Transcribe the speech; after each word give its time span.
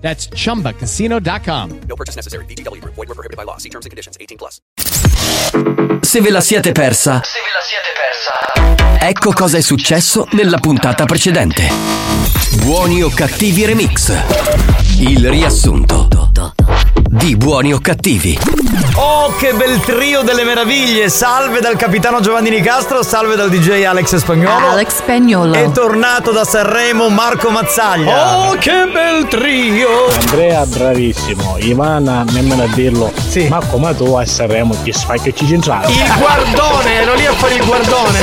That's 0.00 0.28
chumbacasino.com. 0.34 1.70
No 1.86 1.94
purchase 1.96 2.16
necessary. 2.16 2.44
VGW 2.46 2.80
Group. 2.80 2.94
Void 2.96 3.08
were 3.08 3.14
prohibited 3.14 3.36
by 3.36 3.44
law. 3.44 3.58
See 3.58 3.68
terms 3.68 3.84
and 3.86 3.90
conditions. 3.90 4.16
18 4.18 4.36
plus. 4.38 4.60
Se 6.02 6.20
ve 6.20 6.30
la 6.30 6.40
siete 6.40 6.72
persa, 6.72 7.20
Se 7.22 7.38
ve 7.38 7.50
la 7.52 7.60
siete 7.62 7.92
persa. 7.94 9.06
ecco 9.06 9.32
cosa 9.32 9.58
è 9.58 9.60
successo 9.60 10.26
nella 10.32 10.58
puntata 10.58 11.04
precedente. 11.04 11.68
Buoni 12.64 13.02
o 13.02 13.10
cattivi 13.10 13.64
remix. 13.66 14.79
Il 15.00 15.28
riassunto 15.28 16.08
di 17.08 17.36
Buoni 17.36 17.72
o 17.72 17.78
cattivi. 17.80 18.38
Oh, 18.96 19.34
che 19.36 19.52
bel 19.52 19.80
trio 19.80 20.22
delle 20.22 20.44
meraviglie! 20.44 21.08
Salve 21.08 21.60
dal 21.60 21.76
capitano 21.76 22.20
Giovanni 22.20 22.50
Nicastro, 22.50 23.02
salve 23.02 23.34
dal 23.36 23.48
DJ 23.50 23.84
Alex 23.84 24.16
Spagnolo. 24.16 24.68
Alex 24.68 24.96
Spagnolo. 24.96 25.54
È 25.54 25.70
tornato 25.72 26.30
da 26.32 26.44
Sanremo 26.44 27.08
Marco 27.08 27.50
Mazzaglia. 27.50 28.48
Oh, 28.48 28.52
che 28.58 28.88
bel 28.92 29.26
trio! 29.28 29.88
Andrea 30.20 30.64
bravissimo, 30.66 31.56
Ivana 31.58 32.24
nemmeno 32.30 32.62
a 32.62 32.68
dirlo. 32.68 33.12
Sì. 33.28 33.48
Ma 33.48 33.60
come 33.70 33.94
tu 33.96 34.14
a 34.14 34.24
Sanremo 34.24 34.74
ti 34.82 34.92
spacchi 34.92 35.34
centrale. 35.34 35.90
Il 35.90 36.12
guardone, 36.18 36.92
ero 36.94 37.14
lì 37.14 37.26
a 37.26 37.32
fare 37.32 37.54
il 37.54 37.64
guardone. 37.64 38.18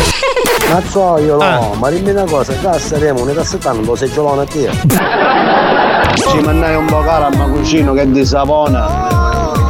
Mazzoiolo, 0.70 1.42
Ah. 1.44 1.70
ma 1.76 1.90
dimmi 1.90 2.12
una 2.12 2.26
cosa, 2.26 2.54
qua 2.54 2.78
saremo 2.78 3.22
un 3.22 3.34
tassettano, 3.34 3.82
lo 3.82 3.96
sei 3.96 4.12
giolone 4.12 4.42
a 4.42 4.46
te. 4.46 5.86
Ci 6.18 6.40
mandai 6.42 6.76
un 6.76 6.86
po' 6.86 7.00
cara 7.02 7.28
a 7.28 7.36
Macucino 7.36 7.94
che 7.94 8.02
è 8.02 8.08
di 8.08 8.26
Savona, 8.26 9.27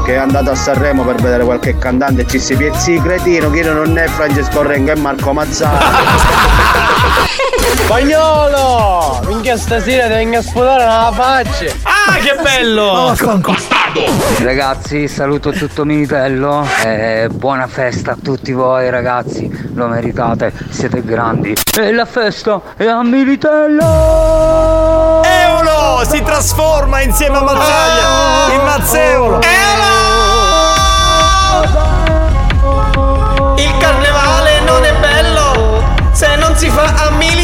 che 0.07 0.13
è 0.13 0.17
andato 0.17 0.51
a 0.51 0.55
Sanremo 0.55 1.03
per 1.03 1.15
vedere 1.15 1.43
qualche 1.43 1.77
cantante 1.77 2.21
e 2.21 2.27
ci 2.27 2.39
si 2.39 2.55
piezzi 2.55 2.97
cretino, 2.97 3.49
che 3.49 3.61
non 3.63 3.97
è 3.97 4.07
Francesco 4.07 4.61
Rengo, 4.61 4.93
è 4.93 4.95
Marco 4.95 5.33
Mazzara. 5.33 5.85
Spagnolo! 7.75 9.19
Minchia 9.25 9.57
stasera 9.57 10.07
ti 10.07 10.13
vengo 10.13 10.37
a 10.37 10.41
sputare 10.41 10.85
nella 10.85 11.11
faccia! 11.13 11.65
Ah, 11.83 12.15
che 12.19 12.37
bello! 12.41 13.13
Ragazzi, 14.39 15.09
saluto 15.09 15.51
tutto 15.51 15.83
Militello 15.83 16.65
e 16.85 17.27
buona 17.29 17.67
festa 17.67 18.13
a 18.13 18.17
tutti 18.21 18.53
voi 18.53 18.89
ragazzi, 18.89 19.51
lo 19.73 19.87
meritate, 19.87 20.53
siete 20.69 21.03
grandi. 21.03 21.53
E 21.77 21.91
la 21.91 22.05
festa 22.05 22.61
è 22.77 22.85
a 22.85 23.03
Militello! 23.03 23.83
Eolo 25.23 26.05
si 26.09 26.21
trasforma 26.21 27.01
insieme 27.01 27.35
a 27.35 27.41
Mazzaglia 27.41 28.53
in 28.53 28.63
Mazzeolo. 28.63 29.39
Il 33.57 33.77
carnevale 33.79 34.59
non 34.61 34.83
è 34.83 34.93
bello 34.93 35.83
se 36.11 36.35
non 36.35 36.55
si 36.55 36.69
fa 36.69 36.83
a 36.83 37.09
Militello! 37.11 37.36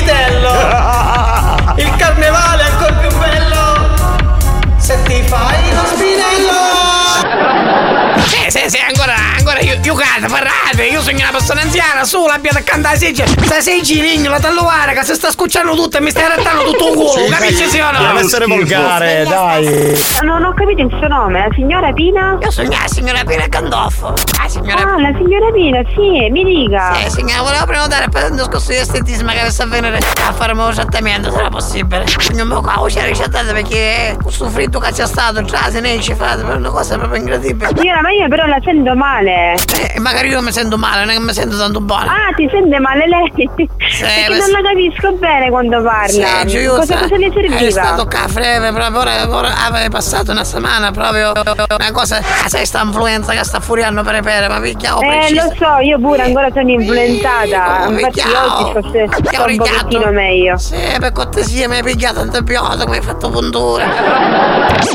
Sì, 8.63 8.69
sì, 8.69 8.77
sì, 8.77 8.83
ancora, 8.85 9.13
ancora, 9.37 9.59
io, 9.59 9.77
io 9.83 9.93
canto, 9.93 10.31
parlate, 10.31 10.85
io 10.85 11.01
sono 11.01 11.17
una 11.17 11.31
persona 11.31 11.61
anziana, 11.61 12.05
su, 12.05 12.25
l'abbiate 12.25 12.59
a 12.59 12.61
cantare 12.61 12.97
segge, 12.97 13.27
sta 13.27 13.59
seggi, 13.59 13.99
ligno, 13.99 14.29
la 14.29 14.39
talluare, 14.39 14.93
che 14.93 15.03
si 15.03 15.15
sta 15.15 15.31
scucciando 15.31 15.75
tutto 15.75 15.97
e 15.97 16.01
mi 16.01 16.11
stai 16.11 16.29
rattando 16.29 16.63
tutto 16.71 16.87
il 16.87 16.95
culo, 16.95 17.25
capisci 17.29 17.67
sì 17.67 17.79
o 17.79 17.91
no? 17.91 17.99
Deve 17.99 18.19
essere 18.21 18.45
volgare, 18.45 19.25
dai. 19.27 20.01
Non 20.21 20.45
ho 20.45 20.53
capito 20.53 20.81
il 20.81 20.95
suo 20.97 21.07
nome, 21.07 21.39
la 21.39 21.53
signora 21.53 21.91
Pina? 21.91 22.37
Io 22.41 22.51
sono 22.51 22.69
la 22.69 22.87
signora 22.87 23.23
Pina 23.25 23.47
Candoffo, 23.49 24.13
la 24.41 24.47
signora 24.47 24.81
Ah, 24.81 25.01
la 25.01 25.11
signora 25.17 25.51
Pina, 25.51 25.81
sì, 25.93 26.29
mi 26.29 26.43
dica. 26.45 26.93
Sì, 26.93 27.09
signora, 27.09 27.41
volevo 27.41 27.65
prenotare 27.65 28.07
per 28.07 28.29
un 28.31 28.37
discorso 28.37 28.71
di 28.71 28.77
estetismo 28.77 29.31
che 29.31 29.39
avesse 29.41 29.61
a 29.63 29.65
venire 29.65 29.97
a 29.97 30.31
fare 30.31 30.53
mio 30.53 30.71
trattamento, 30.71 31.31
sarà 31.31 31.49
possibile? 31.49 32.05
Non 32.33 32.47
mi 32.47 32.53
ho 32.53 32.85
c'è 32.85 33.05
ricettato 33.05 33.51
perché 33.51 34.17
questo 34.21 34.49
fritto 34.49 34.79
che 34.79 34.91
c'è 34.91 35.05
stato, 35.05 35.43
già 35.43 35.69
se 35.69 35.81
ne 35.81 35.99
ci 35.99 36.13
fate 36.15 36.43
per 36.43 36.55
una 36.55 36.69
cosa 36.69 36.97
proprio 36.97 37.19
incredibile. 37.19 37.69
Signora, 37.75 38.01
ma 38.01 38.11
io 38.11 38.27
però 38.29 38.45
la 38.53 38.59
sento 38.63 38.95
male. 38.95 39.55
Eh, 39.93 39.99
magari 39.99 40.29
io 40.29 40.41
mi 40.41 40.51
sento 40.51 40.77
male, 40.77 40.99
non 40.99 41.09
è 41.09 41.13
che 41.13 41.19
mi 41.19 41.33
sento 41.33 41.57
tanto 41.57 41.79
buono. 41.81 42.05
Ah, 42.05 42.33
ti 42.35 42.47
sente 42.51 42.79
male 42.79 43.07
lei? 43.07 43.31
Perché 43.67 44.25
ma 44.29 44.37
non 44.37 44.49
la 44.51 44.61
capisco 44.61 45.11
bene 45.13 45.49
quando 45.49 45.81
parla. 45.81 46.07
Sì, 46.09 46.47
giusto. 46.47 46.75
cosa, 46.79 46.97
cosa 46.99 47.17
le 47.17 47.31
serviva? 47.33 47.57
È 47.59 47.69
stato 47.71 48.05
caffè, 48.05 48.71
proprio 48.73 48.99
ora, 48.99 49.27
ora 49.29 49.65
avevo 49.65 49.89
passato 49.89 50.31
una 50.31 50.43
settimana 50.43 50.91
proprio 50.91 51.31
una 51.31 51.91
cosa, 51.91 52.17
ah, 52.17 52.47
sai 52.49 52.65
sta 52.65 52.81
influenza 52.83 53.33
che 53.33 53.43
sta 53.43 53.59
furiando 53.59 54.03
per 54.03 54.21
pere, 54.21 54.47
ma 54.47 54.59
picchia 54.59 54.95
ho 54.97 55.01
Eh, 55.01 55.07
preciso. 55.07 55.43
lo 55.43 55.55
so, 55.57 55.77
io 55.81 55.99
pure 55.99 56.21
ancora 56.23 56.49
sono 56.53 56.69
influenzata. 56.69 57.87
Oh, 57.87 57.91
Infatti 57.91 58.19
oggi 58.21 58.71
forse 58.71 59.07
sto 59.11 59.41
un 59.41 59.47
richiatto. 59.47 59.71
pochettino 59.85 60.11
meglio. 60.11 60.57
Sì, 60.57 60.77
per 60.99 61.11
cortesia 61.11 61.67
mi 61.67 61.75
hai 61.77 61.83
pigliato 61.83 62.19
antibiotico, 62.19 62.87
mi 62.89 62.97
hai 62.97 63.01
fatto 63.01 63.29
puntura. 63.29 63.85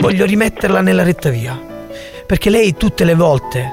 Voglio 0.01 0.25
rimetterla 0.25 0.81
nella 0.81 1.03
retta 1.03 1.29
via. 1.31 1.68
Perché 2.29 2.51
lei 2.51 2.75
tutte 2.75 3.05
le 3.05 3.15
volte. 3.15 3.73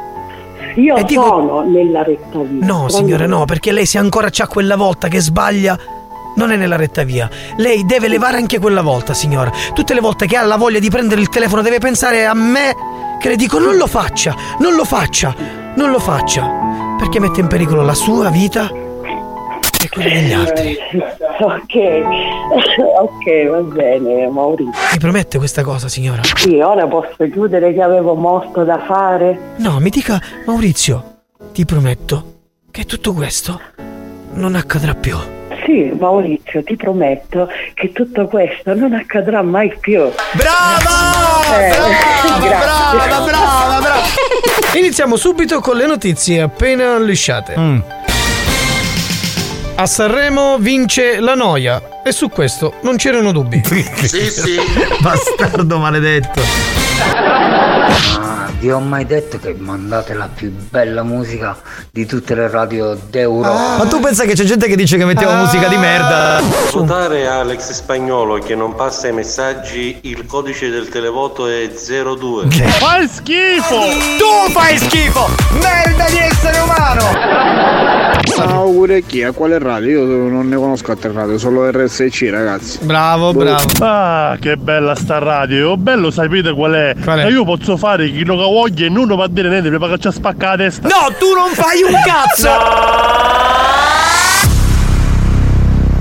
Io 0.75 0.95
E 0.95 1.03
dico- 1.03 1.25
sono 1.25 1.61
nella 1.63 2.03
retta 2.03 2.39
via. 2.39 2.65
No, 2.65 2.87
signore, 2.87 3.27
no, 3.27 3.43
perché 3.43 3.73
lei 3.73 3.85
se 3.85 3.97
ancora 3.97 4.29
c'ha 4.31 4.47
quella 4.47 4.77
volta 4.77 5.09
che 5.09 5.19
sbaglia. 5.19 5.77
Non 6.37 6.51
è 6.53 6.55
nella 6.55 6.77
retta 6.77 7.03
via. 7.03 7.29
Lei 7.57 7.85
deve 7.85 8.07
levare 8.07 8.37
anche 8.37 8.57
quella 8.59 8.81
volta, 8.81 9.13
signora. 9.13 9.51
Tutte 9.73 9.93
le 9.93 9.99
volte 9.99 10.25
che 10.25 10.37
ha 10.37 10.43
la 10.43 10.55
voglia 10.55 10.79
di 10.79 10.89
prendere 10.89 11.19
il 11.19 11.27
telefono 11.27 11.61
deve 11.61 11.79
pensare 11.79 12.25
a 12.25 12.33
me 12.33 12.73
che 13.19 13.27
le 13.27 13.35
dico 13.35 13.59
non 13.59 13.75
lo 13.75 13.87
faccia, 13.87 14.33
non 14.59 14.73
lo 14.75 14.85
faccia, 14.85 15.35
non 15.75 15.91
lo 15.91 15.99
faccia. 15.99 16.49
Perché 16.97 17.19
mette 17.19 17.41
in 17.41 17.47
pericolo 17.47 17.81
la 17.83 17.93
sua 17.93 18.29
vita 18.29 18.71
e 19.95 20.01
quella 20.01 20.09
degli 20.13 20.31
altri. 20.33 20.77
Ok, 21.39 21.75
ok, 22.99 23.49
va 23.49 23.59
bene, 23.61 24.27
Maurizio. 24.27 24.73
Mi 24.91 24.99
promette 24.99 25.37
questa 25.37 25.63
cosa, 25.63 25.87
signora? 25.87 26.21
Sì, 26.35 26.59
ora 26.59 26.87
posso 26.87 27.15
chiudere 27.31 27.73
che 27.73 27.81
avevo 27.81 28.15
molto 28.15 28.63
da 28.63 28.79
fare. 28.85 29.37
No, 29.57 29.79
mi 29.79 29.89
dica, 29.89 30.21
Maurizio, 30.45 31.19
ti 31.53 31.65
prometto 31.65 32.33
che 32.71 32.85
tutto 32.85 33.13
questo 33.13 33.59
non 34.33 34.55
accadrà 34.55 34.93
più. 34.93 35.17
Sì, 35.65 35.91
Maurizio, 35.97 36.63
ti 36.63 36.75
prometto 36.75 37.49
che 37.73 37.91
tutto 37.91 38.27
questo 38.27 38.75
non 38.75 38.93
accadrà 38.93 39.41
mai 39.41 39.75
più. 39.79 39.99
Brava! 40.33 41.57
Eh, 41.57 41.69
Brava, 41.69 42.45
grazie. 42.45 43.07
brava, 43.07 43.25
brava, 43.25 43.79
brava. 43.79 44.01
Iniziamo 44.77 45.15
subito 45.15 45.61
con 45.61 45.77
le 45.77 45.87
notizie 45.87 46.41
appena 46.41 46.99
lisciate. 46.99 47.55
Mm. 47.57 47.79
A 49.77 49.87
Sanremo 49.87 50.57
vince 50.57 51.19
la 51.19 51.35
noia 51.35 52.01
e 52.01 52.13
su 52.13 52.29
questo 52.29 52.75
non 52.83 52.95
c'erano 52.95 53.33
dubbi. 53.33 53.61
Sì, 53.65 54.29
sì. 54.29 54.57
Bastardo 55.01 55.79
maledetto. 55.79 56.41
Ah, 58.65 58.67
vi 58.67 58.71
ho 58.71 58.79
mai 58.79 59.05
detto 59.05 59.37
che 59.37 59.55
mandate 59.55 60.15
la 60.15 60.27
più 60.33 60.51
bella 60.51 61.03
musica 61.03 61.55
di 61.91 62.07
tutte 62.07 62.33
le 62.33 62.49
radio 62.49 62.95
d'Europa? 62.95 63.77
Ma 63.77 63.85
tu 63.85 63.99
pensa 63.99 64.25
che 64.25 64.33
c'è 64.33 64.43
gente 64.43 64.65
che 64.65 64.75
dice 64.75 64.97
che 64.97 65.05
mettiamo 65.05 65.35
musica 65.35 65.67
di 65.67 65.77
merda? 65.77 66.41
Notare 66.73 67.27
Alex 67.27 67.73
Spagnolo 67.73 68.39
che 68.39 68.55
non 68.55 68.73
passa 68.73 69.07
i 69.07 69.13
messaggi, 69.13 69.99
il 70.01 70.25
codice 70.25 70.71
del 70.71 70.89
televoto 70.89 71.47
è 71.47 71.69
02. 71.69 72.49
Fai 72.49 73.07
schifo! 73.07 73.81
Tu 74.17 74.51
fai 74.51 74.77
schifo! 74.79 75.29
Merda 75.61 76.05
di 76.09 76.17
essere 76.17 76.57
umano! 76.59 78.05
Auguri 78.37 78.95
a 78.95 78.99
chi? 78.99 79.23
A 79.23 79.31
quale 79.31 79.59
radio? 79.59 80.01
Io 80.01 80.27
non 80.27 80.49
ne 80.49 80.55
conosco 80.55 80.91
altre 80.91 81.11
radio, 81.11 81.37
solo 81.37 81.69
RSC 81.69 82.27
ragazzi. 82.31 82.79
Bravo, 82.81 83.31
bravo. 83.33 83.63
Ah, 83.79 84.35
che 84.39 84.57
bella 84.57 84.95
sta 84.95 85.19
radio! 85.19 85.71
Oh, 85.71 85.77
Bello 85.77 86.09
sapete 86.11 86.51
qual 86.53 86.73
è? 86.73 86.95
Qual 87.01 87.19
è? 87.19 87.25
E 87.25 87.29
io 87.29 87.45
posso 87.45 87.77
fare 87.77 88.09
chi 88.09 88.25
lo 88.25 88.35
voglia 88.55 88.85
e 88.85 88.89
non 88.89 89.07
va 89.07 89.25
a 89.25 89.27
dire 89.27 89.49
niente 89.49 89.69
perché 89.69 89.99
ci 89.99 90.11
spacca 90.13 90.51
la 90.51 90.55
testa. 90.55 90.87
No, 90.87 91.13
tu 91.19 91.33
non 91.33 91.49
fai 91.51 91.83
un 91.83 91.93
cazzo! 92.05 92.49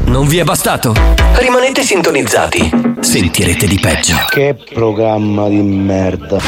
Non 0.04 0.28
vi 0.28 0.38
è 0.38 0.44
bastato? 0.44 0.94
Rimanete 1.34 1.82
sintonizzati. 1.82 2.70
Sentirete 3.00 3.66
di 3.66 3.80
peggio. 3.80 4.14
Che 4.28 4.56
programma 4.72 5.48
di 5.48 5.60
merda. 5.62 6.38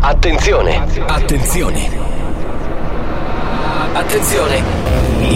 Attenzione! 0.00 0.86
Attenzione! 1.06 1.88
Attenzione! 3.94 4.62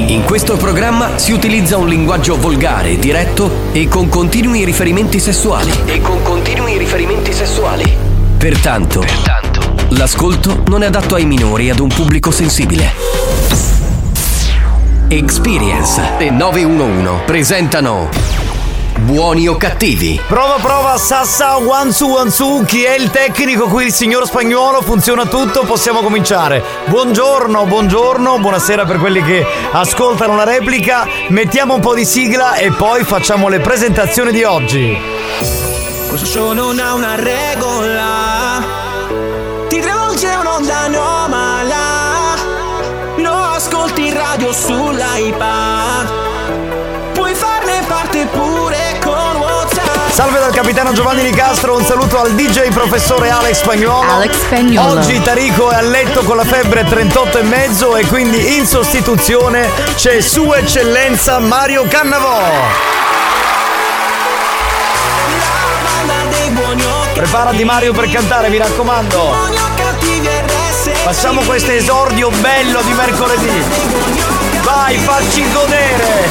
In 0.09 0.25
questo 0.25 0.56
programma 0.59 1.17
si 1.17 1.32
utilizza 1.32 1.79
un 1.79 1.88
linguaggio 1.88 2.37
volgare, 2.38 2.99
diretto 2.99 3.50
e 3.73 3.88
con 3.88 4.11
continui 4.11 4.64
riferimenti 4.64 5.19
sessuali. 5.19 5.73
E 5.87 6.03
con 6.03 6.23
continui 6.23 6.76
riferimenti 6.76 7.32
sessuali. 7.32 7.88
Pertanto, 8.49 9.05
l'ascolto 9.91 10.62
non 10.69 10.83
è 10.83 10.87
adatto 10.87 11.17
ai 11.17 11.27
minori 11.27 11.67
e 11.67 11.71
ad 11.73 11.81
un 11.81 11.89
pubblico 11.89 12.31
sensibile. 12.31 12.95
Experience 15.09 16.00
e 16.17 16.31
911 16.31 17.25
presentano 17.27 18.09
Buoni 19.00 19.49
o 19.49 19.56
cattivi? 19.59 20.19
Prova, 20.27 20.56
prova, 20.62 20.97
Sassa, 20.97 21.59
one 21.59 21.93
su, 21.93 22.09
one 22.09 22.31
su. 22.31 22.65
Chi 22.67 22.85
è 22.85 22.97
il 22.97 23.11
tecnico 23.11 23.67
qui? 23.67 23.85
Il 23.85 23.93
signor 23.93 24.27
spagnolo? 24.27 24.81
Funziona 24.81 25.27
tutto? 25.27 25.65
Possiamo 25.65 26.00
cominciare. 26.00 26.62
Buongiorno, 26.87 27.67
buongiorno, 27.67 28.39
buonasera 28.39 28.87
per 28.87 28.97
quelli 28.97 29.23
che 29.23 29.45
ascoltano 29.73 30.37
la 30.37 30.45
replica. 30.45 31.06
Mettiamo 31.29 31.75
un 31.75 31.81
po' 31.81 31.95
di 31.95 32.06
sigla 32.06 32.55
e 32.55 32.73
poi 32.73 33.05
facciamo 33.05 33.49
le 33.49 33.61
presentazioni 33.61 34.33
di 34.33 34.43
oggi. 34.43 35.18
Questo 36.08 36.26
show 36.26 36.52
non 36.52 36.78
ha 36.78 36.94
una 36.94 37.16
regola. 37.16 38.64
Ti 39.69 39.78
travolge 39.78 40.26
un'onda 40.26 40.78
anomala. 40.78 41.76
Lo 43.16 43.34
ascolti 43.34 44.06
in 44.06 44.14
radio 44.14 44.50
sull'iPad. 44.50 46.12
Puoi 47.12 47.34
farne 47.34 47.82
parte 47.87 48.26
pure 48.26 48.99
con 49.02 49.37
WhatsApp. 49.37 50.10
Salve 50.10 50.38
dal 50.38 50.52
capitano 50.52 50.93
Giovanni 50.93 51.22
Nicastro, 51.22 51.76
un 51.76 51.84
saluto 51.84 52.19
al 52.19 52.32
DJ 52.32 52.70
professore 52.70 53.28
Alex 53.28 53.58
Spagnolo. 53.58 54.11
Alex 54.11 54.32
Spagnolo. 54.32 55.00
Oggi 55.00 55.20
Tarico 55.20 55.70
è 55.70 55.75
a 55.75 55.82
letto 55.82 56.22
con 56.22 56.37
la 56.37 56.44
febbre 56.44 56.84
38 56.84 57.38
e 57.38 57.43
mezzo 57.43 57.96
e 57.96 58.06
quindi 58.06 58.56
in 58.56 58.66
sostituzione 58.66 59.69
c'è 59.94 60.22
Sua 60.22 60.56
Eccellenza 60.56 61.38
Mario 61.38 61.87
Cannavò. 61.87 62.96
Preparati 67.19 67.65
Mario 67.65 67.93
per 67.93 68.09
cantare, 68.09 68.49
mi 68.49 68.59
raccomando. 68.59 69.35
Facciamo 71.03 71.41
questo 71.41 71.73
esordio 71.73 72.31
bello 72.31 72.81
di 72.82 72.93
mercoledì. 72.93 73.65
Vai, 74.62 74.97
facci 74.99 75.44
godere. 75.53 76.29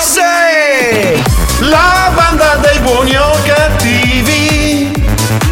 Sì! 0.00 1.22
La 1.68 2.10
banda 2.14 2.54
dei 2.62 2.78
buoni 2.78 3.14
o 3.14 3.36
cattivi. 3.44 4.90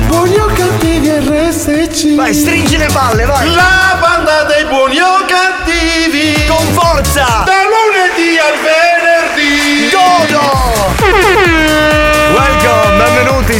Buoni 0.06 0.38
o 0.38 0.46
cattivi 0.46 1.10
RSC. 1.10 2.14
Vai, 2.14 2.32
stringi 2.32 2.78
le 2.78 2.88
palle, 2.90 3.26
vai. 3.26 3.50
La 3.50 3.98
banda 4.00 4.44
dei 4.44 4.64
buoni 4.64 4.98
o 4.98 5.26
cattivi. 5.26 6.46
Con 6.46 6.66
forza. 6.72 7.42
Da 7.44 7.64
lunedì 7.68 8.38
al 8.38 8.54
venerdì. 8.62 9.90
Godo! 9.90 11.99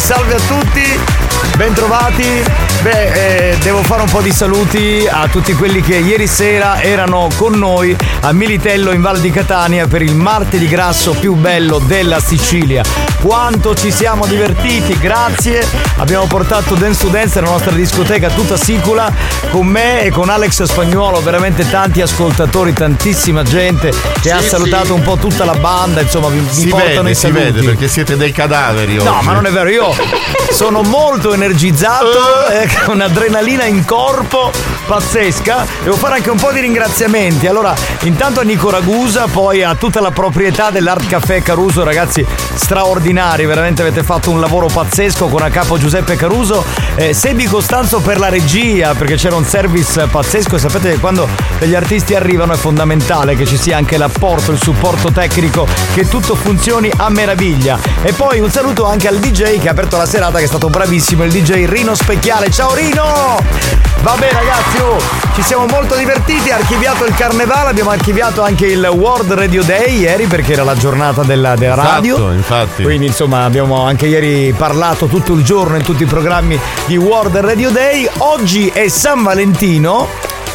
Salve 0.01 0.35
a 0.35 0.41
tutti. 0.41 0.99
Bentrovati. 1.57 2.70
Beh, 2.83 3.51
eh, 3.51 3.59
devo 3.59 3.83
fare 3.83 4.01
un 4.01 4.09
po' 4.09 4.23
di 4.23 4.33
saluti 4.33 5.07
a 5.11 5.29
tutti 5.29 5.53
quelli 5.53 5.83
che 5.83 5.97
ieri 5.97 6.27
sera 6.27 6.81
erano 6.81 7.29
con 7.37 7.53
noi 7.59 7.95
a 8.21 8.33
Militello 8.33 8.93
in 8.93 9.03
Val 9.03 9.21
di 9.21 9.31
Catania 9.31 9.87
per 9.87 10.01
il 10.01 10.15
martedì 10.15 10.67
grasso 10.67 11.11
più 11.13 11.35
bello 11.35 11.79
della 11.79 12.21
Sicilia. 12.21 12.83
Quanto 13.21 13.75
ci 13.75 13.93
siamo 13.93 14.25
divertiti, 14.27 14.97
grazie. 14.99 15.63
Abbiamo 15.99 16.25
portato 16.27 16.75
Dance 16.75 17.01
to 17.05 17.09
Dance 17.09 17.39
nella 17.41 17.53
nostra 17.53 17.73
discoteca 17.73 18.31
tutta 18.31 18.57
sicula 18.57 19.13
con 19.51 19.67
me 19.67 20.01
e 20.05 20.11
con 20.11 20.31
Alex 20.31 20.63
Spagnuolo, 20.63 21.21
veramente 21.21 21.69
tanti 21.69 22.01
ascoltatori, 22.01 22.73
tantissima 22.73 23.43
gente 23.43 23.93
che 24.23 24.31
ha 24.33 24.41
Sì, 24.41 24.49
salutato 24.49 24.87
sì. 24.87 24.93
un 24.93 25.03
po' 25.03 25.17
tutta 25.19 25.45
la 25.45 25.55
banda, 25.55 26.01
insomma 26.01 26.29
vi, 26.29 26.39
vi 26.39 26.49
Si 26.51 26.69
portano 26.69 27.03
vede, 27.03 27.11
i 27.11 27.15
si 27.15 27.21
saluti. 27.21 27.43
vede 27.43 27.63
perché 27.63 27.89
siete 27.89 28.17
dei 28.17 28.33
cadaveri 28.33 28.95
No, 28.97 29.17
oggi. 29.17 29.27
ma 29.27 29.33
non 29.35 29.45
è 29.45 29.51
vero, 29.51 29.69
io 29.69 29.95
sono 30.51 30.81
molto 30.81 31.35
energizzato, 31.35 32.47
eh, 32.51 32.69
un'adrenalina 32.89 33.65
in 33.65 33.85
corpo 33.85 34.51
pazzesca. 34.87 35.67
Devo 35.83 35.97
fare 35.97 36.17
anche 36.17 36.31
un 36.31 36.39
po' 36.39 36.53
di 36.53 36.61
ringraziamenti. 36.61 37.47
Allora, 37.47 37.75
intanto 38.03 38.41
a 38.41 38.43
Nico 38.43 38.71
Ragusa, 38.71 39.27
poi 39.27 39.63
a 39.63 39.75
tutta 39.75 40.01
la 40.01 40.11
proprietà 40.11 40.71
dell'Art 40.71 41.07
Café 41.07 41.43
Caruso, 41.43 41.85
ragazzi, 41.85 42.25
straordinari, 42.55 43.47
veramente 43.47 43.83
avete 43.83 44.03
fatto 44.03 44.31
un 44.31 44.41
lavoro 44.41 44.67
pazzesco 44.67 45.29
con 45.29 45.43
a 45.43 45.51
capo 45.51 45.79
Giuseppe 45.79 46.17
Caruso. 46.17 46.65
Eh, 46.97 47.15
Sebi 47.15 47.47
Costanzo 47.47 48.01
per 48.01 48.19
la 48.19 48.29
regia, 48.29 48.95
perché 48.95 49.17
c'era 49.17 49.37
un 49.37 49.45
service 49.45 50.07
pazzesco 50.07 50.59
sapete 50.59 50.91
che 50.91 50.99
quando 50.99 51.29
degli 51.59 51.75
artisti 51.75 52.15
arrivano 52.15 52.53
è 52.53 52.57
fondamentale 52.57 53.37
che 53.37 53.47
ci 53.47 53.57
sia 53.57 53.77
anche 53.77 53.97
l'apporto, 53.97 54.53
il 54.53 54.61
supporto 54.61 55.11
tecnico, 55.11 55.67
che 55.95 56.09
tutto 56.09 56.35
funzioni 56.35 56.91
a 56.97 57.09
meraviglia. 57.09 57.79
E 58.03 58.13
poi 58.13 58.41
un 58.41 58.51
saluto 58.51 58.85
anche 58.85 59.09
al 59.09 59.19
DJ 59.19 59.59
che 59.59 59.69
ha 59.69 59.73
aperto 59.73 59.97
la 59.97 60.07
serata, 60.07 60.39
che 60.39 60.45
è 60.45 60.49
stato 60.49 60.69
bravissimo, 60.69 61.25
il 61.25 61.31
DJ 61.31 61.67
Rino 61.67 61.95
Specchiale. 61.95 62.51
Ciao 62.61 62.75
Rino! 62.75 63.39
Vabbè 64.03 64.33
ragazzi, 64.33 64.83
oh, 64.83 64.99
ci 65.35 65.41
siamo 65.41 65.65
molto 65.65 65.97
divertiti, 65.97 66.51
archiviato 66.51 67.07
il 67.07 67.15
carnevale, 67.15 67.71
abbiamo 67.71 67.89
archiviato 67.89 68.43
anche 68.43 68.67
il 68.67 68.85
World 68.85 69.33
Radio 69.33 69.63
Day 69.63 70.01
ieri 70.01 70.27
perché 70.27 70.53
era 70.53 70.63
la 70.63 70.77
giornata 70.77 71.23
della, 71.23 71.57
della 71.57 71.75
radio. 71.75 72.17
Esatto, 72.17 72.33
infatti. 72.33 72.83
Quindi 72.83 73.07
insomma 73.07 73.45
abbiamo 73.45 73.83
anche 73.87 74.09
ieri 74.09 74.53
parlato 74.55 75.07
tutto 75.07 75.33
il 75.33 75.43
giorno 75.43 75.77
in 75.77 75.83
tutti 75.83 76.03
i 76.03 76.07
programmi 76.07 76.61
di 76.85 76.99
World 76.99 77.35
Radio 77.39 77.71
Day. 77.71 78.07
Oggi 78.19 78.69
è 78.69 78.89
San 78.89 79.23
Valentino. 79.23 80.07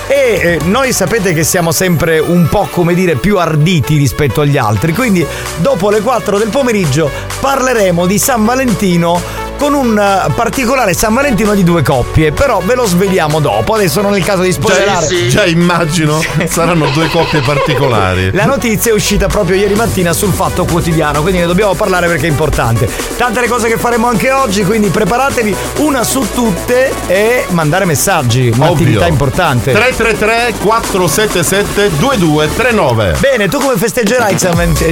E 0.06 0.60
eh, 0.60 0.60
noi 0.66 0.94
sapete 0.94 1.34
che 1.34 1.44
siamo 1.44 1.72
sempre 1.72 2.20
un 2.20 2.48
po' 2.48 2.68
come 2.70 2.94
dire 2.94 3.16
più 3.16 3.40
arditi 3.40 3.98
rispetto 3.98 4.42
agli 4.42 4.56
altri, 4.56 4.94
quindi 4.94 5.26
dopo 5.58 5.90
le 5.90 6.02
4 6.02 6.38
del 6.38 6.50
pomeriggio 6.50 7.10
parleremo 7.40 8.06
di 8.06 8.20
San 8.20 8.46
Valentino 8.46 9.45
con 9.58 9.74
un 9.74 9.98
eh, 9.98 10.32
particolare 10.34 10.94
San 10.94 11.14
Valentino 11.14 11.54
di 11.54 11.64
due 11.64 11.82
coppie, 11.82 12.32
però 12.32 12.62
ve 12.64 12.76
lo 12.76 12.86
sveliamo 12.86 13.40
dopo, 13.40 13.74
adesso 13.74 14.02
non 14.02 14.16
è 14.16 14.18
il 14.18 14.24
caso 14.24 14.42
di 14.42 14.52
spoilerare. 14.52 15.08
Già, 15.08 15.28
già 15.28 15.46
immagino 15.46 16.22
saranno 16.48 16.88
due 16.92 17.10
coppie 17.10 17.42
particolari. 17.42 18.32
La 18.32 18.46
notizia 18.46 18.92
è 18.92 18.94
uscita 18.94 19.28
proprio 19.28 19.58
ieri 19.58 19.76
mattina 19.76 20.14
sul 20.14 20.34
Fatto 20.34 20.66
Quotidiano, 20.66 21.22
quindi 21.22 21.40
ne 21.40 21.46
dobbiamo 21.46 21.74
parlare 21.74 22.08
perché 22.08 22.28
è 22.28 22.30
importante. 22.30 22.90
Tante 23.18 23.42
le 23.42 23.48
cose 23.48 23.68
che 23.68 23.78
faremo 23.78 24.08
anche 24.08 24.32
oggi, 24.32 24.64
quindi 24.64 24.90
preparatevi 24.90 25.56
una 25.78 26.04
su 26.04 26.26
tutte 26.34 26.92
e 27.08 27.46
mandare 27.50 27.86
messaggi, 27.86 28.52
un'attività 28.56 29.00
Ovvio. 29.00 29.08
importante. 29.08 29.72
333 29.72 30.54
477 30.62 31.98
2239. 31.98 33.18
Bene, 33.20 33.48
tu 33.48 33.60
come 33.60 33.76
festeggerai 33.78 34.34
il 34.34 34.40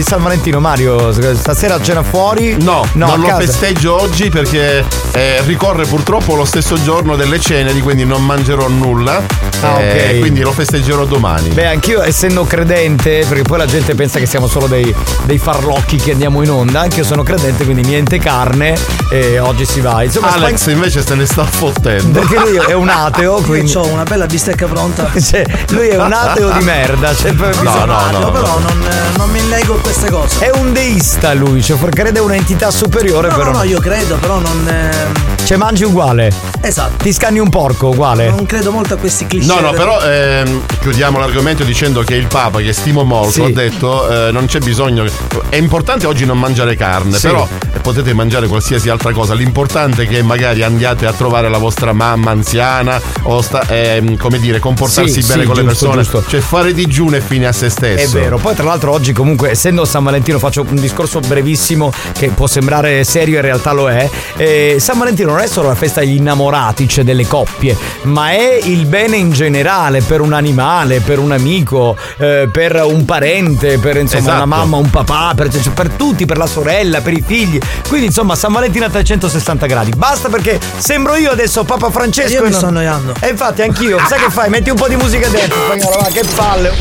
San, 0.04 0.22
Valentino, 0.22 0.60
Mario? 0.60 1.12
Stasera 1.36 1.82
cena 1.82 2.04
fuori? 2.04 2.56
No, 2.60 2.84
No, 2.94 3.16
non 3.16 3.22
lo 3.22 3.36
festeggio 3.36 4.02
oggi 4.02 4.30
perché 4.30 4.53
eh, 4.58 5.42
ricorre 5.46 5.86
purtroppo 5.86 6.36
lo 6.36 6.46
stesso 6.46 6.82
giorno 6.82 7.16
delle 7.16 7.40
cene, 7.40 7.74
di 7.74 7.82
quindi 7.82 8.06
non 8.06 8.26
mangerò 8.26 8.68
nulla. 8.68 9.22
Ah, 9.62 9.80
Eh, 9.82 10.14
ok. 10.16 10.20
Quindi 10.20 10.42
lo 10.42 10.52
festeggerò 10.52 11.06
domani. 11.06 11.50
Beh, 11.50 11.68
anch'io 11.68 12.02
essendo 12.04 12.44
credente, 12.44 13.26
perché 13.28 13.44
poi 13.44 13.58
la 13.58 13.66
gente 13.66 13.96
pensa 13.96 14.20
che 14.20 14.26
siamo 14.26 14.48
solo 14.48 14.68
dei, 14.68 14.94
dei 15.24 15.38
farlocchi 15.38 15.98
che 15.98 16.12
andiamo 16.12 16.42
in 16.42 16.50
onda, 16.52 16.82
anch'io 16.82 17.04
sono 17.04 17.24
credente, 17.24 17.64
quindi 17.64 17.84
niente 17.84 18.18
carne 18.20 18.76
e 19.10 19.40
oggi 19.40 19.66
si 19.66 19.80
va. 19.82 20.04
Insomma, 20.04 20.34
Alex 20.34 20.62
Spagn- 20.62 20.76
invece 20.78 21.04
se 21.06 21.16
ne 21.16 21.26
sta 21.26 21.44
fottendo. 21.46 22.20
perché 22.20 22.38
lui 22.40 22.58
è 22.68 22.74
un 22.74 22.90
ateo, 22.90 23.36
quindi... 23.42 23.72
Io 23.72 23.80
ho 23.82 23.88
una 23.88 24.04
bella 24.04 24.26
bistecca 24.26 24.66
pronta. 24.68 25.12
Cioè, 25.24 25.44
lui 25.70 25.88
è 25.88 25.96
un 25.98 26.12
ateo 26.12 26.50
di 26.52 26.64
merda. 26.64 27.16
Cioè, 27.16 27.34
per- 27.34 27.62
No, 27.64 27.86
no, 27.86 28.10
no, 28.12 28.32
però 28.32 28.60
non, 28.60 28.82
eh, 28.84 29.18
non 29.18 29.30
mi 29.30 29.48
leggo 29.48 29.76
a 29.76 29.80
queste 29.80 30.10
cose. 30.10 30.40
È 30.40 30.52
un 30.58 30.74
deista 30.74 31.34
lui, 31.34 31.62
cioè 31.64 31.78
crede 31.90 32.20
a 32.20 32.22
un'entità 32.24 32.70
superiore, 32.72 33.30
No, 33.30 33.36
però. 33.36 33.52
no, 33.52 33.58
no, 33.60 33.64
io 33.64 33.80
credo, 33.80 34.16
però 34.18 34.40
non. 34.44 34.68
eh, 34.68 35.33
Cioè, 35.46 35.58
mangi 35.58 35.84
uguale. 35.84 36.32
Esatto. 36.62 37.04
Ti 37.04 37.12
scanni 37.12 37.38
un 37.40 37.50
porco 37.50 37.88
uguale. 37.90 38.30
Non 38.30 38.46
credo 38.46 38.72
molto 38.72 38.94
a 38.94 38.98
questi 38.98 39.28
cliché. 39.28 39.46
No, 39.46 39.60
no, 39.60 39.72
però 39.72 40.00
ehm, 40.02 40.62
chiudiamo 40.80 41.20
l'argomento 41.20 41.64
dicendo 41.64 42.02
che 42.02 42.16
il 42.16 42.28
Papa, 42.28 42.60
che 42.60 42.72
stimo 42.72 43.04
molto, 43.04 43.32
Sì. 43.32 43.42
ha 43.42 43.50
detto 43.52 44.28
eh, 44.28 44.32
non 44.32 44.46
c'è 44.46 44.60
bisogno. 44.60 45.06
È 45.50 45.56
importante 45.58 46.08
oggi 46.08 46.26
non 46.26 46.40
mangiare 46.40 46.76
carne, 46.78 47.18
Sì. 47.18 47.28
però 47.28 47.46
eh, 47.74 47.80
potete 47.80 48.14
mangiare 48.14 48.48
qualsiasi 48.48 48.88
altra 48.90 49.12
cosa. 49.12 49.34
L'importante 49.34 50.04
è 50.04 50.08
che 50.08 50.22
magari 50.24 50.64
andiate 50.64 51.06
a 51.06 51.12
trovare 51.12 51.50
la 51.50 51.58
vostra 51.58 51.92
mamma 51.92 52.32
anziana 52.32 53.00
o 53.24 53.42
sta- 53.42 53.66
ehm, 53.68 54.16
come 54.18 54.40
dire, 54.40 54.60
comportarsi 54.60 55.22
Sì, 55.22 55.28
bene 55.28 55.42
sì, 55.42 55.48
con 55.48 55.56
le 55.58 55.64
giusto, 55.68 55.86
persone. 55.90 56.02
giusto. 56.04 56.24
Cioè 56.30 56.40
fare 56.40 56.74
digiuno 56.74 57.18
è 57.18 57.22
fine 57.22 57.48
a 57.48 57.52
se 57.52 57.66
È 57.66 57.70
stesso. 57.70 58.14
vero, 58.18 58.38
poi 58.38 58.56
tra 58.56 58.64
l'altro 58.64 58.92
oggi 58.92 59.12
comunque 59.12 59.52
essendo 59.52 59.84
San 59.84 60.04
Valentino 60.06 60.40
faccio 60.40 60.66
un 60.68 60.76
discorso 60.80 61.20
brevissimo 61.20 61.92
che 62.14 62.30
può 62.30 62.48
sembrare 62.48 63.04
serio 63.04 63.36
in 63.36 63.42
realtà 63.42 63.74
lo 63.74 63.90
è. 63.90 64.10
Eh, 64.38 64.78
San 64.80 64.98
Valentino 64.98 65.33
non 65.34 65.42
è 65.44 65.48
solo 65.48 65.68
la 65.70 65.76
festa 65.76 66.00
degli 66.00 66.16
innamorati, 66.16 66.88
cioè 66.88 67.04
delle 67.04 67.28
coppie, 67.28 67.76
ma 68.04 68.32
è 68.32 68.60
il 68.64 68.86
bene 68.86 69.18
in 69.18 69.32
generale 69.32 70.02
per 70.02 70.22
un 70.22 70.34
animale, 70.34 71.00
per 71.00 71.20
un 71.20 71.32
amico, 71.32 71.96
eh, 72.18 72.48
per 72.52 72.82
un 72.86 73.06
parente, 73.06 73.78
per 73.80 73.98
insomma 73.98 74.22
Esatto. 74.22 74.36
una 74.36 74.46
mamma, 74.46 74.78
un 74.78 74.90
papà, 74.90 75.34
per, 75.36 75.50
cioè, 75.52 75.74
per 75.74 75.90
tutti, 75.90 76.26
per 76.26 76.38
la 76.38 76.46
sorella, 76.48 77.02
per 77.02 77.14
i 77.14 77.24
figli. 77.26 77.58
Quindi 77.88 78.08
insomma 78.08 78.36
San 78.36 78.52
Valentino 78.54 78.86
a 78.86 78.90
360 78.90 79.66
gradi. 79.66 79.92
Basta 79.96 80.30
perché 80.30 80.60
sembro 80.78 81.16
io 81.16 81.32
adesso 81.32 81.64
Papa 81.64 81.90
Francesco. 81.90 82.32
Io 82.32 82.40
e 82.40 82.44
mi 82.44 82.50
non- 82.50 82.58
sto 82.60 82.68
annoiando. 82.68 83.14
E 83.20 83.30
infatti 83.30 83.62
anch'io, 83.62 83.98
sai 84.08 84.20
che 84.20 84.30
fai? 84.30 84.50
Metti 84.50 84.70
un 84.70 84.76
po' 84.78 84.88
di 84.88 84.96
musica 84.96 85.28
dentro, 85.28 85.58
spagnolo, 85.66 85.98
va, 86.00 86.08
che 86.12 86.24
palle. 86.36 86.72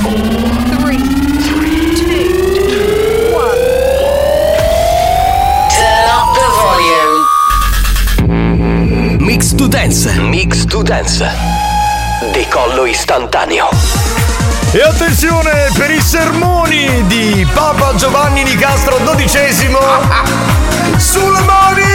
Turn 0.00 0.40
up 0.42 0.47
to 9.38 9.68
Dance. 9.68 10.18
Mix 10.18 10.64
to 10.64 10.82
Dance. 10.82 11.24
Decollo 12.32 12.84
istantaneo. 12.86 13.68
E 14.72 14.82
attenzione 14.82 15.70
per 15.74 15.90
i 15.90 16.00
sermoni 16.00 17.06
di 17.06 17.46
Papa 17.54 17.94
Giovanni 17.94 18.42
Nicastro 18.42 18.96
XII 18.96 19.76
sulle 20.98 21.40
mani! 21.40 21.86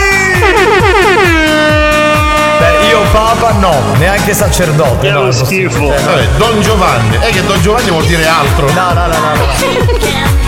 Papa 3.13 3.51
no, 3.59 3.93
neanche 3.99 4.33
sacerdote. 4.33 5.11
no, 5.11 5.27
è 5.27 5.31
schifo. 5.31 5.85
Vabbè, 5.85 6.29
Don 6.37 6.59
Giovanni. 6.61 7.17
È 7.19 7.29
che 7.29 7.45
Don 7.45 7.61
Giovanni 7.61 7.91
vuol 7.91 8.05
dire 8.05 8.27
altro. 8.27 8.65
No, 8.73 8.91
no, 8.91 9.05
no, 9.05 9.17
no. 9.19 9.31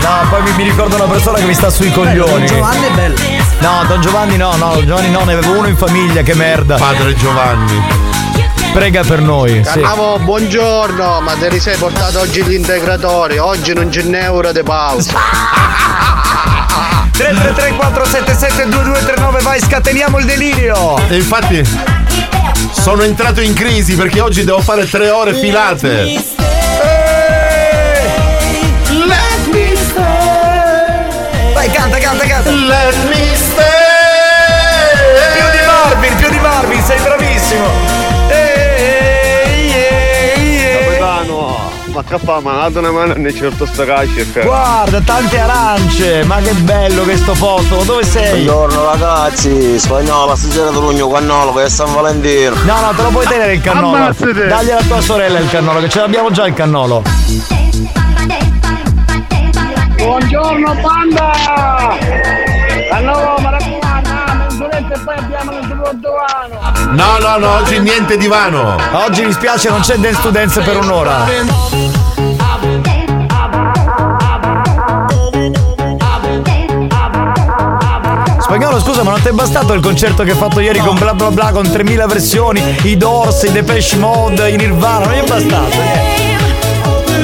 No, 0.00 0.28
poi 0.28 0.42
mi, 0.42 0.52
mi 0.56 0.64
ricordo 0.64 0.96
una 0.96 1.04
persona 1.04 1.38
che 1.38 1.44
mi 1.44 1.54
sta 1.54 1.70
sui 1.70 1.92
coglioni. 1.92 2.44
Don 2.44 2.56
Giovanni 2.56 2.86
è 2.86 2.90
bello. 2.90 3.14
No, 3.60 3.84
Don 3.86 4.00
Giovanni 4.00 4.36
no, 4.36 4.56
no, 4.56 4.72
Don 4.74 4.84
Giovanni 4.84 5.10
no, 5.12 5.22
ne 5.22 5.34
avevo 5.34 5.58
uno 5.58 5.68
in 5.68 5.76
famiglia, 5.76 6.22
che 6.22 6.34
merda. 6.34 6.74
Padre 6.74 7.14
Giovanni. 7.14 7.80
Prega 8.72 9.04
per 9.04 9.20
noi. 9.20 9.62
Sì. 9.64 9.80
Carnavo, 9.80 10.18
buongiorno, 10.18 11.20
ma 11.20 11.34
te 11.34 11.48
li 11.48 11.60
sei 11.60 11.76
portato 11.76 12.18
oggi 12.18 12.42
gli 12.42 12.54
integratori? 12.54 13.38
Oggi 13.38 13.74
non 13.74 13.90
c'è 13.90 14.02
né 14.02 14.22
euro 14.22 14.50
di 14.50 14.64
pausa. 14.64 15.12
333 17.12 17.76
477 17.76 18.68
2239 18.68 19.40
vai 19.40 19.58
scateniamo 19.58 20.18
il 20.18 20.26
delirio 20.26 20.98
E 21.08 21.16
infatti 21.16 21.95
sono 22.80 23.02
entrato 23.02 23.40
in 23.40 23.54
crisi 23.54 23.94
perché 23.96 24.20
oggi 24.20 24.44
devo 24.44 24.60
fare 24.60 24.88
tre 24.88 25.10
ore 25.10 25.34
filate. 25.34 25.88
Let 28.88 29.46
me 29.52 29.74
stay. 29.74 30.02
Vai 31.52 31.68
canta 31.70 31.98
canta 31.98 32.26
canta. 32.26 32.50
Let 32.50 32.94
me 33.08 33.15
Capitano, 42.06 42.06
ma 42.06 42.08
che 42.08 42.18
fa? 42.18 42.40
Ma 42.40 42.52
dato 42.52 42.78
una 42.78 42.90
mano 42.92 43.14
ne 43.16 43.34
certo 43.34 43.66
sta 43.66 43.84
cascia. 43.84 44.42
Guarda 44.42 45.00
tante 45.00 45.38
arance 45.38 46.24
Ma 46.24 46.36
che 46.36 46.52
bello 46.52 47.04
che 47.04 47.16
sto 47.16 47.32
posto 47.32 47.82
Dove 47.82 48.04
sei? 48.04 48.44
Buongiorno 48.44 48.84
ragazzi, 48.84 49.78
spagnolo, 49.78 50.36
stasera 50.36 50.70
di 50.70 50.76
Lugno 50.76 51.08
Cannolo 51.08 51.52
che 51.52 51.64
è 51.64 51.68
San 51.68 51.92
Valentino. 51.92 52.54
No 52.64 52.80
no 52.80 52.92
te 52.94 53.02
lo 53.02 53.08
puoi 53.08 53.26
tenere 53.26 53.54
il 53.54 53.60
cannolo 53.60 53.96
Ammazzate. 53.96 54.46
Dagli 54.46 54.70
a 54.70 54.82
tua 54.86 55.00
sorella 55.00 55.38
il 55.38 55.48
cannolo 55.48 55.80
Che 55.80 55.88
ce 55.88 56.00
l'abbiamo 56.00 56.30
già 56.30 56.46
il 56.46 56.54
cannolo 56.54 57.02
Buongiorno 59.96 60.74
banda! 60.74 61.32
Allora, 62.90 63.34
mi 63.38 63.50
raccomando, 63.50 64.10
mensolette 64.38 64.94
e 64.94 64.98
poi 65.00 65.16
abbiamo 65.16 65.52
il 65.52 66.00
Giovano. 66.00 66.65
No, 66.90 67.18
no, 67.18 67.36
no, 67.38 67.54
oggi 67.56 67.78
niente 67.78 68.16
divano. 68.16 68.76
Oggi 68.92 69.24
mi 69.24 69.32
spiace 69.32 69.68
non 69.68 69.80
c'è 69.80 69.96
dance 69.96 70.20
to 70.22 70.30
dance 70.30 70.60
per 70.60 70.76
un'ora 70.76 71.24
Spagnolo 78.40 78.78
scusa 78.80 79.02
ma 79.02 79.10
non 79.10 79.20
ti 79.20 79.28
è 79.28 79.32
bastato 79.32 79.72
il 79.72 79.82
concerto 79.82 80.22
che 80.22 80.30
hai 80.30 80.36
fatto 80.36 80.60
ieri 80.60 80.78
con 80.78 80.96
bla 80.96 81.12
bla 81.14 81.30
bla 81.30 81.50
con 81.50 81.68
3000 81.68 82.06
versioni 82.06 82.62
I 82.84 82.96
Doors, 82.96 83.42
i 83.42 83.52
Depeche 83.52 83.96
Mode, 83.96 84.48
i 84.48 84.56
Nirvana 84.56 85.06
Non 85.06 85.14
gli 85.14 85.18
è 85.18 85.26
bastato. 85.26 85.76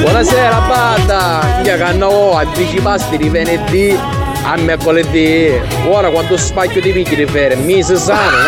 Buonasera 0.01 0.59
banda! 0.67 1.61
Io 1.63 1.75
che 1.75 1.81
hanno 1.81 2.33
anticipaste 2.33 3.15
di 3.17 3.29
venerdì 3.29 3.97
a 4.43 4.55
mercoledì. 4.57 5.51
Ora 5.87 6.09
quando 6.09 6.37
spacchio 6.37 6.81
di 6.81 6.91
picchi 6.91 7.15
di 7.15 7.25
fere, 7.25 7.55
mi 7.55 7.83
si 7.83 7.95
sano, 7.97 8.37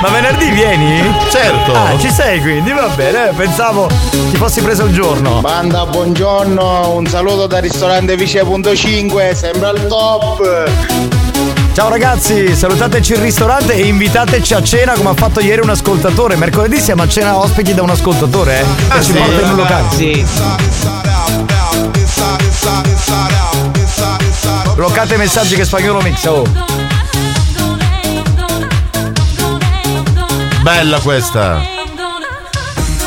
Ma 0.00 0.08
venerdì 0.10 0.50
vieni? 0.50 1.12
Certo 1.28 1.74
Ah 1.74 1.98
ci 1.98 2.08
sei 2.08 2.40
quindi 2.40 2.70
va 2.70 2.86
bene 2.94 3.32
Pensavo 3.34 3.88
ti 4.30 4.36
fossi 4.36 4.62
preso 4.62 4.84
il 4.84 4.92
giorno 4.92 5.40
Banda, 5.40 5.86
buongiorno, 5.86 6.92
un 6.92 7.04
saluto 7.06 7.48
dal 7.48 7.62
ristorante 7.62 8.14
Vice.5, 8.14 9.34
sembra 9.34 9.70
il 9.70 9.86
top. 9.88 10.70
Ciao 11.72 11.88
ragazzi, 11.88 12.54
salutateci 12.54 13.12
il 13.12 13.18
ristorante 13.18 13.74
e 13.74 13.86
invitateci 13.86 14.54
a 14.54 14.62
cena 14.62 14.92
come 14.94 15.10
ha 15.10 15.14
fatto 15.14 15.40
ieri 15.40 15.60
un 15.60 15.70
ascoltatore. 15.70 16.34
Mercoledì 16.34 16.80
siamo 16.80 17.02
a 17.02 17.08
cena 17.08 17.38
ospiti 17.38 17.72
da 17.72 17.82
un 17.82 17.90
ascoltatore, 17.90 18.60
eh? 18.60 18.64
Che 18.94 19.02
ci 19.02 19.12
porta 19.12 19.40
in 19.40 19.50
un 19.50 19.56
locale. 19.56 21.07
Bloccate 24.74 25.14
i 25.14 25.18
messaggi 25.18 25.56
che 25.56 25.64
spagnolo 25.64 26.00
mixa, 26.00 26.32
oh. 26.32 26.46
Bella 30.62 30.98
questa. 31.00 31.60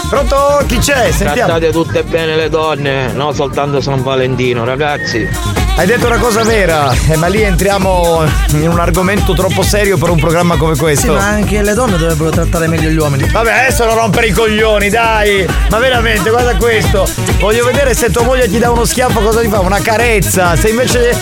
Pronto? 0.10 0.64
Chi 0.68 0.80
c'è? 0.80 1.12
Sentiamo. 1.12 1.52
Trattate 1.54 1.72
tutte 1.72 2.04
bene 2.04 2.36
le 2.36 2.50
donne, 2.50 3.14
non 3.14 3.34
soltanto 3.34 3.80
San 3.80 4.04
Valentino, 4.04 4.66
ragazzi. 4.66 5.61
Hai 5.82 5.88
detto 5.88 6.06
una 6.06 6.20
cosa 6.20 6.44
vera, 6.44 6.94
eh, 7.10 7.18
ma 7.18 7.26
lì 7.26 7.42
entriamo 7.42 8.24
in 8.52 8.70
un 8.70 8.80
argomento 8.80 9.34
troppo 9.34 9.64
serio 9.64 9.98
per 9.98 10.12
un 10.12 10.20
programma 10.20 10.56
come 10.56 10.76
questo. 10.76 11.08
Sì, 11.08 11.12
ma 11.12 11.26
anche 11.26 11.60
le 11.64 11.74
donne 11.74 11.98
dovrebbero 11.98 12.30
trattare 12.30 12.68
meglio 12.68 12.88
gli 12.88 12.98
uomini. 12.98 13.28
Vabbè, 13.28 13.52
adesso 13.52 13.86
non 13.86 13.96
rompere 13.96 14.28
i 14.28 14.32
coglioni, 14.32 14.90
dai! 14.90 15.44
Ma 15.72 15.80
veramente, 15.80 16.30
guarda 16.30 16.56
questo! 16.56 17.10
Voglio 17.40 17.66
vedere 17.66 17.96
se 17.96 18.12
tua 18.12 18.22
moglie 18.22 18.48
ti 18.48 18.60
dà 18.60 18.70
uno 18.70 18.86
schiaffo, 18.86 19.22
cosa 19.22 19.42
ti 19.42 19.48
fa? 19.48 19.62
Una 19.62 19.80
carezza! 19.80 20.56
Se 20.56 20.70
invece 20.70 21.20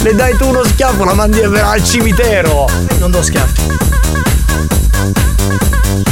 le 0.00 0.14
dai 0.14 0.34
tu 0.38 0.48
uno 0.48 0.64
schiaffo, 0.64 1.04
la 1.04 1.12
mandi 1.12 1.42
al 1.42 1.84
cimitero! 1.84 2.70
Non 2.98 3.10
do 3.10 3.20
schiaffi. 3.20 3.95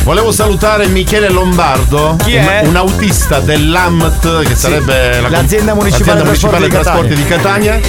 Volevo 0.05 0.33
salutare 0.33 0.87
Michele 0.89 1.31
Lombardo, 1.31 2.17
Chi 2.23 2.35
è? 2.35 2.61
un, 2.63 2.69
un 2.69 2.77
autista 2.77 3.41
dell'AMT, 3.41 4.43
che 4.43 4.55
sarebbe 4.55 5.19
la- 5.23 5.29
l'azienda 5.31 5.73
municipale 5.75 6.23
l'azienda 6.23 6.25
municipale 6.25 6.69
trasporti 6.69 6.69
di 6.69 6.71
trasporti 6.71 7.15
di 7.15 7.25
Catania, 7.25 7.81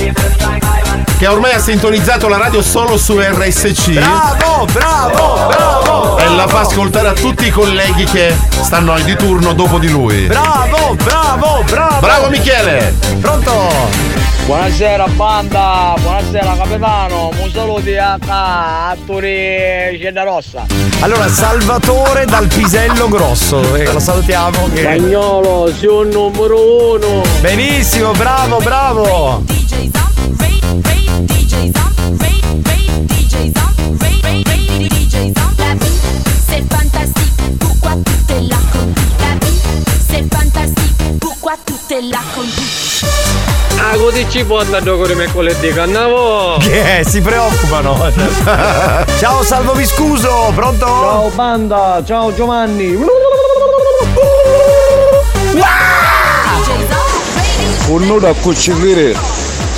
che 1.17 1.27
ormai 1.27 1.53
ha 1.53 1.59
sintonizzato 1.59 2.27
la 2.27 2.37
radio 2.37 2.61
solo 2.61 2.97
su 2.97 3.17
RSC. 3.19 3.91
Bravo, 3.93 4.65
bravo, 4.71 5.47
bravo! 5.47 6.17
E 6.17 6.27
la 6.29 6.47
fa 6.47 6.59
ascoltare 6.61 7.07
a 7.09 7.13
tutti 7.13 7.47
i 7.47 7.49
colleghi 7.51 8.03
che 8.03 8.35
stanno 8.61 8.99
di 8.99 9.15
turno 9.15 9.53
dopo 9.53 9.79
di 9.79 9.89
lui. 9.89 10.25
Bravo, 10.25 10.95
bravo, 11.01 11.63
bravo! 11.65 11.99
Bravo 11.99 12.29
Michele! 12.29 12.93
Pronto? 13.21 14.13
Buonasera 14.45 15.07
banda, 15.07 15.95
buonasera 15.99 16.55
capitano, 16.55 17.31
un 17.41 17.51
saluti 17.51 17.97
a, 17.97 18.15
a 18.27 18.95
Turi 19.03 20.11
Rossa. 20.23 20.65
Allora, 20.99 21.27
Salvatore 21.27 22.25
dal 22.25 22.45
Pisello 22.45 23.07
Grosso, 23.07 23.73
eh, 23.73 23.91
lo 23.91 23.99
salutiamo. 23.99 24.69
che- 24.71 24.81
Spagnolo, 24.81 25.71
sei 25.75 25.87
un 25.87 26.09
numero 26.09 26.93
uno. 26.93 27.23
Benissimo, 27.41 28.11
bravo, 28.11 28.57
bravo! 28.59 29.43
Fantastique, 29.47 30.54
può 44.45 44.59
andare 44.59 44.85
con 44.85 45.09
i 45.09 45.15
mercoledì, 45.15 45.69
cannavo. 45.73 46.57
Che? 46.59 47.03
Si 47.05 47.19
preoccupano! 47.21 48.11
Ciao 49.19 49.43
Salvo 49.43 49.73
Viscuso, 49.73 50.51
pronto? 50.55 50.85
Ciao 50.85 51.29
banda, 51.29 52.01
ciao 52.05 52.33
Giovanni. 52.33 52.95
Un 57.87 58.19
da 58.19 58.33
cucivire 58.33 59.34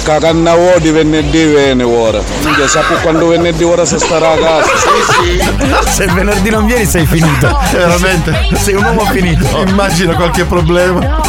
cacannavo 0.08 0.76
di 0.80 0.90
venerdì 0.90 1.44
viene 1.48 1.84
ora. 1.84 2.22
Minchia, 2.42 2.66
sapo 2.66 2.94
quando 3.02 3.28
venerdì 3.28 3.66
ora 3.66 3.84
si 3.84 4.00
starà 4.00 4.32
a 4.32 4.38
casa. 4.38 4.70
Se 5.92 6.06
venerdì 6.06 6.50
non 6.50 6.66
vieni 6.66 6.86
sei 6.86 7.06
finito. 7.06 7.60
Veramente. 7.74 8.34
Sei 8.56 8.76
un 8.76 8.86
uomo 8.86 9.04
finito. 9.12 9.46
Immagino 9.68 10.16
qualche 10.16 10.46
problema. 10.46 11.20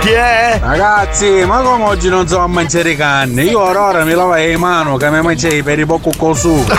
Chi 0.00 0.10
è? 0.10 0.60
Ragazzi, 0.62 1.44
ma 1.44 1.58
come 1.58 1.84
oggi 1.84 2.08
non 2.08 2.28
so 2.28 2.38
a 2.38 2.46
mangiare 2.46 2.94
carne? 2.94 3.42
Io 3.42 3.60
ora 3.60 3.82
ora 3.82 4.04
mi 4.04 4.12
lavai 4.14 4.46
le 4.50 4.56
mani 4.56 4.96
che 4.96 5.10
mi 5.10 5.20
mangiai 5.20 5.62
per 5.64 5.80
i 5.80 5.86
poco 5.86 6.12
col 6.16 6.36
sugo. 6.36 6.72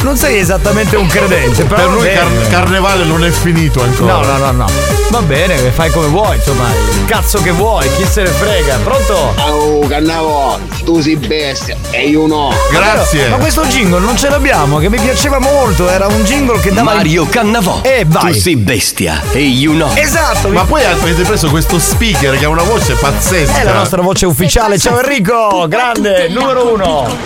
Non 0.00 0.16
sei 0.16 0.38
esattamente 0.40 0.96
un 0.96 1.06
credente, 1.06 1.62
però 1.64 1.88
Per 1.88 2.00
bene. 2.02 2.14
car- 2.18 2.48
carnevale 2.50 3.04
non 3.04 3.24
è 3.24 3.30
finito 3.30 3.80
ancora. 3.80 4.14
No, 4.14 4.22
no, 4.26 4.36
no, 4.38 4.50
no. 4.50 4.66
Va 5.12 5.20
bene, 5.20 5.58
fai 5.72 5.90
come 5.90 6.06
vuoi, 6.06 6.36
insomma, 6.36 6.70
cazzo 7.04 7.42
che 7.42 7.50
vuoi, 7.50 7.86
chi 7.96 8.06
se 8.06 8.22
ne 8.22 8.30
frega, 8.30 8.78
pronto? 8.78 9.34
Oh, 9.46 9.86
cannavo, 9.86 10.58
tu 10.84 11.02
sei 11.02 11.16
bestia 11.16 11.76
e 11.90 12.08
io 12.08 12.26
no. 12.26 12.50
Grazie. 12.70 13.28
Ma 13.28 13.36
questo 13.36 13.66
jingle 13.66 14.00
non 14.00 14.16
ce 14.16 14.30
l'abbiamo, 14.30 14.78
che 14.78 14.88
mi 14.88 14.98
piaceva 14.98 15.38
molto, 15.38 15.86
era 15.90 16.06
un 16.06 16.24
jingle 16.24 16.58
che 16.60 16.72
dava. 16.72 16.94
Mario 16.94 17.26
Cannavò. 17.26 17.82
E 17.82 18.06
vai. 18.06 18.32
Tu 18.32 18.38
sei 18.38 18.56
bestia 18.56 19.20
e 19.32 19.40
io 19.40 19.72
no. 19.74 19.94
Esatto. 19.94 20.48
Ma 20.48 20.62
mi... 20.62 20.68
poi 20.68 20.82
avete 20.82 21.24
preso 21.24 21.50
questo 21.50 21.78
speaker 21.78 22.38
che 22.38 22.46
ha 22.46 22.48
una 22.48 22.62
voce 22.62 22.94
pazzesca. 22.94 23.60
È 23.60 23.64
la 23.64 23.74
nostra 23.74 24.00
voce 24.00 24.24
ufficiale. 24.24 24.78
Ciao 24.78 24.98
Enrico, 24.98 25.66
grande, 25.68 26.28
numero 26.30 26.72
uno. 26.72 27.16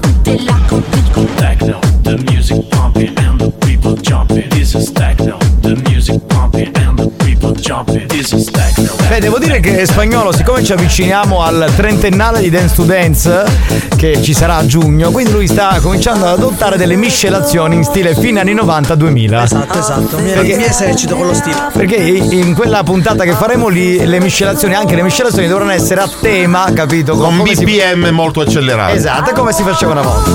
Tutela, 0.00 0.63
Beh, 9.08 9.20
devo 9.20 9.38
dire 9.38 9.60
che 9.60 9.84
spagnolo, 9.86 10.32
siccome 10.32 10.64
ci 10.64 10.72
avviciniamo 10.72 11.42
al 11.42 11.70
trentennale 11.76 12.40
di 12.40 12.50
Dance 12.50 12.74
to 12.74 12.82
Dance, 12.84 13.44
che 13.96 14.22
ci 14.22 14.32
sarà 14.32 14.56
a 14.56 14.66
giugno, 14.66 15.10
quindi 15.10 15.32
lui 15.32 15.46
sta 15.46 15.78
cominciando 15.80 16.26
ad 16.26 16.38
adottare 16.38 16.76
delle 16.76 16.96
miscelazioni 16.96 17.76
in 17.76 17.84
stile 17.84 18.14
fine 18.14 18.40
anni 18.40 18.54
90-2000. 18.54 19.42
Esatto, 19.42 19.78
esatto. 19.78 20.16
Perché, 20.16 20.56
mi 20.56 20.64
esercito 20.64 21.16
con 21.16 21.26
lo 21.26 21.34
stile. 21.34 21.56
Perché 21.72 21.96
in 21.96 22.54
quella 22.54 22.82
puntata 22.82 23.24
che 23.24 23.32
faremo 23.32 23.68
lì, 23.68 24.04
le 24.04 24.20
miscelazioni, 24.20 24.74
anche 24.74 24.94
le 24.94 25.02
miscelazioni 25.02 25.46
dovranno 25.46 25.72
essere 25.72 26.00
a 26.00 26.08
tema, 26.20 26.70
capito? 26.72 27.16
Con, 27.16 27.36
con 27.36 27.44
BPM 27.44 28.04
si... 28.04 28.10
molto 28.10 28.40
accelerato. 28.40 28.94
Esatto, 28.94 29.32
come 29.32 29.52
si 29.52 29.62
faceva 29.62 29.92
una 29.92 30.02
volta. 30.02 30.30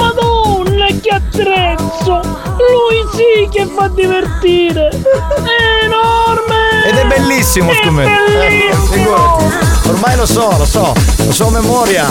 Madonna, 0.00 0.86
che 1.00 1.10
attrezzo! 1.10 2.47
Lui 2.70 3.06
sì 3.12 3.48
che 3.50 3.66
fa 3.66 3.88
divertire! 3.88 4.88
È 4.88 5.84
enorme! 5.84 6.84
Ed 6.86 6.96
è 6.96 7.06
bellissimo, 7.06 7.72
scommetto. 7.74 8.32
Eh, 8.32 8.74
figurati. 8.90 9.44
Ormai 9.88 10.16
lo 10.16 10.26
so, 10.26 10.54
lo 10.56 10.64
so, 10.64 10.92
lo 11.24 11.32
so 11.32 11.46
a 11.46 11.50
memoria. 11.50 12.06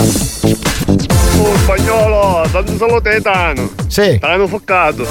Oh 1.40 1.56
spagnolo, 1.58 2.46
tanto 2.50 2.76
solo 2.76 3.00
te 3.00 3.20
Tano. 3.20 3.68
Sì. 3.86 4.18
Tano 4.18 4.46
foccato. 4.46 5.06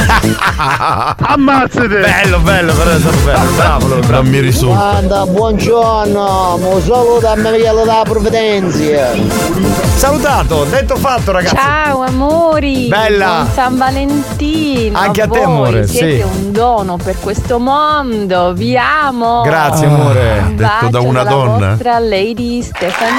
Ammazzate! 1.18 1.88
Bello, 2.00 2.38
bello, 2.40 2.72
però 2.74 2.90
è 2.90 2.98
stato 2.98 3.16
bello. 3.18 3.50
Bravo, 3.56 3.86
bravo. 3.86 4.12
Non 4.12 4.26
mi 4.26 4.40
risulta. 4.40 4.76
Guarda, 4.76 5.26
buongiorno, 5.26 6.58
mo 6.58 6.80
solo 6.80 7.18
da 7.20 7.34
me 7.36 7.50
della 7.52 8.02
provvidenza. 8.04 8.78
Salutato, 9.96 10.64
detto 10.64 10.96
fatto, 10.96 11.32
ragazzi. 11.32 11.54
Ciao 11.54 12.02
amori! 12.02 12.88
Bella. 12.88 13.26
Buon 13.42 13.50
San 13.52 13.76
Valentino! 13.76 14.98
Anche 14.98 15.22
a 15.22 15.28
te, 15.28 15.38
voi 15.38 15.42
amore, 15.42 15.86
Siete 15.86 16.16
sì. 16.16 16.22
un 16.22 16.52
dono 16.52 16.96
per 16.96 17.16
questo 17.20 17.58
mondo, 17.58 18.52
vi 18.54 18.76
amo! 18.76 19.42
Grazie, 19.42 19.86
amore. 19.86 20.42
Un 20.46 20.56
Detto 20.56 20.88
da 20.88 21.00
una 21.00 21.22
donna. 21.24 21.68
vostra 21.68 21.98
Lady 21.98 22.62
Stefania. 22.62 23.12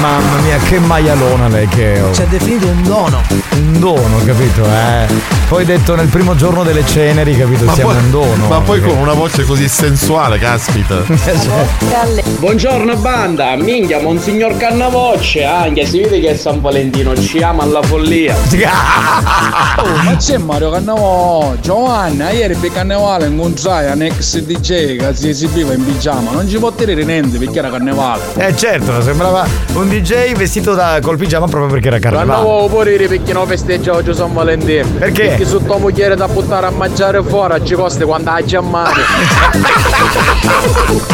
Mamma 0.00 0.36
mia, 0.40 0.56
che 0.58 0.78
maialona 0.78 1.48
lei 1.48 1.68
che 1.68 1.93
è. 1.93 1.93
Oh. 2.00 2.12
Ci 2.12 2.22
ha 2.22 2.26
definito 2.26 2.66
un 2.66 2.82
dono. 2.82 3.22
Un 3.52 3.78
dono, 3.78 4.18
capito? 4.24 4.64
Eh. 4.64 5.06
Poi 5.48 5.64
detto 5.64 5.94
nel 5.94 6.08
primo 6.08 6.34
giorno 6.34 6.62
delle 6.62 6.84
ceneri, 6.86 7.36
capito? 7.36 7.70
Siamo 7.72 7.92
poi, 7.92 8.02
un 8.02 8.10
dono. 8.10 8.46
ma 8.48 8.60
poi 8.60 8.78
Perché- 8.80 8.94
con 8.94 9.02
una 9.02 9.12
voce 9.14 9.44
così 9.44 9.68
sensuale, 9.68 10.38
caspita. 10.38 11.02
Buongiorno 12.38 12.96
banda, 12.96 13.54
minchia, 13.56 14.00
monsignor 14.00 14.56
Cannavocce, 14.56 15.44
anche 15.44 15.86
si 15.86 16.00
vede 16.00 16.20
che 16.20 16.30
è 16.30 16.36
San 16.36 16.60
Valentino, 16.60 17.14
ci 17.16 17.42
ama 17.42 17.62
alla 17.62 17.82
follia. 17.82 18.34
Oh, 19.76 20.02
ma 20.04 20.16
c'è 20.16 20.38
Mario 20.38 20.70
Cannavò, 20.70 21.54
Giovanna, 21.60 22.30
ieri 22.30 22.54
per 22.54 22.70
Carnevale 22.72 23.26
incontrai 23.26 23.90
un 23.92 24.02
ex 24.02 24.38
DJ 24.38 24.96
che 24.96 25.14
si 25.14 25.28
esibiva 25.28 25.72
in 25.74 25.84
pigiama, 25.84 26.30
non 26.30 26.48
ci 26.48 26.58
può 26.58 26.70
tenere 26.70 27.04
niente 27.04 27.38
perché 27.38 27.58
era 27.58 27.70
Carnevale. 27.70 28.22
Eh 28.36 28.56
certo, 28.56 29.02
sembrava 29.02 29.46
un 29.74 29.88
DJ 29.88 30.34
vestito 30.34 30.74
da, 30.74 31.00
col 31.02 31.16
pigiama 31.18 31.46
proprio 31.48 31.70
perché 31.72 31.83
era 31.88 31.98
carnevale. 31.98 32.30
Cannavò 32.30 32.66
pure 32.66 32.96
perché 33.08 33.32
non 33.32 33.46
festeggia 33.46 33.94
oggi 33.94 34.14
San 34.14 34.32
Valentino. 34.32 34.86
Perché? 34.98 35.26
Perché 35.28 35.46
sotto 35.46 35.78
moglie 35.78 36.14
da 36.14 36.28
buttare 36.28 36.66
a 36.66 36.70
mangiare 36.70 37.22
fuori 37.22 37.64
ci 37.64 37.74
costa 37.74 38.04
quando 38.04 38.30
ha 38.30 38.40
chiamato. 38.40 39.00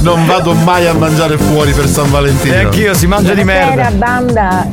Non 0.00 0.26
vado 0.26 0.54
mai 0.54 0.86
a 0.86 0.92
mangiare 0.94 1.36
fuori 1.36 1.72
per 1.72 1.86
San 1.86 2.10
Valentino. 2.10 2.54
E 2.54 2.58
anch'io 2.58 2.94
si 2.94 3.06
mangia 3.06 3.34
di 3.34 3.42
Buonasera 3.44 3.74
merda. 3.90 3.96
banda, 3.96 4.66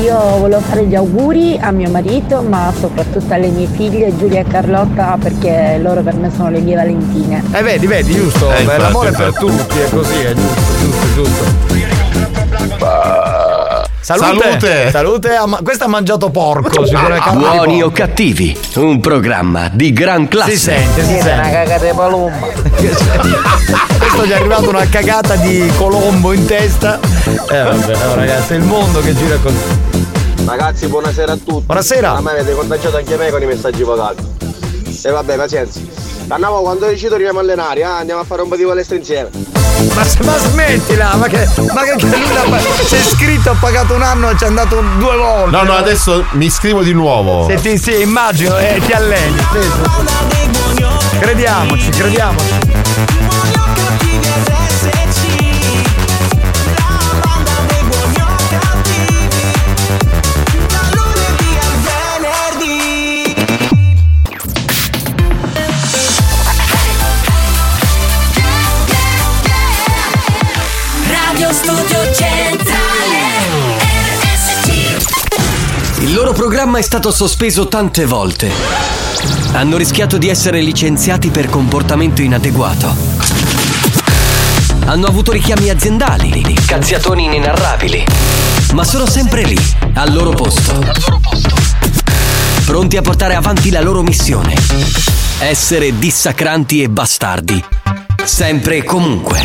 io 0.00 0.18
volevo 0.38 0.60
fare 0.60 0.84
gli 0.84 0.94
auguri 0.94 1.58
a 1.60 1.70
mio 1.70 1.90
marito 1.90 2.42
ma 2.42 2.72
soprattutto 2.78 3.32
alle 3.32 3.48
mie 3.48 3.66
figlie 3.66 4.14
Giulia 4.16 4.40
e 4.40 4.44
Carlotta 4.44 5.16
perché 5.20 5.78
loro 5.82 6.02
per 6.02 6.14
me 6.14 6.30
sono 6.34 6.50
le 6.50 6.60
mie 6.60 6.76
Valentine. 6.76 7.42
Eh 7.52 7.62
vedi, 7.62 7.86
vedi, 7.86 8.14
giusto? 8.14 8.50
Eh, 8.52 8.56
Beh, 8.56 8.60
infatti, 8.62 8.80
l'amore 8.82 9.08
è 9.08 9.12
per 9.12 9.26
infatti. 9.26 9.46
tutti, 9.46 9.78
è 9.78 9.88
così, 9.90 10.18
è 10.20 10.34
giusto, 10.34 10.60
giusto, 10.80 11.06
giusto. 11.14 11.76
Salute! 14.16 14.58
Salute! 14.58 14.90
Salute, 14.90 15.34
ha 15.34 15.44
ma- 15.44 15.60
questo 15.62 15.84
ha 15.84 15.86
mangiato 15.86 16.30
porco, 16.30 16.86
sicuramente. 16.86 17.30
Buoni 17.32 17.82
o 17.82 17.90
cattivi, 17.90 18.58
un 18.76 19.00
programma 19.00 19.68
di 19.70 19.92
gran 19.92 20.28
classe. 20.28 20.50
Si 20.52 20.56
sente, 20.56 21.04
si 21.04 21.12
Una 21.12 21.22
sente. 21.22 21.50
cagata 21.50 21.84
di 21.84 21.92
palumba. 21.94 22.46
Questo 23.98 24.24
gli 24.24 24.30
è 24.30 24.34
arrivata 24.34 24.66
una 24.66 24.88
cagata 24.88 25.36
di 25.36 25.70
colombo 25.76 26.32
in 26.32 26.46
testa. 26.46 26.98
Eh 27.50 27.62
vabbè, 27.62 27.96
no, 27.96 28.14
ragazzi, 28.14 28.54
è 28.54 28.56
il 28.56 28.62
mondo 28.62 29.00
che 29.00 29.14
gira 29.14 29.36
così. 29.36 29.56
Ragazzi, 30.46 30.86
buonasera 30.86 31.32
a 31.32 31.36
tutti. 31.36 31.64
Buonasera. 31.66 32.12
A 32.16 32.20
me 32.22 32.30
avete 32.30 32.52
contagiato 32.54 32.96
anche 32.96 33.14
me 33.16 33.28
con 33.28 33.42
i 33.42 33.46
messaggi 33.46 33.82
vocali. 33.82 34.16
E 35.02 35.10
vabbè, 35.10 35.36
pazienza. 35.36 35.80
Annavo, 36.28 36.62
quando 36.62 36.86
decido 36.86 37.12
arriviamo 37.14 37.40
a 37.40 37.42
allenare, 37.42 37.84
ah, 37.84 37.98
andiamo 37.98 38.22
a 38.22 38.24
fare 38.24 38.40
un 38.40 38.48
po' 38.48 38.56
di 38.56 38.64
palestra 38.64 38.96
insieme. 38.96 39.28
Ma, 39.94 40.04
ma 40.24 40.38
smettila, 40.38 41.14
ma 41.16 41.26
che, 41.26 41.48
ma 41.72 41.82
che, 41.82 41.94
si 42.84 42.94
è 42.94 42.98
iscritto, 42.98 43.50
ha 43.50 43.56
pagato 43.58 43.94
un 43.94 44.02
anno 44.02 44.30
e 44.30 44.36
ci 44.36 44.44
è 44.44 44.46
andato 44.46 44.82
due 44.98 45.16
volte. 45.16 45.56
No, 45.56 45.62
no, 45.62 45.74
adesso 45.74 46.24
mi 46.32 46.46
iscrivo 46.46 46.82
di 46.82 46.92
nuovo. 46.92 47.46
Se 47.48 47.60
ti, 47.60 47.78
sì, 47.78 48.00
immagino, 48.00 48.56
e 48.58 48.80
ti 48.84 48.92
alleni. 48.92 49.36
Crediamoci, 51.20 51.90
crediamoci. 51.90 52.77
Radio 71.48 71.62
Studio 71.62 72.12
Centrale 72.12 73.16
Il 76.00 76.12
loro 76.12 76.34
programma 76.34 76.76
è 76.78 76.82
stato 76.82 77.10
sospeso 77.10 77.68
tante 77.68 78.04
volte. 78.04 78.50
Hanno 79.52 79.78
rischiato 79.78 80.18
di 80.18 80.28
essere 80.28 80.60
licenziati 80.60 81.30
per 81.30 81.48
comportamento 81.48 82.20
inadeguato. 82.20 82.94
Hanno 84.84 85.06
avuto 85.06 85.32
richiami 85.32 85.70
aziendali, 85.70 86.54
cazziatoni 86.66 87.24
inenarrabili. 87.24 88.04
Ma 88.74 88.84
sono 88.84 89.06
sempre 89.06 89.44
lì, 89.44 89.58
al 89.94 90.12
loro 90.12 90.32
posto. 90.32 90.84
Pronti 92.66 92.98
a 92.98 93.00
portare 93.00 93.34
avanti 93.34 93.70
la 93.70 93.80
loro 93.80 94.02
missione. 94.02 94.52
Essere 95.38 95.98
dissacranti 95.98 96.82
e 96.82 96.90
bastardi. 96.90 97.64
Sempre 98.28 98.76
e 98.76 98.84
comunque. 98.84 99.42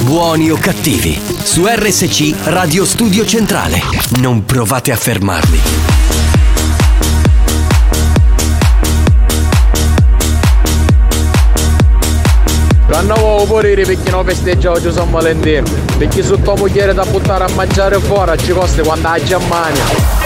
Buoni 0.00 0.50
o 0.50 0.56
cattivi. 0.56 1.20
Su 1.42 1.66
RSC 1.66 2.34
Radio 2.44 2.84
Studio 2.86 3.26
Centrale. 3.26 3.80
Non 4.20 4.46
provate 4.46 4.90
a 4.90 4.96
fermarli. 4.96 5.60
Cannavò 12.88 13.44
pure 13.44 13.74
perché 13.74 14.10
non 14.10 14.24
festeggia 14.24 14.72
oggi 14.72 14.90
San 14.90 15.10
Valentino. 15.10 15.68
Perché 15.98 16.24
sotto 16.24 16.56
moglie 16.56 16.94
da 16.94 17.04
buttare 17.04 17.44
a 17.44 17.48
mangiare 17.54 18.00
fuori 18.00 18.36
ci 18.38 18.52
costa 18.52 18.82
quando 18.82 19.08
ha 19.08 19.22
Germania. 19.22 20.21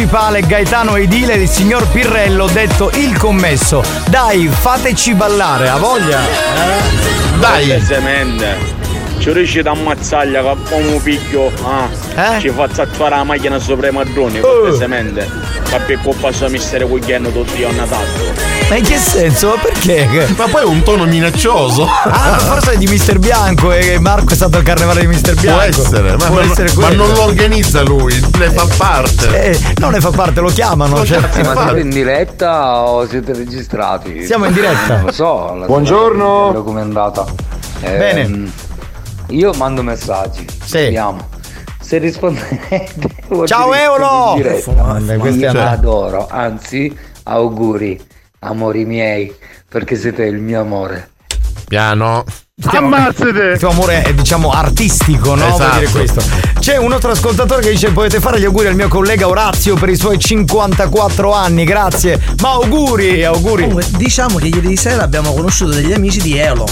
Principale 0.00 0.40
Gaetano 0.40 0.96
Edile 0.96 1.34
il 1.34 1.46
signor 1.48 1.86
Pirrello 1.88 2.46
detto 2.46 2.90
il 2.94 3.18
commesso 3.18 3.82
Dai 4.08 4.48
fateci 4.48 5.12
ballare 5.12 5.68
a 5.68 5.76
voglia 5.76 6.20
Dai! 7.38 7.78
Semente. 7.82 8.56
Ci 9.18 9.30
riuscite 9.30 9.68
a 9.68 9.72
ammazzarla 9.72 10.40
che 10.40 10.56
come 10.70 10.98
piglio. 11.02 11.52
Ah, 11.62 11.88
Eh? 12.36 12.40
Ci 12.40 12.48
faccio 12.48 12.80
attuare 12.80 13.16
la 13.16 13.24
macchina 13.24 13.58
sopra 13.58 13.88
i 13.88 13.92
marroni 13.92 14.38
Oh. 14.40 14.60
con 14.62 14.74
semente. 15.70 15.76
Capi 15.94 15.96
colpa 16.02 16.32
sua 16.32 16.48
mistero 16.48 16.88
cogliendo 16.88 17.30
tutti 17.30 17.58
io 17.60 17.70
Natale. 17.72 18.48
Ma 18.68 18.76
in 18.76 18.84
che 18.84 18.98
senso? 18.98 19.56
Perché? 19.60 20.28
Ma 20.36 20.46
poi 20.46 20.62
è 20.62 20.64
un 20.64 20.82
tono 20.82 21.04
minaccioso. 21.04 21.84
Ah, 21.86 22.38
forse 22.38 22.72
è 22.72 22.76
di 22.76 22.86
Mister 22.86 23.18
Bianco 23.18 23.72
e 23.72 23.98
Marco 23.98 24.32
è 24.32 24.36
stato 24.36 24.56
al 24.58 24.62
carnevale 24.62 25.00
di 25.00 25.06
Mister 25.08 25.34
Può 25.34 25.42
Bianco. 25.42 25.64
essere, 25.64 26.10
ma, 26.16 26.26
Può 26.26 26.40
non- 26.40 26.50
essere 26.50 26.72
ma 26.76 26.88
non 26.90 27.12
lo 27.12 27.22
organizza 27.22 27.82
lui, 27.82 28.14
ne 28.38 28.50
fa 28.50 28.66
parte. 28.76 29.50
Eh, 29.50 29.58
non 29.78 29.90
ne 29.92 30.00
fa 30.00 30.10
parte, 30.10 30.40
lo 30.40 30.48
chiamano. 30.50 30.98
Lo 30.98 31.04
cioè- 31.04 31.18
ma 31.20 31.54
siete 31.64 31.80
in 31.80 31.90
diretta 31.90 32.82
o 32.88 33.06
siete 33.08 33.32
registrati? 33.32 34.24
Siamo 34.24 34.44
in 34.46 34.52
diretta. 34.52 34.96
Non 34.96 35.06
lo 35.06 35.12
so. 35.12 35.54
la- 35.54 35.66
Buongiorno. 35.66 36.62
Come 36.64 36.80
è 36.80 36.82
andata? 36.82 37.24
Ehm, 37.80 37.98
Bene. 37.98 38.50
Io 39.30 39.52
mando 39.54 39.82
messaggi. 39.82 40.46
Sì. 40.64 40.76
Vediamo. 40.78 41.28
Se 41.80 41.98
rispondete. 41.98 43.08
vuol 43.34 43.46
Ciao, 43.46 43.72
Eolo! 43.74 44.36
io 45.30 45.50
adoro, 45.60 46.26
anzi, 46.30 46.96
auguri, 47.24 48.00
amori 48.40 48.84
miei, 48.84 49.34
perché 49.68 49.96
siete 49.96 50.24
il 50.24 50.38
mio 50.38 50.60
amore. 50.60 51.10
Piano. 51.66 52.24
Ammazzate! 52.62 53.52
Il 53.52 53.58
tuo 53.58 53.70
amore 53.70 54.02
è 54.02 54.12
diciamo 54.12 54.50
artistico, 54.50 55.34
no? 55.34 55.46
Vuol 55.46 55.52
Esatto. 55.60 55.78
dire 55.78 55.90
questo. 55.90 56.22
C'è 56.70 56.76
un 56.76 56.92
altro 56.92 57.10
ascoltatore 57.10 57.62
che 57.62 57.70
dice 57.70 57.90
potete 57.90 58.20
fare 58.20 58.38
gli 58.38 58.44
auguri 58.44 58.68
al 58.68 58.76
mio 58.76 58.86
collega 58.86 59.26
Orazio 59.26 59.74
per 59.74 59.88
i 59.88 59.96
suoi 59.96 60.20
54 60.20 61.32
anni, 61.32 61.64
grazie. 61.64 62.20
Ma 62.42 62.50
auguri, 62.50 63.24
auguri. 63.24 63.62
Comunque, 63.64 63.88
diciamo 63.96 64.38
che 64.38 64.46
ieri 64.46 64.76
sera 64.76 65.02
abbiamo 65.02 65.34
conosciuto 65.34 65.72
degli 65.72 65.92
amici 65.92 66.20
di 66.20 66.38
Elo. 66.38 66.68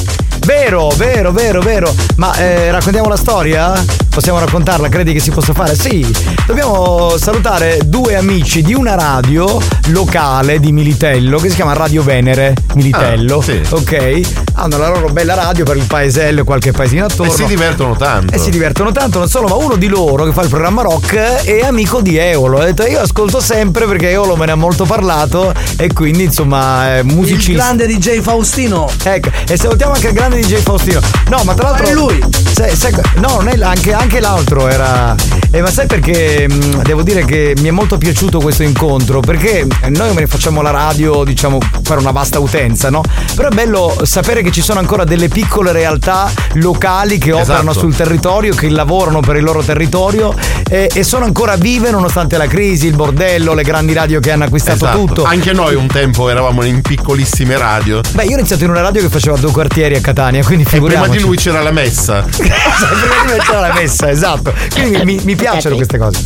Vero, 0.47 0.89
vero, 0.97 1.33
vero, 1.33 1.61
vero. 1.63 1.93
Ma 2.15 2.33
eh, 2.37 2.71
raccontiamo 2.71 3.09
la 3.09 3.17
storia? 3.17 3.85
Possiamo 4.09 4.39
raccontarla? 4.39 4.89
Credi 4.89 5.13
che 5.13 5.19
si 5.19 5.33
possa 5.33 5.53
fare? 5.53 5.75
Sì. 5.75 6.07
Dobbiamo 6.47 7.17
salutare 7.19 7.81
due 7.85 8.15
amici 8.15 8.63
di 8.63 8.75
una 8.75 8.95
radio 8.95 9.61
locale 9.87 10.61
di 10.61 10.71
Militello 10.71 11.41
che 11.41 11.49
si 11.49 11.57
chiama 11.57 11.73
Radio 11.73 12.05
Venere 12.05 12.55
Militello. 12.75 13.39
Ah, 13.39 13.43
sì. 13.43 13.61
Ok? 13.69 14.48
Hanno 14.61 14.77
la 14.77 14.89
loro 14.89 15.09
bella 15.09 15.35
radio 15.35 15.65
per 15.65 15.77
il 15.77 15.85
paesello 15.87 16.41
e 16.41 16.45
qualche 16.45 16.73
paesino 16.73 17.05
attorno. 17.05 17.33
E 17.33 17.37
si 17.37 17.45
divertono 17.45 17.95
tanto. 17.97 18.35
E 18.35 18.39
si 18.39 18.51
divertono 18.51 18.91
tanto, 18.91 19.21
non 19.21 19.29
solo, 19.29 19.47
ma 19.47 19.55
uno 19.55 19.77
di 19.77 19.87
loro 19.87 20.25
che 20.25 20.33
fa 20.33 20.43
il 20.43 20.49
programma 20.49 20.83
rock 20.83 21.15
è 21.15 21.61
amico 21.61 22.01
di 22.01 22.17
Eolo. 22.17 22.59
Ha 22.59 22.65
detto 22.65 22.85
io 22.85 22.99
ascolto 22.99 23.39
sempre 23.39 23.87
perché 23.87 24.11
Eolo 24.11 24.35
me 24.35 24.47
ne 24.47 24.53
ha 24.53 24.57
molto 24.57 24.85
parlato 24.85 25.55
e 25.77 25.93
quindi 25.93 26.25
insomma 26.25 26.97
è 26.97 27.03
musicista. 27.03 27.51
Il 27.53 27.57
grande 27.57 27.87
DJ 27.87 28.21
Faustino. 28.21 28.91
Ecco, 29.05 29.31
e 29.47 29.57
salutiamo 29.57 29.93
anche 29.93 30.09
il 30.09 30.13
grande 30.13 30.41
DJ 30.41 30.57
Faustino. 30.57 31.01
No, 31.29 31.43
ma 31.45 31.55
tra 31.55 31.69
l'altro. 31.69 31.85
Ma 31.85 31.91
è 31.91 31.95
lui. 31.95 32.25
Sai- 32.53 32.75
sai- 32.75 32.93
no, 33.19 33.41
non 33.41 33.49
è 33.49 33.63
anche, 33.63 33.93
anche 33.93 34.19
l'altro 34.19 34.67
era. 34.67 35.15
Eh, 35.53 35.63
ma 35.63 35.71
sai 35.71 35.87
perché 35.87 36.49
mh, 36.49 36.83
devo 36.83 37.03
dire 37.03 37.25
che 37.25 37.55
mi 37.61 37.69
è 37.69 37.71
molto 37.71 37.97
piaciuto 37.97 38.41
questo 38.41 38.65
incontro? 38.65 39.21
Perché 39.21 39.65
noi 39.87 40.15
ne 40.15 40.27
facciamo 40.27 40.63
la 40.63 40.71
radio, 40.71 41.23
diciamo, 41.23 41.59
per 41.85 41.99
una 41.99 42.11
vasta 42.11 42.41
utenza, 42.41 42.91
no? 42.91 43.03
Però 43.37 43.49
è 43.49 43.55
bello 43.55 44.01
sapere 44.03 44.43
che 44.43 44.48
ci 44.53 44.63
sono 44.63 44.79
ancora 44.81 45.05
delle 45.05 45.29
piccole 45.29 45.73
realtà 45.73 46.31
locali 46.55 47.19
che 47.19 47.33
operano 47.33 47.71
Esatto. 47.71 47.79
sul 47.87 47.95
territorio, 47.97 48.55
che 48.55 48.69
lavorano 48.69 49.21
per 49.21 49.37
il 49.37 49.43
loro 49.45 49.63
territorio 49.63 50.35
e, 50.69 50.91
e 50.93 51.03
sono 51.03 51.25
ancora 51.25 51.57
vive 51.57 51.91
nonostante 51.91 52.37
la 52.37 52.47
crisi, 52.47 52.87
il 52.87 52.95
bordello, 52.97 53.55
le 53.55 53.63
grandi 53.63 53.93
radio 53.93 54.21
che 54.21 54.31
hanno 54.31 54.45
acquistato 54.45 54.85
Esatto. 54.87 54.99
tutto. 55.05 55.25
Anche 55.25 55.53
noi 55.53 55.75
un 55.75 55.87
tempo 55.87 56.29
eravamo 56.29 56.63
in 56.65 56.81
piccolissime 56.83 57.57
radio. 57.57 58.01
Beh, 58.13 58.25
io 58.25 58.35
ho 58.35 58.39
iniziato 58.39 58.65
in 58.65 58.71
una 58.71 58.81
radio 58.81 59.01
che 59.03 59.09
faceva 59.09 59.37
due 59.37 59.51
quartieri 59.53 59.95
a 59.97 60.01
Catania, 60.01 60.43
quindi 60.45 60.65
E 60.65 60.67
prima 60.67 60.87
figuriamoci. 60.87 61.19
di 61.19 61.25
lui 61.25 61.37
c'era 61.37 61.63
la 61.63 61.71
messa. 61.73 62.23
prima 62.31 62.55
di 62.55 63.33
me 63.33 63.39
c'era 63.39 63.61
la 63.61 63.73
messa, 63.75 64.11
esatto. 64.11 64.53
Quindi 64.73 65.05
mi, 65.05 65.21
mi 65.25 65.35
piacciono 65.37 65.77
queste 65.77 65.99
cose. 65.99 66.23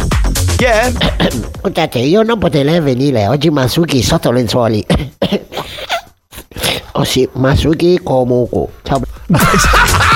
Chi 0.57 0.65
è? 0.65 0.93
Scusate, 1.61 1.99
io 1.99 2.23
non 2.23 2.39
potrei 2.39 2.81
venire 2.81 3.27
oggi 3.27 3.51
Masuki 3.51 4.03
sotto 4.03 4.31
lenzuoli. 4.31 4.85
Oh 7.03 7.05
sì, 7.05 7.29
Masuki 7.33 7.99
comunque. 8.03 8.69
Ciao. 8.85 9.01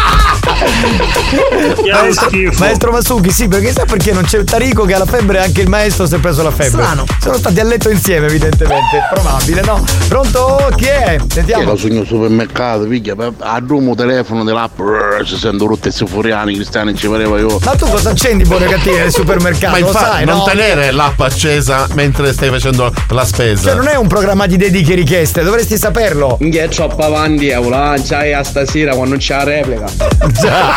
Maestro, 1.92 2.30
maestro 2.58 2.92
Masuki, 2.92 3.30
sì, 3.30 3.48
perché 3.48 3.72
sa 3.72 3.84
perché 3.84 4.12
non 4.12 4.24
c'è 4.24 4.38
il 4.38 4.44
Tarico 4.44 4.84
che 4.84 4.94
ha 4.94 4.98
la 4.98 5.06
febbre 5.06 5.38
e 5.38 5.42
anche 5.42 5.62
il 5.62 5.68
maestro 5.68 6.06
si 6.06 6.14
è 6.14 6.18
preso 6.18 6.42
la 6.42 6.50
febbre. 6.50 6.82
Strano. 6.82 7.04
Sono 7.20 7.36
stati 7.36 7.60
a 7.60 7.64
letto 7.64 7.90
insieme, 7.90 8.26
evidentemente. 8.26 9.02
Probabile, 9.12 9.62
no? 9.62 9.84
Pronto? 10.08 10.70
Chi 10.76 10.84
è? 10.84 11.18
Sentiamo. 11.28 11.62
Ero 11.62 11.76
sogno 11.76 12.04
supermercato, 12.04 12.86
piglia, 12.86 13.14
a 13.38 13.62
rumo 13.64 13.94
telefono 13.94 14.44
dell'app, 14.44 14.78
ci 15.24 15.36
sento 15.36 15.66
rotte 15.66 15.90
furiani, 15.90 16.54
cristiani, 16.54 16.94
ci 16.94 17.08
pareva 17.08 17.38
io. 17.38 17.58
Ma 17.64 17.74
tu 17.74 17.86
cosa 17.86 18.10
accendi 18.10 18.44
buone 18.44 18.66
cattive 18.66 18.98
nel 18.98 19.12
supermercato? 19.12 19.72
Ma 19.72 19.78
lo 19.78 19.86
infatti 19.86 20.10
sai, 20.10 20.24
non 20.24 20.38
no? 20.38 20.44
tenere 20.44 20.90
l'app 20.90 21.20
accesa 21.20 21.86
mentre 21.94 22.32
stai 22.32 22.50
facendo 22.50 22.92
la 23.08 23.24
spesa. 23.24 23.68
Cioè, 23.68 23.74
non 23.74 23.88
è 23.88 23.96
un 23.96 24.06
programma 24.06 24.46
di 24.46 24.56
dediche 24.56 24.94
richieste, 24.94 25.42
dovresti 25.42 25.76
saperlo. 25.76 26.38
Che 26.38 26.68
troppo 26.68 27.02
avanti, 27.02 27.48
Eula, 27.48 27.94
c'hai 28.02 28.32
a 28.32 28.42
stasera 28.42 28.94
quando 28.94 29.16
c'è 29.16 29.36
la 29.36 29.44
replica. 29.44 29.84
Grande. 30.40 30.75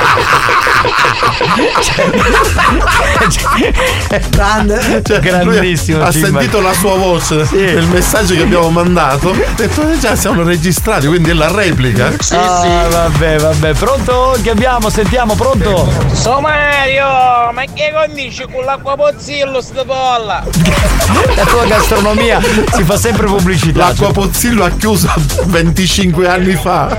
Cioè, 5.03 5.19
Grandissimo, 5.19 5.97
lui 5.99 6.07
Ha 6.07 6.12
sentito 6.12 6.62
la 6.62 6.73
sua 6.73 6.95
voce 6.95 7.47
nel 7.51 7.88
messaggio 7.88 8.35
che 8.35 8.41
abbiamo 8.41 8.69
mandato. 8.69 9.31
Ha 9.31 9.53
detto, 9.55 9.89
"Eh, 9.89 9.99
già 9.99 10.15
siamo 10.15 10.43
registrati, 10.43 11.07
quindi 11.07 11.29
è 11.31 11.33
la 11.33 11.51
replica. 11.51 12.12
ah, 12.31 12.88
vabbè, 12.89 13.38
vabbè. 13.39 13.73
Pronto? 13.73 14.38
Che 14.41 14.49
abbiamo? 14.49 14.89
Sentiamo, 14.89 15.35
pronto? 15.35 15.91
So 16.13 16.39
Mario, 16.39 17.51
ma 17.53 17.63
che 17.73 17.91
condisci 17.93 18.45
con 18.51 18.63
l'acqua 18.63 18.95
pozzillo 18.95 19.62
sta 19.62 19.83
bolla? 19.83 20.43
La 21.35 21.43
tua 21.45 21.65
gastronomia 21.65 22.39
si 22.73 22.83
fa 22.83 22.97
sempre 22.97 23.25
pubblicità. 23.27 23.79
L'acqua 23.79 24.12
Pozzillo 24.12 24.63
ha 24.65 24.69
chiuso 24.69 25.09
25 25.45 26.27
anni 26.27 26.53
fa. 26.55 26.97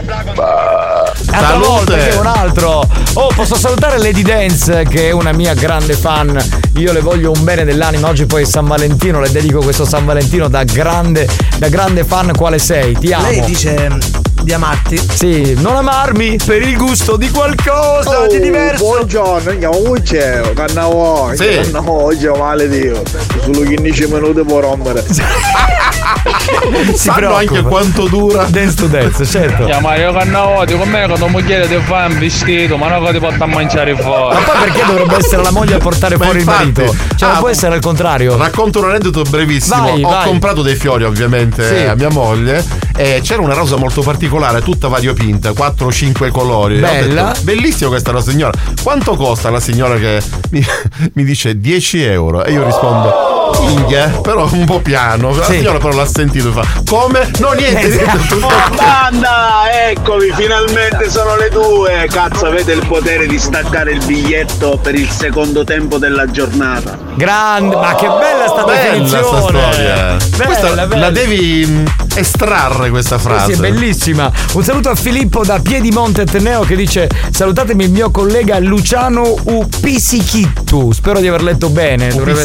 Volta 1.58 1.94
che 1.96 2.16
un 2.16 2.26
altro. 2.26 2.80
Oh, 3.14 3.29
posso 3.35 3.57
salutare 3.57 3.99
Lady 3.99 4.23
Dance, 4.23 4.85
che 4.88 5.09
è 5.09 5.11
una 5.11 5.33
mia 5.33 5.55
grande 5.55 5.95
fan. 5.95 6.38
Io 6.77 6.93
le 6.93 7.01
voglio 7.01 7.31
un 7.31 7.45
bene 7.45 7.64
dell'anima. 7.64 8.09
Oggi 8.09 8.27
poi 8.27 8.43
è 8.43 8.47
San 8.47 8.66
Valentino, 8.66 9.21
le 9.21 9.31
dedico 9.31 9.61
questo 9.61 9.85
San 9.85 10.05
Valentino 10.05 10.49
da 10.49 10.64
grande, 10.64 11.29
da 11.59 11.69
grande 11.69 12.05
fan 12.05 12.33
quale 12.37 12.59
sei. 12.59 12.97
Ti 12.99 13.12
amo. 13.12 13.27
Lei 13.27 13.40
dice 13.43 13.99
di 14.42 14.53
amarti? 14.53 15.00
Sì, 15.14 15.55
non 15.59 15.76
amarmi 15.76 16.38
per 16.44 16.62
il 16.62 16.76
gusto 16.76 17.16
di 17.16 17.31
qualcosa 17.31 18.26
di 18.26 18.40
diverso. 18.40 18.85
Oh, 18.85 18.88
Buongiorno, 18.96 19.50
andiamo 19.50 19.76
qui 19.79 20.00
c'è, 20.03 20.40
cannavo. 20.55 21.33
Sì. 21.35 21.46
È 21.46 22.38
male 22.38 22.68
Dio. 22.68 23.03
Solo 23.42 23.61
15 23.64 24.07
minuti 24.07 24.42
può 24.42 24.61
rompere. 24.61 25.05
Si 26.20 26.96
Sanno 26.96 27.16
preoccupa. 27.16 27.38
anche 27.38 27.62
quanto 27.62 28.09
dura. 28.09 28.44
Dance 28.44 28.74
to 28.74 28.87
dance, 28.87 29.24
certo. 29.26 29.66
Ya 29.66 29.81
Mario 29.81 30.12
Cannavoti, 30.12 30.76
con 30.76 30.88
me 30.88 31.07
quando 31.07 31.29
moglie 31.29 31.66
ti 31.68 31.76
fa 31.85 32.07
un 32.07 32.18
vestito, 32.18 32.76
ma 32.76 32.88
non 32.88 33.05
che 33.05 33.12
ti 33.12 33.18
porta 33.18 33.44
a 33.44 33.46
mangiare 33.46 33.96
fuori. 33.96 34.35
Ma 34.35 34.40
poi 34.40 34.59
perché 34.59 34.85
dovrebbe 34.87 35.16
essere 35.16 35.42
la 35.42 35.50
moglie 35.50 35.74
a 35.74 35.79
portare 35.79 36.16
Ma 36.16 36.24
fuori 36.24 36.40
infatti, 36.40 36.62
il 36.68 36.72
marito? 36.74 36.96
Cioè, 37.16 37.29
non 37.29 37.37
ah, 37.37 37.40
può 37.40 37.48
essere 37.48 37.74
al 37.74 37.81
contrario. 37.81 38.37
Racconto 38.37 38.81
un 38.81 38.87
aneddoto 38.87 39.22
brevissimo. 39.22 39.83
Vai, 39.83 40.03
Ho 40.03 40.09
vai. 40.09 40.24
comprato 40.24 40.62
dei 40.62 40.74
fiori, 40.74 41.05
ovviamente, 41.05 41.66
Sì. 41.66 41.85
a 41.85 41.94
mia 41.94 42.11
moglie. 42.11 42.64
E 42.96 43.20
c'era 43.22 43.40
una 43.40 43.55
rosa 43.55 43.76
molto 43.76 44.03
particolare, 44.03 44.29
tutta 44.61 44.88
variopinta, 44.88 45.51
4-5 45.51 46.31
colori. 46.31 46.79
Bella. 46.79 47.33
detto, 47.33 47.43
Bellissima 47.43 47.90
questa 47.90 48.12
la 48.12 48.21
signora. 48.21 48.53
Quanto 48.83 49.16
costa 49.16 49.51
la 49.51 49.61
signora 49.61 49.97
che 49.97 50.23
mi, 50.51 50.64
mi 51.14 51.25
dice 51.25 51.59
10 51.59 52.03
euro? 52.03 52.45
E 52.45 52.53
io 52.53 52.64
rispondo. 52.64 53.39
Minchia, 53.74 54.09
però 54.22 54.48
un 54.50 54.64
po' 54.64 54.80
piano. 54.80 55.35
La 55.35 55.44
Sì. 55.44 55.54
signora 55.56 55.78
però 55.78 55.94
l'ha 55.96 56.06
sentito 56.06 56.48
e 56.48 56.52
fa. 56.52 56.64
Come? 56.87 57.30
No, 57.38 57.52
niente, 57.52 57.88
niente, 57.88 58.18
tutto 58.28 58.46
ok. 58.46 58.76
Banda, 58.76 59.62
eccovi, 59.90 60.33
finalmente 60.37 61.09
sono 61.11 61.37
le 61.37 61.48
due. 61.50 62.06
Cazzo, 62.11 62.46
avete 62.46 62.72
il 62.72 62.85
potere 62.87 63.26
di 63.26 63.38
staccare 63.38 63.92
il 63.92 64.04
biglietto 64.04 64.78
per 64.83 64.94
il 64.94 65.09
secondo 65.09 65.64
tempo 65.64 65.98
della 65.98 66.26
giornata. 66.30 66.98
Grande, 67.14 67.76
ma 67.76 67.94
che 67.94 68.06
bella 68.06 68.46
sta 68.48 68.64
Bella 68.64 69.06
storia. 69.22 70.16
Bella, 70.37 70.44
Questa 70.44 70.70
bella. 70.87 70.96
la 70.96 71.11
devi 71.11 71.64
mm, 71.66 71.85
estrarre 72.16 72.90
questa 72.90 73.18
frase. 73.18 73.46
Sì, 73.46 73.52
sì, 73.54 73.59
è 73.59 73.70
bellissima. 73.70 74.30
Un 74.52 74.62
saluto 74.64 74.88
a 74.90 74.94
Filippo 74.94 75.44
da 75.44 75.59
Piedimonte 75.61 76.22
Ateneo 76.22 76.62
che 76.62 76.76
dice: 76.76 77.09
Salutatemi 77.30 77.85
il 77.85 77.90
mio 77.90 78.11
collega 78.11 78.59
Luciano 78.59 79.35
Upisichittu. 79.44 80.92
Spero 80.92 81.20
di 81.20 81.28
aver 81.28 81.42
letto 81.42 81.68
bene. 81.68 82.09
Dovrebbe- 82.09 82.38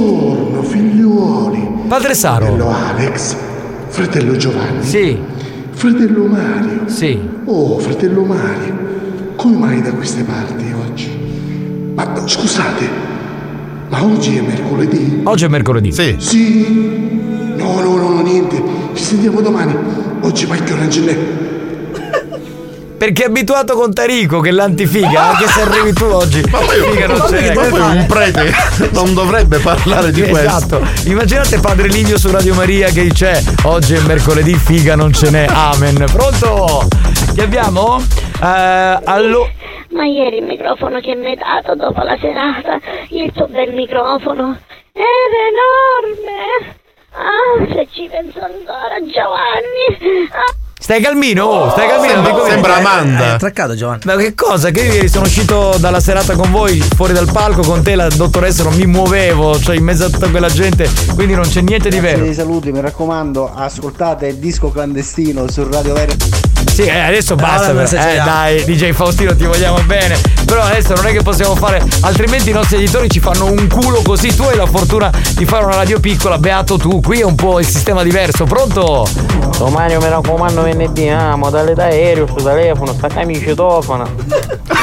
Buongiorno 0.00 0.62
figliuoli. 0.62 1.68
Padre 1.86 2.14
Saro. 2.14 2.46
Fratello 2.46 2.70
Alex. 2.70 3.36
Fratello 3.88 4.36
Giovanni. 4.36 4.82
Sì. 4.82 5.18
Fratello 5.72 6.24
Mario. 6.24 6.88
Sì. 6.88 7.20
Oh, 7.44 7.78
fratello 7.78 8.22
Mario. 8.22 8.78
Come 9.36 9.56
mai 9.58 9.82
da 9.82 9.92
queste 9.92 10.22
parti 10.22 10.64
oggi? 10.72 11.92
Ma 11.94 12.26
scusate, 12.26 12.88
ma 13.90 14.02
oggi 14.02 14.38
è 14.38 14.40
mercoledì? 14.40 15.20
Oggi 15.24 15.44
è 15.44 15.48
mercoledì. 15.48 15.92
Sì. 15.92 16.16
Sì. 16.18 17.52
No, 17.56 17.80
no, 17.80 17.96
no, 17.96 18.08
no, 18.08 18.20
niente. 18.22 18.62
Ci 18.94 19.04
sentiamo 19.04 19.42
domani. 19.42 19.76
Oggi 20.22 20.46
non 20.46 20.90
ce 20.90 21.00
n'è. 21.02 21.18
Perché 23.00 23.22
è 23.22 23.26
abituato 23.28 23.76
con 23.76 23.94
Tarico 23.94 24.40
che 24.40 24.50
è 24.50 24.52
l'antifiga, 24.52 25.30
anche 25.30 25.46
se 25.46 25.62
arrivi 25.62 25.94
tu 25.94 26.04
oggi. 26.04 26.42
Ma 26.50 26.58
poi, 26.58 26.82
figa 26.82 27.06
non 27.06 27.16
ma 27.16 27.24
c'è. 27.28 27.52
poi 27.52 27.80
un 27.80 28.04
prete 28.06 28.52
non 28.92 29.14
dovrebbe 29.14 29.58
parlare 29.58 30.10
di 30.12 30.20
questo. 30.28 30.76
Esatto. 30.82 31.08
Immaginate 31.08 31.60
padre 31.60 31.88
Livio 31.88 32.18
su 32.18 32.30
Radio 32.30 32.52
Maria 32.54 32.90
che 32.90 33.04
dice 33.04 33.42
oggi 33.64 33.94
è 33.94 34.00
mercoledì, 34.00 34.52
figa 34.54 34.96
non 34.96 35.14
ce 35.14 35.30
n'è. 35.30 35.46
Amen. 35.48 36.04
Pronto? 36.12 36.86
Chi 37.32 37.40
abbiamo? 37.40 38.02
Eh, 38.38 38.98
allo- 39.04 39.50
Ma 39.92 40.04
ieri 40.04 40.36
il 40.36 40.44
microfono 40.44 41.00
che 41.00 41.14
mi 41.14 41.28
hai 41.28 41.36
dato 41.36 41.74
dopo 41.74 42.02
la 42.02 42.18
serata, 42.20 42.78
il 43.08 43.32
tuo 43.32 43.46
bel 43.48 43.72
microfono, 43.72 44.58
era 44.92 45.38
enorme. 45.48 46.76
Ah, 47.12 47.64
se 47.74 47.88
ci 47.92 48.06
penso 48.10 48.40
ancora, 48.40 48.94
Giovanni. 49.10 50.28
Ah, 50.32 50.54
Stai 50.90 51.02
calmino? 51.02 51.44
Oh, 51.44 51.70
stai 51.70 51.86
calmino? 51.86 52.14
Sembra- 52.24 52.44
sembra 52.48 52.76
Amanda. 52.78 53.34
Eh, 53.34 53.38
Traccato 53.38 53.76
Giovanni. 53.76 54.00
Ma 54.06 54.16
che 54.16 54.34
cosa? 54.34 54.72
Che 54.72 54.80
io 54.80 55.08
sono 55.08 55.26
uscito 55.26 55.76
dalla 55.78 56.00
serata 56.00 56.34
con 56.34 56.50
voi 56.50 56.82
fuori 56.96 57.12
dal 57.12 57.30
palco 57.30 57.62
con 57.62 57.80
te, 57.84 57.94
la 57.94 58.08
dottoressa, 58.08 58.64
non 58.64 58.74
mi 58.74 58.86
muovevo, 58.86 59.56
cioè 59.60 59.76
in 59.76 59.84
mezzo 59.84 60.06
a 60.06 60.10
tutta 60.10 60.28
quella 60.30 60.48
gente, 60.48 60.90
quindi 61.14 61.34
non 61.34 61.44
c'è 61.44 61.60
niente 61.60 61.90
di 61.90 62.00
vero. 62.00 62.24
Dei 62.24 62.34
saluti, 62.34 62.72
mi 62.72 62.80
raccomando, 62.80 63.52
ascoltate 63.54 64.26
il 64.26 64.38
disco 64.38 64.72
clandestino 64.72 65.48
su 65.48 65.64
Radio 65.70 65.94
Vero. 65.94 66.12
Sì, 66.72 66.82
eh, 66.82 66.98
adesso 66.98 67.34
basta. 67.34 67.70
allora 67.70 67.86
però. 67.86 68.08
Eh, 68.08 68.16
dai, 68.16 68.64
DJ 68.64 68.90
Faustino, 68.92 69.34
ti 69.36 69.44
vogliamo 69.44 69.80
bene. 69.82 70.18
Però 70.44 70.62
adesso 70.62 70.94
non 70.94 71.06
è 71.06 71.12
che 71.12 71.22
possiamo 71.22 71.54
fare. 71.54 71.82
Altrimenti 72.00 72.50
i 72.50 72.52
nostri 72.52 72.76
editori 72.76 73.08
ci 73.08 73.20
fanno 73.20 73.46
un 73.46 73.68
culo 73.68 74.02
così. 74.02 74.34
Tu 74.34 74.42
hai 74.42 74.56
la 74.56 74.66
fortuna 74.66 75.10
di 75.36 75.44
fare 75.44 75.64
una 75.64 75.76
radio 75.76 76.00
piccola, 76.00 76.38
beato 76.38 76.76
tu. 76.76 77.00
Qui 77.00 77.20
è 77.20 77.24
un 77.24 77.34
po' 77.34 77.60
il 77.60 77.66
sistema 77.66 78.02
diverso. 78.02 78.44
Pronto? 78.44 79.06
Domani 79.58 79.96
mi 79.96 80.08
raccomando 80.08 80.62
venerdì, 80.80 81.08
ah, 81.08 81.36
modalità 81.36 81.84
aereo 81.84 82.26
su 82.26 82.42
telefono, 82.42 82.94
sta 82.94 83.08
camicia 83.08 83.54
tofana. 83.54 84.08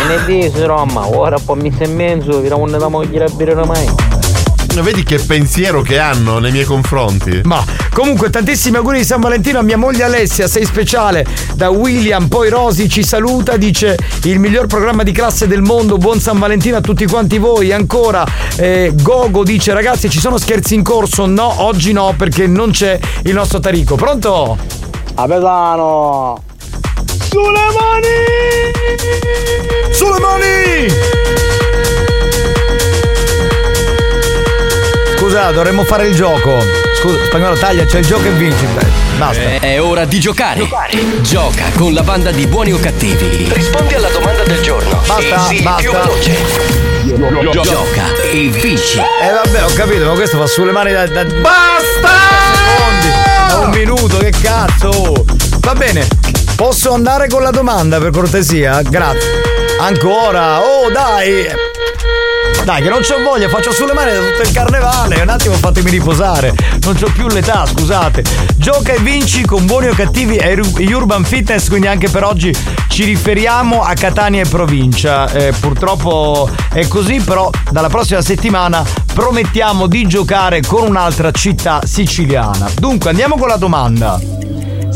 Venerdì 0.07 0.51
si 0.53 0.63
romma, 0.63 1.07
ora 1.07 1.39
poi 1.43 1.59
mi 1.59 1.73
sei 1.75 1.87
in 1.87 1.95
mezzo, 1.95 2.39
vi 2.39 2.47
ramondo 2.47 2.77
la 2.77 2.87
moglie 2.87 3.23
a 3.23 3.29
bere 3.29 3.55
mai. 3.65 3.89
Vedi 4.79 5.01
che 5.01 5.17
pensiero 5.17 5.81
che 5.81 5.97
hanno 5.97 6.37
nei 6.37 6.51
miei 6.51 6.65
confronti. 6.65 7.41
Ma 7.45 7.65
comunque 7.91 8.29
tantissimi 8.29 8.77
auguri 8.77 8.99
di 8.99 9.05
San 9.05 9.19
Valentino 9.19 9.57
a 9.57 9.63
mia 9.63 9.77
moglie 9.77 10.03
Alessia, 10.03 10.47
sei 10.47 10.65
speciale 10.65 11.25
da 11.55 11.69
William, 11.69 12.27
poi 12.27 12.49
Rosi 12.49 12.87
ci 12.87 13.03
saluta, 13.03 13.57
dice 13.57 13.97
il 14.25 14.39
miglior 14.39 14.67
programma 14.67 15.01
di 15.01 15.11
classe 15.11 15.47
del 15.47 15.63
mondo, 15.63 15.97
buon 15.97 16.19
San 16.19 16.37
Valentino 16.37 16.77
a 16.77 16.81
tutti 16.81 17.07
quanti 17.07 17.39
voi, 17.39 17.71
ancora 17.71 18.23
eh, 18.55 18.93
Gogo 19.01 19.43
dice 19.43 19.73
ragazzi 19.73 20.11
ci 20.11 20.19
sono 20.19 20.37
scherzi 20.37 20.75
in 20.75 20.83
corso, 20.83 21.25
no 21.25 21.63
oggi 21.63 21.91
no 21.91 22.13
perché 22.15 22.45
non 22.45 22.69
c'è 22.69 22.99
il 23.23 23.33
nostro 23.33 23.59
Tarico, 23.59 23.95
pronto? 23.95 24.76
Capitano! 25.17 26.43
Sulle 27.27 27.65
mani! 27.73 28.71
Sulle 29.89 30.19
mani! 30.19 30.93
Scusa, 35.17 35.49
dovremmo 35.49 35.83
fare 35.85 36.05
il 36.05 36.15
gioco. 36.15 36.59
Scusa, 36.99 37.25
spagnolo 37.25 37.55
taglia, 37.57 37.83
c'è 37.85 37.97
il 37.97 38.05
gioco 38.05 38.25
e 38.25 38.29
vinci. 38.29 38.67
Basta. 39.17 39.41
È 39.59 39.81
ora 39.81 40.05
di 40.05 40.19
giocare. 40.19 40.69
Gioca 41.21 41.63
con 41.75 41.93
la 41.93 42.03
banda 42.03 42.29
di 42.29 42.45
buoni 42.45 42.73
o 42.73 42.77
cattivi. 42.77 43.51
Rispondi 43.51 43.95
alla 43.95 44.09
domanda 44.09 44.43
del 44.43 44.61
giorno. 44.61 45.01
Basta, 45.03 45.49
e 45.49 45.61
basta. 45.63 45.81
più 45.81 45.91
veloce. 45.93 46.37
Gioca 47.63 48.13
e 48.21 48.49
vinci. 48.49 48.99
Eh 48.99 49.31
vabbè, 49.31 49.63
ho 49.63 49.73
capito, 49.73 50.05
ma 50.05 50.13
questo 50.13 50.37
fa 50.37 50.45
sulle 50.45 50.71
mani 50.71 50.91
da. 50.91 51.07
da 51.07 51.23
Basta! 51.23 52.26
Minuto, 54.07 54.23
che 54.23 54.31
cazzo! 54.41 55.25
Va 55.59 55.73
bene, 55.73 56.07
posso 56.55 56.93
andare 56.93 57.27
con 57.27 57.41
la 57.41 57.49
domanda 57.49 57.99
per 57.99 58.11
cortesia? 58.11 58.81
Grazie. 58.81 59.41
Ancora? 59.81 60.61
Oh, 60.61 60.89
dai! 60.89 61.45
Dai, 62.63 62.81
che 62.81 62.89
non 62.89 63.01
c'ho 63.01 63.21
voglia, 63.21 63.49
faccio 63.49 63.73
sulle 63.73 63.91
mani 63.91 64.13
da 64.13 64.19
tutto 64.19 64.43
il 64.43 64.51
carnevale. 64.53 65.19
Un 65.21 65.27
attimo 65.27 65.55
fatemi 65.55 65.89
riposare. 65.89 66.53
Non 66.83 66.95
c'ho 66.95 67.11
più 67.11 67.27
l'età, 67.27 67.65
scusate. 67.65 68.23
Gioca 68.55 68.93
e 68.93 68.99
vinci 68.99 69.45
con 69.45 69.65
buoni 69.65 69.87
o 69.87 69.93
cattivi 69.93 70.37
e 70.37 70.53
Ur- 70.53 70.95
Urban 70.95 71.25
Fitness, 71.25 71.67
quindi 71.67 71.87
anche 71.87 72.09
per 72.09 72.23
oggi 72.23 72.55
ci 72.97 73.03
riferiamo 73.03 73.83
a 73.83 73.93
Catania 73.93 74.41
e 74.41 74.47
provincia. 74.47 75.29
Eh, 75.29 75.53
purtroppo 75.59 76.49
è 76.73 76.87
così, 76.87 77.21
però 77.21 77.47
dalla 77.69 77.89
prossima 77.89 78.21
settimana 78.21 78.83
promettiamo 79.13 79.85
di 79.85 80.07
giocare 80.07 80.61
con 80.61 80.81
un'altra 80.81 81.29
città 81.29 81.81
siciliana. 81.85 82.67
Dunque, 82.79 83.11
andiamo 83.11 83.37
con 83.37 83.49
la 83.49 83.57
domanda. 83.57 84.46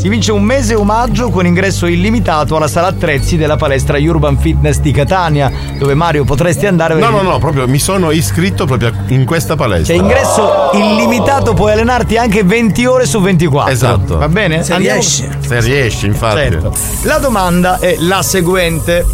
Si 0.02 0.08
vince 0.08 0.32
un 0.32 0.42
mese 0.42 0.74
omaggio 0.74 1.30
con 1.30 1.46
ingresso 1.46 1.86
illimitato 1.86 2.56
alla 2.56 2.66
sala 2.66 2.88
attrezzi 2.88 3.36
della 3.36 3.54
palestra 3.54 3.98
Urban 4.00 4.36
Fitness 4.36 4.78
di 4.80 4.90
Catania, 4.90 5.48
dove 5.78 5.94
Mario 5.94 6.24
potresti 6.24 6.66
andare 6.66 6.94
No, 6.94 7.10
no, 7.10 7.22
no, 7.22 7.38
proprio 7.38 7.68
mi 7.68 7.78
sono 7.78 8.10
iscritto 8.10 8.66
proprio 8.66 8.92
in 9.10 9.24
questa 9.24 9.54
palestra. 9.54 9.94
C'è 9.94 10.00
ingresso 10.00 10.70
illimitato, 10.72 11.54
puoi 11.54 11.70
allenarti 11.74 12.16
anche 12.16 12.42
20 12.42 12.84
ore 12.84 13.06
su 13.06 13.20
24. 13.20 13.72
Esatto. 13.72 14.18
Va 14.18 14.28
bene? 14.28 14.64
Se 14.64 14.72
Andiamo- 14.72 14.98
riesci. 14.98 15.28
Se 15.38 15.60
riesci, 15.60 16.06
infatti. 16.06 16.36
Certo. 16.36 16.74
La 17.02 17.18
domanda 17.18 17.78
è 17.78 17.94
la 18.00 18.22
seguente. 18.24 19.06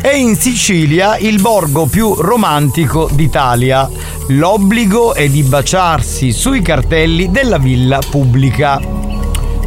È 0.00 0.08
in 0.08 0.36
Sicilia 0.36 1.18
il 1.18 1.38
borgo 1.38 1.84
più 1.84 2.14
romantico 2.14 3.10
d'Italia. 3.12 3.86
L'obbligo 4.28 5.12
è 5.12 5.28
di 5.28 5.42
baciarsi 5.42 6.32
sui 6.32 6.62
cartelli 6.62 7.30
della 7.30 7.58
villa 7.58 7.98
pubblica. 8.08 9.00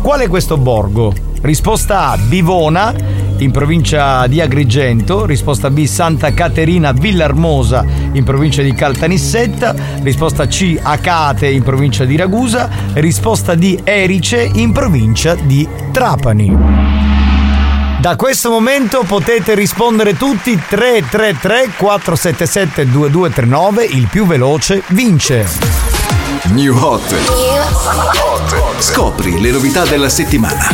Qual 0.06 0.20
è 0.20 0.28
questo 0.28 0.58
borgo? 0.58 1.12
Risposta 1.42 2.10
A 2.12 2.18
Bivona, 2.18 2.94
in 3.38 3.50
provincia 3.50 4.28
di 4.28 4.40
Agrigento, 4.40 5.26
risposta 5.26 5.72
B 5.72 5.84
Santa 5.86 6.32
Caterina 6.32 6.92
Villarmosa, 6.92 7.84
in 8.12 8.24
provincia 8.24 8.62
di 8.62 8.72
Caltanissetta, 8.76 9.74
risposta 10.04 10.46
C 10.46 10.78
Acate, 10.80 11.48
in 11.48 11.64
provincia 11.64 12.06
di 12.06 12.16
Ragusa, 12.18 12.70
risposta 12.94 13.56
D 13.56 13.80
Erice, 13.84 14.48
in 14.54 14.74
provincia 14.74 15.34
di 15.34 15.68
Trapani. 15.92 16.56
Da 18.00 18.16
questo 18.16 18.52
momento 18.52 19.06
potete 19.08 19.56
rispondere 19.56 20.16
tutti 20.16 20.56
333 20.56 21.72
477 21.78 22.92
2239, 22.92 23.86
il 23.86 24.08
più 24.08 24.28
veloce 24.28 24.84
vince. 24.90 25.95
New 26.52 26.76
Hot. 26.76 27.02
Scopri 28.80 29.40
le 29.42 29.52
novità 29.52 29.84
della 29.86 30.10
settimana. 30.10 30.70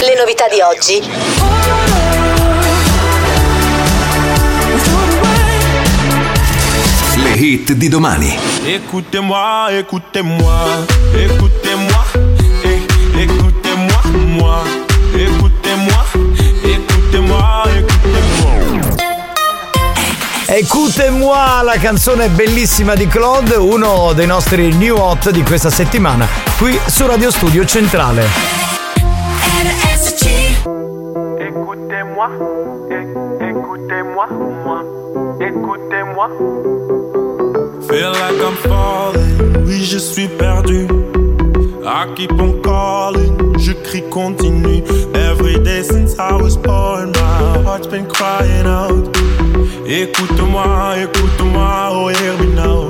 Le 0.00 0.14
novità 0.18 0.48
di 0.48 0.60
oggi. 0.60 1.02
Le 7.16 7.30
hit 7.30 7.72
di 7.72 7.88
domani. 7.88 8.38
Écoutez-moi, 8.66 9.68
écoutez-moi, 9.70 10.86
écoutez-moi, 11.14 12.04
eh, 12.64 12.82
écoutez-moi, 13.22 14.00
moi, 14.26 14.62
écoutez-moi, 15.14 16.04
écoutez-moi, 16.64 17.64
écoutez-moi. 17.74 17.91
Écoutez-moi, 20.54 21.62
la 21.62 21.78
canzone 21.78 22.28
bellissima 22.28 22.92
di 22.94 23.06
Claude, 23.06 23.54
uno 23.54 24.12
dei 24.12 24.26
nostri 24.26 24.70
new 24.74 24.98
hot 24.98 25.30
di 25.30 25.42
questa 25.42 25.70
settimana, 25.70 26.28
qui 26.58 26.78
su 26.88 27.06
Radio 27.06 27.30
Studio 27.30 27.64
Centrale. 27.64 28.22
Écoutez-moi. 31.38 32.28
Écoutez-moi, 33.40 34.26
moi, 34.62 34.84
écoutez-moi. 35.40 36.28
Feel 37.88 38.10
like 38.10 38.42
I'm 38.42 38.56
falling, 38.68 39.64
oui 39.64 39.82
je 39.82 39.96
suis 39.96 40.28
perdu. 40.28 40.86
I 41.82 42.12
keep 42.14 42.32
on 42.38 42.60
calling, 42.60 43.56
je 43.56 43.72
crie 43.84 44.06
continue. 44.10 44.82
Every 45.14 45.58
day 45.62 45.82
since 45.82 46.14
I 46.18 46.34
was 46.34 46.58
born, 46.58 47.12
my 47.12 47.62
heart's 47.64 47.86
been 47.86 48.06
crying 48.06 48.66
out. 48.66 49.08
Écoute-moi, 49.84 50.94
écoute-moi, 51.02 51.88
oh 51.90 52.08
me 52.38 52.54
now. 52.54 52.86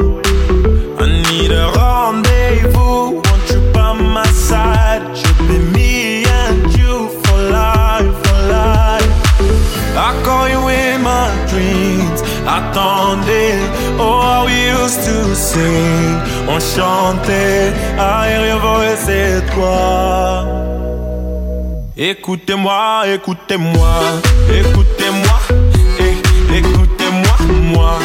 I 1.01 1.07
need 1.31 1.51
a 1.51 1.71
rendezvous, 1.73 3.15
want 3.15 3.51
you 3.51 3.61
by 3.73 3.95
my 3.95 4.27
side? 4.27 5.03
Should 5.17 5.39
be 5.49 5.59
me 5.73 6.25
and 6.27 6.77
you 6.77 7.09
for 7.25 7.39
life, 7.51 8.13
for 8.25 8.39
life. 8.53 9.11
I 9.97 10.21
call 10.23 10.49
you 10.51 10.69
in 10.69 11.03
my 11.03 11.31
dreams. 11.49 12.21
Attendez, 12.47 13.59
oh 13.99 14.21
how 14.21 14.45
we 14.45 14.53
used 14.83 15.03
to 15.03 15.35
sing. 15.35 16.21
On 16.47 16.61
chantait, 16.61 17.73
I 17.99 18.29
hear 18.29 18.47
your 18.49 18.61
voice 18.61 19.09
et 19.09 19.41
toi. 19.55 20.45
Écoutez-moi, 21.97 23.05
écoutez-moi, 23.15 23.95
écoutez-moi, 24.51 25.39
écoutez-moi, 26.55 27.37
moi, 27.73 27.99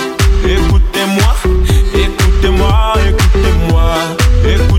écoutez-moi, 0.46 1.36
écoutez-moi, 1.94 2.94
écoutez-moi, 3.08 3.94
écoutez-moi, 4.44 4.77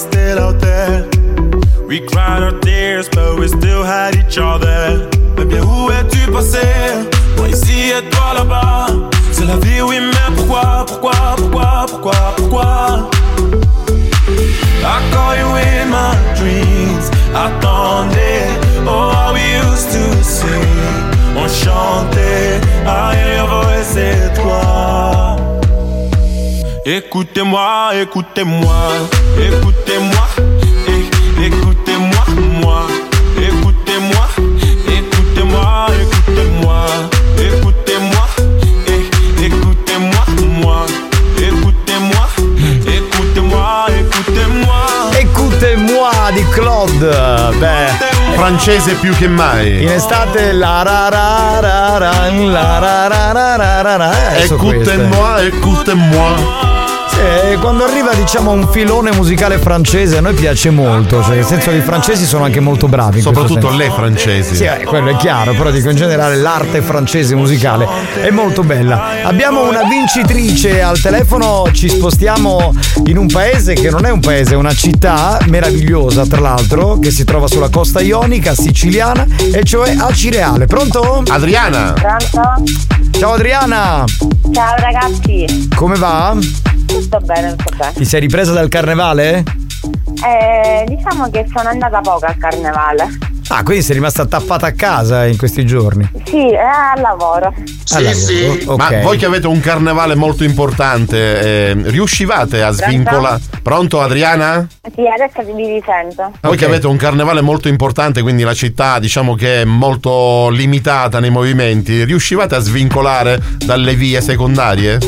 still 0.00 0.38
out 0.38 0.60
there. 0.60 1.08
We 1.86 2.00
cried 2.00 2.42
our 2.42 2.58
tears, 2.60 3.08
but 3.08 3.38
we 3.38 3.48
still 3.48 3.84
had 3.84 4.14
each 4.16 4.38
other. 4.38 5.08
Mais 5.36 5.44
bien, 5.44 5.62
où 5.62 5.90
es-tu 5.90 6.30
passé? 6.32 6.66
Moi 7.36 7.48
ici 7.48 7.90
et 7.90 8.08
toi 8.10 8.34
là-bas. 8.34 8.86
C'est 9.32 9.44
la 9.44 9.56
vie, 9.56 9.82
oui, 9.82 9.98
mais 10.00 10.36
pourquoi, 10.36 10.84
pourquoi, 10.86 11.12
pourquoi, 11.36 11.86
pourquoi, 11.88 12.34
pourquoi? 12.36 13.10
I 14.82 14.98
call 15.12 15.36
you 15.36 15.48
in 15.56 15.90
my 15.90 16.14
dreams. 16.34 17.10
Attendez, 17.34 18.46
oh, 18.86 19.10
how 19.10 19.34
we 19.34 19.42
used 19.68 19.90
to 19.92 20.24
sing. 20.24 20.48
On 21.36 21.46
chantait, 21.48 22.60
I 22.86 23.14
hear 23.16 23.36
your 23.38 23.48
voice. 23.48 23.70
Écoutez-moi, 26.92 27.92
écoutez-moi, 28.02 28.74
écoutez-moi, 29.38 30.26
eh, 30.88 31.46
écoutez-moi, 31.46 32.24
moi, 32.60 32.82
écoutez-moi, 33.38 34.26
écoutez-moi, 34.88 35.86
écoutez-moi, 36.02 36.86
écoutez-moi, 37.38 38.26
eh, 38.88 39.46
écoutez-moi, 39.46 40.24
moi, 40.60 40.86
écoutez-moi, 41.38 42.26
écoutez-moi, 42.98 43.86
écoutez-moi. 44.00 44.80
Écoutez-moi 45.20 46.10
di 46.34 46.42
Claude. 46.52 47.14
Beh, 47.60 48.34
Francese 48.34 48.94
più 49.00 49.14
che 49.14 49.28
mai. 49.28 49.82
in 49.84 49.90
estate 49.90 50.52
la 50.54 50.82
ra 50.82 51.08
ra 51.08 51.60
ra 51.60 51.98
ra 51.98 52.30
la 52.30 52.78
ra 52.80 53.06
ra 53.06 53.32
ra 53.32 53.82
ra 53.82 53.96
ra 53.96 54.10
queste. 54.34 54.54
Écoutez-moi, 54.54 55.44
écoutez-moi. 55.44 56.79
Sì, 57.20 57.56
quando 57.56 57.84
arriva 57.84 58.14
diciamo 58.14 58.50
un 58.50 58.66
filone 58.68 59.12
musicale 59.12 59.58
francese 59.58 60.16
a 60.16 60.20
noi 60.22 60.32
piace 60.32 60.70
molto, 60.70 61.22
cioè 61.22 61.34
nel 61.34 61.44
senso 61.44 61.70
che 61.70 61.76
i 61.76 61.82
francesi 61.82 62.24
sono 62.24 62.44
anche 62.44 62.60
molto 62.60 62.88
bravi. 62.88 63.20
Soprattutto 63.20 63.68
le 63.70 63.90
francesi. 63.90 64.56
Sì, 64.56 64.64
eh, 64.64 64.84
quello 64.84 65.10
è 65.10 65.16
chiaro, 65.16 65.52
però 65.52 65.70
dico 65.70 65.90
in 65.90 65.96
generale 65.96 66.36
l'arte 66.36 66.80
francese 66.80 67.34
musicale 67.34 67.86
è 68.22 68.30
molto 68.30 68.62
bella. 68.62 69.22
Abbiamo 69.24 69.68
una 69.68 69.82
vincitrice 69.82 70.80
al 70.80 70.98
telefono, 70.98 71.68
ci 71.72 71.90
spostiamo 71.90 72.74
in 73.04 73.18
un 73.18 73.26
paese 73.26 73.74
che 73.74 73.90
non 73.90 74.06
è 74.06 74.10
un 74.10 74.20
paese, 74.20 74.54
è 74.54 74.56
una 74.56 74.72
città 74.72 75.38
meravigliosa 75.48 76.24
tra 76.26 76.40
l'altro, 76.40 76.98
che 76.98 77.10
si 77.10 77.24
trova 77.24 77.48
sulla 77.48 77.68
costa 77.68 78.00
ionica 78.00 78.54
siciliana, 78.54 79.26
e 79.52 79.62
cioè 79.64 79.94
a 79.98 80.10
Cireale. 80.10 80.64
Pronto? 80.64 81.22
Adriana. 81.28 81.92
Pronto? 81.92 82.62
Ciao 83.18 83.32
Adriana, 83.34 84.04
Ciao 84.52 84.74
ragazzi, 84.78 85.68
come 85.74 85.96
va? 85.96 86.69
Tutto 86.90 87.20
bene, 87.20 87.54
tutto 87.56 87.76
bene. 87.76 87.92
Ti 87.92 88.04
sei 88.04 88.20
ripresa 88.20 88.52
dal 88.52 88.68
carnevale? 88.68 89.44
Eh, 90.22 90.84
diciamo 90.86 91.30
che 91.30 91.46
sono 91.54 91.68
andata 91.68 92.00
poco 92.00 92.26
al 92.26 92.36
carnevale. 92.36 93.08
Ah, 93.52 93.64
quindi 93.64 93.82
sei 93.82 93.96
rimasta 93.96 94.26
tappata 94.26 94.68
a 94.68 94.72
casa 94.72 95.26
in 95.26 95.36
questi 95.36 95.66
giorni. 95.66 96.08
Sì, 96.24 96.50
è 96.52 96.58
al 96.58 97.00
lavoro. 97.00 97.52
Al 97.92 98.02
lavoro, 98.02 98.72
ok. 98.74 98.78
Ma 98.78 99.00
voi 99.02 99.18
che 99.18 99.26
avete 99.26 99.48
un 99.48 99.58
carnevale 99.58 100.14
molto 100.14 100.44
importante, 100.44 101.40
eh, 101.40 101.76
riuscivate 101.86 102.62
a 102.62 102.70
svincolare. 102.70 103.40
Pronto 103.60 104.00
Adriana? 104.00 104.64
Sì, 104.94 105.00
adesso 105.00 105.52
vi 105.52 105.66
risento. 105.66 106.30
Voi 106.42 106.56
che 106.56 106.64
avete 106.64 106.86
un 106.86 106.96
carnevale 106.96 107.40
molto 107.40 107.66
importante, 107.66 108.22
quindi 108.22 108.44
la 108.44 108.54
città 108.54 109.00
diciamo 109.00 109.34
che 109.34 109.62
è 109.62 109.64
molto 109.64 110.48
limitata 110.50 111.18
nei 111.18 111.30
movimenti, 111.30 112.04
riuscivate 112.04 112.54
a 112.54 112.60
svincolare 112.60 113.40
dalle 113.64 113.94
vie 113.96 114.20
secondarie? 114.20 114.98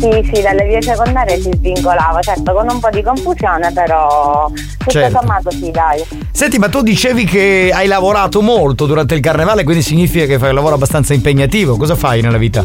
Sì, 0.00 0.30
sì, 0.32 0.40
dalle 0.40 0.64
vie 0.64 0.80
secondarie 0.80 1.38
si 1.40 1.50
svincolava, 1.54 2.20
certo 2.22 2.54
con 2.54 2.66
un 2.70 2.80
po' 2.80 2.88
di 2.90 3.02
confusione, 3.02 3.70
però 3.72 4.50
tutto 4.78 4.90
Certo. 4.90 5.18
sommato 5.18 5.50
sì, 5.50 5.70
dai. 5.70 6.02
Senti, 6.32 6.58
ma 6.58 6.70
tu 6.70 6.80
dicevi 6.82 7.24
che 7.26 7.70
hai 7.72 7.86
lavorato 7.86 8.40
molto 8.40 8.86
durante 8.86 9.14
il 9.14 9.20
carnevale, 9.20 9.62
quindi 9.62 9.82
significa 9.82 10.24
che 10.24 10.38
fai 10.38 10.48
un 10.48 10.54
lavoro 10.54 10.76
abbastanza 10.76 11.12
impegnativo. 11.12 11.76
Cosa 11.76 11.94
fai 11.96 12.22
nella 12.22 12.38
vita? 12.38 12.64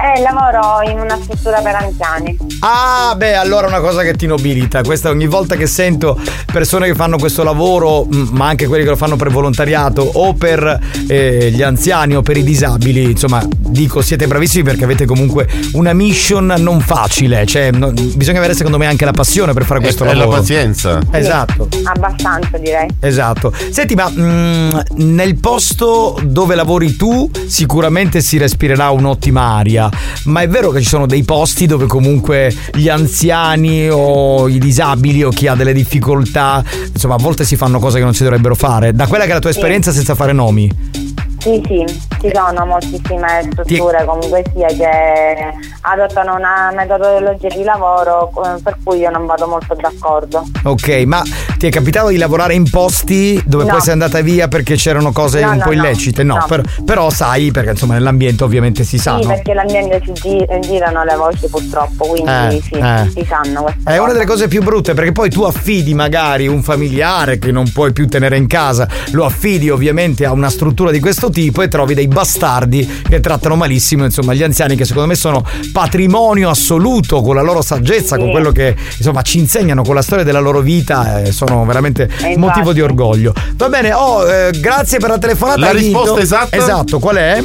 Eh, 0.00 0.20
lavoro 0.20 0.88
in 0.88 1.00
una 1.00 1.18
struttura 1.20 1.60
per 1.60 1.74
anziani. 1.74 2.36
Ah, 2.60 3.14
beh, 3.16 3.34
allora 3.34 3.66
è 3.66 3.68
una 3.68 3.80
cosa 3.80 4.02
che 4.02 4.14
ti 4.14 4.26
nobilita. 4.26 4.82
Questa 4.82 5.08
ogni 5.10 5.26
volta 5.26 5.56
che 5.56 5.66
sento 5.66 6.18
persone 6.52 6.86
che 6.86 6.94
fanno 6.94 7.18
questo 7.18 7.42
lavoro, 7.42 8.04
mh, 8.04 8.28
ma 8.32 8.46
anche 8.46 8.66
quelli 8.66 8.84
che 8.84 8.90
lo 8.90 8.96
fanno 8.96 9.16
per 9.16 9.30
volontariato 9.30 10.02
o 10.02 10.34
per 10.34 10.78
eh, 11.08 11.50
gli 11.52 11.62
anziani 11.62 12.14
o 12.14 12.22
per 12.22 12.36
i 12.36 12.44
disabili, 12.44 13.10
insomma, 13.10 13.42
dico 13.48 14.00
siete 14.00 14.26
bravissimi 14.28 14.62
perché 14.62 14.84
avete 14.84 15.04
comunque 15.04 15.48
una 15.72 15.92
mission 15.92 16.54
non 16.58 16.80
facile. 16.80 17.44
Cioè, 17.44 17.72
no- 17.72 17.90
bisogna 17.92 18.38
avere 18.38 18.54
secondo 18.54 18.78
me 18.78 18.86
anche 18.86 19.04
la 19.04 19.12
passione 19.12 19.52
per 19.52 19.64
fare 19.64 19.80
questo 19.80 20.04
e 20.04 20.08
la 20.08 20.14
lavoro. 20.14 20.36
pazienza. 20.38 21.00
Esatto. 21.10 21.68
Abbastanza 21.82 22.56
direi. 22.58 22.88
Esatto. 23.00 23.52
Senti, 23.70 23.94
ma 23.96 24.08
mm, 24.08 24.78
nel 24.96 25.38
posto 25.40 26.18
dove 26.22 26.54
lavori 26.54 26.94
tu 26.96 27.28
sicuramente 27.46 28.20
si 28.20 28.38
respirerà 28.38 28.90
un'ottima 28.90 29.56
aria, 29.56 29.87
ma 30.24 30.40
è 30.40 30.48
vero 30.48 30.70
che 30.70 30.80
ci 30.80 30.88
sono 30.88 31.06
dei 31.06 31.24
posti 31.24 31.66
dove 31.66 31.86
comunque 31.86 32.54
gli 32.74 32.88
anziani 32.88 33.88
o 33.90 34.48
i 34.48 34.58
disabili 34.58 35.22
o 35.22 35.30
chi 35.30 35.46
ha 35.46 35.54
delle 35.54 35.72
difficoltà, 35.72 36.62
insomma, 36.92 37.14
a 37.14 37.18
volte 37.18 37.44
si 37.44 37.56
fanno 37.56 37.78
cose 37.78 37.98
che 37.98 38.04
non 38.04 38.14
si 38.14 38.22
dovrebbero 38.22 38.54
fare. 38.54 38.92
Da 38.92 39.06
quella 39.06 39.24
che 39.24 39.30
è 39.30 39.34
la 39.34 39.40
tua 39.40 39.50
esperienza 39.50 39.92
senza 39.92 40.14
fare 40.14 40.32
nomi. 40.32 41.16
Sì, 41.48 41.62
sì, 41.66 41.84
ci 42.20 42.30
sono 42.34 42.66
moltissime 42.66 43.48
strutture 43.50 44.04
comunque 44.04 44.44
sia 44.54 44.66
che 44.66 45.54
adottano 45.80 46.34
una 46.34 46.70
metodologia 46.76 47.48
di 47.48 47.62
lavoro 47.62 48.30
eh, 48.44 48.60
per 48.62 48.76
cui 48.84 48.98
io 48.98 49.08
non 49.10 49.24
vado 49.24 49.46
molto 49.46 49.74
d'accordo. 49.74 50.44
Ok, 50.64 50.88
ma 51.06 51.22
ti 51.56 51.66
è 51.66 51.70
capitato 51.70 52.08
di 52.08 52.18
lavorare 52.18 52.52
in 52.52 52.68
posti 52.68 53.42
dove 53.46 53.64
No. 53.64 53.70
poi 53.70 53.80
sei 53.80 53.92
andata 53.94 54.20
via 54.20 54.46
perché 54.48 54.74
c'erano 54.74 55.10
cose 55.12 55.40
No, 55.42 55.52
un 55.52 55.56
no, 55.56 55.64
po' 55.64 55.72
illecite? 55.72 56.22
No, 56.22 56.44
per- 56.46 56.64
però 56.84 57.08
sai, 57.08 57.50
perché 57.50 57.70
insomma 57.70 57.94
nell'ambiente 57.94 58.44
ovviamente 58.44 58.84
si 58.84 58.98
sa, 58.98 59.18
sì, 59.18 59.26
perché 59.26 59.54
l'ambiente 59.54 60.02
si 60.04 60.12
gi- 60.12 60.46
girano 60.60 61.02
le 61.04 61.16
voci 61.16 61.48
purtroppo, 61.48 62.08
quindi 62.08 62.30
Eh, 62.30 62.60
sì, 62.62 62.74
eh. 62.74 63.10
si 63.14 63.24
sanno 63.26 63.62
queste 63.62 63.90
È 63.90 63.96
una 63.98 64.12
delle 64.12 64.26
cose 64.26 64.48
più 64.48 64.62
brutte 64.62 64.92
perché 64.92 65.12
poi 65.12 65.30
tu 65.30 65.44
affidi 65.44 65.94
magari 65.94 66.46
un 66.46 66.62
familiare 66.62 67.38
che 67.38 67.50
non 67.52 67.70
puoi 67.72 67.92
più 67.92 68.06
tenere 68.06 68.36
in 68.36 68.46
casa, 68.46 68.86
lo 69.12 69.24
affidi 69.24 69.70
ovviamente 69.70 70.26
a 70.26 70.32
una 70.32 70.50
struttura 70.50 70.90
di 70.90 71.00
questo 71.00 71.30
tipo 71.30 71.36
e 71.46 71.68
trovi 71.68 71.94
dei 71.94 72.08
bastardi 72.08 73.02
che 73.08 73.20
trattano 73.20 73.54
malissimo 73.56 74.04
insomma 74.04 74.34
gli 74.34 74.42
anziani 74.42 74.76
che 74.76 74.84
secondo 74.84 75.08
me 75.08 75.14
sono 75.14 75.44
patrimonio 75.72 76.50
assoluto 76.50 77.20
con 77.22 77.34
la 77.34 77.42
loro 77.42 77.62
saggezza, 77.62 78.16
con 78.16 78.26
Sì. 78.26 78.30
quello 78.32 78.50
che 78.52 78.74
insomma 78.96 79.22
ci 79.22 79.38
insegnano 79.38 79.82
con 79.82 79.94
la 79.94 80.02
storia 80.02 80.24
della 80.24 80.40
loro 80.40 80.60
vita, 80.60 81.22
eh, 81.22 81.32
sono 81.32 81.64
veramente 81.64 82.02
infatti. 82.10 82.36
motivo 82.38 82.72
di 82.72 82.80
orgoglio. 82.80 83.32
Va 83.56 83.68
bene, 83.68 83.92
oh, 83.92 84.28
eh, 84.30 84.50
grazie 84.58 84.98
per 84.98 85.10
la 85.10 85.18
telefonata. 85.18 85.58
La 85.60 85.70
risposta 85.70 86.20
esatta? 86.20 86.56
Esatto, 86.56 86.98
qual 86.98 87.16
è? 87.16 87.42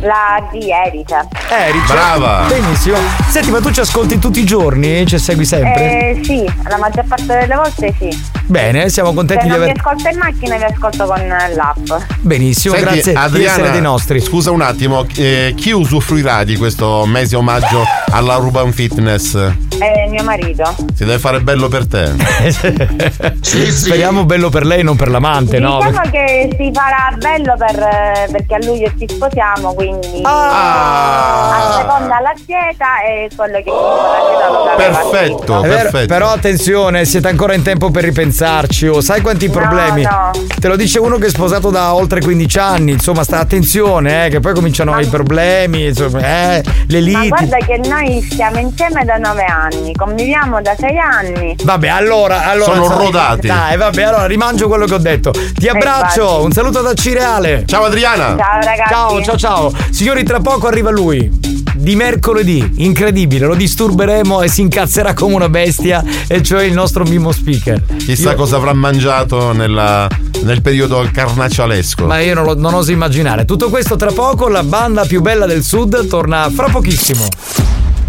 La 0.00 0.46
di 0.50 0.70
Erice. 0.70 1.26
Erice. 1.48 1.92
Brava. 1.92 2.44
Benissimo. 2.48 2.96
Senti, 3.28 3.50
ma 3.50 3.60
tu 3.60 3.70
ci 3.70 3.80
ascolti 3.80 4.18
tutti 4.18 4.40
i 4.40 4.44
giorni? 4.44 5.06
Ci 5.06 5.18
segui 5.18 5.44
sempre? 5.44 6.10
Eh, 6.10 6.20
sì, 6.24 6.44
la 6.68 6.76
maggior 6.76 7.04
parte 7.06 7.24
delle 7.26 7.54
volte 7.54 7.94
sì. 7.98 8.32
Bene, 8.46 8.90
siamo 8.90 9.10
Se 9.10 9.14
contenti 9.16 9.44
di 9.44 9.48
non 9.50 9.58
vi 9.58 9.64
aver. 9.64 9.76
ascolto 9.78 10.08
in 10.08 10.18
macchina 10.18 10.56
vi 10.56 10.64
ascolto 10.64 11.06
con 11.06 11.26
l'app. 11.26 12.02
Benissimo, 12.20 12.74
Senti, 12.74 12.90
grazie 12.90 13.12
di 13.12 13.18
Adriana, 13.18 13.52
essere 13.52 13.70
dei 13.70 13.80
nostri. 13.80 14.20
Scusa 14.20 14.50
un 14.50 14.60
attimo, 14.60 15.06
eh, 15.16 15.54
chi 15.56 15.70
usufruirà 15.70 16.44
di 16.44 16.56
questo 16.56 17.06
mese 17.06 17.36
omaggio 17.36 17.82
alla 18.10 18.34
Ruban 18.34 18.72
Fitness? 18.72 19.34
È 19.78 20.08
mio 20.10 20.22
marito. 20.22 20.74
Si 20.94 21.04
deve 21.04 21.18
fare 21.18 21.40
bello 21.40 21.68
per 21.68 21.86
te. 21.86 22.12
Speriamo 23.40 24.24
bello 24.24 24.50
per 24.50 24.66
lei, 24.66 24.82
non 24.82 24.96
per 24.96 25.08
l'amante, 25.08 25.58
no? 25.58 25.78
Diciamo 25.78 26.10
che 26.10 26.54
si 26.58 26.70
farà 26.72 27.16
bello 27.16 27.54
per, 27.56 27.78
eh, 27.78 28.28
perché 28.30 28.54
a 28.54 28.58
luglio 28.64 28.92
ci 28.98 29.06
sposiamo, 29.08 29.72
quindi 29.72 29.83
Ah. 30.22 31.68
a 31.68 31.72
seconda 31.78 32.20
la 32.20 32.32
dieta 32.44 33.02
e 33.06 33.28
quello 33.34 33.58
che 33.62 33.70
la 33.70 34.28
dieta 34.28 34.48
lo 34.50 34.62
Perfetto, 34.76 35.62
È 35.62 35.68
perfetto. 35.68 36.06
Però 36.06 36.30
attenzione, 36.30 37.04
siete 37.04 37.28
ancora 37.28 37.54
in 37.54 37.62
tempo 37.62 37.90
per 37.90 38.04
ripensarci. 38.04 38.86
Oh, 38.88 39.00
sai 39.00 39.20
quanti 39.20 39.48
problemi? 39.48 40.02
no. 40.02 40.30
Te 40.58 40.68
lo 40.68 40.76
dice 40.76 40.98
uno 40.98 41.16
che 41.18 41.26
è 41.26 41.28
sposato 41.30 41.70
da 41.70 41.94
oltre 41.94 42.20
15 42.20 42.58
anni. 42.58 42.92
Insomma, 42.92 43.22
sta 43.24 43.38
attenzione, 43.38 44.26
eh, 44.26 44.30
che 44.30 44.40
poi 44.40 44.54
cominciano 44.54 44.98
i 45.00 45.06
problemi, 45.06 45.86
insomma, 45.86 46.20
eh, 46.20 46.62
le 46.88 47.00
Ma 47.00 47.06
liti. 47.20 47.28
guarda 47.28 47.56
che 47.58 47.80
noi 47.88 48.22
stiamo 48.30 48.58
insieme 48.58 49.04
da 49.04 49.16
nove 49.16 49.44
anni, 49.44 49.94
conviviamo 49.94 50.60
da 50.60 50.74
sei 50.78 50.98
anni. 50.98 51.56
Vabbè, 51.62 51.88
allora, 51.88 52.44
allora. 52.48 52.72
Sono 52.74 52.86
sai- 52.88 52.98
rodati. 53.04 53.46
Dai, 53.46 53.76
vabbè, 53.76 54.02
allora 54.02 54.26
rimangio 54.26 54.68
quello 54.68 54.86
che 54.86 54.94
ho 54.94 54.98
detto. 54.98 55.30
Ti 55.30 55.68
abbraccio, 55.68 56.42
un 56.42 56.52
saluto 56.52 56.80
da 56.80 56.94
Cireale. 56.94 57.64
Ciao 57.66 57.84
Adriana. 57.84 58.36
Ciao 58.36 58.60
ragazzi. 58.60 58.88
Ciao, 58.88 59.22
ciao, 59.22 59.36
ciao. 59.36 59.72
Signori, 59.90 60.22
tra 60.24 60.40
poco 60.40 60.66
arriva 60.66 60.90
lui. 60.90 61.30
Di 61.76 61.96
mercoledì, 61.96 62.74
incredibile, 62.76 63.46
lo 63.46 63.54
disturberemo 63.54 64.42
e 64.42 64.48
si 64.48 64.60
incazzerà 64.62 65.12
come 65.12 65.34
una 65.34 65.48
bestia, 65.48 66.02
e 66.28 66.40
cioè 66.42 66.62
il 66.64 66.72
nostro 66.72 67.04
Mimo 67.04 67.32
Speaker. 67.32 67.82
Chissà 67.98 68.30
Io- 68.30 68.36
cosa 68.36 68.56
avrà 68.56 68.72
mangiato 68.72 69.52
nella- 69.52 70.08
nel 70.42 70.62
periodo 70.62 71.06
carnaccialesco. 71.12 72.06
Ma 72.06 72.20
io 72.20 72.34
non, 72.34 72.44
lo- 72.44 72.56
non 72.56 72.74
oso 72.74 72.92
immaginare. 72.92 73.44
Tutto 73.44 73.70
questo 73.70 73.96
tra 73.96 74.12
poco, 74.12 74.48
la 74.48 74.62
banda 74.62 75.04
più 75.04 75.20
bella 75.20 75.46
del 75.46 75.62
sud 75.62 76.06
torna 76.06 76.48
fra 76.54 76.68
pochissimo. 76.68 77.26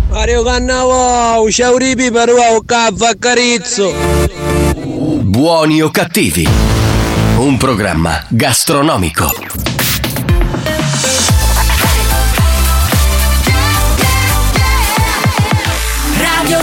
Mario 0.09 0.43
Cannavò, 0.43 1.49
ciao 1.49 1.77
ripi 1.77 2.11
per 2.11 2.29
un 2.29 2.63
caffè 2.65 3.17
carizzo. 3.19 3.91
Buoni 5.21 5.81
o 5.81 5.89
cattivi? 5.89 6.47
Un 7.37 7.57
programma 7.57 8.23
gastronomico. 8.29 9.54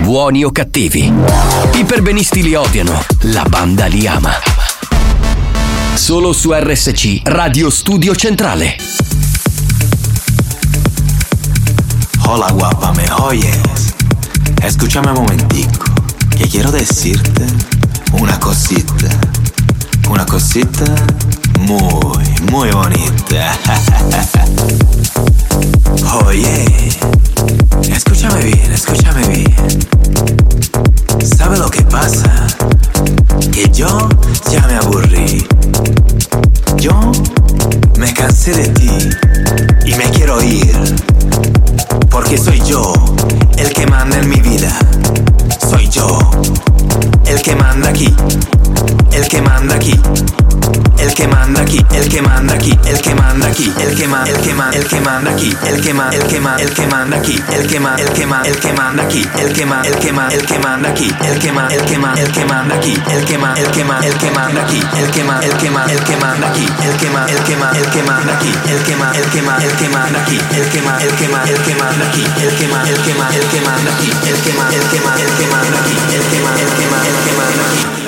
Buoni 0.00 0.44
o 0.44 0.50
cattivi. 0.50 1.12
I 1.74 1.84
perbenisti 1.84 2.42
li 2.42 2.54
odiano, 2.54 3.04
la 3.22 3.44
banda 3.48 3.86
li 3.86 4.06
ama. 4.06 4.32
Solo 5.94 6.32
su 6.32 6.52
RSC 6.52 7.22
Radio 7.24 7.70
Studio 7.70 8.14
Centrale. 8.14 8.76
Hola 12.24 12.50
guapa, 12.52 12.92
me 12.92 13.06
oyes. 13.20 13.94
Escúchame 14.62 15.08
un 15.08 15.14
momentico, 15.24 15.84
que 16.36 16.48
quiero 16.48 16.70
decirte 16.70 17.46
una 18.12 18.38
cosita. 18.38 19.08
Una 20.08 20.24
cosita 20.24 20.84
muy, 21.60 22.24
muy 22.50 22.70
bonita. 22.70 23.58
Oye, 26.26 26.90
escúchame 27.86 28.42
bien, 28.44 28.72
escúchame 28.72 29.26
bien. 29.28 29.88
¿Sabe 31.36 31.58
lo 31.58 31.70
que 31.70 31.82
pasa? 31.82 32.46
Que 33.52 33.70
yo 33.70 34.08
ya 34.50 34.66
me 34.66 34.76
aburrí. 34.76 35.46
Yo 36.76 37.12
me 37.98 38.12
cansé 38.14 38.52
de 38.52 38.68
ti 38.68 38.90
y 39.84 39.94
me 39.94 40.04
quiero 40.10 40.42
ir. 40.42 40.96
Porque 42.10 42.38
soy 42.38 42.60
yo 42.66 42.92
el 43.56 43.72
que 43.72 43.86
manda 43.86 44.18
en 44.18 44.28
mi 44.28 44.40
vida. 44.40 44.76
Soy 45.70 45.88
yo 45.88 46.18
el 47.26 47.42
que 47.42 47.54
manda 47.56 47.90
aquí. 47.90 48.14
El 49.12 49.28
que 49.28 49.42
manda 49.42 49.74
aquí. 49.74 49.98
El 50.98 51.14
que 51.14 51.28
manda 51.28 51.62
aquí, 51.62 51.78
el 51.94 52.08
que 52.08 52.20
manda 52.22 52.54
aquí, 52.54 52.76
el 52.84 53.00
que 53.00 53.14
manda 53.14 53.46
aquí, 53.46 53.72
el 53.80 53.94
que 53.94 54.08
ma, 54.08 54.24
el 54.24 54.36
que 54.40 54.54
ma, 54.54 54.70
el 54.72 54.84
que 54.86 55.00
manda 55.00 55.30
aquí, 55.30 55.56
el 55.66 55.80
que 55.80 55.94
ma, 55.94 56.10
el 56.10 56.24
que 56.24 56.40
ma, 56.40 56.56
el 56.58 56.70
que 56.74 56.86
manda 56.86 57.16
aquí, 57.16 57.40
el 57.52 57.66
que 57.66 57.76
ma, 57.78 57.94
el 57.96 58.08
que 58.10 58.26
ma, 58.26 58.42
el 58.44 58.58
que 58.58 58.72
manda 58.74 59.02
aquí, 59.04 59.26
el 59.38 59.52
que 59.52 59.66
ma, 59.66 59.80
el 59.82 59.94
que 59.96 60.12
ma, 60.12 60.28
el 60.32 60.40
que 60.42 60.58
manda 60.58 60.88
aquí, 60.88 61.12
el 61.30 61.38
que 61.38 61.58
ma, 61.58 61.68
el 61.68 61.82
que 61.82 61.98
ma, 61.98 62.12
el 62.18 62.32
que 62.32 62.44
manda 62.48 62.72
aquí, 62.74 62.96
el 62.98 63.22
que 63.24 63.38
ma, 63.38 63.54
el 63.62 63.72
que 63.72 63.90
ma, 63.90 64.04
el 64.08 64.20
que 64.24 64.34
manda 64.34 64.62
aquí, 64.62 64.80
el 64.98 65.10
que 65.10 65.22
ma, 65.22 65.38
el 65.38 65.56
que 65.56 65.70
ma, 65.70 65.86
el 65.86 66.02
que 66.04 66.16
manda 66.16 66.48
aquí, 66.48 66.66
el 66.82 66.94
que 66.96 67.10
ma, 67.10 67.26
el 67.26 67.44
que 67.44 67.56
ma, 67.56 67.70
el 67.72 67.86
que 67.88 68.02
manda 68.02 68.32
aquí, 68.32 68.48
el 68.64 68.82
que 68.82 68.96
ma, 68.96 69.08
el 69.08 69.24
que 69.24 69.40
ma, 69.40 69.58
el 69.58 69.76
que 69.78 69.88
manda 69.94 70.24
aquí, 70.24 70.44
el 70.48 70.68
que 70.68 70.82
ma, 70.82 70.98
el 70.98 71.14
que 71.14 71.28
ma, 71.28 71.44
el 71.44 71.62
que 71.62 71.74
manda 71.74 72.04
aquí, 72.08 72.24
el 72.42 72.52
que 72.58 72.68
ma, 72.68 72.82
el 72.82 72.98
que 72.98 73.14
ma, 73.14 73.28
el 73.30 73.44
que 73.48 73.60
manda 73.60 73.90
aquí, 73.92 74.10
el 74.26 74.38
que 74.42 74.52
ma, 74.52 74.68
el 74.68 74.82
que 74.90 75.00
ma, 75.00 75.14
el 75.14 75.30
que 75.38 75.46
manda 75.46 75.78
aquí, 75.78 75.96
el 76.14 76.22
que 76.26 76.40
ma, 76.40 76.52
el 76.52 76.70
que 76.76 76.86
ma, 76.90 76.98
el 77.06 77.16
que 77.24 77.32
manda 77.38 77.64
aquí. 77.70 78.07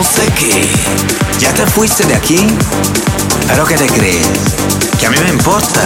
Entonces, 0.00 0.32
¿qué? 0.34 0.66
¿Ya 1.40 1.52
te 1.52 1.66
fuiste 1.66 2.06
de 2.06 2.14
aquí? 2.14 2.46
¿Pero 3.48 3.66
qué 3.66 3.74
te 3.76 3.86
crees? 3.86 4.26
¿Que 4.98 5.04
a 5.04 5.10
mí 5.10 5.18
me 5.22 5.28
importa? 5.28 5.82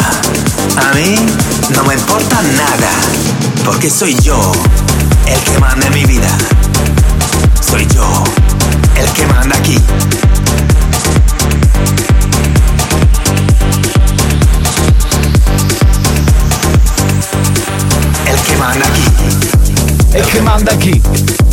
A 0.76 0.94
mí 0.94 1.16
no 1.74 1.82
me 1.82 1.94
importa 1.94 2.40
nada. 2.42 2.92
Porque 3.64 3.90
soy 3.90 4.14
yo 4.22 4.52
el 5.26 5.40
que 5.40 5.58
manda 5.58 5.88
en 5.88 5.94
mi 5.94 6.04
vida. 6.04 6.28
Soy 7.60 7.88
yo 7.88 8.06
el 8.94 9.10
que 9.14 9.26
manda 9.26 9.56
aquí. 9.56 9.80
El 18.28 18.40
que 18.42 18.56
manda 18.58 18.86
aquí. 18.86 19.04
E 20.14 20.22
che 20.22 20.40
manda 20.40 20.76
chi? 20.78 21.43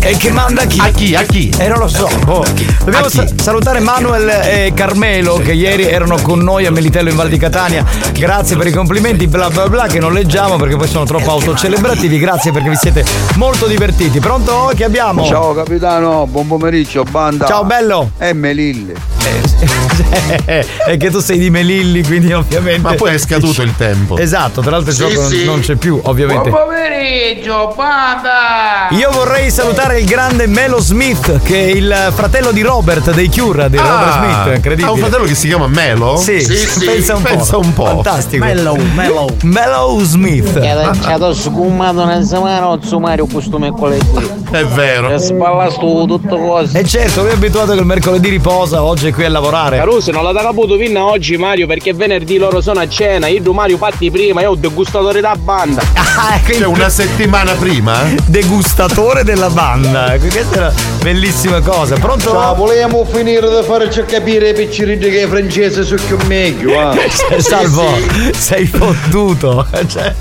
E 0.00 0.16
che 0.16 0.30
manda 0.30 0.64
chi? 0.64 0.78
A 0.80 0.88
chi? 0.90 1.14
A 1.14 1.22
chi? 1.22 1.52
Eh 1.58 1.68
non 1.68 1.78
lo 1.78 1.88
so. 1.88 2.08
boh. 2.24 2.44
Dobbiamo 2.84 3.08
sa- 3.08 3.26
salutare 3.36 3.80
Manuel 3.80 4.28
e 4.28 4.72
Carmelo 4.74 5.34
che 5.36 5.52
ieri 5.52 5.84
erano 5.84 6.16
con 6.22 6.38
noi 6.40 6.66
a 6.66 6.70
Melitello 6.70 7.10
in 7.10 7.16
Val 7.16 7.28
di 7.28 7.36
Catania. 7.36 7.84
Grazie 8.12 8.56
per 8.56 8.68
i 8.68 8.72
complimenti, 8.72 9.26
bla 9.26 9.50
bla 9.50 9.68
bla, 9.68 9.86
che 9.86 9.98
non 9.98 10.12
leggiamo 10.12 10.56
perché 10.56 10.76
poi 10.76 10.88
sono 10.88 11.04
troppo 11.04 11.30
autocelebrativi. 11.30 12.18
Grazie 12.18 12.52
perché 12.52 12.70
vi 12.70 12.76
siete 12.76 13.04
molto 13.34 13.66
divertiti. 13.66 14.18
Pronto? 14.20 14.72
Che 14.74 14.84
abbiamo? 14.84 15.24
Ciao 15.24 15.52
capitano, 15.52 16.26
buon 16.26 16.46
pomeriggio, 16.46 17.02
banda. 17.02 17.46
Ciao 17.46 17.64
bello. 17.64 18.12
E 18.18 18.32
Melille. 18.32 19.17
È 20.86 20.96
che 20.96 21.10
tu 21.10 21.20
sei 21.20 21.38
di 21.38 21.50
Melilli, 21.50 22.02
quindi 22.02 22.32
ovviamente. 22.32 22.80
Ma 22.80 22.94
poi 22.94 23.14
è 23.14 23.18
scaduto 23.18 23.62
il 23.62 23.74
tempo. 23.76 24.16
Esatto, 24.16 24.60
tra 24.60 24.70
l'altro 24.72 24.90
il 24.90 24.96
Sì, 24.96 25.02
gioco 25.08 25.20
non- 25.20 25.30
sì. 25.30 25.44
non 25.44 25.60
c'è 25.60 25.74
più, 25.76 26.00
ovviamente. 26.04 26.50
Buon 26.50 26.64
pomeriggio, 26.66 27.74
banda! 27.76 28.88
Io 28.90 29.10
vorrei 29.10 29.50
salutare 29.50 30.00
il 30.00 30.06
grande 30.06 30.46
Melo 30.46 30.80
Smith, 30.80 31.40
che 31.42 31.64
è 31.64 31.66
il 31.70 32.12
fratello 32.14 32.52
di 32.52 32.62
Robert 32.62 33.12
dei 33.12 33.28
Cure, 33.30 33.68
di 33.70 33.76
Robert 33.76 34.12
Smith, 34.12 34.56
incredibile. 34.56 34.88
Ha 34.88 34.92
un 34.92 34.98
fratello 34.98 35.24
che 35.24 35.34
si 35.34 35.48
chiama 35.48 35.66
Melo? 35.66 36.16
Sì, 36.16 36.44
pensa 36.84 37.16
un 37.16 37.22
po'. 37.22 37.28
Pensa 37.28 37.56
un 37.56 37.72
po'. 37.72 37.84
Fantastico. 37.86 38.44
Mellow, 38.44 38.76
mellow. 38.94 39.28
Mellow 39.42 40.00
Smith. 40.02 40.58
Che 40.58 40.72
lasciato 40.72 41.34
scumato 41.34 42.04
nel 42.04 42.24
semana 42.24 42.76
Mario 42.98 43.26
questo 43.26 43.58
mercoledì. 43.58 44.06
È 44.50 44.64
vero. 44.64 45.10
E 45.10 45.18
spallasto 45.18 46.04
tutto 46.06 46.36
cose. 46.36 46.78
E 46.78 46.84
certo, 46.84 47.22
lui 47.22 47.30
è 47.30 47.34
abituato 47.34 47.72
che 47.72 47.78
il 47.80 47.84
mercoledì 47.86 48.28
riposa, 48.28 48.82
oggi 48.82 49.08
è 49.08 49.12
qui 49.18 49.26
a 49.26 49.30
lavorare. 49.30 49.78
Caruso, 49.78 50.12
non 50.12 50.22
l'ha 50.22 50.30
da 50.30 50.42
caputo 50.42 50.76
fino 50.76 51.00
a 51.00 51.10
oggi 51.10 51.36
Mario 51.36 51.66
perché 51.66 51.92
venerdì 51.92 52.38
loro 52.38 52.60
sono 52.60 52.78
a 52.78 52.88
cena, 52.88 53.26
io 53.26 53.52
Mario 53.52 53.76
fatti 53.76 54.12
prima, 54.12 54.42
io 54.42 54.50
ho 54.50 54.54
degustatore 54.54 55.20
da 55.20 55.34
banda. 55.36 55.82
Ah, 56.18 56.40
Cioè 56.40 56.64
una 56.64 56.88
settimana 56.88 57.52
prima? 57.52 57.96
Degustatore 58.26 59.22
della 59.22 59.50
banda. 59.50 60.16
Questa 60.18 60.56
è 60.56 60.58
una 60.58 60.72
bellissima 61.00 61.60
cosa. 61.60 61.94
Pronto? 61.94 62.30
Ciao, 62.30 62.56
volevamo 62.56 63.04
finire 63.04 63.48
di 63.48 63.62
farci 63.64 64.04
capire 64.04 64.48
ai 64.48 64.54
piccirini 64.54 65.10
che 65.10 65.20
i 65.20 65.26
francesi 65.28 65.84
sono 65.84 66.00
più 66.04 66.18
meglio, 66.26 66.72
eh. 66.72 67.08
Salvo, 67.38 67.86
sei 68.34 68.66
fottuto. 68.66 69.64
Cioè, 69.86 70.12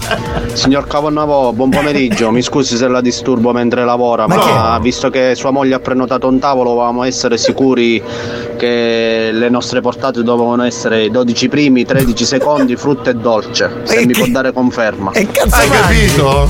Signor 0.53 0.85
Caponavo, 0.85 1.51
buon 1.53 1.71
pomeriggio. 1.71 2.29
Mi 2.29 2.43
scusi 2.43 2.77
se 2.77 2.87
la 2.87 3.01
disturbo 3.01 3.51
mentre 3.51 3.83
lavora, 3.83 4.27
Ma 4.27 4.35
ma, 4.35 4.79
visto 4.79 5.09
che 5.09 5.33
sua 5.33 5.49
moglie 5.49 5.73
ha 5.73 5.79
prenotato 5.79 6.27
un 6.27 6.37
tavolo, 6.37 6.73
volevamo 6.73 7.03
essere 7.05 7.39
sicuri 7.39 8.01
che 8.55 8.86
le 9.31 9.49
nostre 9.49 9.81
portate 9.81 10.23
dovevano 10.23 10.63
essere 10.63 11.05
i 11.05 11.11
12 11.11 11.47
primi, 11.49 11.85
13 11.85 12.25
secondi, 12.25 12.75
frutta 12.75 13.09
e 13.09 13.15
dolce. 13.15 13.81
Se 13.83 14.05
mi 14.05 14.13
può 14.13 14.25
dare 14.27 14.51
conferma. 14.53 15.11
Che 15.11 15.27
cazzo 15.31 15.55
Hai 15.55 15.69
capito? 15.69 16.47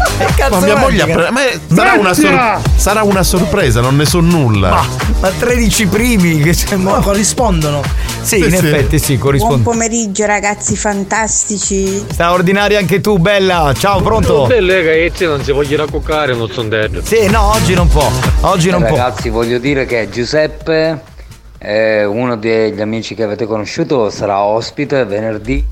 Ma 0.49 0.59
mia 0.59 0.75
moglie 0.77 1.01
ha 1.01 1.05
pre- 1.05 1.29
Ma 1.31 1.43
è- 1.45 1.59
sarà 1.73 1.93
una, 1.93 2.13
sor- 2.13 2.59
sarà 2.75 3.03
una 3.03 3.23
sorpresa, 3.23 3.81
non 3.81 3.95
ne 3.95 4.05
so 4.05 4.19
nulla. 4.19 4.69
Ma, 4.69 4.85
ma 5.21 5.29
13 5.37 5.87
primi 5.87 6.39
che 6.41 6.51
c'è 6.51 6.75
No, 6.75 6.99
corrispondono. 7.01 7.81
Sì, 8.21 8.37
Sì, 8.37 8.43
in 8.45 8.49
sì. 8.49 8.55
effetti 8.65 8.99
sì, 8.99 9.13
Buon 9.15 9.19
corrisponde. 9.25 9.63
pomeriggio 9.63 10.25
ragazzi 10.25 10.75
fantastici. 10.75 12.03
Straordinaria 12.09 12.77
anche 12.79 12.99
tu, 13.01 13.17
bella. 13.17 13.73
Ciao, 13.77 14.01
pronto? 14.01 14.45
Belle 14.47 14.83
ragazzi 14.83 15.25
non 15.25 15.43
si 15.43 15.51
vogliono 15.51 15.85
raccoccare, 15.85 16.33
non 16.35 16.49
sono 16.51 16.67
detto. 16.69 17.01
Sì, 17.03 17.27
no, 17.29 17.51
oggi 17.53 17.73
non 17.73 17.87
può. 17.87 18.09
Oggi 18.41 18.69
non 18.69 18.83
può. 18.83 18.95
Ragazzi, 18.97 19.29
voglio 19.29 19.57
dire 19.59 19.85
che 19.85 20.09
Giuseppe, 20.09 21.01
eh, 21.67 22.05
uno 22.05 22.37
degli 22.37 22.79
amici 22.79 23.13
che 23.13 23.23
avete 23.23 23.45
conosciuto, 23.45 24.09
sarà 24.09 24.41
ospite 24.41 25.03
venerdì. 25.03 25.65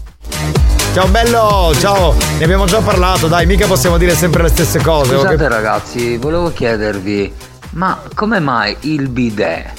Ciao 0.93 1.07
bello, 1.07 1.71
ciao. 1.79 2.13
Ne 2.37 2.43
abbiamo 2.43 2.65
già 2.65 2.81
parlato, 2.81 3.27
dai, 3.27 3.45
mica 3.45 3.65
possiamo 3.65 3.97
dire 3.97 4.13
sempre 4.13 4.43
le 4.43 4.49
stesse 4.49 4.81
cose. 4.81 5.15
Scusate 5.15 5.35
ok? 5.35 5.49
ragazzi, 5.49 6.17
volevo 6.17 6.51
chiedervi, 6.51 7.33
ma 7.71 8.01
come 8.13 8.39
mai 8.39 8.75
il 8.81 9.07
bidet 9.07 9.71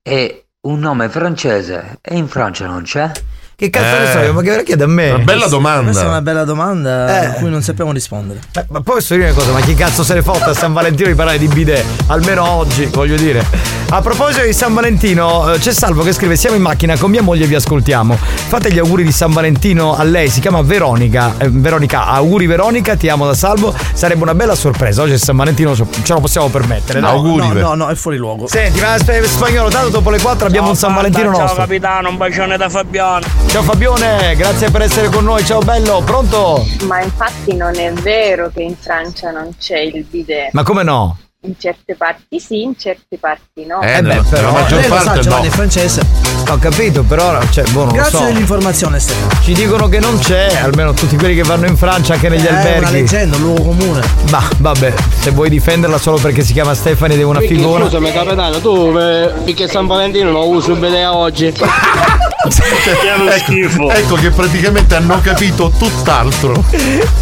è 0.00 0.40
un 0.68 0.78
nome 0.78 1.08
francese 1.08 1.98
e 2.00 2.16
in 2.16 2.28
Francia 2.28 2.66
non 2.66 2.82
c'è? 2.82 3.10
Che 3.58 3.70
cazzo 3.70 3.98
ne 3.98 4.10
so 4.12 4.18
io, 4.18 4.34
ma 4.34 4.42
che 4.42 4.62
chiede 4.64 4.84
a 4.84 4.86
me? 4.86 5.12
Una 5.12 5.24
bella 5.24 5.46
domanda. 5.46 5.84
Questa 5.84 6.02
è 6.02 6.08
una 6.08 6.20
bella 6.20 6.44
domanda 6.44 7.22
Eh. 7.22 7.24
a 7.24 7.30
cui 7.38 7.48
non 7.48 7.62
sappiamo 7.62 7.90
rispondere. 7.90 8.40
Eh, 8.54 8.66
Ma 8.68 8.82
poi 8.82 8.96
posso 8.96 9.14
dire 9.14 9.30
una 9.30 9.34
cosa, 9.34 9.50
ma 9.52 9.60
chi 9.60 9.72
cazzo 9.74 10.04
se 10.04 10.12
ne 10.12 10.20
fotte 10.20 10.50
a 10.50 10.52
San 10.52 10.74
Valentino 10.74 11.08
di 11.08 11.14
parlare 11.14 11.38
di 11.38 11.48
bidet? 11.48 11.82
Almeno 12.08 12.44
oggi, 12.46 12.84
voglio 12.92 13.16
dire. 13.16 13.42
A 13.88 14.02
proposito 14.02 14.44
di 14.44 14.52
San 14.52 14.74
Valentino, 14.74 15.54
eh, 15.54 15.58
c'è 15.58 15.72
Salvo 15.72 16.02
che 16.02 16.12
scrive: 16.12 16.36
Siamo 16.36 16.54
in 16.54 16.60
macchina 16.60 16.98
con 16.98 17.10
mia 17.10 17.22
moglie 17.22 17.44
e 17.44 17.46
vi 17.46 17.54
ascoltiamo. 17.54 18.14
Fate 18.20 18.70
gli 18.70 18.78
auguri 18.78 19.04
di 19.04 19.12
San 19.12 19.32
Valentino 19.32 19.96
a 19.96 20.02
lei, 20.02 20.28
si 20.28 20.40
chiama 20.40 20.60
Veronica. 20.60 21.32
Eh, 21.38 21.48
Veronica, 21.48 22.04
auguri 22.08 22.44
Veronica, 22.46 22.94
ti 22.96 23.08
amo 23.08 23.24
da 23.24 23.32
Salvo. 23.34 23.74
Sarebbe 23.94 24.22
una 24.22 24.34
bella 24.34 24.54
sorpresa. 24.54 25.00
Oggi 25.00 25.12
è 25.12 25.18
San 25.18 25.34
Valentino, 25.36 25.74
ce 25.74 25.86
lo 26.12 26.20
possiamo 26.20 26.48
permettere. 26.48 27.00
No, 27.00 27.22
No, 27.22 27.36
no, 27.36 27.52
no, 27.54 27.74
no, 27.74 27.88
è 27.88 27.94
fuori 27.94 28.18
luogo. 28.18 28.46
Senti, 28.48 28.80
ma 28.82 28.98
sp- 28.98 29.22
spagnolo, 29.24 29.70
tanto 29.70 29.88
dopo 29.88 30.10
le 30.10 30.20
4 30.20 30.46
abbiamo 30.46 30.68
un 30.68 30.76
San 30.76 30.92
Valentino 30.94 31.30
Ciao 31.32 31.40
nostro. 31.40 31.62
capitano, 31.62 32.10
un 32.10 32.18
bacione 32.18 32.58
da 32.58 32.68
Fabiano. 32.68 33.44
Ciao 33.48 33.62
Fabione, 33.62 34.34
grazie 34.36 34.70
per 34.70 34.82
essere 34.82 35.08
con 35.08 35.24
noi. 35.24 35.42
Ciao 35.44 35.60
bello, 35.60 36.02
pronto? 36.04 36.66
Ma 36.86 37.02
infatti 37.02 37.54
non 37.54 37.74
è 37.78 37.90
vero 37.92 38.50
che 38.52 38.60
in 38.62 38.76
Francia 38.76 39.30
non 39.30 39.54
c'è 39.58 39.78
il 39.78 40.04
bidet. 40.04 40.52
Ma 40.52 40.62
come 40.62 40.82
no? 40.82 41.18
In 41.46 41.54
certe 41.58 41.94
parti 41.94 42.40
sì, 42.40 42.62
in 42.62 42.76
certe 42.76 43.18
parti 43.18 43.64
no. 43.66 43.80
Eh, 43.80 44.02
beh, 44.02 44.22
però 44.28 44.52
Lei 44.68 44.88
lo 44.88 44.98
sa, 44.98 45.18
Giovanni, 45.20 45.46
è 45.46 45.50
francese. 45.50 46.04
Ho 46.48 46.58
capito, 46.58 47.04
però 47.04 47.40
cioè, 47.50 47.62
boh, 47.70 47.84
non 47.84 47.92
Grazie 47.94 48.12
lo 48.12 48.18
so. 48.18 48.24
dell'informazione, 48.32 48.98
Stefano. 48.98 49.40
Ci 49.42 49.52
dicono 49.52 49.88
che 49.88 50.00
non 50.00 50.18
c'è, 50.18 50.56
almeno 50.60 50.92
tutti 50.92 51.16
quelli 51.16 51.36
che 51.36 51.44
vanno 51.44 51.66
in 51.66 51.76
Francia, 51.76 52.14
anche 52.14 52.28
negli 52.28 52.44
È 52.44 52.50
una 52.50 52.58
alberghi. 52.58 52.92
leggenda, 52.92 53.36
un 53.36 53.42
luogo 53.42 53.62
comune. 53.62 54.02
Ma 54.30 54.42
vabbè, 54.56 54.92
se 55.20 55.30
vuoi 55.30 55.48
difenderla 55.48 55.98
solo 55.98 56.18
perché 56.18 56.42
si 56.42 56.52
chiama 56.52 56.74
Stefani 56.74 57.14
ed 57.14 57.20
è 57.20 57.24
una 57.24 57.40
figura. 57.40 57.84
Scusami 57.84 58.12
capitano, 58.12 58.58
tu 58.60 58.96
eh, 58.98 59.32
perché 59.44 59.68
San 59.68 59.86
Valentino 59.86 60.32
non 60.32 60.48
uso 60.48 60.72
il 60.72 60.78
bidet 60.80 61.06
oggi. 61.06 61.52
ecco, 62.48 63.90
ecco 63.90 64.14
che 64.16 64.30
praticamente 64.30 64.94
hanno 64.94 65.20
capito 65.20 65.72
tutt'altro. 65.76 66.64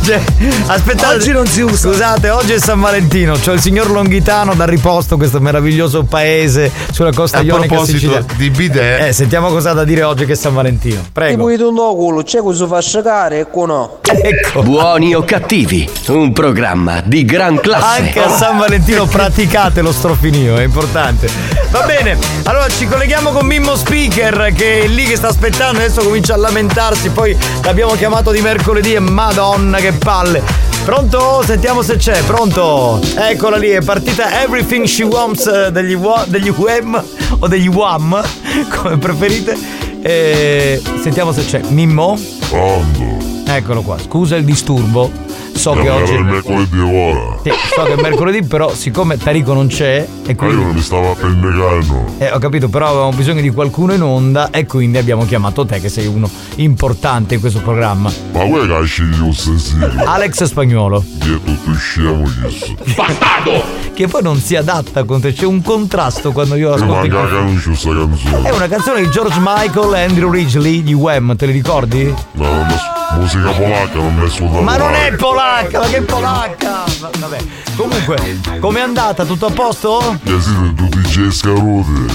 Cioè, 0.03 0.20
aspettate. 0.66 1.14
Oggi 1.14 1.33
non 1.33 1.47
si 1.47 1.61
usa. 1.61 1.89
Scusate, 1.91 2.31
oggi 2.31 2.53
è 2.53 2.59
San 2.59 2.81
Valentino, 2.81 3.35
c'ho 3.43 3.53
il 3.53 3.61
signor 3.61 3.91
Longhitano 4.15 4.55
da 4.55 4.65
riposto, 4.65 5.17
questo 5.17 5.41
meraviglioso 5.41 6.05
paese 6.05 6.71
sulla 6.93 7.11
costa 7.12 7.39
A 7.39 7.43
ionica 7.43 7.67
proposito 7.67 7.99
siciliana. 7.99 8.27
di 8.37 8.51
bidet, 8.51 9.01
Eh, 9.09 9.12
sentiamo 9.12 9.49
cosa 9.49 9.71
ha 9.71 9.73
da 9.73 9.83
dire 9.83 10.05
oggi 10.05 10.25
che 10.25 10.35
è 10.35 10.37
San 10.37 10.55
Valentino. 10.55 11.03
Prego. 11.12 11.49
Tipo 11.49 11.65
tu 11.65 11.75
no 11.75 11.95
culo, 11.97 12.23
c'è 12.23 12.39
cosa 12.39 12.65
fa 12.69 12.81
scagare 12.81 13.41
e 13.41 13.47
no. 13.67 13.99
Ecco. 14.03 14.62
Buoni 14.62 15.15
o 15.17 15.25
cattivi, 15.25 15.89
un 16.09 16.33
programma 16.33 17.03
di 17.05 17.25
gran 17.25 17.59
classe. 17.59 18.03
Anche 18.03 18.23
a 18.23 18.29
San 18.29 18.57
Valentino 18.57 19.07
praticate 19.11 19.81
lo 19.83 19.91
strofinio, 19.91 20.59
è 20.59 20.62
importante. 20.62 21.29
Va 21.71 21.83
bene, 21.83 22.17
allora 22.45 22.69
ci 22.69 22.87
colleghiamo 22.87 23.31
con 23.31 23.45
Mimmo 23.45 23.75
Speaker 23.75 24.53
che 24.55 24.83
è 24.83 24.87
lì 24.87 25.07
che 25.07 25.17
sta 25.17 25.27
aspettando, 25.29 25.79
adesso 25.81 26.03
comincia 26.03 26.35
a 26.35 26.37
lamentarsi, 26.37 27.09
poi 27.09 27.37
l'abbiamo 27.65 27.95
chiamato 27.95 28.31
di 28.31 28.41
mercoledì 28.41 28.95
e 28.95 29.01
madonna 29.01 29.79
che 29.79 29.91
palle. 29.91 30.73
Pronto? 30.85 31.43
Sentiamo 31.43 31.81
se 31.81 31.97
c'è, 31.97 32.23
pronto? 32.25 33.01
Eccola 33.17 33.57
lì, 33.57 33.71
è 33.71 33.81
partita 33.81 33.93
Everything 34.03 34.84
She 34.86 35.05
Wants 35.05 35.47
eh, 35.47 35.70
degli, 35.70 35.95
Wa- 35.95 36.24
degli 36.26 36.49
UM 36.55 37.03
o 37.38 37.47
degli 37.47 37.68
WAM, 37.68 38.20
come 38.68 38.99
preferite. 38.99 39.57
E 40.03 40.82
sentiamo 41.01 41.32
se 41.32 41.45
c'è. 41.45 41.61
Mimmo? 41.68 42.18
Eccolo 43.47 43.82
qua, 43.82 43.97
scusa 43.99 44.36
il 44.36 44.45
disturbo. 44.45 45.11
So 45.55 45.72
che 45.72 45.88
oggi. 45.88 46.12
mercoledì 46.18 46.78
ora. 46.78 47.38
Sì, 47.42 47.50
so 47.74 47.82
che 47.84 47.94
è 47.94 48.00
mercoledì, 48.00 48.42
però 48.42 48.74
siccome 48.74 49.16
Tarico 49.16 49.55
non 49.55 49.68
c'è 49.68 49.96
e 49.96 50.07
Ma 50.26 50.30
io 50.30 50.34
quindi. 50.36 50.62
non 50.64 50.74
mi 50.74 50.80
stavo 50.82 51.12
a 51.12 51.14
pendegando. 51.14 52.05
Eh, 52.18 52.30
ho 52.32 52.38
capito, 52.38 52.68
però 52.68 52.88
avevamo 52.88 53.12
bisogno 53.12 53.40
di 53.40 53.50
qualcuno 53.50 53.92
in 53.94 54.02
onda 54.02 54.50
e 54.50 54.66
quindi 54.66 54.98
abbiamo 54.98 55.24
chiamato 55.24 55.64
te 55.64 55.80
che 55.80 55.88
sei 55.88 56.07
uno 56.07 56.28
importante 56.57 57.34
in 57.34 57.40
questo 57.40 57.61
programma. 57.61 58.12
Ma 58.32 58.44
vuoi 58.44 58.66
che 58.66 59.02
un 59.02 59.32
sensibile? 59.32 60.02
Alex 60.05 60.44
Spagnuolo. 60.44 61.02
Che 61.20 61.34
è 61.34 61.40
tutto 61.42 61.72
scemo 61.78 62.22
questo. 62.42 62.74
Che 63.94 64.09
poi 64.09 64.22
non 64.22 64.38
si 64.40 64.57
adatta 64.57 65.05
con 65.05 65.20
te, 65.20 65.32
c'è 65.32 65.46
un 65.46 65.62
contrasto 65.62 66.32
quando 66.32 66.57
io 66.57 66.72
ascolto. 66.72 66.94
manca 66.94 67.22
la 67.22 67.28
conosco 67.28 67.68
questa 67.70 67.90
canzone. 67.94 68.48
È 68.48 68.50
una 68.50 68.68
canzone 68.68 69.00
di 69.02 69.11
George 69.11 69.38
Michael 69.40 69.94
e 69.94 70.02
Andrew 70.02 70.30
Ridgely 70.30 70.82
di 70.82 70.92
Wham, 70.94 71.36
te 71.36 71.46
li 71.46 71.52
ricordi? 71.52 72.05
No, 72.32 72.44
non 72.44 72.66
è- 72.68 72.92
musica 73.18 73.50
polacca 73.50 73.94
non 73.94 74.18
è 74.20 74.24
assolutamente. 74.24 74.64
Ma 74.64 74.76
non 74.76 74.94
è 74.94 75.12
polacca, 75.14 75.43
ma 75.45 75.86
che 75.88 76.01
polacca! 76.03 76.84
Va- 77.01 77.11
Vabbè. 77.18 77.38
Comunque, 77.76 78.40
com'è 78.61 78.80
andata? 78.80 79.24
Tutto 79.24 79.47
a 79.47 79.51
posto? 79.51 80.16
Che 80.24 80.40
siete 80.40 80.74
tutti 80.74 80.99
DJ 81.01 81.30
scaruti. 81.30 82.07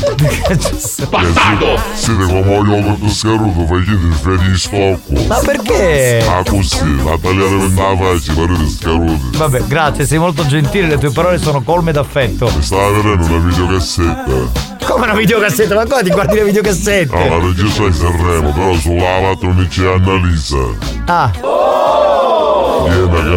Bastardo! 1.09 1.79
Siete 1.93 2.23
come 2.23 2.41
yogurt 2.41 3.07
scaruto, 3.09 3.65
facete 3.65 3.91
il 3.91 4.13
freddi 4.13 4.57
stocco. 4.57 5.25
Ma 5.27 5.37
perché? 5.39 6.25
Ah 6.27 6.43
così, 6.49 7.03
la 7.03 7.17
tagliate 7.21 7.55
per 7.75 7.83
la 7.83 7.97
faccia, 7.97 8.33
parete 8.33 8.69
scaruti. 8.69 9.37
Vabbè, 9.37 9.63
grazie, 9.67 10.05
sei 10.05 10.17
molto 10.17 10.45
gentile, 10.47 10.87
le 10.87 10.97
tue 10.97 11.11
parole 11.11 11.37
sono 11.37 11.61
colme 11.61 11.91
d'affetto. 11.91 12.51
Mi 12.55 12.61
stava 12.63 12.89
vedendo 12.91 13.25
una 13.25 13.45
videocassetta. 13.45 14.67
Come 14.87 15.03
una 15.05 15.13
videocassetta? 15.13 15.75
Ma 15.75 15.85
qua 15.85 16.01
ti 16.01 16.09
guardi 16.09 16.35
le 16.35 16.45
videocassette? 16.45 17.15
Ah, 17.15 17.27
la 17.27 17.39
regista 17.39 17.85
di 17.85 17.93
Sanremo, 17.93 18.51
però 18.53 18.73
sulla 18.75 19.19
lato 19.19 19.45
non 19.45 19.67
c'è 19.69 19.85
Annalisa. 19.93 20.57
Ah, 21.05 21.31
Viene 21.31 22.38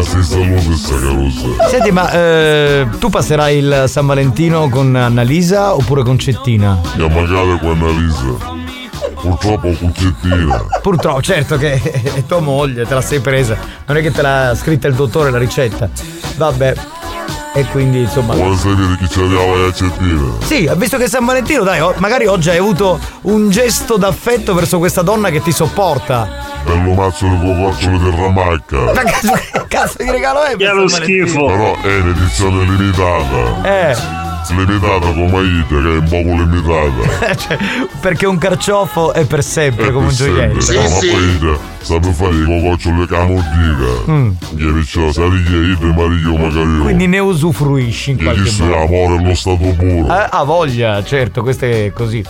si 0.03 0.23
saluta 0.23 0.63
questa 0.67 0.95
carosa. 0.99 1.69
senti, 1.69 1.91
ma 1.91 2.11
eh, 2.11 2.87
tu 2.99 3.09
passerai 3.09 3.57
il 3.57 3.85
San 3.87 4.07
Valentino 4.07 4.69
con 4.69 4.95
Annalisa 4.95 5.75
oppure 5.75 6.03
con 6.03 6.19
Cettina? 6.19 6.79
Mi 6.97 7.05
ha 7.05 7.09
mancato 7.09 7.59
con 7.59 7.71
Annalisa. 7.71 8.61
Purtroppo 9.21 9.73
con 9.73 9.95
Cettina. 9.95 10.67
Purtroppo, 10.83 11.23
certo 11.23 11.57
che 11.57 11.81
è 11.81 12.27
tua 12.27 12.41
moglie, 12.41 12.85
te 12.85 12.95
la 12.95 13.01
sei 13.01 13.21
presa. 13.21 13.57
Non 13.87 13.97
è 13.97 14.03
che 14.03 14.11
te 14.11 14.23
l'ha 14.23 14.55
scritta 14.55 14.89
il 14.89 14.95
dottore 14.95 15.31
la 15.31 15.39
ricetta. 15.39 15.89
Vabbè. 16.37 17.02
E 17.55 17.65
quindi 17.67 18.01
insomma. 18.01 18.35
Vuole 18.35 18.57
sapere 18.57 18.97
chi 18.99 19.07
c'è 19.07 19.23
la 19.23 19.67
accettina? 19.67 20.33
Sì, 20.41 20.71
visto 20.77 20.97
che 20.97 21.05
è 21.05 21.09
San 21.09 21.25
Valentino, 21.25 21.63
dai, 21.63 21.81
magari 21.99 22.27
oggi 22.27 22.51
hai 22.51 22.59
avuto 22.59 22.99
un 23.23 23.51
gesto 23.51 23.97
d'affetto 23.97 24.55
verso 24.55 24.79
questa 24.79 25.03
donna 25.03 25.31
che 25.31 25.43
ti 25.43 25.53
sopporta. 25.53 26.61
Bello 26.65 26.95
mazzo 26.95 27.27
di 27.27 27.39
cococciole 27.39 27.99
del 27.99 28.13
ramacca. 28.13 28.77
Ma 28.95 29.03
che 29.03 29.19
che 29.53 29.65
cazzo 29.69 29.97
di 30.03 30.11
regalo 30.11 30.43
è? 30.43 30.57
Che 30.57 30.65
lo 30.67 30.89
San 30.89 31.01
Valentino? 31.01 31.27
schifo. 31.27 31.47
Però 31.47 31.81
è 31.81 31.97
un'edizione 32.01 32.65
limitata. 32.65 33.63
Eh. 33.91 34.32
Limitata 34.51 35.07
come 35.13 35.27
Ita, 35.27 35.69
che 35.69 35.95
è 35.95 35.99
un 35.99 36.09
poco 36.09 36.29
limitata. 36.43 37.35
Cioè, 37.43 37.59
perché 38.01 38.27
un 38.27 38.39
carciofo 38.39 39.13
è 39.13 39.25
per 39.25 39.43
sempre 39.43 39.91
come 39.93 40.07
un 40.09 40.13
gioiello. 40.13 40.55
no, 40.55 40.81
ma 40.83 40.97
poi 40.99 41.35
Ita 41.35 41.59
sape 41.81 42.13
fare 42.13 42.35
i 42.35 42.45
cococciole 42.45 43.07
camordica. 43.07 44.11
Mm. 44.11 44.31
Che 44.57 44.65
perciò 44.73 45.13
sai 45.13 45.43
che 45.45 45.57
Ita 45.57 45.85
e 45.87 45.93
Mario 45.95 46.37
magari 46.37 46.77
io. 46.77 46.83
Quindi 46.83 47.07
ne 47.07 47.19
usufruisci 47.21 48.11
in 48.13 48.17
Che 48.19 48.25
qualche 48.25 48.49
è 48.49 48.53
modo. 48.63 48.75
amore 48.77 49.17
allo 49.23 49.35
stato 49.35 49.57
puro. 49.79 50.07
Eh, 50.07 50.27
ha 50.31 50.43
voglia, 50.45 51.03
certo, 51.05 51.43
questo 51.43 51.65
è 51.65 51.93
così. 51.95 52.23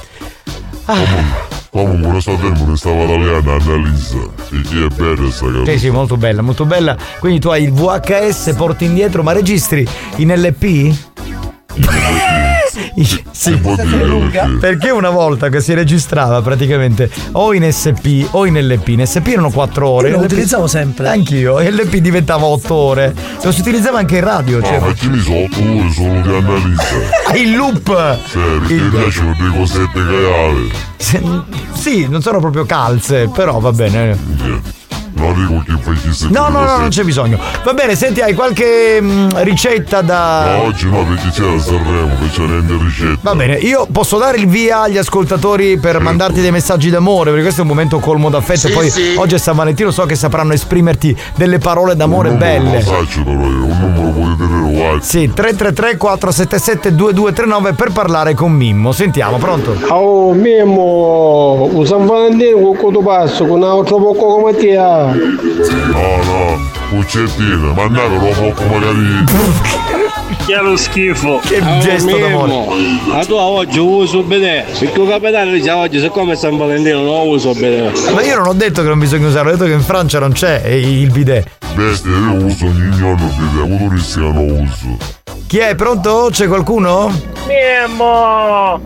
Comunque 1.70 2.10
nel 2.12 2.22
tempo 2.22 2.64
ne 2.66 2.76
stava 2.76 3.02
italiana 3.04 3.52
Annalisa. 3.54 4.18
E 4.50 4.60
chi 4.60 4.82
è 4.84 4.88
bella 4.94 5.30
sta 5.30 5.46
cosa? 5.46 5.64
Sì, 5.72 5.78
sì, 5.78 5.88
molto 5.90 6.16
bella, 6.18 6.42
molto 6.42 6.66
bella. 6.66 6.96
Quindi 7.18 7.40
tu 7.40 7.48
hai 7.48 7.62
il 7.64 7.72
VHS, 7.72 8.52
porti 8.56 8.84
indietro, 8.84 9.22
ma 9.22 9.32
registri 9.32 9.86
in 10.16 10.34
LP? 10.34 10.94
Sì, 13.32 13.60
perché 14.60 14.90
una 14.90 15.10
volta 15.10 15.48
che 15.48 15.60
si 15.60 15.74
registrava 15.74 16.40
praticamente 16.42 17.10
o 17.32 17.54
in 17.54 17.70
SP 17.72 18.26
o 18.30 18.46
in 18.46 18.58
LP, 18.58 18.88
in 18.88 19.06
SP 19.06 19.28
erano 19.32 19.50
4 19.50 19.88
ore. 19.88 20.08
Io 20.08 20.16
lo 20.16 20.20
LP 20.22 20.30
utilizzavo 20.32 20.66
sempre. 20.66 21.08
Anch'io, 21.08 21.58
e 21.60 21.70
LP 21.70 21.96
diventava 21.96 22.44
8 22.44 22.74
ore. 22.74 23.14
Lo 23.42 23.52
si 23.52 23.60
utilizzava 23.60 23.98
anche 23.98 24.16
in 24.16 24.24
radio. 24.24 24.62
Cioè, 24.62 24.78
ma 24.78 24.94
ci 24.94 25.08
mi 25.08 25.20
sono 25.20 25.38
otto 25.44 25.60
ore 25.60 25.90
solo 25.92 26.20
di 26.20 26.28
Annalisa. 26.34 26.82
il 27.36 27.56
loop! 27.56 28.18
Sì, 28.26 28.38
perché 28.38 28.74
mi 28.74 28.88
piacciono 28.90 29.34
due 29.38 29.50
cosette 29.56 29.92
caiale. 30.06 30.68
Se- 30.96 31.22
Sì, 31.72 32.06
non 32.08 32.22
sono 32.22 32.38
proprio 32.38 32.64
calze, 32.64 33.28
però 33.28 33.58
va 33.58 33.72
bene. 33.72 34.16
Non 35.14 35.34
dico 35.34 35.62
chi 35.66 35.82
fa 35.82 35.92
chissà 35.92 36.28
No, 36.30 36.48
no, 36.48 36.64
no, 36.64 36.76
non 36.78 36.88
c'è 36.88 37.02
bisogno. 37.02 37.38
Va 37.64 37.74
bene, 37.74 37.94
senti, 37.94 38.20
hai 38.20 38.34
qualche 38.34 38.98
mm, 39.00 39.28
ricetta 39.36 40.00
da. 40.00 40.56
No, 40.56 40.62
oggi 40.64 40.88
no, 40.88 41.04
perché 41.04 41.28
c'era 41.30 41.58
Sanremo, 41.58 42.16
che 42.18 42.28
c'è 42.30 42.46
rende 42.46 42.76
ricetta. 42.82 43.18
Va 43.20 43.34
bene, 43.34 43.56
io 43.56 43.86
posso 43.92 44.18
dare 44.18 44.38
il 44.38 44.46
via 44.46 44.82
agli 44.82 44.96
ascoltatori 44.96 45.78
per 45.78 46.00
mandarti 46.00 46.40
dei 46.40 46.50
messaggi 46.50 46.88
d'amore, 46.90 47.28
perché 47.30 47.42
questo 47.42 47.60
è 47.60 47.64
un 47.64 47.70
momento 47.70 47.98
colmo 47.98 48.30
d'affetto. 48.30 48.60
Sì, 48.60 48.66
e 48.68 48.70
poi 48.70 48.90
sì. 48.90 49.14
oggi 49.16 49.34
è 49.34 49.38
San 49.38 49.54
Valentino, 49.56 49.90
so 49.90 50.06
che 50.06 50.14
sapranno 50.14 50.54
esprimerti 50.54 51.14
delle 51.34 51.58
parole 51.58 51.94
d'amore 51.94 52.30
Un 52.30 52.38
belle. 52.38 52.82
Lo 52.82 52.90
faccio 52.90 53.22
però 53.22 53.40
io, 53.40 53.64
un 53.64 53.78
numero 53.78 54.10
potete 54.10 54.36
tenere 54.48 54.76
WhatsApp. 54.76 55.02
Sì, 55.02 55.32
333 55.32 55.96
477 55.98 56.94
2239 56.94 57.72
per 57.74 57.92
parlare 57.92 58.34
con 58.34 58.52
Mimmo. 58.52 58.92
Sentiamo, 58.92 59.36
pronto? 59.36 59.76
Oh, 59.88 60.32
Mimmo, 60.32 61.68
un 61.70 61.86
San 61.86 62.06
Valentino 62.06 62.58
con 62.60 62.76
questo 62.76 63.00
passo, 63.00 63.44
con 63.44 63.60
un 63.60 63.64
altro 63.64 63.96
poco 63.96 64.36
come 64.36 64.54
te. 64.54 64.76
ah. 64.76 65.01
No, 65.02 66.16
no, 66.24 66.70
cuccettina, 66.90 67.72
mandate 67.74 68.14
lo 68.14 68.30
poco 68.34 68.62
magari. 68.66 70.01
Che 70.46 70.56
lo 70.56 70.76
schifo. 70.76 71.40
Che 71.44 71.62
gesto 71.80 72.16
d'amore. 72.16 72.64
Ma 73.06 73.24
tu 73.24 73.34
oggi 73.34 73.78
uso 73.78 74.22
bene. 74.22 74.64
Perché 74.78 75.00
il 75.00 75.08
capitano 75.08 75.50
dice 75.52 75.70
oggi 75.70 76.00
siccome 76.00 76.32
è 76.32 76.36
San 76.36 76.56
Valentino 76.56 77.02
non 77.02 77.28
uso 77.28 77.52
bene. 77.54 77.92
Ma 78.12 78.22
io 78.22 78.36
non 78.36 78.48
ho 78.48 78.54
detto 78.54 78.82
che 78.82 78.88
non 78.88 78.98
bisogna 78.98 79.28
usarlo, 79.28 79.50
ho 79.50 79.52
detto 79.54 79.66
che 79.66 79.72
in 79.72 79.82
Francia 79.82 80.18
non 80.18 80.32
c'è 80.32 80.66
il 80.66 81.10
bidet. 81.10 81.46
Bestia, 81.74 82.10
io 82.10 82.44
uso 82.44 82.66
ogni 82.66 82.90
giorno 82.96 83.26
il 83.26 83.34
video, 83.38 83.76
turistica 83.78 84.20
non 84.26 84.68
uso. 84.68 85.20
Chi 85.46 85.58
è? 85.58 85.74
Pronto? 85.74 86.28
C'è 86.30 86.46
qualcuno? 86.48 87.12
Mimmo! 87.46 88.80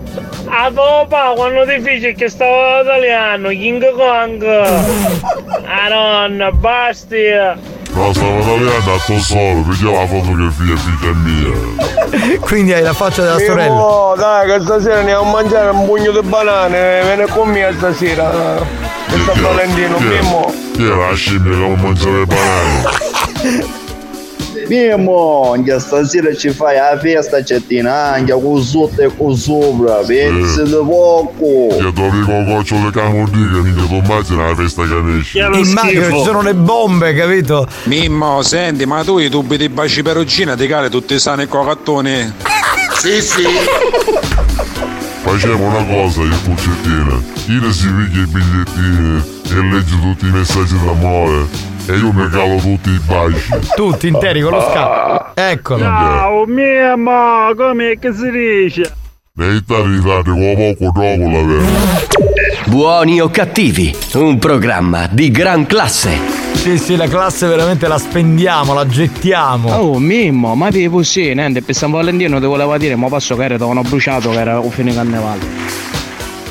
A 0.48 0.70
dopo 0.70 1.16
quando 1.36 1.64
ti 1.64 1.80
fece 1.80 2.12
che 2.14 2.28
stavo 2.28 2.82
italiano, 2.82 3.48
King 3.50 3.92
Kong! 3.92 4.44
Ah 5.68 5.88
nonna, 5.88 6.52
basti! 6.52 7.16
No, 7.96 8.12
stavo 8.12 8.40
italiano 8.40 8.94
a 8.94 8.98
to 9.06 9.18
solo, 9.18 9.62
perché 9.62 9.84
la 9.84 10.06
fotografia 10.06 10.74
è 10.74 10.76
figlia 10.76 11.12
mia. 11.14 12.38
Quindi 12.40 12.74
hai 12.74 12.82
la 12.82 12.92
faccia 12.92 13.22
della 13.22 13.38
sorella. 13.38 13.72
Mimmo, 13.72 14.14
dai 14.18 14.46
che 14.50 14.60
stasera 14.64 14.98
andiamo 14.98 15.22
a 15.22 15.30
mangiare 15.30 15.70
un 15.70 15.86
pugno 15.86 16.10
di 16.10 16.20
banane, 16.20 17.02
vieni 17.02 17.26
con 17.30 17.48
me 17.48 17.72
stasera. 17.74 18.30
Che 19.08 19.16
San 19.24 19.40
Valentino, 19.40 19.98
Mimmo. 19.98 20.52
Chi 20.74 20.84
è 20.84 20.94
la 20.94 21.14
scimmia 21.14 21.50
che 21.52 21.56
vuole 21.56 21.76
mangiare 21.76 22.18
le 22.18 22.26
banane? 22.26 23.84
Mimmo, 24.68 25.52
anche 25.52 25.78
stasera 25.78 26.34
ci 26.34 26.50
fai 26.50 26.76
la 26.76 26.98
festa 26.98 27.42
cettina, 27.42 28.12
anche 28.12 28.32
con 28.32 28.60
sotto 28.62 29.00
e 29.00 29.10
con 29.16 29.36
sopra, 29.36 29.96
pezzi 30.04 30.62
di 30.64 30.70
poco. 30.70 31.76
Che 31.78 31.92
trovi 31.92 32.20
cococcio 32.22 32.74
le 32.84 32.90
camordiche, 32.90 33.60
mica 33.60 33.82
tu 33.86 33.94
immagini 33.94 34.38
la 34.38 34.54
festa 34.54 34.82
che 34.82 35.18
esce. 35.18 35.38
Immagino, 35.38 36.10
ci 36.10 36.22
sono 36.24 36.42
le 36.42 36.54
bombe, 36.54 37.14
capito? 37.14 37.66
Mimmo, 37.84 38.42
senti, 38.42 38.86
ma 38.86 39.04
tu 39.04 39.18
i 39.18 39.28
tubi 39.28 39.56
di 39.56 39.68
baci 39.68 40.02
perugina 40.02 40.56
ti 40.56 40.66
cale 40.66 40.90
tutti 40.90 41.18
sani 41.18 41.42
e 41.42 41.48
cocattoni? 41.48 42.32
Sì, 42.98 43.20
sì. 43.22 43.44
Facciamo 45.22 45.66
una 45.66 45.84
cosa, 45.84 46.22
io 46.22 46.36
cuccettina. 46.44 47.34
Io 47.48 47.72
si 47.72 47.86
piglia 47.86 48.22
i 48.22 48.26
bigliettini 48.26 49.22
e 49.48 49.54
legge 49.72 50.00
tutti 50.00 50.26
i 50.26 50.30
messaggi 50.30 50.74
d'amore. 50.84 51.65
E 51.88 51.92
io 51.92 52.10
mi 52.12 52.28
calo 52.28 52.56
tutti 52.56 52.90
i 52.90 53.00
baci. 53.06 53.48
Tutti 53.76 54.08
interi 54.08 54.40
con 54.40 54.50
lo 54.50 54.60
scatto. 54.60 55.40
Eccolo. 55.40 55.78
Ciao 55.78 56.44
Mimmo, 56.44 57.54
come 57.56 57.96
che 58.00 58.12
si 58.12 58.28
dice? 58.28 58.92
Ne 59.34 59.60
sta 59.62 59.76
arrivando 59.76 60.32
come 60.32 60.74
poco 60.78 61.00
dopo 61.00 61.30
la 61.30 61.42
vera. 61.44 61.64
Buoni 62.66 63.20
o 63.20 63.28
cattivi, 63.30 63.94
un 64.14 64.38
programma 64.40 65.06
di 65.06 65.30
gran 65.30 65.64
classe. 65.66 66.18
Sì, 66.54 66.76
sì, 66.76 66.96
la 66.96 67.06
classe 67.06 67.46
veramente 67.46 67.86
la 67.86 67.98
spendiamo, 67.98 68.74
la 68.74 68.84
gettiamo. 68.84 69.70
Oh 69.70 69.98
Mimmo, 70.00 70.56
ma 70.56 70.70
ti 70.70 70.90
sì, 71.02 71.34
niente, 71.34 71.62
per 71.62 71.76
San 71.76 71.92
Valentino 71.92 72.40
ti 72.40 72.46
voleva 72.46 72.76
dire, 72.78 72.96
ma 72.96 73.06
passo 73.06 73.36
che 73.36 73.44
era, 73.44 73.54
ti 73.54 73.62
avevano 73.62 73.82
bruciato 73.88 74.30
che 74.30 74.40
era 74.40 74.58
un 74.58 74.70
fine 74.70 74.92
carnevale. 74.92 75.40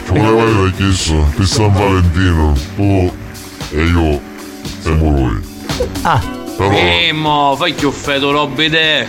Voleva 0.07 0.45
dire 0.45 0.71
chiesto 0.77 1.27
per 1.35 1.45
San 1.45 1.73
Valentino, 1.73 2.53
tu 2.77 3.11
e 3.71 3.83
io 3.83 4.33
siamo 4.85 5.09
noi. 5.09 5.41
Ah. 6.03 6.21
Però 6.55 6.69
Mimmo, 6.69 7.55
fai 7.57 7.73
chiuffeto 7.73 8.31
robe 8.31 8.69
te. 8.69 9.07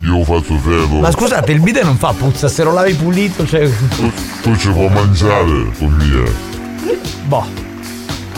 io 0.00 0.24
faccio 0.24 0.56
feto. 0.56 0.98
Ma 0.98 1.10
scusate, 1.10 1.52
il 1.52 1.60
bidet 1.60 1.84
non 1.84 1.96
fa 1.96 2.12
puzza, 2.12 2.48
se 2.48 2.62
lo 2.64 2.72
lavi 2.72 2.94
pulito, 2.94 3.46
cioè. 3.46 3.68
Tu 4.42 4.56
ci 4.56 4.70
puoi 4.70 4.88
mangiare 4.88 5.70
con 5.78 5.92
mia. 5.98 6.32
Boh. 7.26 7.46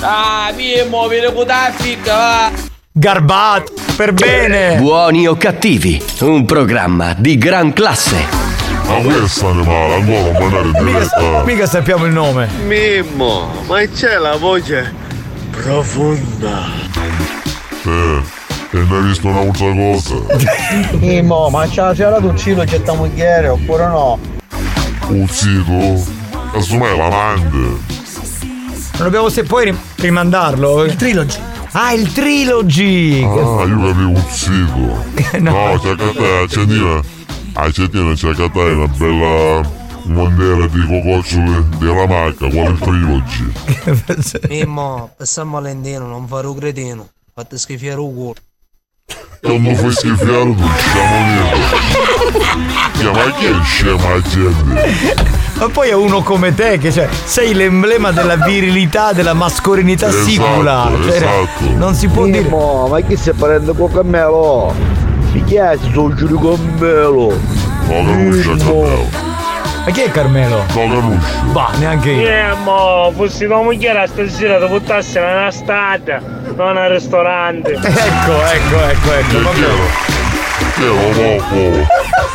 Ah, 0.01 0.53
Mimmo, 0.55 1.07
vieni 1.09 1.32
con 1.32 1.47
la 1.47 1.72
figa, 1.74 2.14
va. 2.14 2.51
Garbato, 2.93 3.72
per 3.97 4.12
bene. 4.12 4.76
Buoni 4.76 5.26
o 5.26 5.37
cattivi, 5.37 6.03
un 6.20 6.45
programma 6.45 7.14
di 7.16 7.39
gran 7.39 7.72
classe. 7.72 8.43
Ma 8.87 8.97
questa 8.97 9.49
animale 9.49 9.95
ancora 9.95 10.20
non 10.20 10.32
mandare 10.43 10.66
in 10.66 10.85
diretta. 10.85 11.45
Mica 11.45 11.66
sappiamo 11.66 12.05
il 12.05 12.12
nome. 12.12 12.49
Mimmo, 12.66 13.51
ma 13.66 13.78
c'è 13.87 14.18
la 14.18 14.37
voce 14.37 15.04
profonda. 15.63 16.67
Eh, 17.85 18.23
e 18.71 18.79
ne 18.79 18.97
hai 18.97 19.03
visto 19.03 19.29
un'altra 19.29 19.73
cosa? 19.73 20.15
Mimmo, 20.99 21.49
ma 21.51 21.67
c'è 21.67 21.83
la 21.83 21.95
sera 21.95 22.17
tu 22.19 22.29
uccido 22.29 22.65
c'è 22.65 22.79
sta 22.79 22.95
mogliere 22.95 23.49
oppure 23.49 23.87
no? 23.87 24.19
Uzzito? 25.09 26.03
Casomai 26.53 26.97
l'amante. 26.97 27.57
Non 27.57 29.03
dobbiamo 29.03 29.29
se 29.29 29.43
poi 29.43 29.65
rim- 29.67 29.79
rimandarlo. 29.97 30.85
Il 30.85 30.97
trilogy. 30.97 31.39
Ah, 31.73 31.93
il 31.93 32.13
trilogy. 32.13 33.23
Ah, 33.25 33.65
io 33.65 33.81
capivo 33.81 34.11
uzzito. 34.11 35.05
no, 35.41 35.79
c'è 35.83 35.95
che 35.97 36.13
te, 36.13 36.39
accendina. 36.45 37.01
Accendina, 37.55 38.15
c'è 38.15 38.33
che 38.35 38.51
te 38.51 38.59
una 38.59 38.87
bella 38.87 39.83
bandiera 40.05 40.67
di 40.67 40.87
cococciole 40.87 41.65
della 41.79 42.07
macca, 42.07 42.49
quale 42.49 42.71
il 42.71 42.79
trilogy. 42.81 43.53
Mimmo, 44.49 45.11
per 45.17 45.27
San 45.27 45.51
Valentino 45.51 46.07
non 46.07 46.27
fare 46.27 46.47
un 46.47 46.57
cretino, 46.57 47.09
fate 47.35 47.59
schifare 47.59 47.99
un 48.01 48.15
culo. 48.15 48.35
Quando 49.41 49.75
fai 49.75 49.93
schifare 49.93 50.55
tu 50.55 50.65
siamo 50.93 51.25
niente. 51.27 51.83
Yeah, 53.03 53.13
ma 53.13 53.31
chi 53.33 53.45
è 53.45 53.53
scema 53.63 54.21
gente? 54.23 55.15
Ma 55.57 55.69
poi 55.69 55.89
è 55.91 55.95
uno 55.95 56.23
come 56.23 56.55
te 56.55 56.79
che 56.79 56.91
cioè, 56.91 57.09
sei 57.25 57.53
l'emblema 57.53 58.11
della 58.11 58.37
virilità, 58.37 59.13
della 59.13 59.35
mascolinità 59.35 60.09
Esatto, 60.09 60.25
sicula. 60.25 60.91
Cioè, 61.03 61.15
esatto. 61.17 61.71
Non 61.77 61.95
si 61.95 62.09
può 62.09 62.25
dire. 62.25 62.41
Mimmo, 62.41 62.87
ma 62.89 63.01
chi 63.01 63.17
stai 63.17 63.35
parlando 63.35 63.75
con 63.75 63.93
Cammelo? 63.93 64.75
Mi 65.33 65.45
chiedi, 65.45 65.91
sono 65.93 66.15
giù 66.15 66.39
con 66.39 66.77
Melo. 66.79 67.29
No, 67.87 68.05
Canuscia, 68.05 68.57
Carmelo. 68.57 69.33
Ma 69.85 69.91
chi 69.91 70.01
è 70.01 70.11
Carmelo? 70.11 70.57
No, 70.57 70.64
Canuscia. 70.72 71.43
Bah, 71.53 71.70
neanche 71.78 72.11
io. 72.11 72.28
Mimmo, 72.28 73.12
fossi 73.14 73.47
tua 73.47 73.62
moglie 73.62 74.07
stasera 74.07 74.59
ti 74.59 74.66
buttasse 74.66 75.20
nella 75.20 75.51
strada, 75.51 76.20
non 76.57 76.76
al 76.76 76.91
ristorante. 76.91 77.72
Ecco, 77.85 78.45
ecco, 78.47 78.82
ecco, 78.82 79.12
ecco. 79.12 79.43
vabbè. 79.43 79.66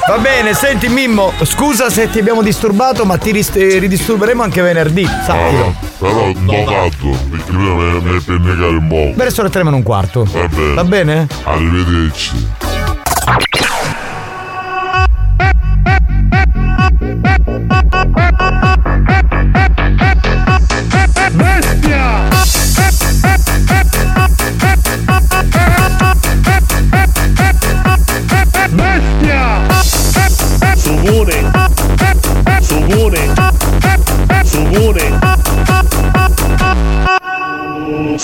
Va 0.07 0.17
bene, 0.17 0.53
senti 0.53 0.87
Mimmo, 0.87 1.33
scusa 1.43 1.89
se 1.89 2.09
ti 2.09 2.19
abbiamo 2.19 2.41
disturbato, 2.41 3.05
ma 3.05 3.17
ti 3.17 3.31
ris- 3.31 3.55
eh, 3.55 3.79
ridisturberemo 3.79 4.43
anche 4.43 4.61
venerdì, 4.61 5.05
sappilo. 5.05 5.73
Però 5.97 6.23
un 6.25 6.45
po' 6.45 6.63
caldo, 6.63 7.17
perché 7.29 7.51
prima 7.51 7.73
mi 7.73 8.19
per 8.21 8.39
negare 8.39 8.75
un 8.75 8.87
po'. 8.87 9.11
Verso 9.15 9.43
le 9.43 9.49
tre 9.49 9.63
meno 9.63 9.75
un 9.77 9.83
quarto. 9.83 10.25
Va 10.31 10.47
bene. 10.47 10.73
Va 10.73 10.83
bene? 10.83 11.27
Arrivederci. 11.43 12.47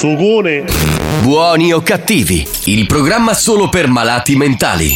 Sugone! 0.05 0.65
Buoni 1.21 1.73
o 1.73 1.81
cattivi, 1.81 2.47
il 2.65 2.85
programma 2.85 3.33
solo 3.33 3.69
per 3.69 3.87
malati 3.87 4.35
mentali. 4.35 4.95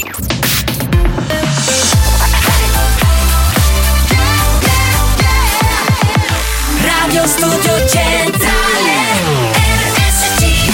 Radio 6.84 7.26
Studio 7.26 7.88
Centrale 7.88 8.94
RSC 9.96 10.74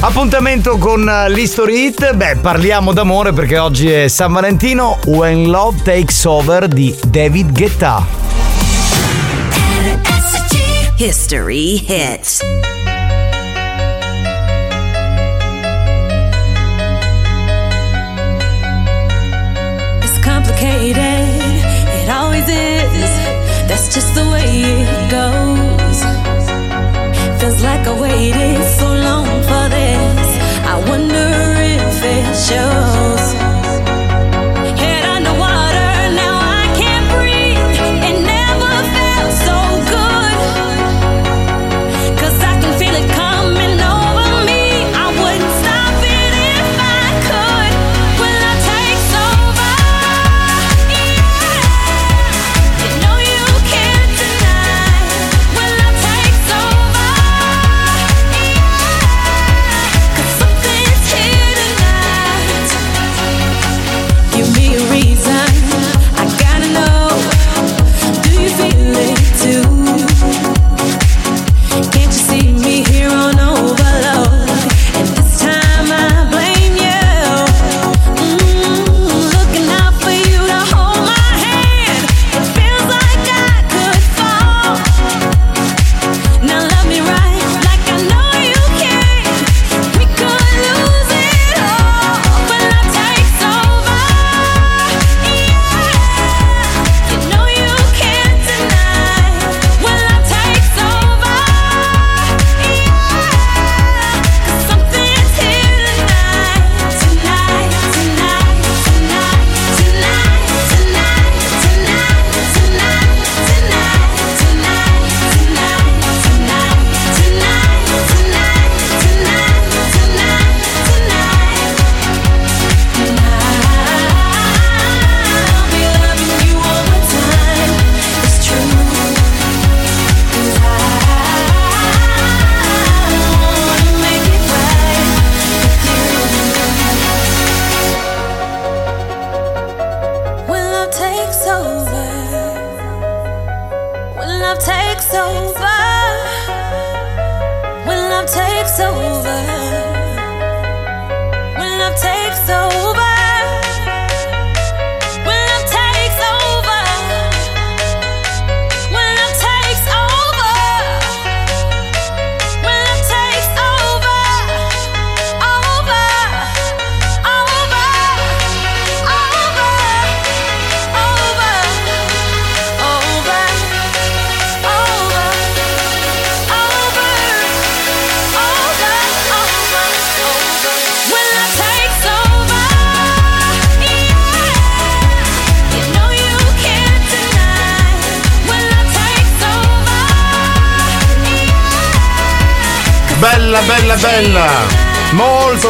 Appuntamento 0.00 0.78
con 0.78 1.06
eh, 1.06 1.28
l'History 1.28 1.88
Hit. 1.88 2.14
Beh, 2.14 2.36
parliamo 2.36 2.94
d'amore 2.94 3.34
perché 3.34 3.58
oggi 3.58 3.90
è 3.90 4.08
San 4.08 4.32
Valentino. 4.32 4.98
When 5.04 5.50
Love 5.50 5.82
Takes 5.82 6.24
Over 6.24 6.66
di 6.66 6.96
David 7.06 7.52
Guetta. 7.52 8.19
History 11.00 11.78
Hits 11.78 12.42
It's 20.04 20.18
complicated, 20.22 20.98
it 20.98 22.10
always 22.10 22.46
is. 22.46 23.12
That's 23.66 23.88
just 23.94 24.14
the 24.14 24.28
way 24.30 24.44
it 24.44 25.10
goes. 25.10 26.00
Feels 27.40 27.62
like 27.62 27.86
I 27.86 27.98
waited 27.98 28.62
so 28.78 28.88
long 28.92 29.24
for 29.48 29.68
this. 29.70 30.28
I 30.66 30.84
wonder 30.86 31.28
if 31.78 32.04
it 32.04 32.26
shows. 32.46 32.99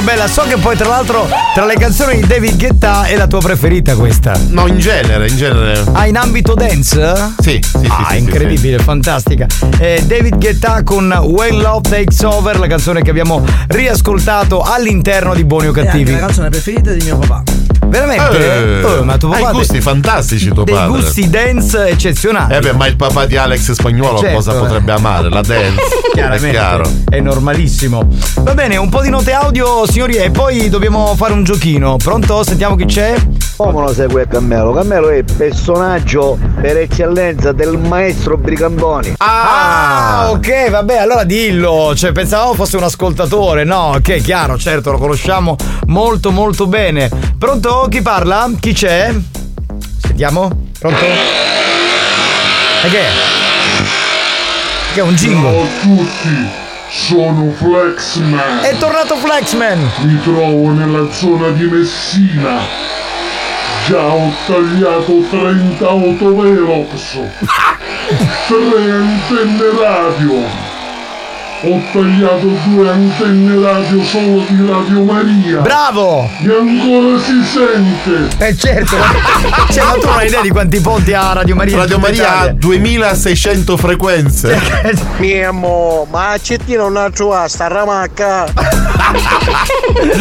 Molto 0.00 0.16
bella, 0.16 0.28
so 0.28 0.42
che 0.48 0.56
poi 0.56 0.76
tra 0.78 0.88
l'altro 0.88 1.28
tra 1.52 1.66
le 1.66 1.74
canzoni 1.74 2.20
di 2.20 2.26
David 2.26 2.56
Guetta 2.56 3.04
è 3.04 3.16
la 3.16 3.26
tua 3.26 3.40
preferita 3.40 3.94
questa. 3.96 4.32
No, 4.48 4.66
in 4.66 4.78
genere, 4.78 5.28
in 5.28 5.36
genere. 5.36 5.84
Ah, 5.92 6.06
in 6.06 6.16
ambito 6.16 6.54
dance? 6.54 7.32
Sì, 7.38 7.60
sì, 7.62 7.78
sì. 7.80 7.86
Ah, 7.86 8.06
sì, 8.12 8.16
incredibile, 8.18 8.78
fantastica. 8.78 9.46
Eh, 9.78 10.02
David 10.06 10.38
Guetta 10.38 10.82
con 10.84 11.12
When 11.12 11.60
Love 11.60 11.86
Takes 11.86 12.22
Over, 12.22 12.58
la 12.58 12.66
canzone 12.66 13.02
che 13.02 13.10
abbiamo 13.10 13.44
riascoltato 13.68 14.62
all'interno 14.62 15.34
di 15.34 15.44
Buoni 15.44 15.66
o 15.66 15.74
È 15.74 15.78
anche 15.80 15.90
Cattivi. 15.90 16.12
la 16.12 16.18
canzone 16.18 16.48
preferita 16.48 16.92
di 16.92 17.04
mio 17.04 17.18
papà. 17.18 17.42
Veramente? 17.90 18.80
Eh, 18.80 18.84
Oh, 18.84 19.02
ma 19.04 19.16
tuo 19.18 19.30
hai 19.32 19.42
papà 19.42 19.52
gusti 19.52 19.72
dei- 19.72 19.80
fantastici 19.82 20.48
tuo 20.52 20.64
dei 20.64 20.74
padre. 20.74 20.88
gusti 21.00 21.28
dance 21.28 21.86
eccezionali. 21.88 22.54
Eh 22.54 22.60
beh, 22.60 22.72
ma 22.72 22.86
il 22.86 22.96
papà 22.96 23.26
di 23.26 23.36
Alex 23.36 23.72
Spagnuolo 23.72 24.18
Certo, 24.18 24.36
cosa 24.36 24.54
eh. 24.54 24.58
potrebbe 24.58 24.92
amare? 24.92 25.28
La 25.28 25.40
dance. 25.42 25.74
Chiaramente 26.12 26.48
È 26.48 26.50
chiaro. 26.50 26.90
è 27.08 27.20
normalissimo. 27.20 28.06
Va 28.40 28.54
bene, 28.54 28.76
un 28.76 28.88
po' 28.88 29.02
di 29.02 29.10
note 29.10 29.32
audio, 29.32 29.86
signori, 29.86 30.14
e 30.16 30.30
poi 30.30 30.68
dobbiamo 30.68 31.14
fare 31.16 31.32
un 31.32 31.44
giochino. 31.44 31.96
Pronto? 31.96 32.42
Sentiamo 32.44 32.74
chi 32.76 32.84
c'è. 32.86 33.14
Come 33.60 33.82
lo 33.82 33.92
segue 33.92 34.26
Cammelo? 34.26 34.72
Cammelo 34.72 35.10
è 35.10 35.16
il 35.16 35.24
personaggio 35.36 36.38
per 36.62 36.78
eccellenza 36.78 37.52
del 37.52 37.76
maestro 37.76 38.38
Brigandoni. 38.38 39.16
Ah, 39.18 40.30
ok, 40.30 40.70
vabbè, 40.70 40.96
allora 40.96 41.24
dillo. 41.24 41.92
Cioè, 41.94 42.10
pensavamo 42.12 42.54
fosse 42.54 42.78
un 42.78 42.84
ascoltatore. 42.84 43.64
No, 43.64 43.92
ok, 43.96 44.22
chiaro, 44.22 44.56
certo, 44.56 44.92
lo 44.92 44.96
conosciamo 44.96 45.56
molto, 45.88 46.30
molto 46.30 46.66
bene. 46.68 47.10
Pronto? 47.36 47.86
Chi 47.90 48.00
parla? 48.00 48.50
Chi 48.58 48.72
c'è? 48.72 49.14
Sentiamo? 50.06 50.50
Pronto? 50.78 51.04
E 51.04 52.88
che 52.88 52.98
è? 52.98 53.08
Che 54.94 55.00
è 55.00 55.02
un 55.02 55.14
jingle? 55.16 55.50
Ciao 55.50 55.60
a 55.60 55.66
tutti, 55.82 56.48
sono 56.88 57.52
Flexman. 57.58 58.60
È 58.62 58.74
tornato 58.78 59.16
Flexman! 59.16 59.90
Mi 60.00 60.18
trovo 60.22 60.70
nella 60.70 61.12
zona 61.12 61.50
di 61.50 61.64
Messina. 61.64 62.88
Già 63.90 64.06
ho 64.06 64.32
tagliato 64.46 65.20
30 65.28 65.84
autovelox. 65.84 67.18
Tre 68.46 68.90
antenne 68.92 69.70
radio. 69.80 70.69
Ho 71.62 71.78
tagliato 71.92 72.46
due 72.68 72.88
antenne 72.88 73.60
radio 73.60 74.02
solo 74.02 74.42
di 74.48 74.66
Radio 74.66 75.02
Maria. 75.04 75.60
Bravo! 75.60 76.22
E 76.40 76.46
ancora 76.50 77.18
si 77.18 77.42
sente. 77.44 78.46
Eh 78.46 78.56
certo, 78.56 78.96
cioè, 79.70 79.84
ma 79.84 79.92
tu 79.92 80.06
non 80.06 80.16
hai 80.16 80.28
idea 80.28 80.40
di 80.40 80.48
quanti 80.48 80.80
ponti 80.80 81.12
ha 81.12 81.34
Radio 81.34 81.54
Maria? 81.54 81.76
Radio 81.76 81.98
Maria 81.98 82.22
ha 82.30 82.34
Italia? 82.44 82.52
2600 82.54 83.76
frequenze. 83.76 84.58
Mimmo, 85.18 86.06
ma 86.10 86.30
accettino 86.30 86.86
un 86.86 86.96
altro 86.96 87.34
a 87.34 87.46
sta 87.46 87.66
ramacca. 87.66 88.46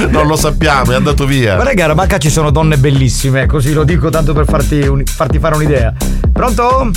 non 0.10 0.28
lo 0.28 0.36
sappiamo, 0.36 0.92
è 0.92 0.96
andato 0.96 1.26
via. 1.26 1.56
Guarda 1.56 1.72
che 1.72 1.84
a 1.84 1.88
Ramacca 1.88 2.18
ci 2.18 2.30
sono 2.30 2.50
donne 2.52 2.76
bellissime, 2.78 3.46
così 3.46 3.72
lo 3.72 3.86
dico 3.86 4.10
tanto 4.10 4.34
per 4.34 4.44
farti, 4.46 4.82
un- 4.82 5.04
farti 5.06 5.40
fare 5.40 5.56
un'idea. 5.56 5.94
Pronto? 6.34 6.92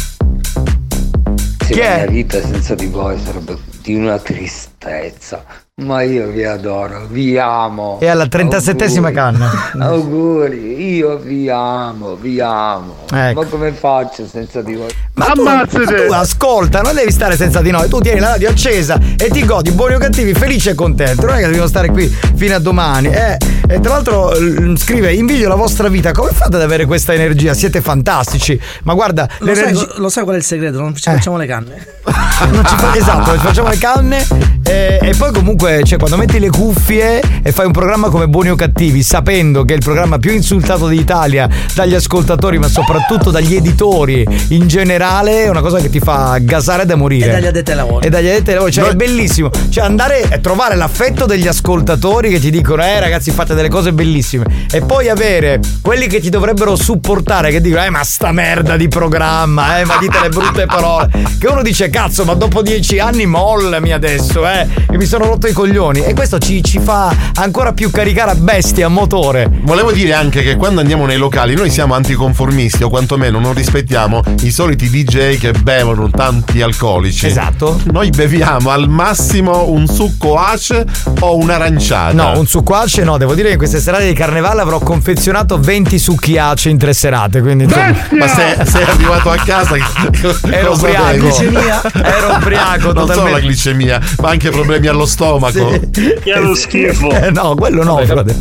Sì, 1.64 1.72
Chi 1.74 1.78
la 1.78 1.84
è? 1.84 1.96
mia 2.02 2.10
vita 2.10 2.40
senza 2.40 2.74
di 2.74 2.86
voi 2.86 3.16
sarebbe 3.24 3.70
di 3.82 3.94
una 3.94 4.18
tristezza. 4.18 5.61
Ma 5.82 6.02
io 6.02 6.28
vi 6.28 6.44
adoro, 6.44 7.06
vi 7.08 7.36
amo. 7.38 7.98
È 7.98 8.06
alla 8.06 8.24
37esima 8.24 8.96
Auguri. 8.96 9.12
canna. 9.12 9.50
Auguri, 9.78 10.94
io 10.96 11.16
vi 11.18 11.48
amo, 11.48 12.14
vi 12.16 12.40
amo. 12.40 12.96
Ecco. 13.12 13.40
Ma 13.42 13.46
come 13.46 13.72
faccio 13.72 14.26
senza 14.26 14.62
di 14.62 14.74
voi? 14.74 14.88
Ma 15.14 15.26
tu, 15.26 15.42
ma 15.42 15.66
tu 15.66 15.80
ascolta, 16.12 16.80
non 16.82 16.94
devi 16.94 17.10
stare 17.10 17.36
senza 17.36 17.60
di 17.60 17.70
noi. 17.70 17.88
Tu 17.88 18.00
tieni 18.00 18.20
la 18.20 18.30
radio 18.30 18.48
accesa 18.50 18.98
e 19.18 19.28
ti 19.28 19.44
godi 19.44 19.72
buoni 19.72 19.94
o 19.94 19.98
cattivi, 19.98 20.34
felice 20.34 20.70
e 20.70 20.74
contento. 20.74 21.26
Non 21.26 21.34
è 21.34 21.38
che 21.38 21.44
dobbiamo 21.46 21.66
stare 21.66 21.88
qui 21.90 22.06
fino 22.08 22.54
a 22.54 22.58
domani. 22.58 23.08
Eh, 23.08 23.36
e 23.68 23.80
tra 23.80 23.92
l'altro 23.94 24.32
scrive: 24.76 25.12
Invidio 25.12 25.48
la 25.48 25.56
vostra 25.56 25.88
vita. 25.88 26.12
Come 26.12 26.30
fate 26.30 26.56
ad 26.56 26.62
avere 26.62 26.86
questa 26.86 27.12
energia? 27.12 27.54
Siete 27.54 27.80
fantastici. 27.80 28.58
Ma 28.84 28.94
guarda, 28.94 29.28
Lo 29.38 29.54
sai, 29.54 29.88
lo 29.96 30.08
sai 30.08 30.22
qual 30.22 30.36
è 30.36 30.38
il 30.38 30.44
segreto? 30.44 30.78
Non 30.80 30.94
ci 30.94 31.02
facciamo 31.02 31.36
le 31.36 31.46
canne. 31.46 31.86
Non 32.42 32.66
ci 32.66 32.74
fa- 32.76 32.92
esatto, 32.96 33.32
ci 33.34 33.38
facciamo 33.38 33.68
le 33.68 33.78
canne 33.78 34.26
eh, 34.64 34.98
e 35.00 35.14
poi 35.16 35.32
comunque 35.32 35.71
cioè, 35.84 35.98
quando 35.98 36.16
metti 36.16 36.38
le 36.38 36.50
cuffie 36.50 37.20
e 37.42 37.52
fai 37.52 37.66
un 37.66 37.72
programma 37.72 38.08
come 38.08 38.28
Buoni 38.28 38.50
o 38.50 38.54
Cattivi, 38.54 39.02
sapendo 39.02 39.64
che 39.64 39.74
è 39.74 39.76
il 39.76 39.82
programma 39.82 40.18
più 40.18 40.32
insultato 40.32 40.86
d'Italia 40.88 41.48
dagli 41.74 41.94
ascoltatori, 41.94 42.58
ma 42.58 42.68
soprattutto 42.68 43.30
dagli 43.30 43.54
editori 43.54 44.26
in 44.48 44.68
generale, 44.68 45.44
è 45.44 45.48
una 45.48 45.60
cosa 45.60 45.78
che 45.78 45.88
ti 45.88 46.00
fa 46.00 46.38
gasare 46.40 46.84
da 46.84 46.96
morire. 46.96 47.28
E 47.28 47.32
dagli 47.32 47.46
addetti 47.46 47.70
ai 47.70 47.76
lavori. 47.76 48.06
E 48.06 48.10
dagli 48.10 48.28
addetti 48.28 48.48
ai 48.50 48.54
lavori, 48.54 48.72
cioè 48.72 48.88
è 48.88 48.94
bellissimo. 48.94 49.50
Cioè 49.70 49.84
andare 49.84 50.22
a 50.30 50.38
trovare 50.38 50.76
l'affetto 50.76 51.26
degli 51.26 51.46
ascoltatori 51.46 52.30
che 52.30 52.38
ti 52.38 52.50
dicono 52.50 52.82
"Eh 52.82 53.00
ragazzi, 53.00 53.30
fate 53.30 53.54
delle 53.54 53.68
cose 53.68 53.92
bellissime" 53.92 54.66
e 54.70 54.80
poi 54.82 55.08
avere 55.08 55.60
quelli 55.80 56.06
che 56.06 56.20
ti 56.20 56.28
dovrebbero 56.28 56.76
supportare 56.76 57.50
che 57.50 57.60
dicono 57.60 57.84
"Eh 57.84 57.90
ma 57.90 58.04
sta 58.04 58.32
merda 58.32 58.76
di 58.76 58.88
programma, 58.88 59.78
eh, 59.78 59.84
ma 59.84 59.96
dite 59.98 60.18
le 60.20 60.28
brutte 60.28 60.66
parole". 60.66 61.08
Che 61.38 61.46
uno 61.46 61.62
dice 61.62 61.88
"Cazzo, 61.90 62.24
ma 62.24 62.34
dopo 62.34 62.62
dieci 62.62 62.98
anni 62.98 63.26
mollami 63.26 63.92
adesso, 63.92 64.46
eh, 64.46 64.66
che 64.88 64.96
mi 64.96 65.06
sono 65.06 65.26
rotto 65.26 65.46
i 65.46 65.51
coglioni". 65.52 66.00
E 66.04 66.14
questo 66.14 66.38
ci, 66.38 66.62
ci 66.62 66.78
fa 66.78 67.14
ancora 67.34 67.72
più 67.72 67.90
caricare 67.90 68.32
a 68.32 68.34
bestia, 68.34 68.86
a 68.86 68.88
motore. 68.88 69.48
Volevo 69.62 69.92
dire 69.92 70.12
anche 70.14 70.42
che 70.42 70.56
quando 70.56 70.80
andiamo 70.80 71.06
nei 71.06 71.18
locali 71.18 71.54
noi 71.54 71.70
siamo 71.70 71.94
anticonformisti 71.94 72.82
o 72.82 72.88
quantomeno 72.88 73.38
non 73.38 73.54
rispettiamo 73.54 74.22
i 74.42 74.50
soliti 74.50 74.88
DJ 74.88 75.38
che 75.38 75.52
bevono 75.52 76.10
tanti 76.10 76.62
alcolici. 76.62 77.26
Esatto. 77.26 77.80
Noi 77.90 78.10
beviamo 78.10 78.70
al 78.70 78.88
massimo 78.88 79.68
un 79.68 79.86
succo 79.86 80.36
ace 80.36 80.84
o 81.20 81.36
un'aranciata. 81.36 82.12
No, 82.12 82.38
un 82.38 82.46
sucquace 82.46 83.04
no, 83.04 83.18
devo 83.18 83.34
dire 83.34 83.46
che 83.48 83.52
in 83.52 83.58
queste 83.58 83.80
serate 83.80 84.06
di 84.06 84.14
carnevale 84.14 84.60
avrò 84.60 84.78
confezionato 84.78 85.58
20 85.58 85.98
succhi 85.98 86.38
ace 86.38 86.68
in 86.68 86.78
tre 86.78 86.92
serate, 86.92 87.40
quindi. 87.40 87.66
Ma 87.66 88.28
sei, 88.28 88.66
sei 88.66 88.82
arrivato 88.84 89.30
a 89.30 89.36
casa 89.36 89.76
Ero 90.50 90.72
ubriaco. 90.72 91.26
Glicemia? 91.26 91.82
Ero 92.02 92.34
ubriaco 92.36 92.92
Non 92.92 93.08
solo 93.08 93.30
la 93.30 93.40
glicemia, 93.40 94.00
ma 94.20 94.30
anche 94.30 94.50
problemi 94.50 94.86
allo 94.86 95.06
stomaco. 95.06 95.41
Che 95.50 96.32
è 96.32 96.38
lo 96.38 96.54
schifo. 96.54 97.10
Eh, 97.10 97.30
no, 97.30 97.54
quello 97.54 97.82
no, 97.82 97.98
frate. 98.04 98.34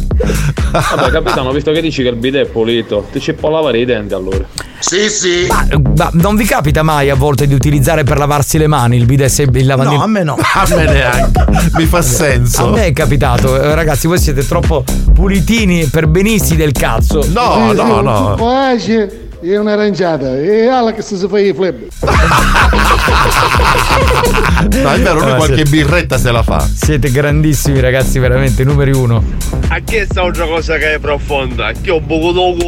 Vabbè, 0.71 1.09
capitano, 1.11 1.51
visto 1.51 1.71
che 1.71 1.81
dici 1.81 2.01
che 2.03 2.09
il 2.09 2.15
bidet 2.15 2.47
è 2.47 2.49
pulito, 2.49 3.07
ti 3.11 3.19
ci 3.19 3.33
può 3.33 3.49
lavare 3.49 3.79
i 3.79 3.85
denti 3.85 4.13
allora. 4.13 4.45
Sì, 4.79 5.09
sì. 5.09 5.45
Ma, 5.47 5.67
ma 5.95 6.09
non 6.13 6.35
vi 6.35 6.45
capita 6.45 6.81
mai 6.81 7.09
a 7.09 7.15
volte 7.15 7.45
di 7.45 7.53
utilizzare 7.53 8.03
per 8.03 8.17
lavarsi 8.17 8.57
le 8.57 8.67
mani 8.67 8.97
il 8.97 9.05
bidet 9.05 9.29
se 9.29 9.43
il 9.43 9.65
lavandino? 9.65 9.97
No, 9.97 10.03
a 10.03 10.07
me 10.07 10.23
no. 10.23 10.37
A 10.41 10.65
me 10.75 10.85
neanche. 10.85 11.45
Mi 11.75 11.85
fa 11.85 12.01
senso. 12.01 12.67
A 12.67 12.71
me 12.71 12.85
è 12.85 12.93
capitato, 12.93 13.61
Eh, 13.61 13.75
ragazzi, 13.75 14.07
voi 14.07 14.17
siete 14.19 14.45
troppo 14.45 14.83
pulitini 15.13 15.85
per 15.85 16.07
benisti 16.07 16.55
del 16.55 16.71
cazzo. 16.71 17.25
No, 17.31 17.73
no, 17.73 18.01
no. 18.01 18.35
Pace 18.35 19.29
e 19.41 19.57
un'aranciata 19.57 20.37
e 20.37 20.67
Alex 20.67 21.15
si 21.15 21.27
fa 21.27 21.39
i 21.39 21.53
flip. 21.53 21.87
No, 24.81 24.91
è 24.91 24.99
vero, 24.99 25.19
lui 25.21 25.31
Eh, 25.31 25.35
qualche 25.35 25.55
siete- 25.55 25.69
birretta 25.69 26.17
se 26.17 26.31
la 26.31 26.43
fa. 26.43 26.59
Siete 26.59 27.11
grandissimi 27.11 27.79
ragazzi, 27.79 28.19
veramente, 28.19 28.63
numeri 28.63 28.91
uno. 28.91 29.23
A 29.69 29.79
che 29.83 30.05
sta 30.09 30.21
un'altra 30.21 30.45
cosa 30.45 30.77
che 30.77 30.93
è 30.95 30.99
profonda? 30.99 31.71
Che 31.79 31.91
ho 31.91 31.99
buco 31.99 32.31
dopo. 32.31 32.65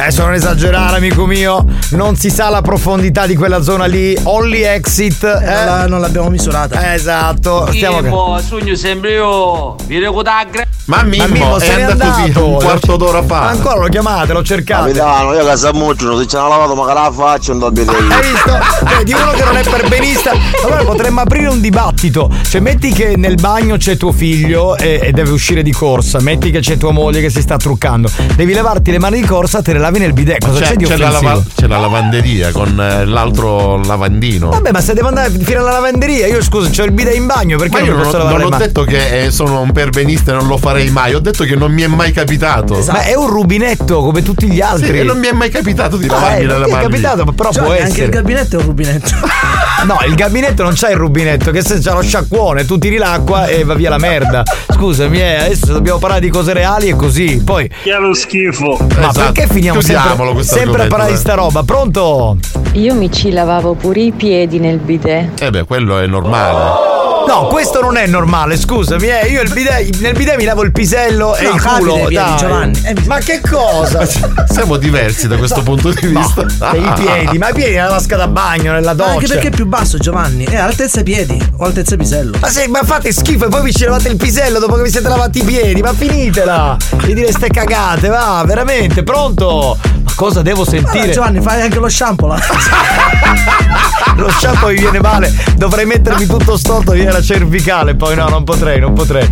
Adesso 0.00 0.22
non 0.24 0.32
esagerare, 0.34 0.96
amico 0.96 1.26
mio. 1.26 1.64
Non 1.90 2.16
si 2.16 2.30
sa 2.30 2.48
la 2.48 2.62
profondità 2.62 3.26
di 3.26 3.36
quella 3.36 3.60
zona 3.62 3.84
lì. 3.84 4.16
Only 4.24 4.62
exit. 4.62 5.22
eh? 5.24 5.44
Non, 5.44 5.64
la- 5.66 5.86
non 5.86 6.00
l'abbiamo 6.00 6.30
misurata. 6.30 6.94
Esatto. 6.94 7.66
Stiamo 7.70 8.00
Tipo, 8.00 8.40
sogno 8.46 8.74
sempre 8.76 9.12
io. 9.12 9.74
Vi 9.86 9.98
recutagre. 9.98 10.68
Ma 10.86 11.02
Mimmo, 11.04 11.26
Ma 11.26 11.32
Mimmo 11.32 11.58
è 11.60 11.76
n'è 11.76 11.82
andato, 11.82 12.22
via 12.32 12.42
un 12.42 12.54
quarto 12.54 12.96
d'ora 12.96 13.22
fa. 13.22 13.42
Ancora 13.48 13.78
lo 13.78 13.86
chiamate, 13.88 14.32
lo 14.32 14.42
cercate. 14.42 14.86
Capitano, 14.92 15.34
io 15.34 15.44
casa 15.44 15.72
muccio, 15.72 16.18
se 16.18 16.26
ci 16.26 16.34
hanno 16.34 16.48
lavato 16.48 16.74
magari 16.74 16.98
la 17.00 17.12
faccia 17.12 17.52
non 17.52 17.60
do 17.60 17.70
vedere. 17.70 17.96
Hai 17.98 18.22
visto? 18.22 18.58
Cioè, 18.88 19.04
di 19.04 19.12
uno 19.12 19.30
che 19.30 19.44
non 19.44 19.56
è 19.56 19.62
per 19.62 19.88
benista. 19.88 20.32
Allora 20.64 20.82
potremmo 20.82 21.20
aprire 21.20 21.46
un 21.48 21.60
dibattito. 21.60 22.28
Cioè, 22.48 22.60
metti 22.60 22.90
che 22.92 23.16
nel 23.16 23.34
bagno 23.36 23.76
c'è 23.76 23.96
tuo 23.96 24.10
figlio 24.10 24.76
e, 24.76 24.98
e 25.02 25.12
deve 25.12 25.30
uscire 25.30 25.62
di 25.62 25.70
corsa. 25.72 26.18
Metti 26.20 26.50
che 26.50 26.58
c'è 26.60 26.76
tua 26.76 26.90
moglie 26.90 27.20
che 27.20 27.30
si 27.30 27.40
sta 27.42 27.56
truccando. 27.56 28.10
Devi 28.34 28.52
lavarti 28.52 28.90
le 28.90 28.98
mani 28.98 29.20
di 29.20 29.26
corsa, 29.26 29.62
te 29.62 29.72
le 29.74 29.78
lavi 29.78 29.89
nel 29.98 30.12
bidet. 30.12 30.44
Cosa 30.44 30.60
c'è, 30.60 30.66
C'è, 30.70 30.76
di 30.76 30.84
c'è 30.84 30.96
la 30.96 31.10
lava- 31.10 31.42
c'è 31.56 31.66
la 31.66 31.78
lavanderia 31.78 32.50
con 32.52 32.78
eh, 32.80 33.04
l'altro 33.04 33.78
lavandino. 33.82 34.48
Vabbè, 34.50 34.70
ma 34.72 34.80
se 34.80 34.94
devo 34.94 35.08
andare 35.08 35.30
fino 35.30 35.60
alla 35.60 35.72
lavanderia, 35.72 36.26
io 36.26 36.42
scusa, 36.42 36.70
c'ho 36.70 36.84
il 36.84 36.92
bidet 36.92 37.14
in 37.16 37.26
bagno, 37.26 37.56
perché 37.58 37.78
Ma 37.78 37.84
io 37.86 37.90
non 37.92 38.00
non, 38.02 38.10
posso 38.10 38.18
non 38.24 38.38
le 38.38 38.44
ho 38.44 38.48
mani? 38.48 38.62
detto 38.64 38.84
che 38.84 39.24
eh, 39.24 39.30
sono 39.30 39.60
un 39.60 39.72
perbenista 39.72 40.32
e 40.32 40.34
non 40.34 40.46
lo 40.46 40.56
farei 40.56 40.90
mai, 40.90 41.14
ho 41.14 41.20
detto 41.20 41.44
che 41.44 41.54
non 41.56 41.72
mi 41.72 41.82
è 41.82 41.86
mai 41.86 42.12
capitato. 42.12 42.82
Ma 42.90 43.02
è 43.02 43.14
un 43.14 43.26
rubinetto 43.28 44.00
come 44.02 44.22
tutti 44.22 44.48
gli 44.50 44.60
altri. 44.60 44.86
Sì, 44.92 44.98
e 44.98 45.02
non 45.02 45.18
mi 45.18 45.26
è 45.26 45.32
mai 45.32 45.50
capitato 45.50 45.96
di 45.96 46.06
lavarmi 46.06 46.42
eh, 46.42 46.46
non 46.46 46.62
ti 46.64 46.70
è 46.70 46.80
capitato, 46.80 47.24
ma 47.24 47.32
però 47.32 47.50
Gianni, 47.50 47.66
può 47.66 47.74
anche 47.76 47.86
essere. 47.88 48.04
il 48.04 48.10
gabinetto 48.10 48.56
è 48.56 48.60
un 48.60 48.66
rubinetto. 48.66 49.10
No, 49.80 49.96
il 50.06 50.14
gabinetto 50.14 50.62
non 50.62 50.72
c'ha 50.76 50.90
il 50.90 50.96
rubinetto, 50.96 51.50
che 51.50 51.62
se 51.62 51.78
c'ha 51.80 51.94
lo 51.94 52.02
sciacquone, 52.02 52.66
tu 52.66 52.76
tiri 52.76 52.98
l'acqua 52.98 53.46
e 53.46 53.64
va 53.64 53.72
via 53.72 53.88
la 53.88 53.96
merda. 53.96 54.42
Scusami, 54.74 55.18
eh, 55.18 55.36
adesso 55.36 55.72
dobbiamo 55.72 55.98
parlare 55.98 56.20
di 56.20 56.28
cose 56.28 56.52
reali 56.52 56.88
e 56.90 56.94
così. 56.94 57.40
Poi. 57.42 57.66
Che 57.82 57.90
è 57.90 57.98
lo 57.98 58.12
schifo. 58.12 58.76
Ma 58.78 59.08
Esatto. 59.08 59.32
perché 59.32 59.46
finiamo 59.50 59.69
Chiudiamolo 59.78 60.16
sempre, 60.16 60.32
questo 60.34 60.56
sempre 60.56 60.86
dai. 60.88 61.16
sta 61.16 61.34
roba? 61.34 61.62
Pronto? 61.62 62.36
Io 62.72 62.94
mi 62.94 63.10
ci 63.10 63.30
lavavo 63.30 63.74
pure 63.74 64.00
i 64.00 64.12
piedi 64.12 64.58
nel 64.58 64.78
bidet. 64.78 65.40
Eh 65.40 65.50
beh, 65.50 65.64
quello 65.64 65.98
è 65.98 66.06
normale. 66.06 67.19
No, 67.26 67.46
questo 67.46 67.80
non 67.80 67.96
è 67.96 68.06
normale, 68.06 68.56
scusami, 68.58 69.06
eh. 69.08 69.26
Io 69.28 69.40
il 69.42 69.52
bidet, 69.52 69.96
nel 69.98 70.14
bidet 70.14 70.36
mi 70.36 70.44
lavo 70.44 70.62
il 70.62 70.72
pisello 70.72 71.36
e 71.36 71.44
No, 71.44 71.54
il 71.54 71.60
capita 71.60 71.78
culo. 71.78 72.08
dai. 72.10 72.36
Giovanni. 72.36 72.80
Eh, 72.84 72.94
Ma 73.06 73.18
che 73.18 73.40
cosa? 73.40 74.04
Siamo 74.50 74.76
diversi 74.76 75.28
da 75.28 75.36
questo 75.36 75.62
punto 75.62 75.90
di 75.90 76.06
vista. 76.08 76.42
E 76.72 76.78
I 76.78 76.92
piedi, 76.96 77.38
ma 77.38 77.50
i 77.50 77.52
piedi 77.52 77.74
nella 77.74 77.90
vasca 77.90 78.16
da 78.16 78.26
bagno, 78.26 78.72
nella 78.72 78.94
Ma 78.94 78.94
doccia. 78.94 79.10
anche 79.12 79.26
perché 79.28 79.48
è 79.48 79.50
più 79.50 79.66
basso, 79.66 79.98
Giovanni. 79.98 80.44
È 80.44 80.56
altezza 80.56 81.02
piedi 81.02 81.40
o 81.58 81.64
altezza 81.64 81.96
pisello. 81.96 82.36
Ma, 82.40 82.48
se, 82.48 82.66
ma 82.68 82.82
fate 82.82 83.12
schifo 83.12 83.46
e 83.46 83.48
poi 83.48 83.62
vi 83.62 83.72
ci 83.72 83.84
lavate 83.84 84.08
il 84.08 84.16
pisello 84.16 84.58
dopo 84.58 84.74
che 84.76 84.82
vi 84.82 84.90
siete 84.90 85.08
lavati 85.08 85.38
i 85.40 85.44
piedi, 85.44 85.80
ma 85.82 85.92
finitela! 85.92 86.76
Di 87.04 87.14
dire 87.14 87.30
ste 87.32 87.48
cagate, 87.48 88.08
va, 88.08 88.42
veramente, 88.46 89.02
pronto? 89.04 89.76
Cosa 90.20 90.42
devo 90.42 90.64
Allora, 90.68 90.70
sentire? 90.76 91.12
Giovanni, 91.12 91.40
fai 91.40 91.62
anche 91.62 91.78
lo 91.78 91.88
shampoo 91.88 92.26
là. 92.26 92.36
Lo 94.16 94.28
poi 94.60 94.74
mi 94.74 94.80
viene 94.80 95.00
male, 95.00 95.32
dovrei 95.56 95.86
mettermi 95.86 96.26
tutto 96.26 96.58
storto, 96.58 96.92
viene 96.92 97.10
la 97.10 97.22
cervicale, 97.22 97.94
poi 97.94 98.16
no, 98.16 98.28
non 98.28 98.44
potrei, 98.44 98.78
non 98.78 98.92
potrei. 98.92 99.26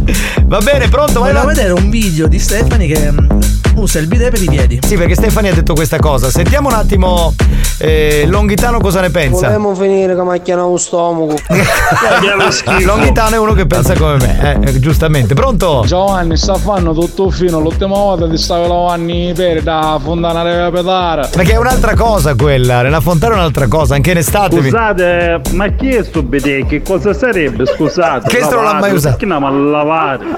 Va 0.45 0.61
bene, 0.61 0.89
pronto? 0.89 1.21
Vai 1.21 1.31
avanti. 1.33 1.57
vedere 1.57 1.73
un 1.73 1.91
video 1.91 2.27
di 2.27 2.39
Stefani 2.39 2.87
che 2.87 3.13
mm, 3.13 3.29
usa 3.75 3.99
il 3.99 4.07
bidet 4.07 4.31
per 4.31 4.43
i 4.43 4.47
piedi. 4.47 4.79
Sì, 4.83 4.97
perché 4.97 5.15
Stefani 5.15 5.49
ha 5.49 5.55
detto 5.55 5.75
questa 5.75 5.99
cosa. 5.99 6.31
Sentiamo 6.31 6.69
un 6.69 6.75
attimo 6.75 7.35
eh, 7.79 8.25
Longhitano 8.27 8.81
cosa 8.81 9.01
ne 9.01 9.11
pensa. 9.11 9.47
Volevamo 9.47 9.75
finire 9.75 10.15
che 10.15 10.23
macchiano 10.23 10.69
un 10.69 10.79
stomaco. 10.79 11.37
Longhitano 12.85 13.35
è 13.35 13.39
uno 13.39 13.53
che 13.53 13.67
pensa 13.67 13.95
come 13.95 14.17
me, 14.17 14.61
eh, 14.65 14.81
giustamente. 14.81 15.35
Pronto? 15.35 15.83
Giovanni 15.87 16.37
sta 16.37 16.55
fanno 16.55 16.93
tutto 16.93 17.31
fino, 17.31 17.61
l'ultima 17.61 17.95
volta 17.95 18.29
ti 18.29 18.37
stavo 18.37 18.67
lavando 18.67 19.13
i 19.13 19.33
peri 19.35 19.63
da 19.63 19.99
fontana 20.03 20.43
deve 20.43 20.63
pedare. 20.83 21.29
Perché 21.31 21.53
è 21.53 21.57
un'altra 21.59 21.95
cosa 21.95 22.35
quella, 22.35 22.83
nella 22.83 23.01
fontana 23.01 23.35
è 23.35 23.37
un'altra 23.39 23.67
cosa, 23.69 23.95
anche 23.95 24.11
in 24.13 24.19
estate. 24.19 24.57
mi- 24.57 24.63
Scusate, 24.71 25.41
ma 25.53 25.69
chi 25.69 25.91
è 25.95 26.05
sto 26.05 26.23
bidet? 26.23 26.67
Che 26.67 26.83
cosa 26.83 27.13
sarebbe? 27.15 27.67
Scusate. 27.67 28.29
Questo 28.29 28.55
non 28.57 28.65
l'ha 28.65 28.75
mai 28.75 28.93
usato. 28.93 29.17
Perché 29.17 29.27
non 29.27 29.43
mi 29.65 29.71
lavare? 29.71 30.25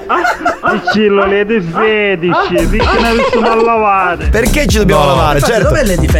Il 0.73 0.81
cillo 0.93 1.25
le 1.25 1.45
fetici, 1.45 2.67
perché 2.67 2.77
ne 3.01 3.07
avete 3.07 3.39
mal 3.39 3.63
lavare? 3.63 4.27
Perché 4.29 4.67
ci 4.67 4.77
dobbiamo 4.77 5.05
lavare? 5.05 5.41
Certo. 5.41 5.73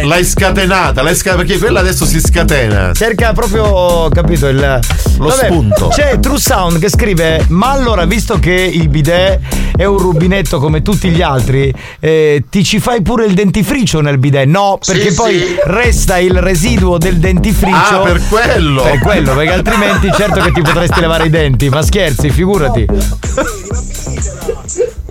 L'hai 0.04 0.24
scatenata, 0.24 1.02
l'hai 1.02 1.14
sca- 1.14 1.36
perché 1.36 1.58
quella 1.58 1.80
adesso 1.80 2.04
si 2.04 2.20
scatena. 2.20 2.92
Cerca 2.92 3.32
proprio, 3.32 4.08
capito, 4.08 4.48
il 4.48 4.80
Lo 5.18 5.30
spunto. 5.30 5.88
C'è 5.88 6.18
True 6.18 6.38
Sound 6.38 6.78
che 6.80 6.88
scrive: 6.88 7.44
Ma 7.48 7.70
allora, 7.70 8.04
visto 8.04 8.38
che 8.38 8.52
il 8.52 8.88
bidet 8.88 9.38
è 9.76 9.84
un 9.84 9.98
rubinetto 9.98 10.58
come 10.58 10.82
tutti 10.82 11.08
gli 11.10 11.22
altri, 11.22 11.72
eh, 12.00 12.44
ti 12.50 12.64
ci 12.64 12.80
fai 12.80 13.00
pure 13.02 13.24
il 13.26 13.34
dentifricio 13.34 14.00
nel 14.02 14.18
bidet? 14.18 14.46
No, 14.46 14.78
perché 14.84 15.10
Sì, 15.10 15.14
poi 15.16 15.38
sì. 15.38 15.56
resta 15.64 16.18
il 16.18 16.38
residuo 16.38 16.98
del 16.98 17.16
dentifricio. 17.18 18.00
Ah, 18.00 18.02
per 18.02 18.20
quello. 18.28 18.82
Per 18.82 18.98
quello, 18.98 19.34
perché 19.34 19.52
altrimenti 19.52 20.10
certo 20.14 20.40
che 20.40 20.52
ti 20.52 20.60
potresti 20.62 21.00
lavare 21.00 21.26
i 21.26 21.30
denti. 21.30 21.68
Ma 21.68 21.82
scherzi, 21.82 22.30
figurati. 22.30 22.86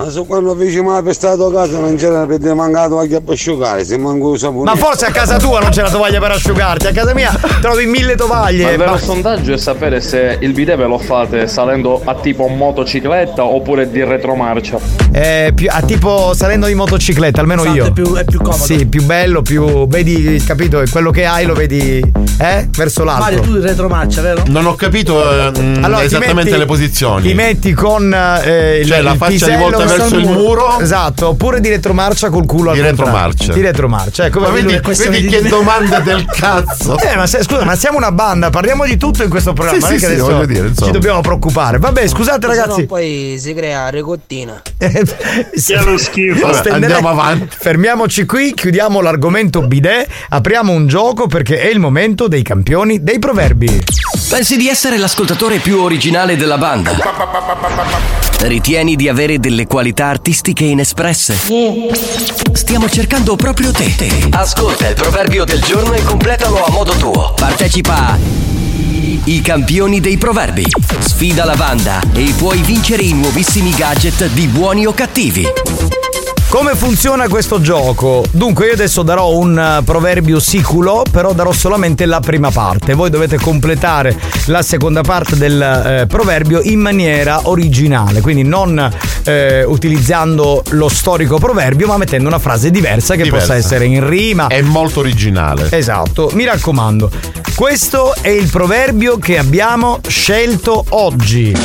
Ma 0.04 0.10
su 0.10 0.26
quando 0.26 0.56
feci 0.56 0.82
la 0.84 1.02
pestato 1.04 1.46
a 1.46 1.54
casa 1.54 1.78
non 1.78 1.96
c'era 1.96 2.26
per 2.26 2.40
te 2.40 2.52
mancato 2.56 2.96
la 2.96 3.06
per 3.08 3.22
asciugare, 3.34 3.86
se 3.86 3.98
manco 4.00 4.34
il 4.34 4.40
sapone. 4.40 4.64
Ma 4.64 4.76
forse 4.76 5.06
a 5.06 5.12
casa 5.12 5.38
tua 5.38 5.60
non 5.60 5.70
c'è 5.70 5.84
la 5.84 5.92
tovaglia 5.92 6.20
per 6.20 6.32
asciugarti, 6.32 6.88
a 6.88 6.92
casa 6.92 7.14
mia 7.14 7.32
trovi 7.62 7.86
mille 7.86 8.16
tovaglie. 8.16 8.64
Ma 8.64 8.72
il 8.72 8.78
vero 8.78 8.92
Ma- 8.92 8.98
sondaggio 8.98 9.54
è 9.54 9.58
sapere 9.58 10.02
se 10.02 10.38
il 10.42 10.54
bidet 10.54 10.78
ve 10.78 10.86
lo 10.86 10.98
fate 10.98 11.48
salendo 11.48 12.02
a 12.04 12.16
tipo 12.16 12.48
motocicletta 12.48 13.44
oppure 13.44 13.92
di 13.92 14.04
retromarcia. 14.04 14.80
Eh, 15.12 15.52
più- 15.54 15.68
a 15.70 15.82
tipo 15.84 16.34
salendo 16.34 16.66
di 16.66 16.74
motocicletta, 16.74 17.40
almeno 17.42 17.62
Esatto, 17.62 17.76
io. 17.78 17.86
è 17.86 17.92
più- 17.92 18.16
è 18.16 18.26
più 18.26 18.40
comodo. 18.42 18.64
Sì, 18.64 18.88
più 18.88 19.04
bello, 19.04 19.44
più. 19.44 19.88
Vedi, 19.88 20.42
capito? 20.44 20.82
Quello 20.90 21.12
che 21.12 21.26
hai 21.26 21.46
lo 21.46 21.54
vedi, 21.54 22.00
eh? 22.40 22.68
Verso 22.76 23.04
l'alto. 23.04 23.22
Mario, 23.24 23.40
tu 23.42 23.52
in 23.56 23.62
retromarcia, 23.62 24.22
vero? 24.22 24.42
Non 24.48 24.66
ho 24.66 24.74
capito 24.74 25.22
eh, 25.22 25.52
Allora, 25.82 26.02
esattamente 26.04 26.44
metti- 26.46 26.58
le 26.58 26.66
posizioni. 26.66 27.28
Ti 27.28 27.34
metti 27.36 27.74
con 27.74 28.12
eh, 28.12 28.80
il, 28.80 28.88
Cioè, 28.88 29.02
la 29.02 29.12
il 29.12 29.18
faccia 29.18 29.32
pisello 29.32 29.56
rivolta 29.66 29.86
verso 29.98 30.16
il 30.18 30.28
muro. 30.28 30.80
Esatto, 30.80 31.28
oppure 31.30 31.60
di 31.60 31.70
retromarcia 31.70 32.30
col 32.30 32.46
culo 32.46 32.72
al 32.72 32.76
Di 32.78 32.82
contrario. 32.82 33.12
retromarcia. 33.14 33.54
Di 33.54 33.62
retromarcia. 33.62 34.26
Ecco, 34.26 34.40
Ma 34.40 34.50
vedi, 34.50 34.80
vedi- 34.84 35.28
che 35.28 35.42
domanda 35.44 36.00
del 36.00 36.26
cazzo. 36.32 36.98
Eh, 37.00 37.16
ma 37.16 37.28
se- 37.28 37.44
scusa, 37.44 37.64
ma 37.66 37.76
siamo 37.76 37.98
una 37.98 38.12
banda, 38.12 38.50
parliamo 38.50 38.86
di 38.86 38.98
tutto 38.98 39.24
in 39.24 39.30
questo 39.30 39.54
programma. 39.54 39.86
Sì, 39.88 39.94
sì, 39.94 40.00
sì, 40.00 40.06
adesso 40.06 40.26
voglio 40.26 40.46
dire, 40.46 40.68
insomma. 40.68 40.88
ci 40.88 40.92
dobbiamo 40.92 41.22
preoccupare. 41.22 41.78
Vabbè, 41.80 42.08
scusate, 42.08 42.48
ragazzi. 42.48 42.80
No 42.82 42.86
poi 42.88 43.38
si 43.40 43.54
crea 43.54 43.90
ricottina. 43.90 44.62
Che 45.72 45.84
lo 45.84 45.98
schifo. 45.98 46.48
Vabbè, 46.48 46.70
andiamo 46.72 47.10
avanti. 47.10 47.56
Fermiamoci 47.58 48.26
qui, 48.26 48.54
chiudiamo 48.54 49.02
l'argomento 49.02 49.62
bidet, 49.62 50.08
apriamo 50.30 50.72
un 50.72 50.88
gioco 50.88 51.28
perché 51.28 51.60
è 51.60 51.68
il 51.68 51.80
momento 51.80 52.28
dei 52.28 52.42
campioni 52.42 53.02
dei 53.04 53.20
proverbi. 53.20 53.84
Pensi 54.30 54.58
di 54.58 54.68
essere 54.68 54.98
l'ascoltatore 54.98 55.58
più 55.60 55.80
originale 55.80 56.36
della 56.38 56.58
banda? 56.58 56.92
Ritieni 58.42 58.96
di 58.96 59.08
avere 59.08 59.40
delle 59.40 59.68
qualità 59.68 59.81
artistiche 60.06 60.64
inespresse? 60.64 61.36
Stiamo 62.54 62.88
cercando 62.88 63.36
proprio 63.36 63.72
te. 63.72 64.30
Ascolta 64.30 64.88
il 64.88 64.94
proverbio 64.96 65.44
del 65.44 65.62
giorno 65.62 65.94
e 65.94 66.04
completalo 66.04 66.64
a 66.64 66.70
modo 66.70 66.92
tuo. 66.94 67.34
Partecipa 67.36 68.10
a 68.10 68.18
I 69.24 69.42
campioni 69.42 70.00
dei 70.00 70.18
proverbi. 70.18 70.66
Sfida 71.00 71.46
la 71.46 71.56
banda 71.56 72.00
e 72.14 72.32
puoi 72.38 72.62
vincere 72.62 73.02
i 73.02 73.14
nuovissimi 73.14 73.72
gadget 73.72 74.28
di 74.28 74.48
buoni 74.48 74.86
o 74.86 74.94
cattivi. 74.94 75.48
Come 76.52 76.76
funziona 76.76 77.30
questo 77.30 77.62
gioco? 77.62 78.26
Dunque 78.30 78.66
io 78.66 78.74
adesso 78.74 79.04
darò 79.04 79.30
un 79.38 79.58
eh, 79.58 79.84
proverbio 79.86 80.38
siculo, 80.38 81.02
però 81.10 81.32
darò 81.32 81.54
solamente 81.54 82.06
la 82.06 82.20
prima 82.20 82.52
parte. 82.52 82.94
Voi 82.94 83.10
dovete 83.10 83.38
completare 83.38 84.20
la 84.48 84.62
seconda 84.62 85.00
parte 85.00 85.38
del 85.38 85.62
eh, 85.62 86.08
proverbio 86.08 86.60
in 86.62 86.82
maniera 86.82 87.48
originale, 87.48 88.20
quindi 88.20 88.44
non 88.44 88.78
eh, 89.24 89.64
utilizzando 89.64 90.62
lo 90.72 90.90
storico 90.90 91.38
proverbio, 91.40 91.88
ma 91.88 91.96
mettendo 91.96 92.28
una 92.28 92.38
frase 92.40 92.70
diversa 92.70 93.16
che 93.16 93.24
Diversa. 93.24 93.54
possa 93.54 93.58
essere 93.58 93.86
in 93.86 94.06
rima. 94.06 94.48
È 94.48 94.62
molto 94.62 95.00
originale. 95.00 95.70
Esatto, 95.72 96.32
mi 96.34 96.44
raccomando. 96.44 97.10
Questo 97.56 98.14
è 98.20 98.28
il 98.28 98.50
proverbio 98.50 99.18
che 99.18 99.38
abbiamo 99.38 100.02
scelto 100.06 100.84
oggi. 100.90 101.56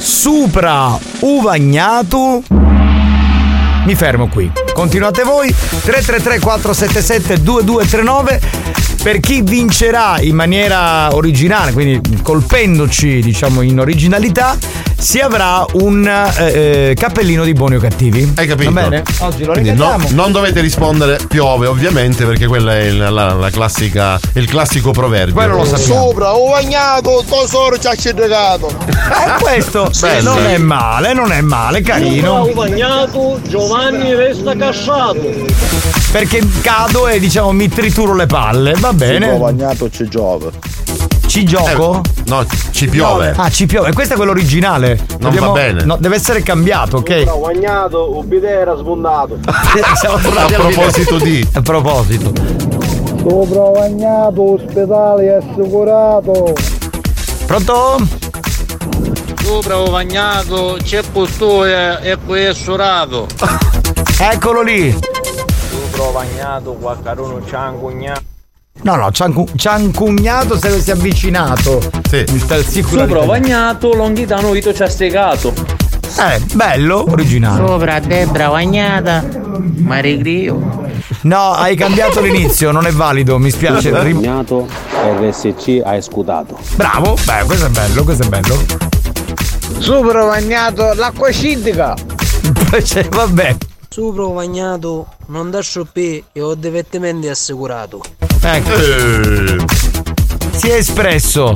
Supra 0.00 0.98
uvagnato. 1.20 2.73
Mi 3.84 3.94
fermo 3.94 4.28
qui. 4.28 4.50
Continuate 4.72 5.22
voi. 5.24 5.54
333 5.84 6.38
477 6.38 7.42
2239 7.42 8.93
per 9.04 9.20
chi 9.20 9.42
vincerà 9.42 10.16
in 10.20 10.34
maniera 10.34 11.14
originale, 11.14 11.72
quindi 11.74 12.22
colpendoci, 12.22 13.20
diciamo, 13.20 13.60
in 13.60 13.78
originalità, 13.78 14.56
si 14.98 15.18
avrà 15.18 15.62
un 15.72 16.06
eh, 16.08 16.88
eh, 16.88 16.94
cappellino 16.98 17.44
di 17.44 17.52
buoni 17.52 17.74
o 17.74 17.80
cattivi. 17.80 18.32
Hai 18.34 18.46
capito? 18.46 18.72
Va 18.72 18.80
bene? 18.80 19.02
Oggi 19.18 19.44
lo 19.44 19.52
Quindi 19.52 19.74
no- 19.74 20.00
non 20.12 20.32
dovete 20.32 20.62
rispondere 20.62 21.18
piove, 21.28 21.66
ovviamente, 21.66 22.24
perché 22.24 22.46
quella 22.46 22.78
è 22.78 22.88
la, 22.92 23.10
la- 23.10 23.34
la 23.34 23.50
classica, 23.50 24.18
il 24.32 24.46
classico 24.48 24.92
proverbio. 24.92 25.34
Quello 25.34 25.56
lo 25.56 25.64
sappiamo. 25.66 26.06
Sopra, 26.06 26.34
ho 26.34 26.48
bagnato, 26.48 27.22
tesoro 27.28 27.76
ci 27.78 27.86
ha 27.86 27.94
cercato. 27.94 28.68
Eh, 28.88 29.42
questo 29.42 29.90
Bello. 30.00 30.32
non 30.32 30.46
è 30.46 30.56
male, 30.56 31.12
non 31.12 31.30
è 31.30 31.42
male, 31.42 31.82
carino. 31.82 32.48
bagnato, 32.54 33.38
Giovanni 33.46 34.14
resta 34.14 34.56
casciato. 34.56 35.92
Perché 36.10 36.40
cado 36.62 37.08
e 37.08 37.18
diciamo 37.18 37.50
mi 37.52 37.68
trituro 37.68 38.14
le 38.14 38.26
palle. 38.26 38.74
Va 38.78 38.92
bene. 38.94 39.30
Ho 39.32 39.38
bagnato 39.38 39.90
ci 39.90 40.08
giove. 40.08 40.50
Ci 41.26 41.44
gioco? 41.44 42.00
No, 42.26 42.46
ci 42.70 42.86
piove. 42.86 43.34
Ah, 43.36 43.50
ci 43.50 43.66
piove. 43.66 43.92
Questo 43.92 44.14
è 44.14 44.16
quello 44.16 44.30
originale. 44.30 45.04
Non 45.18 45.34
va 45.34 45.48
bene. 45.48 45.82
No, 45.82 45.96
deve 45.96 46.14
essere 46.14 46.42
cambiato, 46.42 46.98
ok? 46.98 47.24
Ho 47.26 47.38
bagnato, 47.38 48.16
un 48.16 48.28
bidet 48.28 48.50
era 48.50 48.76
sfondato. 48.76 49.38
Siamo 49.98 50.18
tornati 50.18 50.54
A 50.54 50.58
proposito 50.60 51.18
di. 51.18 51.48
A 51.54 51.60
proposito. 51.60 52.32
Sopra 53.18 53.62
bagnato, 53.70 54.52
ospedale 54.52 55.34
assicurato. 55.34 56.52
Pronto? 57.46 57.96
Sopra 59.42 59.78
ho 59.78 59.90
bagnato, 59.90 60.78
c'è 60.82 61.02
custode 61.12 62.00
e 62.02 62.16
qui 62.24 62.42
è 62.42 62.54
surato. 62.54 63.26
Eccolo 64.20 64.62
lì. 64.62 64.96
Sopra 65.90 66.10
bagnato, 66.20 66.74
qualcuno 66.74 67.40
c'ha 67.44 67.70
un 67.70 67.80
cugnato. 67.80 68.33
No, 68.84 68.96
no, 68.96 69.10
ci 69.12 69.22
ha 69.22 69.26
incu- 69.26 69.50
ci 69.56 69.66
ha 69.66 69.78
incugnato 69.78 70.58
se 70.58 70.78
si 70.78 70.90
è 70.90 70.92
avvicinato. 70.92 71.80
Sì. 72.06 72.22
Mi 72.30 72.38
sta 72.38 72.56
il 72.56 72.66
sicuro. 72.66 73.00
Sopra 73.06 73.24
bagnato, 73.24 73.94
Longhitano 73.94 74.50
Vito 74.50 74.74
ci 74.74 74.82
ha 74.82 74.88
stegato. 74.90 75.54
Eh, 76.18 76.38
bello, 76.52 77.10
originale. 77.10 77.66
Sopra 77.66 77.98
Debra 77.98 78.50
bagnata, 78.50 79.24
ma 79.78 79.98
rigrio. 80.00 80.82
No, 81.22 81.52
hai 81.52 81.74
cambiato 81.76 82.20
l'inizio, 82.22 82.72
non 82.72 82.84
è 82.86 82.92
valido, 82.92 83.38
mi 83.38 83.50
spiace. 83.50 83.90
Bagnato, 83.90 84.68
RSC 85.18 85.80
ha 85.82 85.94
escutato. 85.94 86.58
Bravo, 86.76 87.16
beh, 87.24 87.44
questo 87.46 87.66
è 87.66 87.70
bello, 87.70 88.04
questo 88.04 88.24
è 88.24 88.28
bello. 88.28 88.58
Sopra 89.78 90.26
bagnato, 90.26 90.92
l'acqua 90.92 91.30
scindica. 91.30 91.94
Cioè, 92.84 93.08
vabbè. 93.08 93.56
Sopra 93.88 94.26
bagnato, 94.26 95.06
non 95.28 95.50
da 95.50 95.62
shoppé 95.62 96.24
e 96.32 96.42
ho 96.42 96.54
divertimenti 96.54 97.28
assicurato. 97.28 98.02
Ecco. 98.46 98.74
Eh, 98.74 99.64
Si 100.56 100.68
è 100.68 100.74
espresso. 100.74 101.52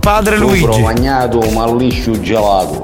Padre 0.00 0.36
Luigi. 0.36 0.82
bagnato, 0.82 1.38
ma 1.52 1.72
liscio 1.74 2.20
gelato. 2.20 2.80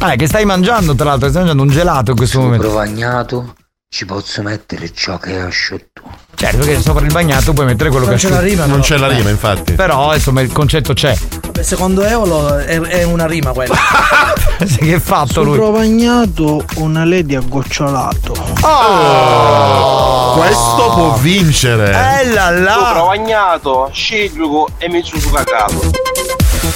Ah, 0.00 0.14
che 0.16 0.26
stai 0.26 0.44
mangiando, 0.44 0.94
tra 0.94 1.06
l'altro, 1.06 1.28
stai 1.28 1.44
mangiando 1.44 1.62
un 1.64 1.76
gelato 1.76 2.10
in 2.12 2.16
questo 2.16 2.40
momento. 2.40 2.66
Provagnato, 2.66 3.54
ci 3.94 4.06
posso 4.06 4.42
mettere 4.42 4.92
ciò 4.92 5.18
che 5.18 5.36
è 5.36 5.38
asciutto. 5.38 6.02
Certo 6.34 6.64
che 6.64 6.80
sopra 6.80 7.04
il 7.06 7.12
bagnato 7.12 7.52
puoi 7.52 7.64
mettere 7.66 7.90
quello 7.90 8.06
Non 8.06 8.16
che 8.16 8.20
c'è 8.20 8.28
la 8.28 8.38
asciutti. 8.38 8.52
rima, 8.52 8.66
non 8.66 8.80
c'è 8.80 8.96
la 8.96 9.06
rima, 9.06 9.30
infatti. 9.30 9.74
Però, 9.74 10.12
insomma, 10.12 10.40
il 10.40 10.50
concetto 10.50 10.94
c'è. 10.94 11.16
Beh, 11.52 11.62
secondo 11.62 12.02
Eolo 12.02 12.58
è, 12.58 12.80
è 12.80 13.04
una 13.04 13.28
rima 13.28 13.52
quella. 13.52 13.76
che 14.80 14.94
ha 14.94 14.98
fatto 14.98 15.44
lui? 15.44 15.58
Provagnato 15.58 16.64
una 16.78 17.04
lady 17.04 17.36
aggocciolato. 17.36 18.34
Oh, 18.62 20.32
questo 20.38 20.92
può 20.92 21.16
vincere. 21.20 21.90
Eh 22.20 22.32
là 22.32 22.50
là. 22.50 22.90
Provagnato, 22.94 23.90
scigliuco 23.92 24.70
e 24.78 24.88
mezzo 24.88 25.16
cagato. 25.32 25.90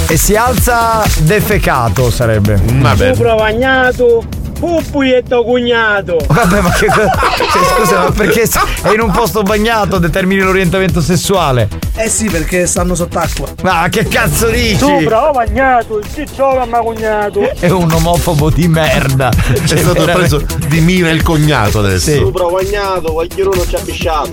E 0.06 0.16
si 0.16 0.36
alza 0.36 1.02
defecato 1.18 2.12
sarebbe. 2.12 2.60
Vabbè. 2.64 3.12
provagnato, 3.14 4.24
puppuietto 4.58 5.44
cugnato. 5.44 6.16
Vabbè, 6.26 6.60
ma 6.60 6.70
che 6.70 6.86
cosa. 6.86 7.10
Cioè, 7.36 7.62
scusa, 7.76 7.98
ma 8.00 8.10
perché 8.10 8.42
è 8.42 8.92
in 8.92 9.00
un 9.00 9.10
posto 9.10 9.42
bagnato 9.42 9.98
determini 9.98 10.40
l'orientamento 10.40 11.00
sessuale? 11.00 11.68
Eh 11.96 12.08
sì, 12.08 12.26
perché 12.28 12.66
stanno 12.66 12.94
sott'acqua. 12.94 13.48
Ma 13.62 13.86
che 13.90 14.06
cazzo 14.06 14.48
dici? 14.48 14.76
Tu 14.78 15.04
provagnato, 15.04 15.98
il 15.98 16.06
cicciolo 16.12 16.64
mi 16.66 16.74
ha 16.74 16.78
cognato. 16.78 17.50
È 17.58 17.70
un 17.70 17.90
omofobo 17.90 18.50
di 18.50 18.68
merda. 18.68 19.30
È 19.30 19.54
Cioè, 19.64 19.78
stato 19.78 20.04
veramente- 20.04 20.36
preso 20.36 20.66
di 20.68 20.80
mira 20.80 21.10
il 21.10 21.22
cognato 21.22 21.80
adesso. 21.80 22.10
Sì. 22.10 22.30
Provagnato, 22.32 23.12
qualcuno 23.12 23.66
ci 23.66 23.74
ha 23.74 23.80
pisciato. 23.84 24.32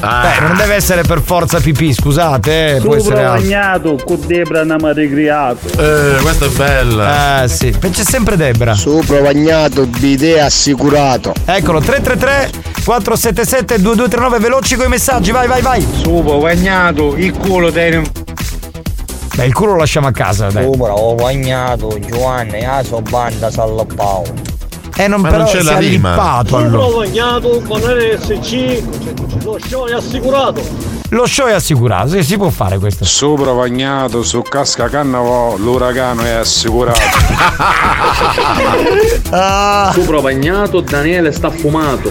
Beh, 0.00 0.40
non 0.40 0.56
deve 0.56 0.74
essere 0.74 1.02
per 1.02 1.20
forza 1.22 1.60
pipì, 1.60 1.92
scusate, 1.92 2.76
eh, 2.76 2.80
può 2.80 2.94
essere 2.96 3.22
altro. 3.22 3.40
Provagnato, 3.40 3.98
con 4.04 4.20
Debra 4.26 4.64
non 4.64 4.76
mi 4.80 4.88
ha 4.88 4.92
ricreato. 4.92 5.66
Eh, 5.78 6.20
questa 6.20 6.44
è 6.46 6.48
bella. 6.48 7.42
Eh 7.44 7.48
sì, 7.48 7.74
c'è 7.78 8.02
sempre 8.04 8.36
Debra. 8.36 8.74
Su 8.74 9.02
provagnato, 9.68 9.86
bidet 9.98 10.38
assicurato. 10.40 11.32
Eccolo, 11.44 11.80
333 11.80 12.50
477 12.84 13.80
2239, 13.80 14.38
veloci 14.38 14.76
con 14.76 14.86
i 14.86 14.88
messaggi, 14.88 15.30
vai, 15.30 15.46
vai, 15.46 15.62
vai. 15.62 15.86
Su 16.02 16.22
provagnato, 16.22 17.16
il 17.16 17.32
culo 17.32 17.70
tiene 17.72 18.02
Beh, 19.34 19.46
il 19.46 19.52
culo 19.52 19.72
lo 19.72 19.78
lasciamo 19.78 20.06
a 20.06 20.12
casa, 20.12 20.48
dai. 20.48 20.64
Sopra 20.64 20.92
ho 20.92 21.14
bagnato 21.14 21.98
Giovanni, 21.98 22.60
la 22.60 22.82
sua 22.84 23.00
banda 23.00 23.50
s'allapao. 23.50 24.22
Eh, 24.96 25.08
non 25.08 25.22
Ma 25.22 25.28
però 25.28 25.42
non 25.42 25.52
c'è 25.52 25.58
si 25.58 25.64
la 25.64 25.76
è 25.76 25.78
rima. 25.80 26.10
allippato 26.10 26.56
allora. 26.56 26.86
provagnato 26.86 27.62
con 27.66 27.80
RSC, 27.80 28.82
lo 29.42 29.58
show 29.66 29.88
è 29.88 29.94
assicurato. 29.94 30.62
Lo 31.14 31.26
show 31.26 31.46
è 31.46 31.52
assicurato, 31.52 32.08
sì, 32.08 32.24
si 32.24 32.36
può 32.36 32.50
fare 32.50 32.76
questo. 32.78 33.04
Su 33.04 33.34
Provagnato, 33.34 34.24
su 34.24 34.42
Casca 34.42 34.88
Cannavò, 34.88 35.56
l'uragano 35.56 36.22
è 36.22 36.30
assicurato. 36.32 36.98
Ah, 39.30 39.90
Su 39.92 40.02
Provagnato, 40.04 40.80
Daniele 40.80 41.32
sta 41.32 41.50
fumato. 41.50 42.10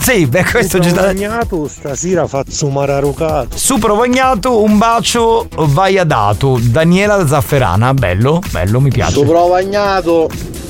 sì, 0.00 0.26
beh, 0.26 0.44
questo 0.44 0.80
ci 0.80 0.88
sta. 0.90 1.02
Provagnato 1.02 1.68
stasera 1.68 2.26
faccio 2.26 2.68
mararucato. 2.68 3.56
Su 3.56 3.78
Provagnato, 3.78 4.62
un 4.62 4.78
bacio 4.78 5.48
vai 5.56 5.98
a 5.98 6.04
dato. 6.04 6.58
Daniela 6.60 7.26
Zafferana, 7.26 7.94
bello, 7.94 8.40
bello, 8.50 8.80
mi 8.80 8.90
piace. 8.90 9.12
Su 9.12 9.24
provagnato, 9.24 10.28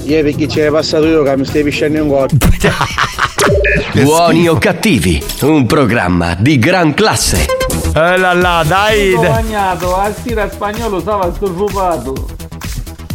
ieri 0.08 0.30
perché 0.30 0.46
c'era 0.46 0.70
passato 0.70 1.06
io 1.06 1.22
che 1.22 1.36
mi 1.36 1.44
stai 1.44 1.62
pisciando 1.62 1.98
in 1.98 2.08
corpo. 2.08 2.36
Buoni 4.02 4.48
o 4.48 4.56
cattivi, 4.58 5.22
un 5.42 5.66
programma 5.66 6.34
di 6.38 6.58
gran 6.58 6.94
classe. 6.94 7.46
Eh 7.94 8.16
là 8.16 8.32
là, 8.32 8.62
dai. 8.66 9.14
dai. 9.14 9.28
Bagnato, 9.28 9.96
al 9.96 10.14
tira 10.22 10.48
spagnolo 10.50 11.00
stava 11.00 11.32
stufato. 11.32 12.26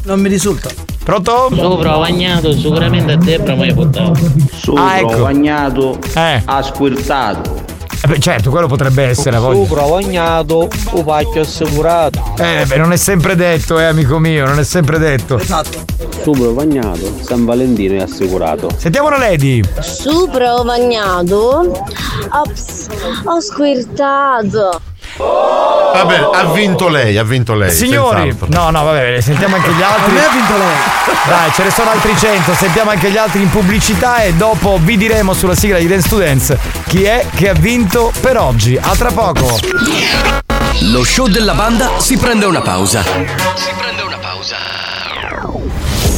Non 0.05 0.19
mi 0.19 0.29
risulta. 0.29 0.69
Pronto? 1.03 1.49
Sopra 1.53 1.97
bagnato, 1.97 2.51
sicuramente 2.53 3.11
a 3.13 3.17
Debra 3.17 3.55
mi 3.55 3.63
hai 3.63 3.73
portato. 3.73 4.19
Su 4.53 4.73
Ah, 4.73 4.99
ecco. 4.99 5.07
provagnato, 5.07 5.99
Eh, 6.15 6.41
ha 6.45 6.61
squirtato. 6.61 7.63
Eh 8.03 8.07
beh, 8.07 8.19
certo, 8.19 8.49
quello 8.49 8.67
potrebbe 8.67 9.03
essere, 9.03 9.37
voglio. 9.37 9.63
Su 9.63 9.73
provagnato, 9.73 10.67
un 10.91 11.05
pacchio 11.05 11.39
assicurato. 11.39 12.33
Eh, 12.37 12.65
beh, 12.67 12.75
non 12.75 12.91
è 12.91 12.97
sempre 12.97 13.33
detto, 13.37 13.79
eh, 13.79 13.85
amico 13.85 14.19
mio, 14.19 14.45
non 14.45 14.59
è 14.59 14.63
sempre 14.65 14.97
detto. 14.97 15.37
Esatto. 15.37 15.85
Su 16.21 16.31
provagnato, 16.31 17.13
San 17.21 17.45
Valentino 17.45 17.95
è 17.95 18.01
assicurato. 18.01 18.69
Sentiamo 18.75 19.07
la 19.07 19.17
Lady. 19.19 19.61
Su 19.79 20.27
provagnato. 20.29 21.81
Ops, 22.29 22.87
ho 23.23 23.39
squirtato. 23.39 24.81
Vabbè, 25.17 26.29
ha 26.33 26.45
vinto 26.51 26.87
lei, 26.87 27.17
ha 27.17 27.23
vinto 27.23 27.53
lei. 27.53 27.71
Signori, 27.71 28.31
senz'altro. 28.31 28.47
no, 28.49 28.69
no, 28.71 28.83
vabbè, 28.83 29.21
sentiamo 29.21 29.55
anche 29.55 29.71
gli 29.71 29.81
altri. 29.81 30.11
A 30.11 30.13
me 30.13 30.25
ha 30.25 30.29
vinto 30.31 30.57
lei. 30.57 30.75
Dai, 31.27 31.51
ce 31.53 31.63
ne 31.63 31.69
sono 31.71 31.89
altri 31.91 32.17
100, 32.17 32.53
sentiamo 32.55 32.89
anche 32.89 33.09
gli 33.11 33.17
altri 33.17 33.41
in 33.41 33.49
pubblicità 33.49 34.23
e 34.23 34.33
dopo 34.33 34.79
vi 34.81 34.97
diremo 34.97 35.33
sulla 35.33 35.55
sigla 35.55 35.77
di 35.77 35.87
Dance 35.87 36.17
Dance 36.17 36.59
chi 36.87 37.03
è 37.03 37.25
che 37.35 37.49
ha 37.49 37.53
vinto 37.53 38.11
per 38.19 38.37
oggi. 38.37 38.77
A 38.79 38.95
tra 38.95 39.11
poco. 39.11 39.59
Lo 40.91 41.03
show 41.03 41.27
della 41.27 41.53
banda 41.53 41.99
si 41.99 42.17
prende 42.17 42.45
una 42.45 42.61
pausa. 42.61 43.03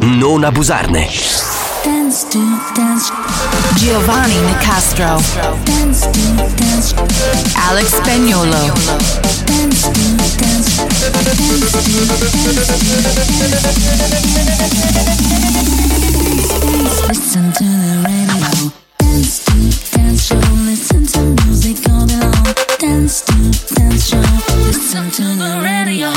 non 0.00 0.44
abusarne. 0.44 1.08
Dance 1.82 2.26
Dance. 2.74 3.12
Giovanni 3.74 4.38
Nicastro. 4.40 5.22
Dance 5.64 6.10
Dance. 6.56 6.94
Alex 7.68 7.94
Spagnolo 7.94 8.72
Dance 9.44 9.90
to 9.90 10.00
Dance. 10.36 10.82
Listen 17.08 17.52
to 17.52 17.64
the 17.64 18.02
radio. 18.04 18.72
Dance 18.98 19.44
Dance 19.92 20.26
Show. 20.26 20.40
Listen 20.64 21.06
to 21.06 21.20
music 21.44 21.88
all 21.90 22.06
day 22.06 22.18
long. 22.18 22.54
Dance 22.78 23.22
Dance 23.74 24.08
Show. 24.08 24.20
Listen 24.66 25.10
to 25.10 25.22
the 25.22 25.60
radio. 25.62 26.10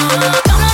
Come 0.46 0.62
on 0.62 0.69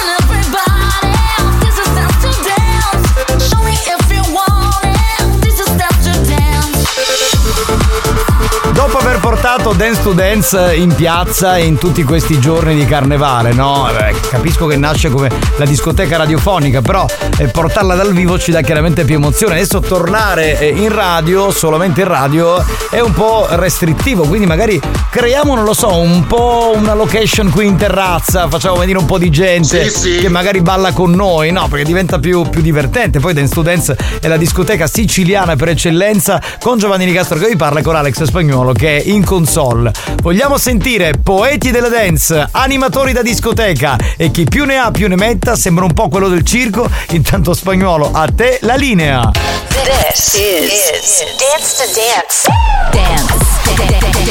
Portato 9.55 9.77
Dance 9.77 10.01
to 10.01 10.11
Dance 10.11 10.75
in 10.75 10.93
piazza 10.93 11.57
in 11.57 11.77
tutti 11.77 12.03
questi 12.03 12.41
giorni 12.41 12.75
di 12.75 12.85
carnevale, 12.85 13.53
no? 13.53 13.87
Capisco 14.35 14.67
che 14.67 14.75
nasce 14.75 15.09
come 15.09 15.29
la 15.55 15.65
discoteca 15.65 16.17
radiofonica, 16.17 16.81
però 16.81 17.05
eh, 17.37 17.47
portarla 17.47 17.95
dal 17.95 18.11
vivo 18.11 18.37
ci 18.37 18.51
dà 18.51 18.59
chiaramente 18.59 19.05
più 19.05 19.15
emozione. 19.15 19.55
Adesso 19.55 19.79
tornare 19.79 20.59
eh, 20.59 20.67
in 20.67 20.89
radio, 20.89 21.51
solamente 21.51 22.01
in 22.01 22.07
radio, 22.07 22.63
è 22.91 22.99
un 22.99 23.13
po' 23.13 23.47
restrittivo, 23.49 24.27
quindi 24.27 24.45
magari 24.45 24.79
creiamo, 25.09 25.55
non 25.55 25.63
lo 25.63 25.73
so, 25.73 25.95
un 25.95 26.27
po' 26.27 26.73
una 26.75 26.93
location 26.93 27.49
qui 27.49 27.65
in 27.65 27.77
terrazza, 27.77 28.49
facciamo 28.49 28.75
venire 28.75 28.97
un 28.97 29.05
po' 29.05 29.17
di 29.17 29.29
gente 29.29 29.89
che 29.89 30.27
magari 30.27 30.61
balla 30.61 30.91
con 30.91 31.11
noi, 31.11 31.53
no? 31.53 31.69
Perché 31.69 31.85
diventa 31.85 32.19
più, 32.19 32.47
più 32.49 32.61
divertente. 32.61 33.19
Poi 33.19 33.33
Dance 33.33 33.53
to 33.53 33.61
Dance 33.61 33.97
è 34.19 34.27
la 34.27 34.37
discoteca 34.37 34.85
siciliana 34.85 35.55
per 35.55 35.69
eccellenza 35.69 36.41
con 36.59 36.77
Giovanni 36.77 37.05
Nicastro 37.05 37.39
che 37.39 37.47
vi 37.47 37.55
parla 37.55 37.79
e 37.79 37.83
con 37.83 37.95
Alex 37.95 38.23
Spagnuolo 38.23 38.73
che 38.73 38.97
è 38.97 39.09
in 39.09 39.23
console. 39.23 39.93
Vogliamo 40.21 40.57
sentire 40.57 41.13
poeti 41.23 41.71
della 41.71 41.89
dance, 41.89 42.49
animatori 42.51 43.13
da 43.13 43.21
discoteca 43.21 43.95
e 44.17 44.24
chi 44.31 44.45
più 44.45 44.65
ne 44.65 44.77
ha 44.77 44.91
più 44.91 45.07
ne 45.07 45.15
metta, 45.15 45.55
sembra 45.55 45.85
un 45.85 45.93
po' 45.93 46.09
quello 46.09 46.27
del 46.29 46.43
circo. 46.43 46.89
Intanto 47.09 47.53
Spagnuolo, 47.53 48.11
a 48.11 48.27
te 48.33 48.59
la 48.61 48.75
linea. 48.75 49.31
This 49.69 50.33
is, 50.33 51.23
Dance 51.37 51.75
to 51.77 51.85
Dance. 51.93 52.47
Dance. 52.91 53.33
Dance. 53.75 54.23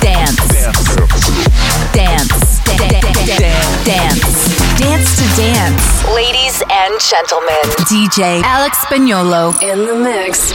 Dance. 0.00 0.42
Dance. 1.92 2.40
Dance. 3.84 4.30
Dance 4.76 5.14
to 5.16 5.24
Dance. 5.40 5.92
and 6.72 7.00
gentlemen, 7.00 7.62
DJ 7.86 8.42
Alex 8.42 8.78
Spagnolo 8.78 9.52
in 9.62 9.86
the 9.86 9.94
mix. 9.94 10.52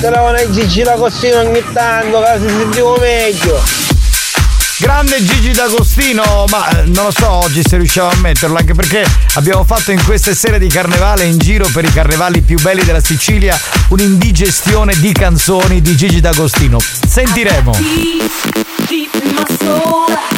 Metterla 0.00 0.22
una 0.22 0.50
Gigi 0.50 0.82
la 0.82 0.94
costina 0.94 1.40
ogni 1.40 1.62
tanto, 1.74 2.22
che 2.22 2.38
si 2.40 2.48
sentivo 2.48 2.96
meglio. 2.98 3.62
Grande 4.78 5.22
Gigi 5.22 5.52
D'Agostino, 5.52 6.46
ma 6.48 6.68
eh, 6.70 6.84
non 6.86 7.04
lo 7.04 7.10
so 7.10 7.28
oggi 7.30 7.60
se 7.62 7.76
riusciamo 7.76 8.08
a 8.08 8.16
metterlo, 8.16 8.56
anche 8.56 8.72
perché 8.72 9.04
abbiamo 9.34 9.62
fatto 9.62 9.92
in 9.92 10.02
queste 10.02 10.34
sere 10.34 10.58
di 10.58 10.68
carnevale 10.68 11.24
in 11.24 11.36
giro 11.36 11.68
per 11.70 11.84
i 11.84 11.92
carnevali 11.92 12.40
più 12.40 12.58
belli 12.62 12.82
della 12.82 13.00
Sicilia 13.00 13.60
un'indigestione 13.88 14.94
di 14.98 15.12
canzoni 15.12 15.82
di 15.82 15.94
Gigi 15.94 16.20
D'Agostino. 16.20 16.78
Sentiremo. 16.80 17.72
My 19.22 19.44
soul. 19.58 20.29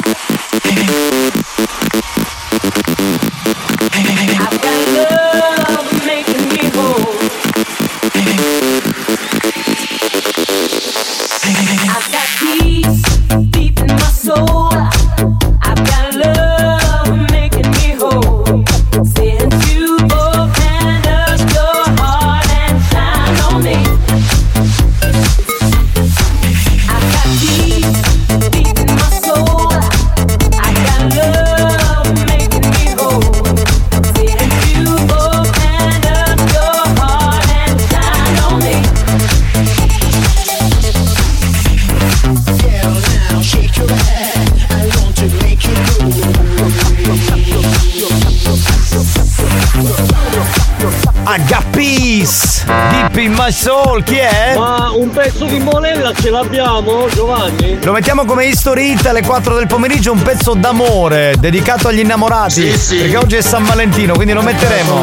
My 53.43 53.51
soul. 53.51 54.03
Chi 54.03 54.15
è? 54.15 54.53
Ma 54.55 54.91
un 54.93 55.09
pezzo 55.09 55.43
di 55.45 55.59
monella 55.59 56.13
ce 56.13 56.29
l'abbiamo, 56.29 57.07
Giovanni? 57.13 57.77
Lo 57.83 57.91
mettiamo 57.91 58.23
come 58.23 58.45
history 58.45 58.91
hit 58.91 59.05
alle 59.05 59.21
4 59.21 59.55
del 59.55 59.67
pomeriggio, 59.67 60.13
un 60.13 60.21
pezzo 60.21 60.53
d'amore 60.53 61.35
dedicato 61.37 61.89
agli 61.89 61.99
innamorati. 61.99 62.71
Sì, 62.71 62.77
sì. 62.77 62.97
Perché 62.97 63.17
oggi 63.17 63.35
è 63.35 63.41
San 63.41 63.65
Valentino, 63.65 64.13
quindi 64.13 64.31
lo 64.33 64.41
metteremo. 64.41 64.99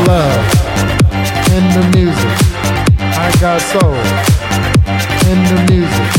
In 1.52 1.68
the 1.72 1.98
music, 1.98 2.30
I 2.98 3.38
got 3.38 3.60
soul. 3.60 3.96
In 5.28 5.42
the 5.44 5.72
music, 5.72 6.14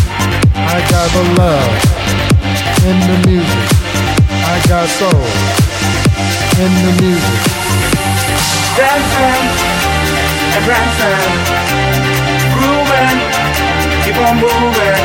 I 0.53 0.81
got 0.89 1.09
the 1.11 1.23
love. 1.35 1.69
In 2.85 2.99
the 2.99 3.29
music, 3.29 3.71
I 4.29 4.67
got 4.67 4.87
soul. 4.87 5.25
In 6.59 6.73
the 6.83 7.03
music. 7.03 7.49
Dancing 8.75 9.79
grooving, 10.63 11.90
keep 14.11 14.27
on 14.27 14.35
moving, 14.35 15.03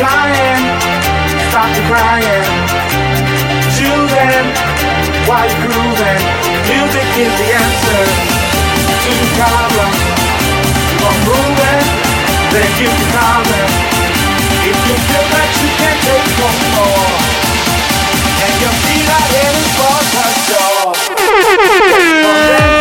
flying, 0.00 0.64
stop 1.50 1.68
the 1.76 1.82
crying, 1.84 2.48
choosing 3.76 4.46
while 5.28 5.44
you're 5.44 5.62
grooving. 5.68 6.22
Music 6.64 7.08
is 7.20 7.32
the 7.40 7.48
answer 7.60 8.02
to 9.04 9.10
the 9.20 9.28
problem. 9.36 9.90
Keep 10.88 11.04
on 11.04 11.18
moving, 11.28 11.84
then 12.52 12.68
keep 12.80 12.88
the 12.88 13.06
calming. 13.12 13.72
If 14.64 14.78
you 14.88 14.96
feel 15.04 15.26
that 15.34 15.50
you 15.60 15.68
can't 15.76 16.00
take 16.08 16.28
no 16.40 16.48
more, 16.72 17.08
and 18.44 18.54
your 18.64 18.74
feet 18.80 19.08
are 19.12 19.26
heading 19.28 19.68
for 19.76 19.98
the 20.14 20.24
door. 22.64 22.73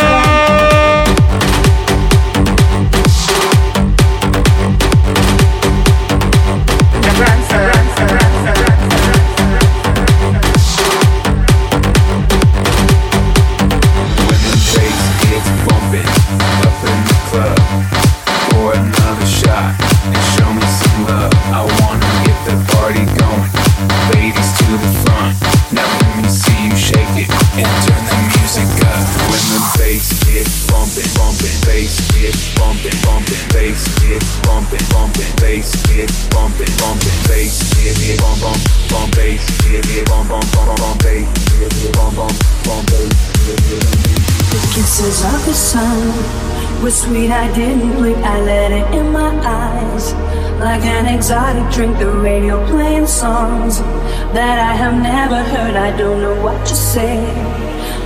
That 54.34 54.58
I 54.58 54.74
have 54.74 54.98
never 54.98 55.40
heard. 55.54 55.76
I 55.78 55.96
don't 55.96 56.20
know 56.22 56.34
what 56.42 56.58
to 56.66 56.76
say. 56.76 57.22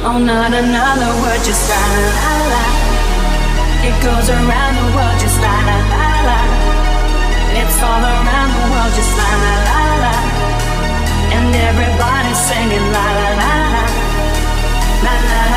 Oh, 0.03 0.19
not 0.19 0.51
another 0.51 1.11
word, 1.23 1.41
just 1.47 1.63
la 1.71 1.79
la 1.79 2.35
la. 2.51 2.63
It 3.87 3.95
goes 4.03 4.27
around 4.27 4.73
the 4.75 4.87
world, 4.91 5.17
just 5.23 5.39
la 5.39 5.55
la 5.67 5.77
la 5.87 6.07
la. 6.27 6.39
It's 7.59 7.79
all 7.79 8.03
around 8.03 8.51
the 8.59 8.65
world, 8.71 8.91
just 8.99 9.13
la 9.15 9.29
la 9.43 9.55
la 9.67 9.81
la. 10.03 10.15
And 11.31 11.47
everybody's 11.69 12.41
singing 12.49 12.87
la 12.91 13.07
la. 13.23 13.31
La 15.05 15.13
la 15.15 15.15
la 15.15 15.15
la 15.31 15.41
la 15.53 15.56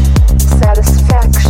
sex. 1.11 1.40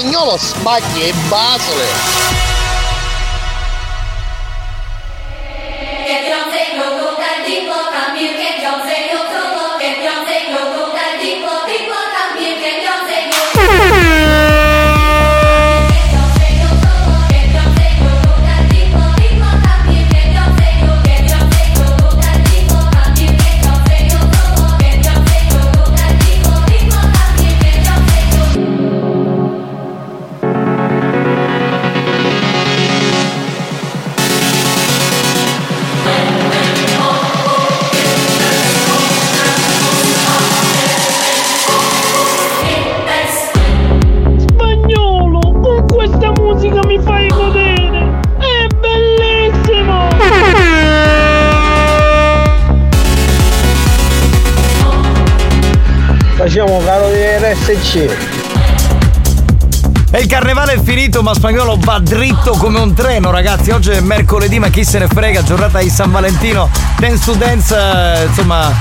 spagnolo, 0.00 0.38
spaghi 0.38 1.02
e 1.02 1.12
basole. 1.28 2.29
Finito, 61.20 61.22
ma 61.22 61.34
spagnolo 61.34 61.76
va 61.78 61.98
dritto 61.98 62.52
come 62.52 62.78
un 62.80 62.94
treno, 62.94 63.30
ragazzi. 63.30 63.70
Oggi 63.70 63.90
è 63.90 64.00
mercoledì, 64.00 64.58
ma 64.58 64.68
chi 64.68 64.84
se 64.84 64.98
ne 64.98 65.06
frega, 65.06 65.42
giornata 65.42 65.78
di 65.78 65.90
San 65.90 66.10
Valentino. 66.10 66.68
Dance 66.98 67.24
to 67.24 67.32
dance, 67.34 67.76
eh, 67.76 68.26
insomma, 68.26 68.72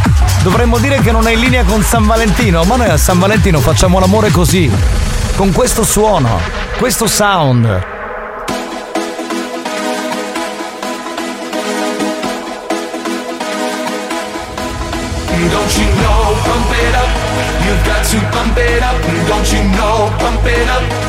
dovremmo 0.42 0.78
dire 0.78 1.00
che 1.02 1.12
non 1.12 1.28
è 1.28 1.34
in 1.34 1.40
linea 1.40 1.64
con 1.64 1.82
San 1.84 2.06
Valentino, 2.06 2.64
ma 2.64 2.76
noi 2.76 2.90
a 2.90 2.98
San 2.98 3.20
Valentino 3.20 3.60
facciamo 3.60 4.00
l'amore 4.00 4.32
così, 4.32 4.72
con 5.36 5.52
questo 5.52 5.84
suono, 5.84 6.40
questo 6.78 7.08
sound. 7.08 7.64
Don't 15.52 15.78
you 15.78 15.88
know, 16.02 16.36
pump 16.44 16.72
it 16.72 16.96
up. 16.96 17.10
You've 17.66 17.86
got 17.86 18.04
to 18.06 18.20
pump 18.32 18.58
it 18.58 18.84
up. 18.84 18.98
Don't 19.28 19.52
you 19.52 19.64
know, 19.78 20.12
pump 20.20 20.46
it 20.46 20.68
up. 20.68 21.09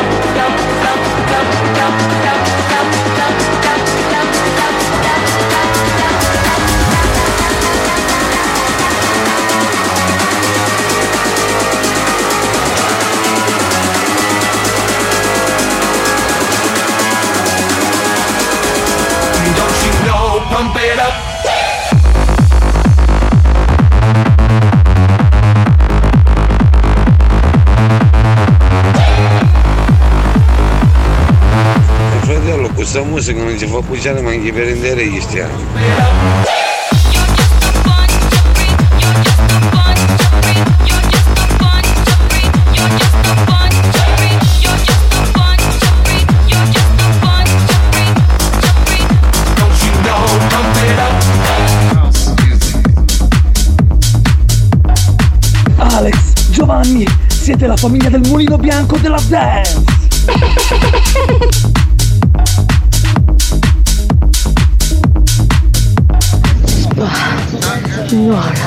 può 33.71 33.81
cucinare 33.81 34.21
ma 34.21 34.31
anche 34.31 34.51
per 34.51 34.65
rendere 34.65 35.07
gli 35.07 35.21
stiamo. 35.21 35.53
Alex, 55.77 56.49
Giovanni, 56.51 57.05
siete 57.27 57.67
la 57.67 57.77
famiglia 57.77 58.09
del 58.09 58.21
mulino 58.27 58.57
bianco 58.57 58.97
della 58.97 59.19
dance! 59.27 59.83
you 68.21 68.33
are. 68.33 68.60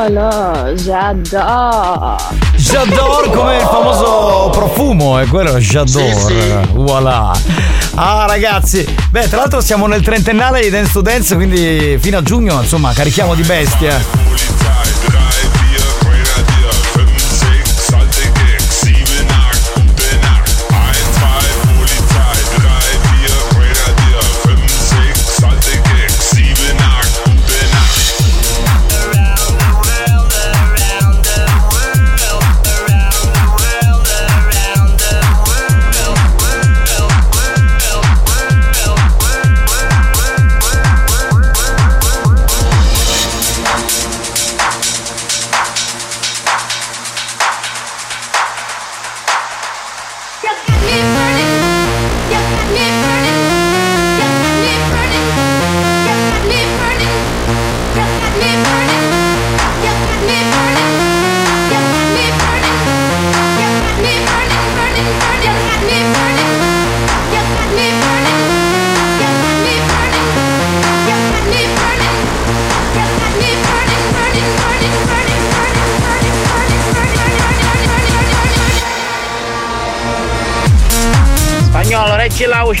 Spagnolo, 0.00 0.74
j'adore. 0.76 2.16
J'adore 2.56 3.30
come 3.30 3.56
il 3.56 3.60
famoso 3.60 4.48
profumo, 4.50 5.18
è 5.18 5.26
quello 5.26 5.58
J'adore. 5.58 6.14
Sì, 6.14 6.26
sì. 6.26 6.52
Voilà. 6.72 7.32
Ah 7.96 8.24
ragazzi, 8.26 8.86
beh 9.10 9.28
tra 9.28 9.38
l'altro 9.38 9.60
siamo 9.60 9.86
nel 9.86 10.00
trentennale 10.00 10.62
di 10.62 10.70
Dance 10.70 10.92
to 10.92 11.02
Dance, 11.02 11.34
quindi 11.34 11.98
fino 12.00 12.16
a 12.16 12.22
giugno 12.22 12.60
insomma 12.62 12.92
carichiamo 12.94 13.34
di 13.34 13.42
bestia. 13.42 14.19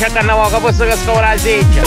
voce 0.00 0.04
a 0.04 0.10
cannavo, 0.10 0.48
che 0.48 0.58
posso 0.58 0.84
che 0.84 0.96
scopre 0.96 1.20
la 1.20 1.38
seccia. 1.38 1.82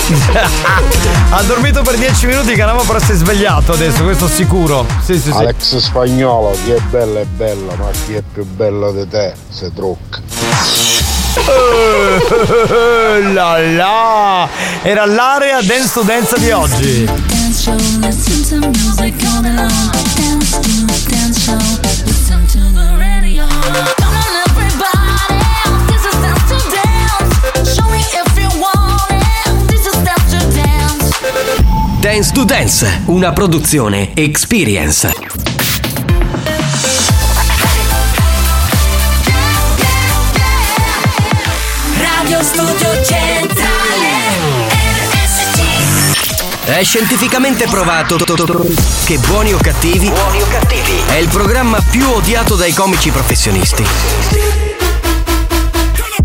ha 1.30 1.42
dormito 1.44 1.82
per 1.82 1.98
10 1.98 2.26
minuti, 2.28 2.56
Canavo 2.56 2.84
però 2.84 3.00
si 3.00 3.12
è 3.12 3.16
svegliato 3.16 3.72
adesso, 3.74 4.04
questo 4.04 4.28
sicuro. 4.28 4.86
Sì, 5.04 5.16
sì, 5.16 5.32
sì. 5.32 5.38
Alex 5.38 5.78
Spagnolo, 5.78 6.56
chi 6.64 6.72
è 6.72 6.80
bella 6.90 7.20
è 7.22 7.26
bella, 7.26 7.76
ma 7.76 7.90
chi 8.06 8.14
è 8.14 8.22
più 8.22 8.46
bello 8.46 8.92
di 8.92 9.08
te 9.08 9.34
se 9.50 9.72
trucca. 9.74 10.22
Eh, 11.36 13.34
la 13.34 13.58
la! 13.60 14.48
Era 14.84 15.06
l'area 15.06 15.62
dance 15.62 15.92
to 15.94 16.04
dance 16.04 16.38
di 16.38 16.52
oggi. 16.52 17.10
Dance. 32.04 32.34
To 32.34 32.44
Dance, 32.44 33.04
una 33.06 33.32
produzione 33.32 34.12
Experience. 34.14 35.10
Radio 41.96 42.44
Studio 42.44 43.04
Centrale 43.06 44.10
RSC. 45.14 46.66
È 46.66 46.84
scientificamente 46.84 47.68
provato 47.68 48.18
che 49.06 49.18
Buoni 49.20 49.54
o 49.54 49.58
Cattivi 49.60 50.12
è 51.08 51.16
il 51.16 51.30
programma 51.30 51.80
più 51.90 52.06
odiato 52.10 52.56
dai 52.56 52.74
comici 52.74 53.12
professionisti. 53.12 54.63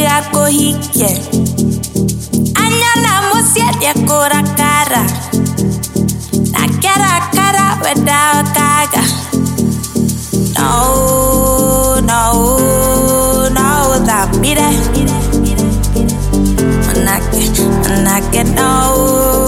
mirar 0.00 0.30
corriquia. 0.30 1.08
Añana 2.56 3.34
mocieria 3.34 3.92
cora 4.06 4.42
cara. 4.56 5.04
Naquela 6.52 7.28
cara 7.34 7.76
vedava 7.82 8.42
caga. 8.54 9.02
No, 10.58 12.00
no, 12.00 13.50
no, 13.50 14.00
da 14.06 14.26
mire. 14.40 14.70
Naque, 17.04 17.50
naque, 18.02 18.44
no. 18.44 19.39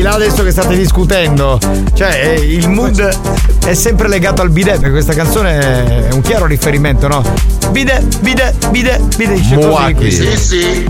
Di 0.00 0.06
là 0.06 0.12
adesso 0.12 0.42
che 0.42 0.50
state 0.50 0.74
discutendo, 0.78 1.58
cioè, 1.92 2.34
eh, 2.38 2.40
il 2.40 2.70
mood 2.70 3.18
è 3.66 3.74
sempre 3.74 4.08
legato 4.08 4.40
al 4.40 4.48
bidet, 4.48 4.76
perché 4.76 4.92
questa 4.92 5.12
canzone 5.12 6.08
è 6.08 6.12
un 6.12 6.22
chiaro 6.22 6.46
riferimento, 6.46 7.06
no? 7.06 7.22
Bidet, 7.70 8.18
bidet, 8.20 8.70
bidet, 8.70 9.16
bidet. 9.16 9.40
Muaki. 9.52 10.10
Sì, 10.10 10.36
sì. 10.38 10.86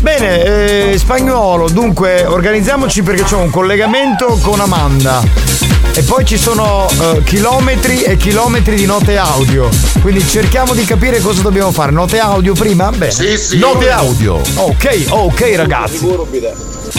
Bene, 0.00 0.90
eh, 0.92 0.98
spagnolo, 0.98 1.70
dunque 1.70 2.26
organizziamoci 2.26 3.02
perché 3.02 3.24
c'è 3.24 3.36
un 3.36 3.48
collegamento 3.48 4.38
con 4.42 4.60
Amanda. 4.60 5.22
E 5.94 6.02
poi 6.02 6.26
ci 6.26 6.36
sono 6.36 6.86
eh, 6.90 7.22
chilometri 7.24 8.02
e 8.02 8.18
chilometri 8.18 8.76
di 8.76 8.84
note 8.84 9.16
audio. 9.16 9.70
Quindi 10.02 10.28
cerchiamo 10.28 10.74
di 10.74 10.84
capire 10.84 11.20
cosa 11.20 11.40
dobbiamo 11.40 11.72
fare. 11.72 11.90
Note 11.90 12.18
audio 12.18 12.52
prima? 12.52 12.90
Bene. 12.90 13.10
Sì, 13.10 13.38
sì. 13.38 13.58
Note 13.58 13.90
audio. 13.90 14.34
Ok, 14.56 15.06
ok 15.08 15.52
ragazzi. 15.56 16.06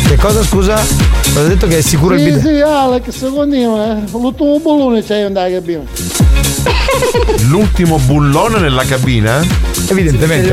Che 0.07 0.15
cosa 0.15 0.41
scusa? 0.43 0.75
Ho 1.35 1.43
detto 1.47 1.67
che 1.67 1.79
è 1.79 1.81
sicuro 1.81 2.13
il 2.15 2.21
Sì, 2.21 2.25
bidet. 2.27 2.41
sì, 2.41 2.61
Alex, 2.61 3.09
secondo 3.09 3.55
me, 3.55 4.03
l'ultimo 4.11 4.59
bullone 4.59 5.03
c'è 5.03 5.19
andare 5.21 5.51
cabina. 5.51 5.81
L'ultimo 7.49 7.97
bullone 7.99 8.59
nella 8.59 8.83
cabina? 8.85 9.45
Evidentemente. 9.89 10.49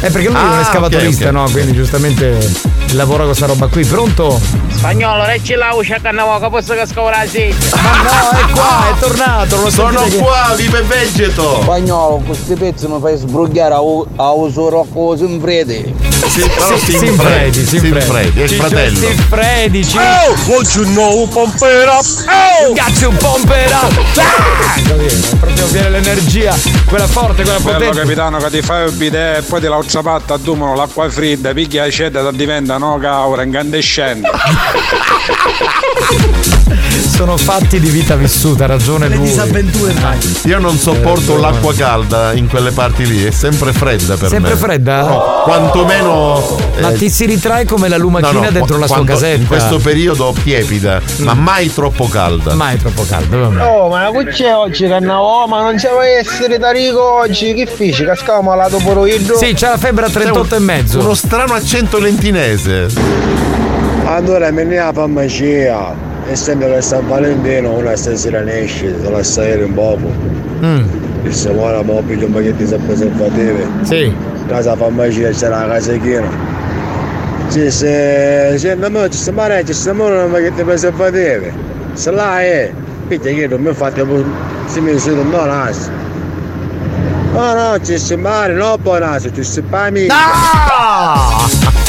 È 0.00 0.10
perché 0.10 0.28
lui 0.28 0.36
è 0.36 0.40
un 0.40 0.52
Ah, 0.52 0.60
escavatorista, 0.60 1.28
ok, 1.28 1.34
ok. 1.34 1.40
no? 1.40 1.50
Quindi 1.50 1.72
giustamente 1.72 2.38
lavora 2.92 3.18
con 3.18 3.26
questa 3.28 3.46
roba 3.46 3.66
qui. 3.68 3.84
Pronto? 3.84 4.40
Spagnolo, 4.86 5.24
reggi 5.24 5.54
la 5.54 5.72
uscia 5.74 5.98
che 6.38 6.48
posso 6.48 6.72
che 6.74 6.86
sedia. 7.26 7.56
Ma 7.82 8.02
no, 8.02 8.38
è 8.38 8.52
qua, 8.52 8.88
è 8.88 8.98
tornato. 9.00 9.60
Lo 9.60 9.68
Sono 9.68 10.04
che- 10.04 10.16
qua, 10.16 10.52
vive 10.54 10.82
vegeto! 10.82 11.58
Spagnolo, 11.62 12.22
questi 12.24 12.54
pezzi 12.54 12.86
mi 12.86 13.00
fai 13.00 13.16
sbrugliare 13.16 13.74
a, 13.74 13.80
u- 13.80 14.06
a 14.14 14.30
uso 14.30 14.68
rocco 14.68 15.16
in 15.16 15.40
frede. 15.40 15.92
Sì, 16.28 16.48
però 16.48 16.76
Sì, 16.76 16.92
Sim 16.92 16.98
Sinfredi, 17.00 17.66
Sim 17.66 17.80
Sinfredi. 17.80 18.04
Freddy, 18.06 18.40
è 18.40 18.42
il 18.44 18.50
fratello. 18.50 18.96
Sinfredi, 18.96 19.84
ci... 19.84 19.96
Oh, 19.98 20.34
what 20.52 20.74
you 20.74 20.84
know, 20.84 21.26
pump 21.28 21.54
it 21.56 21.88
up. 21.88 22.04
Oh! 22.28 22.72
Got 22.72 23.00
you 23.00 23.12
pump 23.16 23.50
it 23.50 23.72
up! 23.72 23.92
Ah! 24.18 24.74
Così, 24.88 25.36
proprio 25.40 25.66
viene 25.66 25.90
l'energia, 25.90 26.54
quella 26.86 27.06
forte, 27.08 27.42
quella 27.42 27.58
potente. 27.58 27.98
capitano 28.00 28.38
che 28.38 28.50
ti 28.50 28.62
fai 28.62 28.86
il 28.86 28.92
bidet 28.92 29.38
e 29.38 29.42
poi 29.42 29.60
ti 29.60 29.66
la 29.66 29.76
ucciapatta 29.76 30.34
a 30.34 30.38
dumano 30.38 30.74
l'acqua 30.76 31.08
fredda, 31.10 31.52
picchia 31.52 31.82
la 31.84 31.90
cedda 31.90 32.28
e 32.28 32.32
diventa 32.36 32.78
no 32.78 32.98
caura, 33.00 33.42
incandescente. 33.42 34.28
Sono 37.16 37.36
fatti 37.38 37.80
di 37.80 37.88
vita 37.88 38.14
vissuta, 38.14 38.64
ha 38.64 38.66
ragione 38.66 39.08
lui. 39.08 39.32
Io 40.44 40.58
non 40.58 40.76
sopporto 40.76 41.38
l'acqua 41.38 41.72
calda 41.74 42.32
in 42.34 42.46
quelle 42.46 42.72
parti 42.72 43.06
lì, 43.06 43.24
è 43.24 43.30
sempre 43.30 43.72
fredda 43.72 44.16
per 44.16 44.28
Sempre 44.28 44.52
me. 44.52 44.56
fredda? 44.60 45.00
No, 45.00 45.40
quantomeno. 45.44 46.56
Ma 46.80 46.90
eh, 46.90 46.96
ti 46.98 47.08
si 47.08 47.24
ritrae 47.24 47.64
come 47.64 47.88
la 47.88 47.96
lumachina 47.96 48.32
no, 48.32 48.40
no, 48.44 48.50
dentro 48.50 48.76
la 48.78 48.86
sua 48.86 48.96
quando- 48.96 49.12
casetta. 49.12 49.40
In 49.40 49.46
questo 49.46 49.78
periodo 49.78 50.34
tiepida, 50.42 51.00
ma 51.18 51.32
mai 51.32 51.72
troppo 51.72 52.06
calda. 52.06 52.54
Mai 52.54 52.76
troppo 52.78 53.04
calda, 53.08 53.36
vabbè. 53.36 53.64
Oh, 53.66 53.88
ma 53.88 54.10
che 54.10 54.24
c'è 54.26 54.54
oggi 54.54 54.86
che 54.86 54.92
andavo? 54.92 55.46
Ma 55.46 55.62
non 55.62 55.76
c'è 55.76 55.90
mai 55.94 56.16
essere 56.16 56.58
Tarico 56.58 57.02
oggi, 57.02 57.54
che 57.54 57.66
feci? 57.66 58.04
Cascavo 58.04 58.42
malato 58.42 58.76
pure 58.76 59.10
io. 59.10 59.36
Sì, 59.38 59.54
c'ha 59.54 59.70
la 59.70 59.78
febbre 59.78 60.06
a 60.06 60.10
38 60.10 60.54
e 60.54 60.58
mezzo. 60.58 60.98
Uno 60.98 61.14
strano 61.14 61.54
accento 61.54 61.98
lentinese. 61.98 62.88
Allora 64.06 64.52
me 64.52 64.62
ne 64.62 64.78
a 64.78 64.92
farmacia. 64.92 65.94
Essendo 66.28 66.66
che 66.66 66.80
San 66.80 67.06
Valentino 67.08 67.72
una 67.72 67.96
stasera 67.96 68.40
ne 68.40 68.62
esce, 68.62 68.94
la 69.10 69.22
stai 69.22 69.62
un 69.62 69.74
poco. 69.74 70.10
Mm. 70.64 70.84
E 71.24 71.32
se 71.32 71.50
vuole 71.50 71.82
mobile 71.82 72.24
un 72.24 72.32
pacchetto 72.32 72.64
di 72.64 72.82
preservative. 72.86 73.68
Sì. 73.82 74.14
Casa 74.46 74.76
farmacia 74.76 75.30
c'era 75.30 75.66
la 75.66 75.74
casa 75.74 75.96
china. 75.96 76.28
Sì, 77.48 77.70
se 77.70 78.54
se 78.56 78.74
non 78.74 78.92
mi 78.92 79.10
ci 79.10 79.30
mare, 79.32 79.64
ci 79.64 79.72
stiamo 79.72 80.06
un 80.06 80.30
pacchetto 80.30 80.54
di 80.56 80.62
preservative. 80.62 81.52
Se 81.94 82.10
là 82.12 82.40
è, 82.40 82.70
picchia 83.08 83.32
che 83.32 83.48
non 83.48 83.60
mi 83.60 83.72
fate 83.72 84.04
se 84.66 84.80
mi 84.80 84.98
sono 84.98 85.22
non 85.22 85.46
naso. 85.46 85.90
No, 87.32 87.54
no, 87.54 87.80
ci 87.82 87.98
si 87.98 88.16
mare, 88.16 88.52
no, 88.52 88.78
poi 88.80 89.00
naso, 89.00 89.32
ci 89.32 89.42
si 89.42 89.60
pami. 89.62 90.06
Ah! 90.10 91.84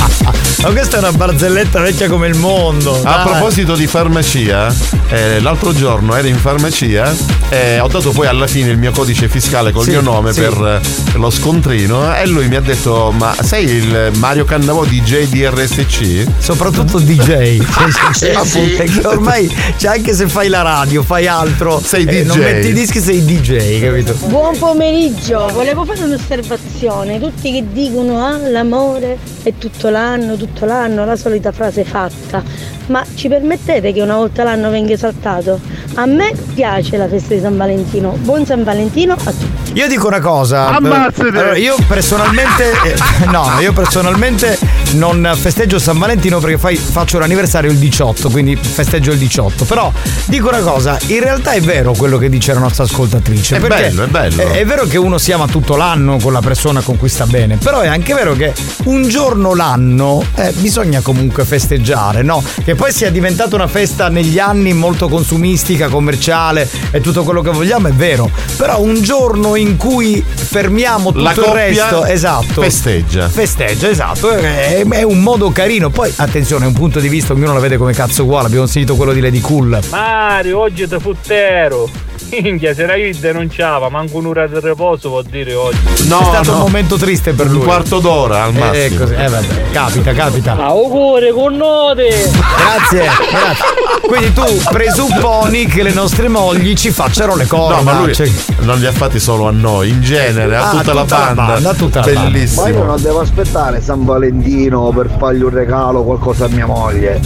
Ma 0.62 0.72
questa 0.72 0.98
è 0.98 1.00
una 1.00 1.12
barzelletta 1.12 1.80
vecchia 1.82 2.10
come 2.10 2.28
il 2.28 2.36
mondo. 2.36 3.00
A 3.00 3.02
dai. 3.02 3.24
proposito 3.26 3.76
di 3.76 3.88
farmacia, 3.88 4.74
eh, 5.10 5.40
l'altro 5.40 5.72
giorno 5.74 6.16
ero 6.16 6.28
in 6.28 6.36
farmacia 6.38 7.14
e 7.50 7.80
ho 7.80 7.88
dato 7.88 8.12
poi 8.12 8.28
alla 8.28 8.48
fine 8.48 8.72
il 8.72 8.78
mio 8.78 8.92
codice 8.92 9.30
fiscale 9.30 9.72
col 9.72 9.84
Sì, 9.86 9.92
mio 9.92 10.02
nome 10.02 10.34
sì. 10.34 10.42
per 10.42 10.82
eh, 11.14 11.18
lo 11.18 11.30
scontrino 11.30 12.14
e 12.14 12.26
lui 12.28 12.48
mi 12.48 12.56
ha 12.56 12.60
detto 12.62 13.14
ma 13.16 13.34
sei 13.42 13.66
il 13.66 14.12
Mario 14.16 14.44
Cannavò 14.46 14.84
DJ 14.84 15.28
di 15.30 15.48
RSC? 15.48 16.26
Soprattutto 16.40 17.00
DJ. 17.00 17.62
Sì, 18.12 18.26
Appunto, 18.30 18.46
sì. 18.46 18.74
perché 18.76 19.06
ormai, 19.08 19.54
cioè, 19.78 19.92
anche 19.98 20.14
se 20.14 20.28
fai 20.28 20.48
la 20.50 20.62
radio, 20.62 21.04
fai 21.04 21.28
altro. 21.28 21.82
Sei 21.84 22.06
eh, 22.06 22.24
Non 22.24 22.38
DJ. 22.38 22.44
metti 22.44 22.68
i 22.70 22.74
dischi, 22.74 23.00
sei 23.00 23.24
DJ, 23.24 23.82
capito? 23.82 24.14
Buon 24.28 24.58
pomeriggio, 24.58 25.48
volevo 25.54 25.86
fare 25.86 26.04
un'osservazione. 26.04 27.20
Tutti 27.20 27.52
che 27.52 27.64
dicono 27.72 28.26
ah, 28.26 28.38
l'amore 28.50 29.18
è 29.48 29.54
tutto 29.58 29.90
l'anno, 29.90 30.36
tutto 30.36 30.66
l'anno, 30.66 31.06
la 31.06 31.16
solita 31.16 31.52
frase 31.52 31.84
fatta. 31.86 32.44
Ma 32.88 33.04
ci 33.16 33.28
permettete 33.28 33.94
che 33.94 34.02
una 34.02 34.16
volta 34.16 34.44
l'anno 34.44 34.70
venga 34.70 34.94
esaltato? 34.94 35.60
A 35.96 36.06
me 36.06 36.34
piace 36.54 36.98
la 36.98 37.08
festa 37.08 37.34
di 37.34 37.40
San 37.40 37.56
Valentino. 37.58 38.12
Buon 38.22 38.46
San 38.46 38.64
Valentino 38.64 39.14
a 39.14 39.32
tutti. 39.32 39.72
Io 39.74 39.88
dico 39.88 40.08
una 40.08 40.20
cosa. 40.20 40.68
Ammazzate! 40.68 41.28
Allora, 41.28 41.56
io 41.58 41.76
personalmente. 41.88 42.72
eh, 42.84 43.26
no, 43.32 43.46
io 43.60 43.72
personalmente 43.74 44.58
non 44.94 45.30
festeggio 45.36 45.80
San 45.80 45.98
Valentino 45.98 46.40
perché 46.40 46.58
fai- 46.58 46.78
faccio 46.78 47.20
l'anniversario 47.20 47.70
il 47.72 47.78
18, 47.78 48.30
quindi 48.30 48.56
festeggio 48.56 49.12
il 49.12 49.18
18. 49.18 49.66
Però 49.66 49.92
dico 50.26 50.48
una 50.48 50.60
cosa, 50.60 50.98
in 51.08 51.20
realtà 51.20 51.52
è 51.52 51.62
vero 51.62 51.94
quello 51.94 52.18
che 52.18 52.30
dice 52.30 52.54
la 52.54 52.60
nostra 52.60 52.84
ascoltatrice. 52.86 53.58
È 53.58 53.60
bello, 53.60 54.04
è 54.04 54.08
bello. 54.08 54.42
È, 54.42 54.52
è 54.52 54.66
vero 54.66 54.86
che 54.86 54.98
uno 54.98 55.18
si 55.18 55.32
ama 55.32 55.48
tutto 55.48 55.76
l'anno 55.76 56.18
con 56.22 56.32
la 56.32 56.40
persona 56.40 56.82
con 56.82 56.98
cui 56.98 57.10
sta 57.10 57.26
bene, 57.26 57.58
però 57.58 57.82
è 57.82 57.88
anche 57.88 58.14
vero 58.14 58.34
che 58.34 58.54
un 58.86 59.08
giorno 59.08 59.54
l'anno 59.54 60.24
eh, 60.36 60.52
bisogna 60.58 61.02
comunque 61.02 61.44
festeggiare, 61.46 62.22
no? 62.24 62.44
Che 62.64 62.76
poi 62.76 62.92
sia 62.92 63.10
diventata 63.10 63.56
una 63.56 63.68
festa 63.68 64.10
negli 64.10 64.40
anni 64.40 64.74
molto 64.74 65.08
consumistica, 65.08 65.90
commerciale 65.90 66.68
e 66.92 67.02
tutto 67.02 67.24
quello 67.24 67.42
che 67.42 67.52
vogliamo 67.52 67.88
è 67.88 67.94
vero. 67.94 68.30
Però 68.56 68.82
un 68.82 69.02
giorno 69.02 69.56
in 69.56 69.78
cui 69.78 70.24
fermiamo 70.24 71.12
tutto 71.12 71.46
il 71.46 71.52
resto, 71.52 72.06
esatto. 72.06 72.62
festeggia. 72.62 73.28
Festeggia, 73.30 73.90
esatto. 73.90 74.30
È, 74.30 74.77
è 74.82 75.04
un 75.04 75.22
modo 75.22 75.50
carino. 75.52 75.90
Poi, 75.90 76.12
attenzione, 76.16 76.66
è 76.66 76.68
un 76.68 76.74
punto 76.74 77.00
di 77.00 77.08
vista, 77.08 77.34
ognuno 77.34 77.54
la 77.54 77.60
vede 77.60 77.78
come 77.78 77.94
cazzo 77.94 78.24
vuole. 78.24 78.48
Abbiamo 78.48 78.66
sentito 78.66 78.96
quello 78.96 79.14
di 79.14 79.22
Lady 79.22 79.40
Cool. 79.40 79.80
Mario, 79.90 80.60
oggi 80.60 80.88
ti 80.88 81.00
futtero. 81.00 82.07
Minchia, 82.30 82.74
se 82.74 82.84
io 82.84 83.16
denunciava, 83.20 83.90
manco 83.90 84.18
un'ora 84.18 84.48
di 84.48 84.60
riposo 84.62 85.10
vuol 85.10 85.24
dire 85.26 85.54
oggi. 85.54 85.78
è 85.86 86.04
stato 86.04 86.52
un 86.52 86.58
momento 86.60 86.98
triste 86.98 87.34
per 87.34 87.48
lui. 87.48 87.60
Un 87.60 87.64
quarto 87.64 88.00
d'ora 88.00 88.44
al 88.44 88.56
Eh, 88.56 88.60
massimo. 88.60 89.00
così, 89.00 89.14
eh, 89.14 89.28
vabbè, 89.30 89.72
capita, 89.72 90.12
capita. 90.14 90.58
Auguri 90.58 91.32
con 91.32 91.56
note! 91.56 92.08
Grazie, 92.08 93.10
grazie. 93.30 93.66
Quindi 94.08 94.34
tu 94.34 94.44
presupponi 94.72 95.66
che 95.66 95.84
le 95.84 95.92
nostre 95.94 96.28
mogli 96.28 96.74
ci 96.76 96.92
facciano 96.92 97.36
le 97.36 97.46
corna. 97.46 97.78
No, 97.78 97.82
ma 97.84 98.00
lui 98.00 98.14
cioè- 98.14 98.32
non 98.60 98.80
li 98.80 98.86
ha 98.86 98.92
fatti 98.92 99.20
solo 99.20 99.48
a 99.48 99.52
noi, 99.52 99.90
in 99.90 100.02
genere, 100.02 100.56
a 100.56 100.70
Ah, 100.70 100.72
tutta, 100.78 100.94
la 100.94 101.04
banda. 101.06 101.54
a 101.70 101.74
tutta 101.74 102.00
la 102.00 102.06
banda. 102.06 102.22
Bellissimo. 102.30 102.62
Ma 102.64 102.70
io 102.70 102.84
non 102.84 103.02
devo 103.02 103.20
aspettare 103.22 103.82
San 103.82 104.06
Valentino 104.06 104.92
per 104.96 105.10
fargli 105.18 105.42
un 105.44 105.50
regalo, 105.50 106.04
qualcosa 106.04 106.46
a 106.46 106.50
mia 106.50 106.66
moglie. 106.66 107.20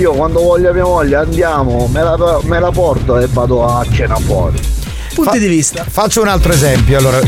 Io 0.00 0.12
quando 0.12 0.40
voglio 0.40 0.72
mia 0.72 0.84
moglie 0.84 1.16
andiamo, 1.16 1.86
me 1.88 2.02
la, 2.02 2.40
me 2.44 2.58
la 2.58 2.70
porto 2.70 3.18
e 3.18 3.26
vado 3.26 3.66
a 3.66 3.84
cena 3.84 4.16
fuori. 4.16 4.79
Punti 5.14 5.38
di 5.38 5.46
vista. 5.48 5.84
Faccio 5.88 6.20
un 6.22 6.28
altro 6.28 6.52
esempio, 6.52 6.96
allora 6.98 7.20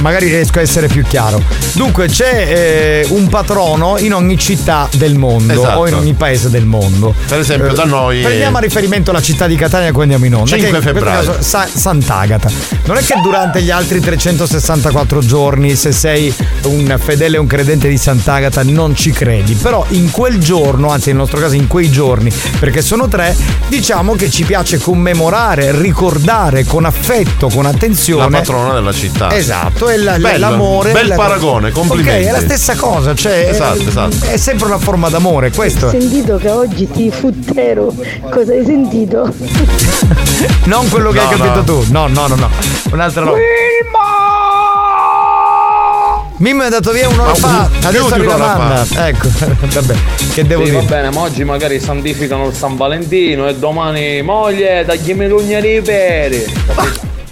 magari 0.00 0.26
riesco 0.28 0.58
a 0.58 0.62
essere 0.62 0.86
più 0.88 1.02
chiaro. 1.02 1.40
Dunque, 1.72 2.06
c'è 2.08 3.02
eh, 3.04 3.06
un 3.10 3.28
patrono 3.28 3.98
in 3.98 4.14
ogni 4.14 4.38
città 4.38 4.88
del 4.94 5.14
mondo 5.16 5.52
Esatto. 5.52 5.78
o 5.78 5.86
in 5.88 5.94
ogni 5.94 6.14
paese 6.14 6.48
del 6.50 6.64
mondo. 6.64 7.14
Per 7.28 7.38
esempio, 7.38 7.70
Eh, 7.70 7.74
da 7.74 7.84
noi. 7.84 8.22
Prendiamo 8.22 8.56
a 8.56 8.60
riferimento 8.60 9.12
la 9.12 9.20
città 9.20 9.46
di 9.46 9.54
Catania 9.56 9.92
quando 9.92 10.14
andiamo 10.14 10.24
in 10.34 10.34
onda. 10.40 10.56
5 10.56 10.70
che 10.70 10.76
in 10.76 10.82
questo 10.82 10.98
febbraio. 11.00 11.32
caso 11.32 11.42
Sa- 11.42 11.68
Sant'Agata. 11.72 12.50
Non 12.84 12.96
è 12.96 13.02
che 13.04 13.14
durante 13.22 13.62
gli 13.62 13.70
altri 13.70 14.00
364 14.00 15.20
giorni, 15.20 15.74
se 15.76 15.92
sei 15.92 16.32
un 16.64 16.96
fedele 16.98 17.36
e 17.36 17.38
un 17.38 17.46
credente 17.46 17.88
di 17.88 17.96
Sant'Agata, 17.98 18.62
non 18.64 18.94
ci 18.96 19.10
credi. 19.12 19.54
Però 19.54 19.84
in 19.90 20.10
quel 20.10 20.38
giorno, 20.38 20.90
anzi 20.90 21.08
nel 21.08 21.18
nostro 21.18 21.38
caso 21.38 21.54
in 21.54 21.66
quei 21.66 21.90
giorni, 21.90 22.32
perché 22.58 22.80
sono 22.82 23.08
tre, 23.08 23.36
diciamo 23.68 24.14
che 24.14 24.30
ci 24.30 24.44
piace 24.44 24.78
commemorare, 24.78 25.78
ricordare 25.78 26.64
con 26.64 26.84
affetto, 26.84 27.24
con 27.50 27.66
attenzione. 27.66 28.30
La 28.30 28.38
patrona 28.38 28.72
della 28.74 28.92
città. 28.92 29.34
Esatto, 29.34 29.88
è 29.88 29.96
la- 29.96 30.18
Bello, 30.18 30.38
l'amore. 30.50 30.92
Bel 30.92 31.08
la- 31.08 31.14
paragone, 31.14 31.70
complimenti. 31.70 32.22
Ok, 32.22 32.28
è 32.28 32.32
la 32.32 32.40
stessa 32.40 32.74
cosa, 32.76 33.14
cioè. 33.14 33.48
Esatto, 33.50 33.82
è, 33.82 33.86
esatto. 33.86 34.16
è 34.26 34.36
sempre 34.36 34.66
una 34.66 34.78
forma 34.78 35.08
d'amore, 35.08 35.50
questo. 35.52 35.86
Ho 35.86 35.90
è. 35.90 35.92
sentito 35.98 36.36
che 36.36 36.50
oggi 36.50 36.88
ti 36.90 37.10
futtero. 37.10 37.94
Cosa 38.30 38.52
hai 38.52 38.64
sentito? 38.64 39.32
Non 40.64 40.88
quello 40.88 41.10
che 41.10 41.18
No, 41.20 41.28
hai 41.28 41.36
capito 41.38 41.54
no. 41.54 41.64
tu. 41.64 41.84
No, 41.92 42.06
no, 42.08 42.26
no, 42.26 42.34
no. 42.34 42.48
Un'altra 42.92 43.22
roba. 43.22 43.38
Mimmo 46.38 46.62
è 46.62 46.64
andato 46.66 46.90
via 46.92 47.08
un'ora 47.08 47.34
fa, 47.34 47.66
adesso 47.84 48.12
arriva 48.12 48.36
fa. 48.36 49.06
Ecco, 49.08 49.28
vabbè, 49.72 49.94
che 50.34 50.46
devo 50.46 50.64
Sì, 50.64 50.70
dire? 50.70 50.82
va 50.82 50.88
bene, 50.88 51.10
ma 51.10 51.20
oggi 51.22 51.44
magari 51.44 51.80
santificano 51.80 52.48
il 52.48 52.54
San 52.54 52.76
Valentino 52.76 53.48
e 53.48 53.54
domani 53.56 54.20
moglie 54.20 54.84
tagliami 54.86 55.28
l'ugna 55.28 55.60
dei 55.60 55.80
peri. 55.80 56.44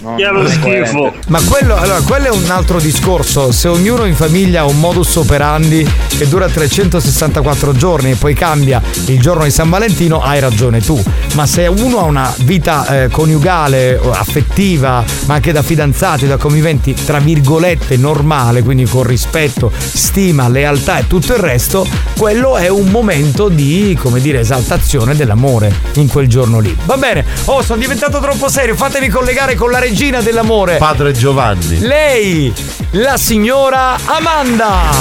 No, 0.05 0.17
è 0.17 0.59
coerente. 0.59 1.13
Ma 1.29 1.41
quello, 1.41 1.75
allora, 1.75 1.99
quello 2.01 2.27
è 2.27 2.29
un 2.29 2.47
altro 2.51 2.79
discorso. 2.79 3.51
Se 3.51 3.67
ognuno 3.67 4.05
in 4.05 4.13
famiglia 4.13 4.61
ha 4.61 4.65
un 4.65 4.79
modus 4.79 5.15
operandi 5.15 5.87
che 6.15 6.27
dura 6.27 6.47
364 6.47 7.73
giorni 7.73 8.11
e 8.11 8.15
poi 8.15 8.35
cambia 8.35 8.79
il 9.07 9.19
giorno 9.19 9.45
di 9.45 9.49
San 9.49 9.67
Valentino, 9.67 10.21
hai 10.21 10.39
ragione 10.39 10.79
tu. 10.79 11.01
Ma 11.33 11.47
se 11.47 11.65
uno 11.65 11.99
ha 11.99 12.03
una 12.03 12.31
vita 12.41 13.03
eh, 13.03 13.09
coniugale, 13.09 13.99
affettiva, 14.11 15.03
ma 15.25 15.33
anche 15.33 15.51
da 15.51 15.63
fidanzati, 15.63 16.27
da 16.27 16.37
conviventi, 16.37 16.93
tra 16.93 17.17
virgolette, 17.17 17.97
normale, 17.97 18.61
quindi 18.61 18.85
con 18.85 19.03
rispetto, 19.03 19.71
stima, 19.75 20.47
lealtà 20.47 20.99
e 20.99 21.07
tutto 21.07 21.33
il 21.33 21.39
resto, 21.39 21.87
quello 22.15 22.57
è 22.57 22.67
un 22.67 22.89
momento 22.89 23.49
di, 23.49 23.97
come 23.99 24.21
dire, 24.21 24.41
esaltazione 24.41 25.15
dell'amore 25.15 25.73
in 25.93 26.07
quel 26.07 26.27
giorno 26.27 26.59
lì. 26.59 26.75
Va 26.85 26.97
bene, 26.97 27.25
oh, 27.45 27.63
sono 27.63 27.79
diventato 27.79 28.19
troppo 28.19 28.47
serio, 28.49 28.75
fatemi 28.75 29.09
collegare 29.09 29.55
con 29.55 29.71
la 29.71 29.79
regina 29.95 30.19
dell'amore. 30.19 30.75
Padre 30.75 31.13
Giovanni. 31.13 31.79
Lei, 31.79 32.53
la 32.91 33.15
signora 33.15 33.97
Amanda. 34.03 34.91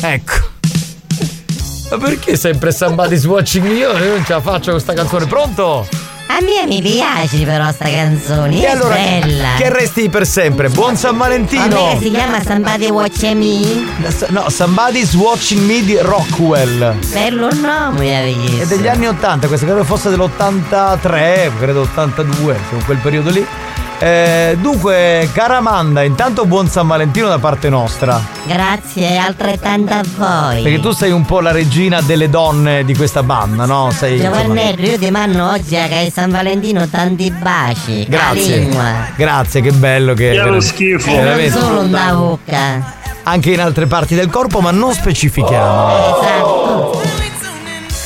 Ecco. 0.00 0.34
Ma 1.90 1.98
perché 1.98 2.36
sempre 2.36 2.70
Somebody's 2.70 3.24
Watching 3.24 3.66
Me? 3.66 3.74
Io 3.74 3.92
non 3.92 4.24
ce 4.24 4.34
la 4.34 4.40
faccio 4.40 4.70
questa 4.70 4.92
canzone. 4.92 5.26
Pronto? 5.26 5.88
A 6.32 6.38
me 6.42 6.64
mi 6.68 6.80
piace 6.80 7.44
però 7.44 7.72
sta 7.72 7.90
canzone, 7.90 8.62
E 8.62 8.66
allora 8.66 8.94
bella. 8.94 9.48
che 9.58 9.68
resti 9.68 10.08
per 10.08 10.24
sempre. 10.24 10.68
Buon 10.68 10.96
San 10.96 11.16
Valentino. 11.16 11.66
Vabbè, 11.66 11.98
che 11.98 12.04
si 12.04 12.10
chiama 12.12 12.40
Somebody 12.40 12.88
Watch 12.88 13.22
Me? 13.34 13.58
No, 14.28 14.48
Somebody's 14.48 15.12
Watching 15.14 15.60
Me 15.62 15.82
di 15.84 15.98
Rockwell. 16.00 16.94
Bello 17.12 17.48
nome 17.52 18.60
È 18.60 18.64
degli 18.66 18.86
anni 18.86 19.08
80, 19.08 19.48
questa 19.48 19.66
credo 19.66 19.82
fosse 19.82 20.08
dell'83, 20.08 21.50
credo 21.58 21.80
82, 21.80 22.56
in 22.74 22.84
quel 22.84 22.98
periodo 22.98 23.30
lì. 23.30 23.44
Eh, 24.02 24.56
dunque, 24.58 25.28
cara 25.34 25.58
Amanda, 25.58 26.02
intanto 26.02 26.46
buon 26.46 26.68
San 26.68 26.86
Valentino 26.86 27.28
da 27.28 27.38
parte 27.38 27.68
nostra. 27.68 28.18
Grazie, 28.46 29.18
altrettanto 29.18 29.92
a 29.92 30.02
voi. 30.16 30.62
Perché 30.62 30.80
tu 30.80 30.92
sei 30.92 31.10
un 31.10 31.26
po' 31.26 31.40
la 31.40 31.52
regina 31.52 32.00
delle 32.00 32.30
donne 32.30 32.82
di 32.84 32.96
questa 32.96 33.22
banda, 33.22 33.66
no? 33.66 33.90
Sei 33.94 34.18
Giovannello, 34.18 34.86
io 34.86 34.98
ti 34.98 35.10
mando 35.10 35.46
oggi 35.50 35.76
a 35.76 35.86
che 35.86 36.06
è 36.06 36.10
San 36.10 36.30
Valentino 36.30 36.88
tanti 36.88 37.30
baci. 37.30 38.06
Grazie. 38.08 38.68
Grazie, 39.16 39.60
che 39.60 39.72
bello 39.72 40.14
che 40.14 40.30
Che 40.30 40.40
vera- 40.40 40.60
schifo. 40.62 41.10
E 41.10 41.14
veramente. 41.16 41.58
non 41.58 41.68
solo 41.68 41.82
da 41.82 42.12
bocca. 42.14 42.94
Anche 43.24 43.50
in 43.52 43.60
altre 43.60 43.84
parti 43.86 44.14
del 44.14 44.30
corpo, 44.30 44.60
ma 44.60 44.70
non 44.70 44.94
specifichiamo. 44.94 45.88
Esatto. 46.22 47.02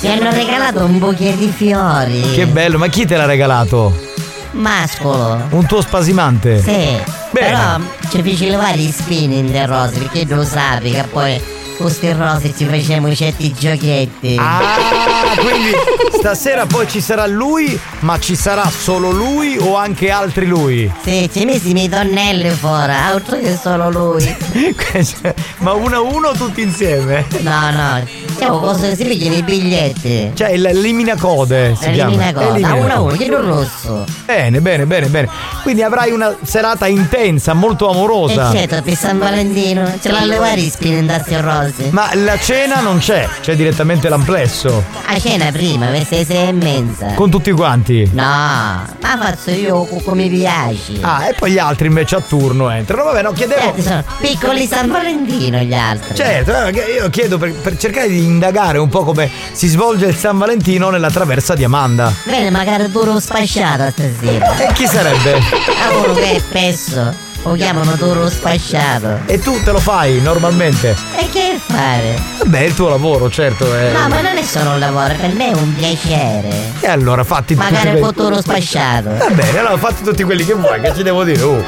Mi 0.01 0.11
hanno 0.11 0.31
regalato 0.33 0.85
un 0.85 0.99
bouquet 0.99 1.37
di 1.37 1.53
fiori. 1.55 2.21
Che 2.33 2.47
bello, 2.47 2.79
ma 2.79 2.89
chi 2.89 3.07
te 3.07 3.17
l'ha 3.17 3.27
regalato? 3.27 4.11
Mascolo. 4.55 5.47
Un 5.51 5.67
tuo 5.67 5.81
spasimante? 5.81 6.61
Sì. 6.61 6.71
Bene. 6.71 7.03
Però 7.33 7.79
ci 8.11 8.23
fece 8.23 8.49
levare 8.49 8.79
gli 8.79 8.91
spinning 8.91 9.51
dei 9.51 9.67
rose, 9.67 9.99
perché 9.99 10.27
tu 10.27 10.43
sapi 10.43 10.93
che 10.93 11.05
poi 11.11 11.43
con 11.77 11.91
sti 11.91 12.13
rose 12.13 12.55
ci 12.57 12.65
facciamo 12.65 13.15
certi 13.15 13.53
giochetti. 13.53 14.37
Ah, 14.39 15.35
quindi 15.39 15.71
stasera 16.19 16.67
poi 16.67 16.89
ci 16.89 17.01
sarà 17.01 17.27
lui, 17.27 17.79
ma 18.01 18.19
ci 18.19 18.37
sarà 18.37 18.69
solo 18.71 19.11
lui 19.11 19.57
o 19.59 19.77
anche 19.77 20.11
altri 20.11 20.47
lui? 20.47 20.91
Sì, 21.03 21.29
ci 21.33 21.45
messi 21.45 21.71
i 21.71 21.73
miei 21.73 21.89
tonnelli 21.89 22.51
fuori, 22.51 22.93
altro 22.93 23.39
che 23.39 23.59
solo 23.61 23.91
lui. 23.91 24.37
ma 25.59 25.73
uno 25.73 25.97
a 25.97 26.01
uno 26.01 26.29
o 26.29 26.33
tutti 26.33 26.63
insieme? 26.63 27.27
No, 27.41 27.71
no, 27.71 28.07
siamo 28.37 28.59
cosa 28.59 28.95
si 28.95 29.05
pigliano 29.05 29.37
i 29.37 29.43
biglietti. 29.43 30.31
Cioè 30.35 30.51
il 30.51 30.65
eliminacode 30.67 31.77
si 31.79 31.91
chiama. 31.91 32.11
Eliminacode, 32.13 32.45
a 32.47 32.51
Elimina- 32.51 32.75
uno 32.75 32.93
a 32.93 33.01
uno, 33.01 33.17
chiedo 33.17 33.41
rosso. 33.41 34.05
Bene, 34.25 34.61
bene, 34.61 34.87
bene, 34.87 35.07
bene. 35.09 35.29
Quindi 35.63 35.83
avrai 35.83 36.11
una 36.13 36.35
serata 36.43 36.87
intensa, 36.87 37.53
molto 37.55 37.89
amorosa. 37.91 38.51
E 38.51 38.59
certo, 38.59 38.83
per 38.83 38.97
San 38.97 39.19
Valentino 39.19 39.93
ce 40.01 40.11
l'ha 40.11 40.25
levare 40.25 40.61
i 40.61 40.71
spinning 40.71 41.09
da 41.09 41.19
sti 41.21 41.41
rose. 41.67 41.89
Ma 41.91 42.11
la 42.15 42.39
cena 42.39 42.81
non 42.81 42.99
c'è, 42.99 43.29
c'è 43.41 43.55
direttamente 43.57 44.09
l'amplesso. 44.09 44.83
A 45.07 45.19
cena 45.19 45.51
prima, 45.51 45.91
verso 45.91 46.15
le 46.15 46.25
sei 46.25 46.49
e 46.49 46.53
mezza. 46.53 47.07
Con 47.15 47.31
tutti 47.31 47.51
quanti. 47.53 48.09
No, 48.13 48.23
ma 48.23 49.19
faccio 49.19 49.51
io 49.51 49.85
co- 49.85 50.01
come 50.05 50.29
piace. 50.29 50.99
Ah, 51.01 51.29
e 51.29 51.35
poi 51.35 51.53
gli 51.53 51.59
altri 51.59 51.87
invece 51.87 52.17
a 52.17 52.21
turno 52.21 52.71
entrano. 52.71 53.05
Vabbè, 53.05 53.23
no, 53.23 53.33
chiedevo. 53.33 53.61
Certo, 53.61 53.83
sono 53.83 54.05
piccoli 54.21 54.67
San 54.67 54.91
Valentino 54.91 55.59
gli 55.59 55.75
altri. 55.75 56.15
Certo, 56.15 56.67
eh, 56.67 56.93
io 56.95 57.11
chiedo 57.11 57.39
per, 57.39 57.53
per 57.53 57.77
cercare 57.77 58.09
di 58.09 58.23
indagare 58.25 58.79
un 58.79 58.89
po' 58.89 59.05
come 59.05 59.31
si 59.53 59.69
svolge 59.69 60.07
il 60.07 60.17
San 60.17 60.39
Valentino 60.39 60.91
nella 60.91 61.11
traversa 61.11 61.55
di 61.55 61.65
Amanda. 61.65 62.13
Bene, 62.25 62.51
magari 62.51 62.91
duro 62.91 63.21
spasciato 63.21 63.91
stasera. 63.91 64.57
E 64.57 64.73
chi 64.73 64.87
sarebbe? 64.87 65.35
A 65.85 65.97
uno 65.97 66.15
che 66.15 66.37
è 66.37 66.39
spesso 66.39 67.24
lo 67.45 67.55
chiamano 67.55 67.95
duro 67.97 68.29
spasciato. 68.29 69.21
E 69.27 69.39
tu 69.39 69.63
te 69.63 69.71
lo 69.71 69.79
fai 69.79 70.21
normalmente? 70.21 70.97
E 71.17 71.29
che 71.31 71.59
fare? 71.61 72.19
Vabbè, 72.39 72.59
è 72.59 72.63
il 72.63 72.75
tuo 72.75 72.89
lavoro, 72.89 73.31
certo. 73.31 73.65
È... 73.75 73.93
No, 73.93 74.09
ma 74.09 74.21
non 74.21 74.37
è 74.37 74.43
solo 74.43 74.71
un 74.71 74.79
lavoro, 74.79 75.15
per 75.15 75.33
me 75.35 75.51
è 75.51 75.55
un 75.55 75.75
piacere. 75.75 76.73
E 76.81 76.89
allora 76.89 77.23
fatti 77.23 77.55
tutti 77.55 77.71
Magari 77.71 78.01
un 78.01 78.01
po' 78.01 78.13
duro 78.13 78.41
spasciato. 78.41 79.11
Va 79.17 79.29
bene, 79.31 79.59
allora 79.59 79.77
fatti 79.77 80.03
tutti 80.03 80.23
quelli 80.23 80.45
che 80.45 80.55
vuoi, 80.55 80.81
che 80.81 80.95
ci 80.95 81.03
devo 81.03 81.23
dire? 81.25 81.43
Oh. 81.43 81.63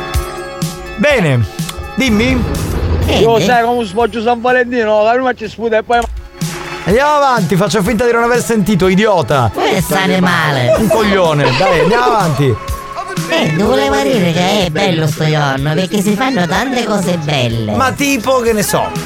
Bene, 0.96 1.44
dimmi. 1.94 2.42
Io 3.06 3.38
sai 3.40 3.64
come 3.64 3.84
sfoggio 3.84 4.20
San 4.22 4.40
Valentino, 4.40 5.02
la 5.02 5.12
prima 5.12 5.32
ci 5.34 5.48
sputa 5.48 5.76
e 5.76 5.82
poi. 5.82 6.00
Andiamo 6.84 7.16
avanti, 7.16 7.56
faccio 7.56 7.82
finta 7.82 8.06
di 8.06 8.12
non 8.12 8.22
aver 8.22 8.42
sentito, 8.42 8.88
idiota. 8.88 9.50
Questo 9.52 9.94
animale. 9.94 10.74
Un 10.78 10.88
coglione, 10.88 11.44
dai, 11.58 11.80
andiamo 11.80 12.04
avanti. 12.14 12.56
Eh, 13.28 13.54
volevo 13.56 14.02
dire 14.02 14.32
che 14.32 14.66
è 14.66 14.70
bello 14.70 15.06
sto 15.06 15.24
giorno 15.24 15.74
perché 15.74 16.00
si 16.00 16.14
fanno 16.14 16.46
tante 16.46 16.84
cose 16.84 17.18
belle. 17.18 17.74
Ma 17.74 17.92
tipo, 17.92 18.40
che 18.40 18.52
ne 18.52 18.62
so. 18.62 19.05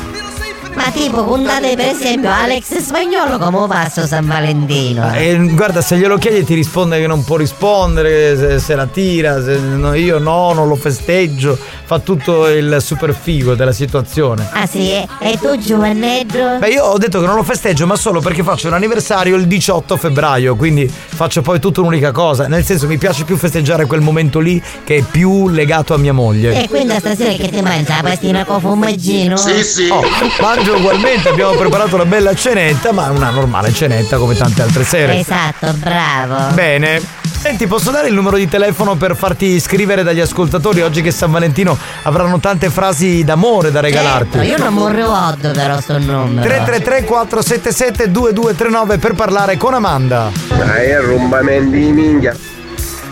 Ma 0.82 0.90
tipo, 0.92 1.24
contate 1.24 1.76
per 1.76 1.88
esempio 1.88 2.30
Alex 2.30 2.78
Spagnolo 2.78 3.36
come 3.36 3.66
passo 3.66 4.06
San 4.06 4.26
Valentino. 4.26 5.12
E 5.12 5.36
guarda, 5.50 5.82
se 5.82 5.98
glielo 5.98 6.16
chiedi 6.16 6.42
ti 6.42 6.54
risponde 6.54 6.98
che 6.98 7.06
non 7.06 7.22
può 7.22 7.36
rispondere, 7.36 8.34
se, 8.34 8.58
se 8.60 8.74
la 8.74 8.86
tira, 8.86 9.44
se 9.44 9.58
no, 9.58 9.92
io 9.92 10.18
no, 10.18 10.54
non 10.54 10.68
lo 10.68 10.76
festeggio, 10.76 11.58
fa 11.84 11.98
tutto 11.98 12.48
il 12.48 12.78
super 12.80 13.14
figo 13.14 13.54
della 13.54 13.72
situazione. 13.72 14.48
Ah 14.52 14.64
sì, 14.64 14.90
e, 14.90 15.06
e 15.18 15.38
tu 15.38 15.58
Giovannetto? 15.58 16.56
Beh, 16.58 16.68
io 16.70 16.84
ho 16.84 16.96
detto 16.96 17.20
che 17.20 17.26
non 17.26 17.34
lo 17.34 17.42
festeggio, 17.42 17.86
ma 17.86 17.96
solo 17.96 18.20
perché 18.20 18.42
faccio 18.42 18.68
un 18.68 18.72
anniversario 18.72 19.36
il 19.36 19.46
18 19.46 19.98
febbraio, 19.98 20.56
quindi 20.56 20.88
faccio 20.88 21.42
poi 21.42 21.60
tutta 21.60 21.80
un'unica 21.80 22.10
cosa. 22.10 22.46
Nel 22.46 22.64
senso, 22.64 22.86
mi 22.86 22.96
piace 22.96 23.24
più 23.24 23.36
festeggiare 23.36 23.84
quel 23.84 24.00
momento 24.00 24.38
lì 24.38 24.60
che 24.82 24.96
è 24.96 25.02
più 25.02 25.50
legato 25.50 25.92
a 25.92 25.98
mia 25.98 26.14
moglie. 26.14 26.62
E 26.62 26.68
quindi 26.70 26.94
stasera 26.98 27.32
che 27.32 27.50
ti 27.50 27.60
mangi 27.60 27.88
la 27.88 28.00
pastina 28.02 28.46
con 28.46 28.60
formaggino? 28.60 29.34
Oh, 29.34 30.02
mangio 30.40 30.69
ugualmente, 30.74 31.28
abbiamo 31.28 31.52
preparato 31.52 31.94
una 31.94 32.04
bella 32.04 32.34
cenetta, 32.34 32.92
ma 32.92 33.10
una 33.10 33.30
normale 33.30 33.72
cenetta 33.72 34.16
come 34.16 34.34
tante 34.34 34.62
altre 34.62 34.84
sere. 34.84 35.18
Esatto, 35.18 35.72
bravo. 35.74 36.52
Bene. 36.54 37.00
Senti, 37.40 37.66
posso 37.66 37.90
dare 37.90 38.08
il 38.08 38.14
numero 38.14 38.36
di 38.36 38.46
telefono 38.48 38.96
per 38.96 39.16
farti 39.16 39.46
iscrivere 39.46 40.02
dagli 40.02 40.20
ascoltatori 40.20 40.82
oggi 40.82 41.00
che 41.00 41.10
San 41.10 41.30
Valentino 41.30 41.76
avranno 42.02 42.38
tante 42.38 42.68
frasi 42.68 43.24
d'amore 43.24 43.70
da 43.70 43.80
regalarti? 43.80 44.38
Certo, 44.38 44.46
io 44.46 44.58
non 44.58 44.74
mi 44.74 44.94
ricordo 44.94 45.50
però 45.50 45.80
sto 45.80 45.98
numero. 45.98 46.42
333 46.42 47.04
477 47.04 48.10
2239 48.10 48.98
per 48.98 49.14
parlare 49.14 49.56
con 49.56 49.72
Amanda. 49.72 50.30
Dai, 50.48 51.70
di 51.70 51.92
minchia. 51.92 52.36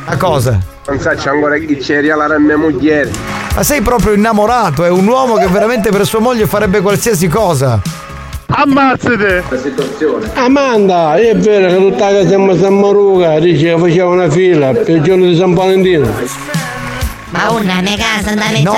A 0.05 0.17
cosa? 0.17 0.77
Non 0.89 0.99
saccio 1.01 1.29
ancora 1.31 1.59
chi 1.59 1.77
c'è 1.77 2.01
regalare 2.01 2.37
a 2.37 2.39
mia 2.39 2.57
moglie. 2.57 3.11
Ma 3.55 3.63
sei 3.63 3.83
proprio 3.83 4.15
innamorato, 4.15 4.85
è 4.85 4.89
un 4.89 5.07
uomo 5.07 5.35
che 5.35 5.47
veramente 5.47 5.91
per 5.91 6.07
sua 6.07 6.21
moglie 6.21 6.47
farebbe 6.47 6.81
qualsiasi 6.81 7.29
cosa. 7.29 7.81
Ammazzate! 8.47 9.43
Amanda, 10.35 11.17
è 11.17 11.37
vero 11.37 11.69
che 11.69 11.77
tutta 11.77 12.07
la 12.11 12.17
casa 12.19 12.29
siamo 12.29 12.53
a 12.53 12.59
San 12.59 12.79
Maruca, 12.79 13.39
dice 13.39 13.75
che 13.75 13.79
faceva 13.79 14.09
una 14.09 14.31
fila 14.31 14.71
per 14.73 14.89
il 14.89 15.03
giorno 15.03 15.27
di 15.27 15.37
San 15.37 15.53
Valentino. 15.53 16.09
Ma 17.31 17.51
una 17.51 17.83
mia 17.83 17.97
casa 17.99 18.35
da 18.35 18.45
No, 18.63 18.75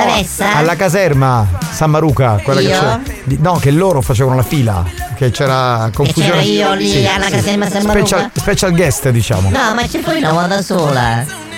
alla 0.55 0.75
caserma 0.75 1.47
San 1.71 1.91
Maruca, 1.91 2.41
quella 2.43 2.59
che 2.61 2.67
Io? 2.67 2.73
c'era. 2.79 3.01
di- 3.23 3.39
No, 3.41 3.59
che 3.61 3.71
loro 3.71 4.01
facevano 4.01 4.35
la 4.35 4.43
fila, 4.43 4.85
che 5.17 5.31
c'era 5.31 5.89
confusione. 5.95 6.41
c'ero 6.43 6.51
io 6.51 6.75
lì 6.75 7.07
alla 7.07 7.29
caserma 7.29 7.69
San 7.71 7.85
Maruca? 7.85 8.05
Special, 8.07 8.31
special 8.35 8.73
guest, 8.73 9.09
diciamo. 9.11 9.49
No, 9.51 9.75
ma 9.75 9.87
ci 9.89 9.99
fui 10.01 10.17
una 10.19 10.33
volta 10.33 10.61
sola. 10.63 11.49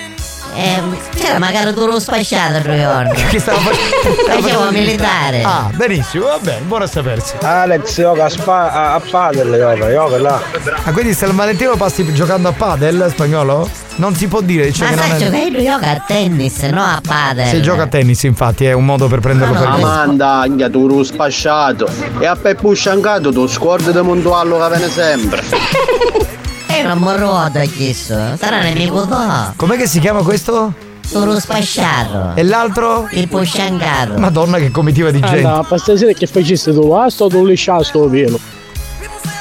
Eh, 0.55 0.81
c'era 1.15 1.39
magari 1.39 1.73
tu 1.73 1.85
lo 1.85 1.99
spacciato 1.99 2.59
due 2.59 2.79
giorni. 2.79 3.23
Che 3.33 3.39
stava 3.39 3.59
Facevo 3.59 4.71
militare. 4.71 5.41
Ah, 5.43 5.69
benissimo, 5.73 6.25
va 6.25 6.37
bene, 6.39 6.61
buono 6.61 6.83
a 6.83 6.87
sapersi. 6.87 7.35
Alex 7.41 7.95
gioca 7.95 8.25
a, 8.25 8.29
spa- 8.29 8.71
a, 8.71 8.93
a 8.95 8.99
padel, 8.99 9.51
gioca, 9.57 9.91
gioca 9.91 10.17
là. 10.19 10.41
Ah, 10.83 10.91
quindi 10.91 11.13
San 11.13 11.35
Valentino 11.35 11.75
passi 11.75 12.11
giocando 12.13 12.49
a 12.49 12.51
padel 12.51 13.07
spagnolo? 13.09 13.67
Non 13.95 14.15
si 14.15 14.27
può 14.27 14.41
dire, 14.41 14.65
dice 14.65 14.83
Ma 14.83 14.89
che 14.89 14.95
non 14.95 15.05
sai 15.05 15.15
è. 15.15 15.23
giocare 15.25 15.43
io 15.49 15.63
gioco 15.63 15.85
a 15.85 16.03
tennis, 16.05 16.59
no 16.63 16.81
a 16.81 16.99
padel. 17.05 17.47
Se 17.47 17.61
gioca 17.61 17.83
a 17.83 17.87
tennis, 17.87 18.23
infatti, 18.23 18.65
è 18.65 18.73
un 18.73 18.85
modo 18.85 19.07
per 19.07 19.19
prenderlo 19.19 19.53
per 19.53 19.67
il 19.67 19.83
Amanda, 19.83 20.29
anche 20.41 20.69
tu 20.69 20.87
lo 20.87 21.03
spasciato. 21.03 21.87
E 22.19 22.25
a 22.25 22.35
Peppu 22.35 22.73
sciancato 22.73 23.31
tu 23.31 23.47
scordi 23.47 23.91
di 23.91 24.01
montuallo 24.01 24.59
che 24.59 24.67
viene 24.69 24.89
sempre. 24.89 25.43
Non 26.83 27.17
ruoto 27.17 27.59
chiesto. 27.75 28.35
Sarà 28.37 28.61
nemico 28.61 29.05
tuo. 29.05 29.53
Com'è 29.55 29.77
che 29.77 29.87
si 29.87 29.99
chiama 29.99 30.21
questo? 30.21 30.73
Solo 31.05 31.39
spasciato. 31.39 32.31
E 32.35 32.43
l'altro? 32.43 33.07
Il 33.11 33.27
pusciancato. 33.27 34.17
Madonna 34.17 34.57
che 34.57 34.71
comitiva 34.71 35.11
di 35.11 35.19
gente. 35.19 35.39
Allora, 35.39 35.63
per 35.63 35.79
stasera 35.79 36.11
che 36.13 36.27
facessi 36.27 36.71
tu 36.71 36.87
vasto 36.87 37.25
o 37.25 37.27
tu 37.29 37.45
lisciato 37.45 37.83
sto 37.83 38.07
pelo? 38.07 38.39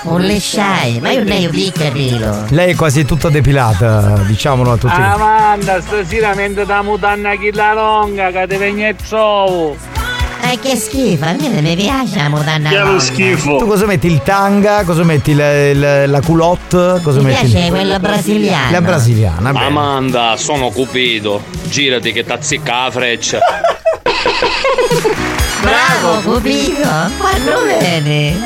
Un 0.03 0.21
lisciai, 0.21 0.99
ma 1.01 1.13
io 1.13 1.23
ne 1.23 1.47
ho 1.47 1.73
capito. 1.73 2.45
Lei 2.49 2.73
è 2.73 2.75
quasi 2.75 3.05
tutta 3.05 3.29
depilata, 3.29 4.23
diciamolo 4.27 4.73
a 4.73 4.77
tutti. 4.77 4.95
Amanda, 4.95 5.81
stasera 5.81 6.35
mentre 6.35 6.67
da 6.67 6.83
mutanna 6.83 7.37
chilla 7.37 7.73
longa 7.73 8.31
che 8.31 8.47
ti 8.49 8.57
viene 8.57 8.97
trovo. 8.97 9.77
Ma 10.53 10.59
che 10.59 10.77
schifo, 10.77 11.25
a 11.25 11.33
me 11.33 11.49
non 11.49 11.63
mi 11.65 11.75
piace 11.75 12.17
la 12.19 12.29
mutanda 12.29 12.69
longa. 12.85 13.03
Tu 13.59 13.67
cosa 13.67 13.87
metti? 13.87 14.07
Il 14.07 14.21
tanga? 14.23 14.83
Cosa 14.85 15.03
metti? 15.03 15.35
La, 15.35 15.73
la- 15.73 16.07
la 16.07 16.21
culotte? 16.21 17.01
Cosa 17.03 17.21
Mi 17.21 17.25
metti? 17.31 17.47
piace 17.49 17.71
quella 17.71 17.99
brasiliana. 17.99 18.71
La 18.71 18.83
brasiliana, 18.83 19.51
bene. 19.51 19.65
Amanda, 19.65 20.37
sono 20.37 20.69
Cupido. 20.69 21.41
Girati 21.65 22.13
che 22.13 22.23
t'azzicca 22.23 22.85
la 22.85 22.91
freccia. 22.91 23.39
Bravo, 25.63 26.21
Cupido. 26.21 26.87
Quando 27.17 27.53
vieni? 27.79 28.39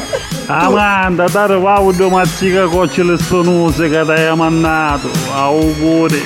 Amanda, 0.46 1.26
dare 1.28 1.58
vaudo 1.58 2.08
mazzica 2.08 2.66
cocce 2.66 3.02
le 3.02 3.18
stonuse 3.18 3.88
che 3.90 4.04
ti 4.04 4.10
hai 4.12 4.36
mannato. 4.36 5.10
Auguri. 5.34 6.22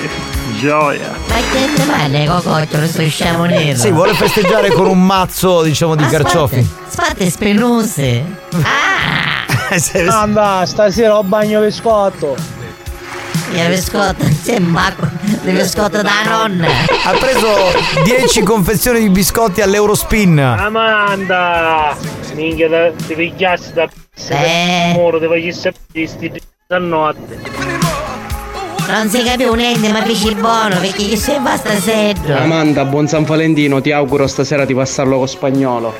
Gioia. 0.59 1.11
Ma 1.27 1.35
che 1.51 1.73
te 1.75 1.85
male 1.85 2.25
cococcio, 2.25 2.85
sto 2.87 3.07
scemo 3.07 3.45
nero? 3.45 3.77
Sì, 3.77 3.89
vuole 3.91 4.13
festeggiare 4.13 4.69
con 4.71 4.87
un 4.87 5.03
mazzo, 5.05 5.63
diciamo, 5.63 5.95
di 5.95 6.05
carciofi. 6.05 6.67
Sfate 6.87 7.29
spinose. 7.29 8.23
Anda, 10.09 10.63
stasera 10.65 11.17
ho 11.17 11.23
bagno 11.23 11.61
biscotto. 11.61 12.35
Io 13.53 13.67
biscotto, 13.67 14.25
c'è 14.45 14.55
un 14.57 14.71
bacco 14.71 15.07
di 15.41 15.51
biscotto 15.51 16.01
da 16.01 16.11
nonna. 16.25 16.67
Ha 17.03 17.11
preso 17.17 17.47
10 18.03 18.43
confezioni 18.43 18.99
di 18.99 19.09
biscotti 19.09 19.61
all'Eurospin. 19.61 20.39
Amanda! 20.39 21.95
Minchia, 22.33 22.69
da- 22.69 22.91
ti 23.05 23.13
pigliassi 23.13 23.73
da 23.73 23.89
Eh. 24.29 24.93
muro, 24.95 25.19
ti 25.19 25.27
facessi 25.27 25.71
di 25.91 26.07
sti 26.07 26.41
stanotte. 26.65 27.80
Non 28.91 29.07
si 29.09 29.23
capiva 29.23 29.55
niente, 29.55 29.89
ma 29.89 30.01
feci 30.03 30.35
buono 30.35 30.77
perché 30.79 31.03
chi 31.03 31.17
sei 31.17 31.39
basta 31.39 31.79
seggio. 31.79 32.35
Amanda, 32.35 32.83
buon 32.83 33.07
San 33.07 33.23
Valentino, 33.23 33.79
ti 33.79 33.93
auguro 33.93 34.27
stasera 34.27 34.65
di 34.65 34.73
passarlo 34.73 35.17
con 35.17 35.27
spagnolo. 35.27 35.93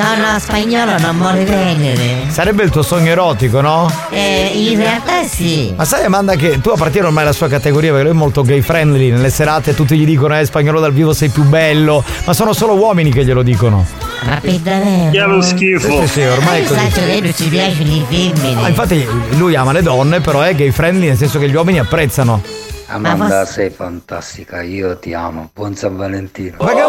No, 0.00 0.16
no, 0.16 0.38
spagnolo 0.38 0.98
non 0.98 1.18
vuole 1.18 1.44
venire. 1.44 2.24
Sarebbe 2.30 2.62
il 2.62 2.70
tuo 2.70 2.80
sogno 2.80 3.10
erotico, 3.10 3.60
no? 3.60 3.92
Eh, 4.08 4.50
in 4.54 4.78
realtà 4.78 5.24
sì. 5.24 5.74
Ma 5.76 5.84
sai 5.84 6.06
Amanda 6.06 6.36
che 6.36 6.58
tu 6.62 6.70
appartieni 6.70 7.08
ormai 7.08 7.24
alla 7.24 7.34
sua 7.34 7.48
categoria 7.48 7.90
perché 7.90 8.04
lui 8.08 8.16
è 8.16 8.18
molto 8.18 8.40
gay 8.40 8.62
friendly, 8.62 9.10
nelle 9.10 9.28
serate 9.28 9.74
tutti 9.74 9.98
gli 9.98 10.06
dicono 10.06 10.38
eh 10.38 10.46
spagnolo 10.46 10.80
dal 10.80 10.94
vivo 10.94 11.12
sei 11.12 11.28
più 11.28 11.42
bello, 11.42 12.02
ma 12.24 12.32
sono 12.32 12.54
solo 12.54 12.76
uomini 12.76 13.12
che 13.12 13.26
glielo 13.26 13.42
dicono. 13.42 13.84
Davvero? 14.24 15.10
Che 15.10 15.20
lo 15.20 15.42
schifo. 15.42 16.00
Sì, 16.00 16.06
sì, 16.08 16.22
ormai 16.22 16.62
è 16.62 16.64
così. 16.64 16.80
Saccio 16.80 17.06
che 17.06 17.20
non 17.20 17.34
ci 17.34 17.48
piacciono 17.48 17.90
i 17.90 18.04
femmini. 18.08 18.64
Ah, 18.64 18.68
infatti 18.68 19.06
lui 19.36 19.54
ama 19.54 19.72
le 19.72 19.82
donne, 19.82 20.20
però 20.22 20.40
è 20.40 20.54
gay 20.54 20.70
friendly 20.70 21.08
nel 21.08 21.18
senso 21.18 21.38
che 21.38 21.46
gli 21.46 21.54
uomini 21.54 21.78
apprezzano. 21.78 22.42
Amanda, 22.86 23.44
sei 23.44 23.68
fantastica, 23.70 24.62
io 24.62 24.98
ti 24.98 25.12
amo. 25.12 25.50
Buon 25.54 25.76
San 25.76 25.96
Valentino. 25.96 26.56
Ma 26.58 26.72
che 26.72 26.80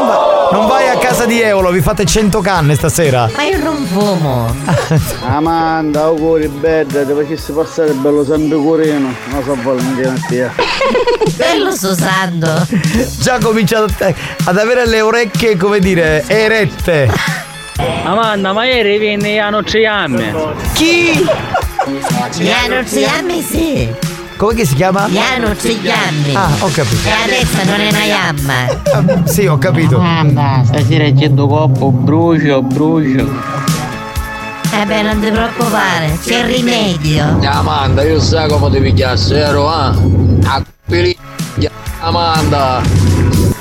non, 0.51 0.53
va- 0.53 0.57
non 0.57 0.67
vai 0.67 0.87
a 0.89 0.97
casa 0.97 1.25
di 1.25 1.41
Eolo, 1.41 1.71
vi 1.71 1.81
fate 1.81 2.05
100 2.05 2.41
canne 2.41 2.75
stasera. 2.75 3.29
Ma 3.35 3.43
io 3.43 3.57
non 3.57 3.85
fumo. 3.85 4.53
Amanda, 5.25 6.03
auguri, 6.03 6.47
bella, 6.47 7.03
ti 7.05 7.13
facessi 7.13 7.51
passare 7.51 7.91
bello 7.93 8.23
sempre 8.25 8.57
curino. 8.57 9.13
Non 9.29 9.43
so 9.43 9.55
Valentino 9.61 10.09
a 10.09 10.15
te. 10.27 10.49
Bello 11.35 11.71
Susando. 11.75 12.67
Già 13.19 13.35
ha 13.35 13.39
cominciato 13.39 13.93
a- 14.03 14.13
ad 14.45 14.57
avere 14.57 14.85
le 14.87 15.01
orecchie, 15.01 15.55
come 15.57 15.79
dire, 15.79 16.23
erette. 16.27 17.09
Amanda, 18.03 18.51
ma 18.53 18.65
ieri 18.65 18.97
vieni 18.97 19.39
a 19.39 19.49
Notre 19.49 19.81
Dame. 19.81 20.33
Chi? 20.73 21.25
Iano 22.37 22.85
Ziammi 22.85 23.41
sì. 23.41 23.89
Come 24.41 24.55
che 24.55 24.65
si 24.65 24.73
chiama? 24.73 25.05
Iano 25.05 25.53
Ziammi. 25.55 26.33
Ah, 26.33 26.49
ho 26.61 26.69
capito. 26.69 27.07
E 27.07 27.11
adesso 27.11 27.63
non 27.63 27.79
è 27.79 27.89
una 27.89 28.03
yamma. 28.03 29.23
Sì, 29.25 29.45
ho 29.45 29.59
capito. 29.59 29.99
Amanda, 29.99 30.63
stasera 30.65 31.11
c'è 31.11 31.29
due 31.29 31.47
coppo, 31.47 31.91
brucio, 31.91 32.63
brucio. 32.63 33.29
Eh 34.73 34.83
beh, 34.83 35.01
non 35.03 35.19
ti 35.19 35.29
preoccupare, 35.29 36.17
c'è 36.23 36.39
il 36.39 36.45
rimedio. 36.45 37.37
Amanda, 37.43 38.01
io 38.01 38.19
sai 38.19 38.49
come 38.49 38.71
ti 38.71 38.81
pigliassi, 38.81 39.35
ero, 39.35 39.69
ah? 39.69 39.95
A 40.45 40.63
Amanda. 41.99 42.81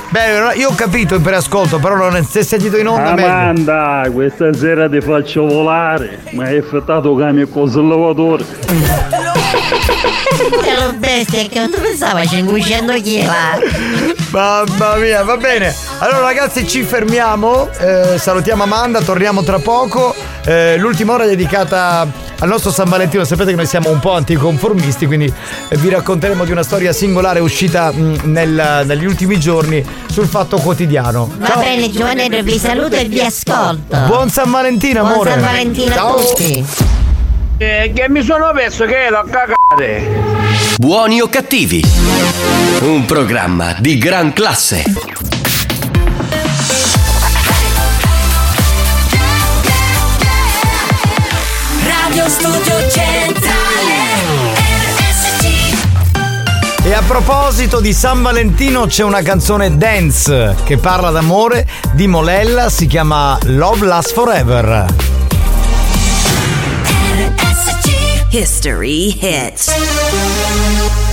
Beh, 0.08 0.54
io 0.56 0.70
ho 0.70 0.74
capito 0.74 1.20
per 1.20 1.34
ascolto, 1.34 1.78
però 1.78 1.94
non 1.94 2.16
è, 2.16 2.22
se 2.22 2.42
sentito 2.42 2.78
in 2.78 2.88
onda 2.88 3.12
meglio. 3.12 3.26
Amanda, 3.26 4.08
questa 4.10 4.50
sera 4.54 4.88
ti 4.88 5.02
faccio 5.02 5.44
volare. 5.44 6.20
Ma 6.30 6.44
hai 6.44 6.56
effettato 6.56 7.14
cambio 7.16 7.46
con 7.48 7.68
il 7.68 7.86
lavatore. 7.86 9.39
Lo 9.50 10.92
bestia 10.96 11.46
che 11.48 11.58
non 11.58 11.70
pensavo 11.70 12.24
500 12.24 12.92
kg. 12.92 14.30
Mamma 14.30 14.94
mia, 14.96 15.22
va 15.24 15.36
bene. 15.36 15.74
Allora 15.98 16.20
ragazzi 16.20 16.66
ci 16.66 16.82
fermiamo, 16.82 17.68
eh, 17.78 18.18
salutiamo 18.18 18.62
Amanda, 18.62 19.00
torniamo 19.00 19.42
tra 19.42 19.58
poco. 19.58 20.14
Eh, 20.44 20.76
l'ultima 20.78 21.14
ora 21.14 21.24
è 21.24 21.28
dedicata 21.28 22.06
al 22.38 22.48
nostro 22.48 22.70
San 22.70 22.88
Valentino, 22.88 23.24
sapete 23.24 23.50
che 23.50 23.56
noi 23.56 23.66
siamo 23.66 23.90
un 23.90 23.98
po' 23.98 24.12
anticonformisti, 24.12 25.06
quindi 25.06 25.26
eh, 25.68 25.76
vi 25.76 25.90
racconteremo 25.90 26.44
di 26.44 26.52
una 26.52 26.62
storia 26.62 26.92
singolare 26.92 27.40
uscita 27.40 27.90
mh, 27.92 28.20
nel- 28.24 28.82
negli 28.86 29.04
ultimi 29.04 29.38
giorni 29.38 29.84
sul 30.10 30.26
fatto 30.26 30.56
quotidiano. 30.58 31.30
Va 31.38 31.56
bene 31.56 31.90
Giovanello, 31.90 32.42
vi 32.42 32.58
saluto 32.58 32.94
e 32.96 33.04
vi 33.04 33.20
ascolto. 33.20 33.96
Buon 34.06 34.30
San 34.30 34.50
Valentino, 34.50 35.00
Buon 35.00 35.12
amore. 35.12 35.30
San 35.32 35.40
Valentino 35.40 35.94
Ciao. 35.94 36.14
a 36.16 36.22
tutti. 36.22 36.66
Eh, 37.62 37.92
che 37.94 38.08
mi 38.08 38.22
sono 38.22 38.52
perso 38.54 38.86
che 38.86 39.04
ero 39.04 39.18
a 39.18 39.24
cagare. 39.28 40.08
Buoni 40.78 41.20
o 41.20 41.28
cattivi? 41.28 41.84
Un 42.80 43.04
programma 43.04 43.74
di 43.78 43.98
gran 43.98 44.32
classe. 44.32 44.82
Radio 51.84 52.28
Studio 52.30 52.88
Centrale 52.88 53.94
RSC 54.96 55.76
E 56.84 56.94
a 56.94 57.02
proposito 57.06 57.80
di 57.80 57.92
San 57.92 58.22
Valentino 58.22 58.86
c'è 58.86 59.04
una 59.04 59.20
canzone 59.20 59.76
dance 59.76 60.56
che 60.64 60.78
parla 60.78 61.10
d'amore 61.10 61.68
di 61.92 62.06
Molella, 62.06 62.70
si 62.70 62.86
chiama 62.86 63.38
Love 63.42 63.84
Lasts 63.84 64.14
Forever. 64.14 65.19
History 68.30 69.10
hits. 69.10 71.09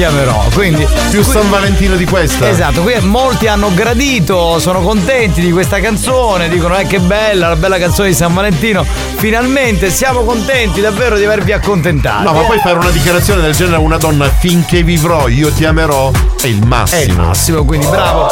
Vivrò, 0.00 0.04
io 0.04 0.04
ti 0.04 0.04
amerò. 0.04 0.48
Quindi. 0.54 0.86
Più 1.10 1.22
San 1.22 1.50
Valentino 1.50 1.96
di 1.96 2.04
questa. 2.04 2.48
Esatto, 2.48 2.82
qui 2.82 2.98
molti 3.00 3.46
hanno 3.46 3.72
gradito, 3.74 4.58
sono 4.58 4.80
contenti 4.80 5.40
di 5.40 5.50
questa 5.50 5.80
canzone, 5.80 6.48
dicono 6.48 6.76
eh 6.76 6.86
che 6.86 7.00
bella, 7.00 7.48
la 7.48 7.56
bella 7.56 7.78
canzone 7.78 8.08
di 8.08 8.14
San 8.14 8.32
Valentino. 8.32 8.84
Finalmente 9.16 9.90
siamo 9.90 10.22
contenti 10.22 10.80
davvero 10.80 11.16
di 11.16 11.24
avervi 11.24 11.52
accontentati. 11.52 12.24
No, 12.24 12.32
ma 12.32 12.42
poi 12.42 12.58
fare 12.58 12.78
una 12.78 12.90
dichiarazione 12.90 13.42
del 13.42 13.54
genere 13.54 13.76
a 13.76 13.80
una 13.80 13.98
donna 13.98 14.28
finché 14.28 14.82
vivrò, 14.82 15.28
io 15.28 15.52
ti 15.52 15.64
amerò, 15.64 16.10
è 16.40 16.46
il 16.46 16.64
massimo. 16.64 17.00
È 17.00 17.04
il 17.04 17.16
massimo, 17.16 17.64
quindi 17.64 17.86
bravo, 17.86 18.29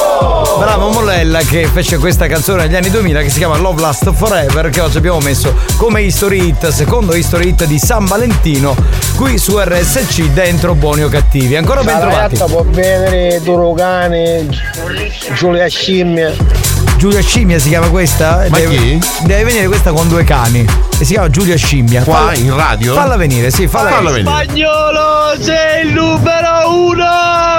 bravo 0.58 0.88
Mollella 0.90 1.40
che 1.40 1.68
fece 1.72 1.98
questa 1.98 2.26
canzone 2.26 2.66
negli 2.66 2.74
anni 2.76 2.90
2000 2.90 3.22
che 3.22 3.30
si 3.30 3.38
chiama 3.38 3.56
Love 3.56 3.80
Last 3.80 4.12
Forever 4.12 4.68
che 4.70 4.80
oggi 4.80 4.96
abbiamo 4.98 5.18
messo 5.20 5.54
come 5.76 6.02
history 6.02 6.48
hit, 6.48 6.68
secondo 6.68 7.14
history 7.14 7.48
hit 7.48 7.64
di 7.64 7.78
San 7.78 8.04
Valentino 8.04 8.74
qui 9.16 9.38
su 9.38 9.58
RSC 9.58 10.22
dentro 10.30 10.74
Buoni 10.74 11.02
o 11.02 11.08
Cattivi. 11.08 11.56
Ancora 11.56 11.82
ben 11.82 11.94
La 11.94 12.00
trovati. 12.00 12.20
ragazza 12.22 12.44
può 12.46 12.62
vedere 12.64 13.40
Durogane, 13.42 14.46
Giulia 15.34 15.66
Scimmia. 15.68 16.32
Giulia 16.96 17.20
Scimmia 17.20 17.58
si 17.58 17.68
chiama 17.68 17.88
questa? 17.88 18.46
Ma 18.48 18.58
deve, 18.58 18.76
chi? 18.76 18.98
deve 19.22 19.44
venire 19.44 19.66
questa 19.66 19.92
con 19.92 20.08
due 20.08 20.24
cani. 20.24 20.60
E 20.98 21.04
si 21.04 21.12
chiama 21.12 21.30
Giulia 21.30 21.56
Scimmia. 21.56 22.02
Qua, 22.02 22.14
Falla- 22.14 22.34
in 22.34 22.56
radio? 22.56 22.94
Falla 22.94 23.16
venire, 23.16 23.50
sì, 23.50 23.66
falla, 23.68 23.90
Falla 23.90 24.10
venire. 24.10 24.30
Spagnolo, 24.30 25.34
sei 25.40 25.86
il 25.86 25.92
numero 25.92 26.72
uno! 26.82 27.57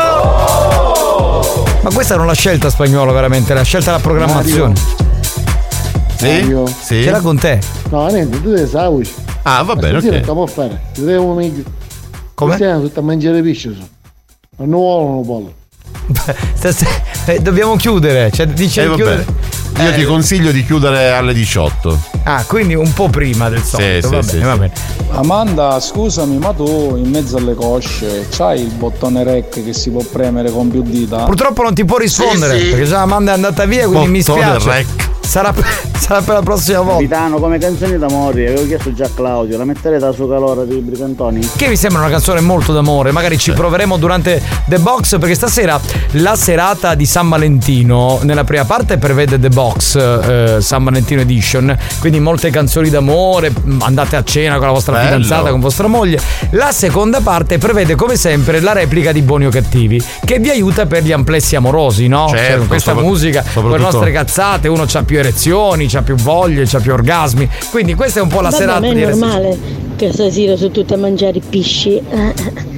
Ma 1.81 1.89
questa 1.91 2.15
non 2.17 2.25
l'ha 2.25 2.33
scelta 2.33 2.69
spagnolo 2.69 3.11
veramente, 3.13 3.53
l'ha 3.53 3.63
scelta 3.63 3.91
la 3.91 3.99
programmazione. 3.99 4.75
Sì? 6.17 6.53
Sì. 6.81 7.03
Ce 7.03 7.09
l'ha 7.11 7.21
con 7.21 7.37
te. 7.37 7.59
No, 7.89 8.07
niente, 8.07 8.41
tu 8.41 8.51
devi 8.51 8.67
sapere. 8.69 9.07
Ah, 9.43 9.63
va 9.63 9.75
bene, 9.75 9.97
ok. 9.97 10.09
che 10.09 10.19
può 10.19 10.45
fare? 10.45 10.81
Ti 10.93 11.01
devo 11.03 11.33
meglio. 11.33 11.63
Come? 12.33 12.55
Stiamo 12.55 12.81
tutti 12.81 12.99
a 12.99 13.01
mangiare 13.01 13.41
pesce. 13.41 13.69
non 14.57 14.69
vogliono 14.69 15.21
pollo. 15.21 15.53
Eh, 17.25 17.39
dobbiamo 17.41 17.75
chiudere. 17.75 18.31
Cioè, 18.31 18.47
dice 18.47 18.83
Eh, 18.83 18.93
chiudere. 18.95 19.25
Io 19.79 19.89
Eh, 19.89 19.93
ti 19.93 20.03
consiglio 20.03 20.51
di 20.51 20.65
chiudere 20.65 21.11
alle 21.11 21.31
18. 21.33 21.99
Ah, 22.23 22.43
quindi 22.47 22.73
un 22.73 22.91
po' 22.91 23.07
prima 23.09 23.49
del 23.49 23.61
solito. 23.61 24.07
sì, 24.07 24.15
va 24.15 24.21
sì, 24.23 24.27
bene, 24.31 24.39
sì. 24.39 24.45
va 24.47 24.57
bene. 24.57 24.71
Amanda, 25.19 25.79
scusami, 25.81 26.37
ma 26.37 26.53
tu 26.53 26.95
in 26.95 27.09
mezzo 27.09 27.35
alle 27.35 27.53
cosce 27.53 28.27
c'hai 28.31 28.61
il 28.61 28.71
bottone 28.71 29.23
rec 29.25 29.61
che 29.63 29.73
si 29.73 29.89
può 29.89 30.01
premere 30.01 30.49
con 30.49 30.69
più 30.69 30.81
dita? 30.81 31.25
Purtroppo 31.25 31.61
non 31.61 31.73
ti 31.73 31.83
può 31.83 31.97
rispondere 31.97 32.57
Sì, 32.57 32.63
sì. 32.63 32.69
perché 32.69 32.85
già 32.85 33.01
Amanda 33.01 33.31
è 33.31 33.33
andata 33.35 33.65
via, 33.65 33.85
quindi 33.87 34.07
mi 34.07 34.19
Bottone 34.23 34.59
spiace. 34.59 34.69
rec. 34.71 34.87
Sarà, 35.19 35.53
sarà 36.09 36.21
per 36.21 36.33
la 36.33 36.41
prossima 36.41 36.79
volta. 36.79 36.93
Capitano, 36.93 37.37
come 37.37 37.59
canzoni 37.59 37.97
d'amore, 37.99 38.47
avevo 38.47 38.65
chiesto 38.65 38.91
già 38.93 39.05
a 39.05 39.09
Claudio, 39.13 39.57
la 39.59 39.63
metterete 39.63 40.03
a 40.05 40.11
suo 40.11 40.27
calore 40.27 40.65
di 40.65 40.77
Bricantoni? 40.77 41.47
Che 41.55 41.67
mi 41.67 41.75
sembra 41.75 42.01
una 42.01 42.09
canzone 42.09 42.41
molto 42.41 42.73
d'amore, 42.73 43.11
magari 43.11 43.37
ci 43.37 43.51
proveremo 43.51 43.95
durante 43.97 44.41
The 44.65 44.79
Box 44.79 45.19
perché 45.19 45.35
stasera 45.35 45.79
la 46.13 46.35
serata 46.35 46.95
di 46.95 47.05
San 47.05 47.29
Valentino 47.29 48.19
nella 48.23 48.43
prima 48.43 48.65
parte 48.65 48.97
prevede 48.97 49.39
The 49.39 49.49
Box 49.49 49.95
eh, 49.95 50.57
San 50.61 50.83
Valentino 50.83 51.21
Edition, 51.21 51.77
quindi 51.99 52.19
molte 52.19 52.49
canzoni 52.49 52.89
d'amore, 52.89 53.53
andate 53.81 54.15
a 54.15 54.23
cena 54.23 54.57
con 54.57 54.65
la 54.65 54.73
vostra 54.73 54.93
Bello. 54.93 55.05
fidanzata, 55.05 55.51
con 55.51 55.59
vostra 55.59 55.85
moglie. 55.87 56.19
La 56.51 56.71
seconda 56.71 57.21
parte 57.21 57.59
prevede 57.59 57.93
come 57.93 58.15
sempre 58.15 58.61
la 58.61 58.73
replica 58.73 59.11
di 59.11 59.21
Buoni 59.21 59.45
o 59.45 59.49
Cattivi 59.49 60.03
che 60.25 60.39
vi 60.39 60.49
aiuta 60.49 60.87
per 60.87 61.03
gli 61.03 61.11
amplessi 61.11 61.55
amorosi, 61.55 62.07
no? 62.07 62.29
Certo, 62.29 62.57
Cioè, 62.59 62.67
questa 62.67 62.91
sopra- 62.93 63.05
musica, 63.05 63.43
con 63.53 63.69
le 63.69 63.77
nostre 63.77 64.11
cazzate, 64.11 64.67
uno 64.67 64.85
ha 64.91 65.03
più 65.03 65.19
erezioni, 65.19 65.87
ha 65.98 65.98
più 66.01 66.15
voglie, 66.15 66.67
ha 66.71 66.79
più 66.79 66.91
orgasmi. 66.93 67.47
Quindi 67.71 67.93
questa 67.95 68.19
è 68.19 68.21
un 68.23 68.29
po' 68.29 68.41
la 68.41 68.49
Vabbè, 68.49 68.61
serata 68.61 68.79
ma 68.81 68.87
è 68.87 68.93
normale 68.93 69.57
che 69.95 70.11
stasera 70.13 70.55
sono 70.55 70.71
tutti 70.71 70.93
a 70.93 70.97
mangiare 70.97 71.39
pesci. 71.47 72.01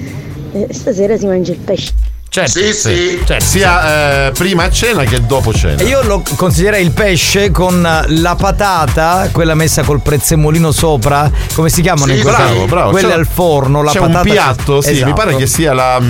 Eh, 0.53 0.67
Stasera 0.69 1.17
si 1.17 1.25
mangia 1.27 1.53
il 1.53 1.59
pesce. 1.59 1.93
Certo, 2.27 2.59
sì, 2.59 2.73
sì. 2.73 3.19
Sia 3.37 4.27
eh, 4.27 4.31
prima 4.31 4.63
a 4.63 4.69
cena 4.69 5.03
che 5.05 5.25
dopo 5.25 5.53
cena. 5.53 5.81
Io 5.83 6.01
lo 6.03 6.21
consiglierei 6.35 6.83
il 6.83 6.91
pesce 6.91 7.51
con 7.51 7.81
la 8.05 8.35
patata, 8.35 9.29
quella 9.31 9.53
messa 9.55 9.83
col 9.83 10.01
prezzemolino 10.01 10.73
sopra, 10.73 11.31
come 11.53 11.69
si 11.69 11.81
chiamano 11.81 12.11
Sì, 12.11 12.17
in 12.17 12.21
quel 12.23 12.35
bravo, 12.35 12.65
bravo. 12.65 12.91
Quelle 12.91 13.07
C'è- 13.07 13.13
al 13.13 13.27
forno, 13.27 13.81
la 13.81 13.91
c'è 13.91 13.99
patata. 13.99 14.17
un 14.19 14.23
piatto, 14.25 14.81
sì, 14.81 14.89
mi 14.89 14.95
Esatto. 14.97 15.13
pare 15.13 15.35
che 15.37 15.47
sia 15.47 15.73
la. 15.73 16.01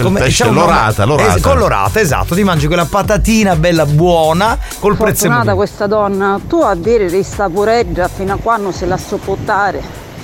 Come- 0.00 0.20
nome- 0.20 0.60
l'orata, 0.60 1.04
l'orata. 1.04 1.34
Es- 1.36 1.42
con 1.42 1.58
l'orata, 1.58 2.00
esatto. 2.00 2.34
Ti 2.34 2.44
mangi 2.44 2.66
quella 2.66 2.86
patatina 2.86 3.56
bella 3.56 3.84
buona 3.84 4.56
col 4.78 4.96
Fortunata 4.96 5.04
prezzemolino. 5.04 5.54
questa 5.54 5.86
donna, 5.86 6.40
tu 6.48 6.56
a 6.60 6.74
dire 6.74 7.10
di 7.10 7.22
sta 7.22 7.48
pureggia 7.48 8.08
fino 8.08 8.32
a 8.32 8.38
quando 8.42 8.72
se 8.72 8.86
la 8.86 8.96
sopportare, 8.96 9.82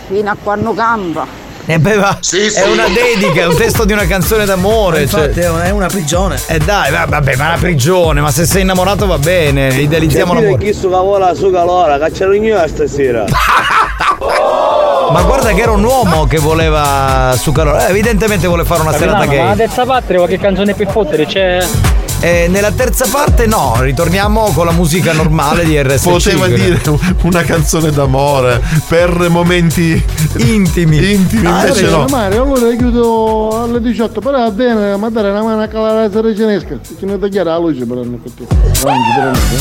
fino 0.09 0.31
a 0.31 0.37
quando 0.43 0.73
campa. 0.73 1.27
E 1.71 1.79
beh, 1.79 1.97
ma 1.97 2.19
è 2.19 2.67
una 2.67 2.87
dedica, 2.89 3.43
è 3.43 3.47
un 3.47 3.55
testo 3.55 3.85
di 3.85 3.93
una 3.93 4.07
canzone 4.07 4.47
d'amore. 4.47 5.03
Infatti 5.03 5.43
cioè- 5.43 5.61
è 5.65 5.69
una 5.71 5.87
prigione. 5.87 6.41
Eh 6.47 6.57
dai, 6.59 6.91
va- 6.91 7.05
vabbè, 7.07 7.37
ma 7.37 7.45
è 7.45 7.49
una 7.49 7.59
prigione, 7.59 8.23
ma 8.23 8.31
se 8.31 8.47
sei 8.47 8.63
innamorato 8.63 9.07
va 9.07 9.19
bene, 9.19 9.69
idealizziamo 9.75 10.33
Capire 10.33 10.51
l'amore. 10.53 10.65
chi 10.65 10.73
su 10.73 10.89
lavora 10.89 11.35
su 11.35 11.51
calore, 11.51 11.99
cacciarogno 11.99 12.67
stasera. 12.67 13.25
Ma 15.11 15.23
guarda 15.23 15.53
che 15.53 15.61
era 15.63 15.73
un 15.73 15.85
uomo 15.85 16.27
che 16.27 16.39
voleva 16.39 17.35
su 17.39 17.53
calore. 17.53 17.87
Eh, 17.87 17.91
evidentemente 17.91 18.47
vuole 18.47 18.65
fare 18.65 18.81
una 18.83 18.93
serata 18.93 19.19
Capitano, 19.21 19.37
ma 19.43 19.49
la 19.51 19.55
gay. 19.55 19.67
terza 19.67 19.85
parte 19.87 20.15
qualche 20.17 20.39
canzone 20.39 20.75
per 20.75 20.89
fottere 20.91 21.27
c'è. 21.27 21.67
Eh, 22.21 22.49
nella 22.51 22.73
terza 22.73 23.07
parte 23.09 23.47
no, 23.47 23.77
ritorniamo 23.79 24.51
con 24.53 24.67
la 24.67 24.73
musica 24.73 25.13
normale 25.13 25.65
di 25.65 25.81
RSC. 25.81 26.03
Poteva 26.09 26.49
dire 26.49 26.81
una 27.23 27.43
canzone 27.45 27.91
d'amore 27.93 28.61
per 28.89 29.29
momenti 29.31 30.03
intimi. 30.39 31.13
Intimi, 31.13 31.47
Ah, 31.47 31.61
invece 31.67 31.87
allora, 31.87 31.97
no. 32.03 32.07
Mario, 32.09 32.43
allora 32.43 32.75
chiudo 32.77 33.63
alle 33.63 33.81
18, 33.81 34.21
però 34.21 34.39
va 34.39 34.51
bene, 34.51 34.97
ma 34.97 35.09
dare 35.11 35.31
una 35.31 35.43
mano 35.43 35.63
a 35.63 35.69
calare 35.69 36.09
la 36.09 36.11
sera 36.11 36.35
cinesca. 36.35 36.77
Ci 36.99 37.05
ne 37.07 37.19
tagliare 37.21 37.51
la 37.51 37.59
luce 37.59 37.85
però 37.87 38.03
non. 38.03 38.21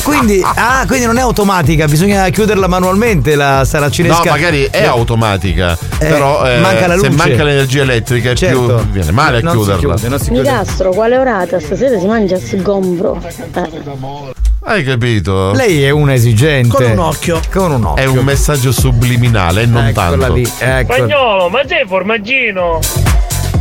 Quindi, 0.03 0.41
ah, 0.43 0.83
quindi 0.87 1.05
non 1.05 1.17
è 1.17 1.21
automatica, 1.21 1.85
bisogna 1.87 2.27
chiuderla 2.29 2.67
manualmente 2.67 3.35
la 3.35 3.65
sala 3.65 3.91
cinesca. 3.91 4.23
No, 4.23 4.31
magari 4.31 4.63
è 4.63 4.81
Eh, 4.81 4.85
automatica, 4.85 5.73
Eh, 5.99 6.05
però 6.07 6.43
eh, 6.49 6.57
manca 6.59 6.87
la 6.87 6.97
se 6.97 7.07
luce. 7.07 7.17
manca 7.17 7.43
l'energia 7.43 7.81
elettrica 7.83 8.33
Certo. 8.33 8.59
più 8.65 8.75
viene 8.91 9.11
male 9.11 9.37
a 9.37 9.41
Non 9.41 9.51
si 9.51 9.57
chiuderla. 9.59 9.93
chiude, 9.95 10.09
non 10.09 10.19
si 10.19 10.31
Nicastro, 10.31 10.89
quale 10.91 11.17
orata? 11.17 11.59
Stasera 11.59 11.99
si 11.99 12.05
mangia 12.05 12.37
sgombro. 12.47 13.21
Eh. 13.53 14.35
Hai 14.63 14.83
capito? 14.83 15.51
Lei 15.53 15.83
è 15.83 15.89
una 15.89 16.13
esigente. 16.13 16.69
Con 16.69 16.85
un 16.85 16.99
occhio. 16.99 17.39
Con 17.51 17.71
un 17.71 17.85
occhio. 17.85 18.03
È 18.03 18.05
un 18.05 18.23
messaggio 18.23 18.71
subliminale 18.71 19.61
e 19.61 19.65
non 19.65 19.87
Eccola 19.87 20.09
tanto. 20.17 20.33
lì, 20.33 20.49
ecco. 20.59 20.93
Spagnolo, 20.93 21.49
ma 21.49 21.61
sei 21.65 21.85
formaggino? 21.87 22.79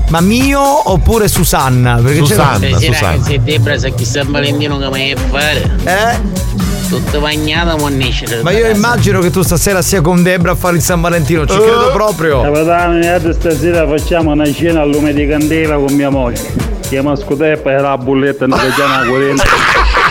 Ma 0.09 0.21
mio 0.21 0.91
oppure 0.93 1.27
Susanna? 1.29 1.97
Perché 1.97 2.23
c'è 2.23 2.59
Eh 2.61 2.79
sì, 2.79 2.93
ragazzi, 2.93 3.41
Debra 3.43 3.77
sa 3.79 3.89
chi 3.89 4.05
San 4.05 4.31
Valentino 4.31 4.79
che 4.79 4.89
mai 4.89 5.11
a 5.13 5.17
fare. 5.17 5.71
Eh? 5.85 6.65
Tutto 6.89 7.21
bagnato, 7.21 7.77
monnisce. 7.79 8.43
Ma 8.43 8.53
io 8.53 8.69
immagino 8.69 9.21
che 9.21 9.31
tu 9.31 9.43
stasera 9.43 9.83
sia 9.83 10.01
con 10.01 10.23
Debra 10.23 10.53
a 10.53 10.55
fare 10.55 10.77
il 10.77 10.83
San 10.83 11.01
Valentino, 11.01 11.45
ci 11.47 11.57
credo 11.57 11.91
proprio. 11.93 12.43
Capitano, 12.43 12.99
niente, 12.99 13.33
stasera 13.33 13.87
facciamo 13.87 14.31
una 14.31 14.51
cena 14.53 14.83
al 14.83 14.91
lume 14.91 15.13
di 15.13 15.27
candela 15.27 15.77
con 15.77 15.93
mia 15.95 16.11
moglie. 16.11 16.41
Chiama 16.89 17.17
Scudeppa 17.17 17.73
e 17.73 17.81
la 17.81 17.99
bulletta 17.99 18.47
facciamo 18.47 19.01
la 19.01 19.07
corrente. 19.07 19.43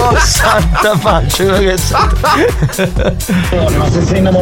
Oh, 0.00 0.16
santa 0.18 0.96
pace, 1.00 1.44
ma 1.44 1.58
che 1.58 1.76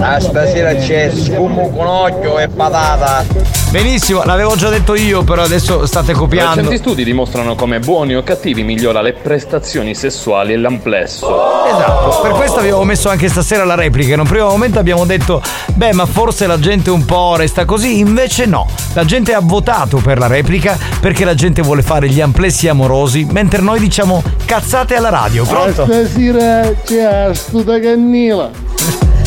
Ah, 0.02 0.20
stasera 0.20 0.74
c'è 0.74 1.10
sfumo 1.14 1.70
con 1.70 1.86
occhio 1.86 2.38
e 2.38 2.48
patata. 2.48 3.24
Benissimo, 3.70 4.22
l'avevo 4.24 4.56
già 4.56 4.68
detto 4.68 4.94
io, 4.94 5.22
però 5.22 5.42
adesso 5.42 5.86
state 5.86 6.12
copiando. 6.12 6.54
Recenti 6.56 6.78
studi 6.78 7.04
dimostrano 7.04 7.54
come 7.54 7.78
buoni 7.80 8.14
o 8.14 8.22
cattivi 8.22 8.62
migliora 8.62 9.02
le 9.02 9.12
prestazioni 9.12 9.94
sessuali 9.94 10.52
e 10.52 10.56
l'amplesso. 10.56 11.66
Esatto, 11.66 12.20
per 12.22 12.30
questo 12.32 12.60
abbiamo 12.60 12.84
messo 12.84 13.08
anche 13.08 13.28
stasera 13.28 13.64
la 13.64 13.74
replica. 13.74 14.14
In 14.14 14.20
un 14.20 14.26
primo 14.26 14.48
momento 14.48 14.78
abbiamo 14.78 15.04
detto, 15.04 15.42
beh, 15.74 15.92
ma 15.92 16.06
forse 16.06 16.46
la 16.46 16.58
gente 16.58 16.90
un 16.90 17.04
po' 17.04 17.36
resta 17.36 17.64
così. 17.64 17.98
Invece 17.98 18.46
no, 18.46 18.66
la 18.94 19.04
gente 19.04 19.34
ha 19.34 19.40
votato 19.42 19.98
per 19.98 20.18
la 20.18 20.26
replica 20.28 20.78
perché 21.00 21.24
la 21.24 21.34
gente 21.34 21.60
vuole 21.62 21.82
fare 21.82 22.08
gli 22.08 22.20
amplessi 22.20 22.68
amorosi, 22.68 22.94
mentre 23.30 23.60
noi 23.60 23.78
diciamo 23.78 24.22
cazzate 24.44 24.94
alla 24.94 25.10
radio. 25.10 25.44
Pronto? 25.44 25.84
Stasera 25.84 26.72
c'è 26.84 27.30
sta 27.32 27.80
cannila. 27.80 28.50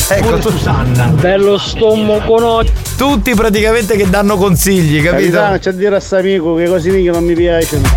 Ecco 0.08 0.38
tu 0.38 0.50
Susanna. 0.50 1.04
Bello 1.06 1.56
stomaco 1.56 2.34
con. 2.34 2.66
Tutti 2.96 3.32
praticamente 3.34 3.96
che 3.96 4.10
danno 4.10 4.36
consigli, 4.36 5.00
capito? 5.02 5.36
Capitano, 5.36 5.58
c'è 5.58 5.70
a 5.70 5.72
dire 5.72 5.96
a 5.96 6.00
sto 6.00 6.16
amico 6.16 6.54
che 6.56 6.66
così 6.66 6.90
mica 6.90 7.12
non 7.12 7.24
mi 7.24 7.34
piacciono. 7.34 7.88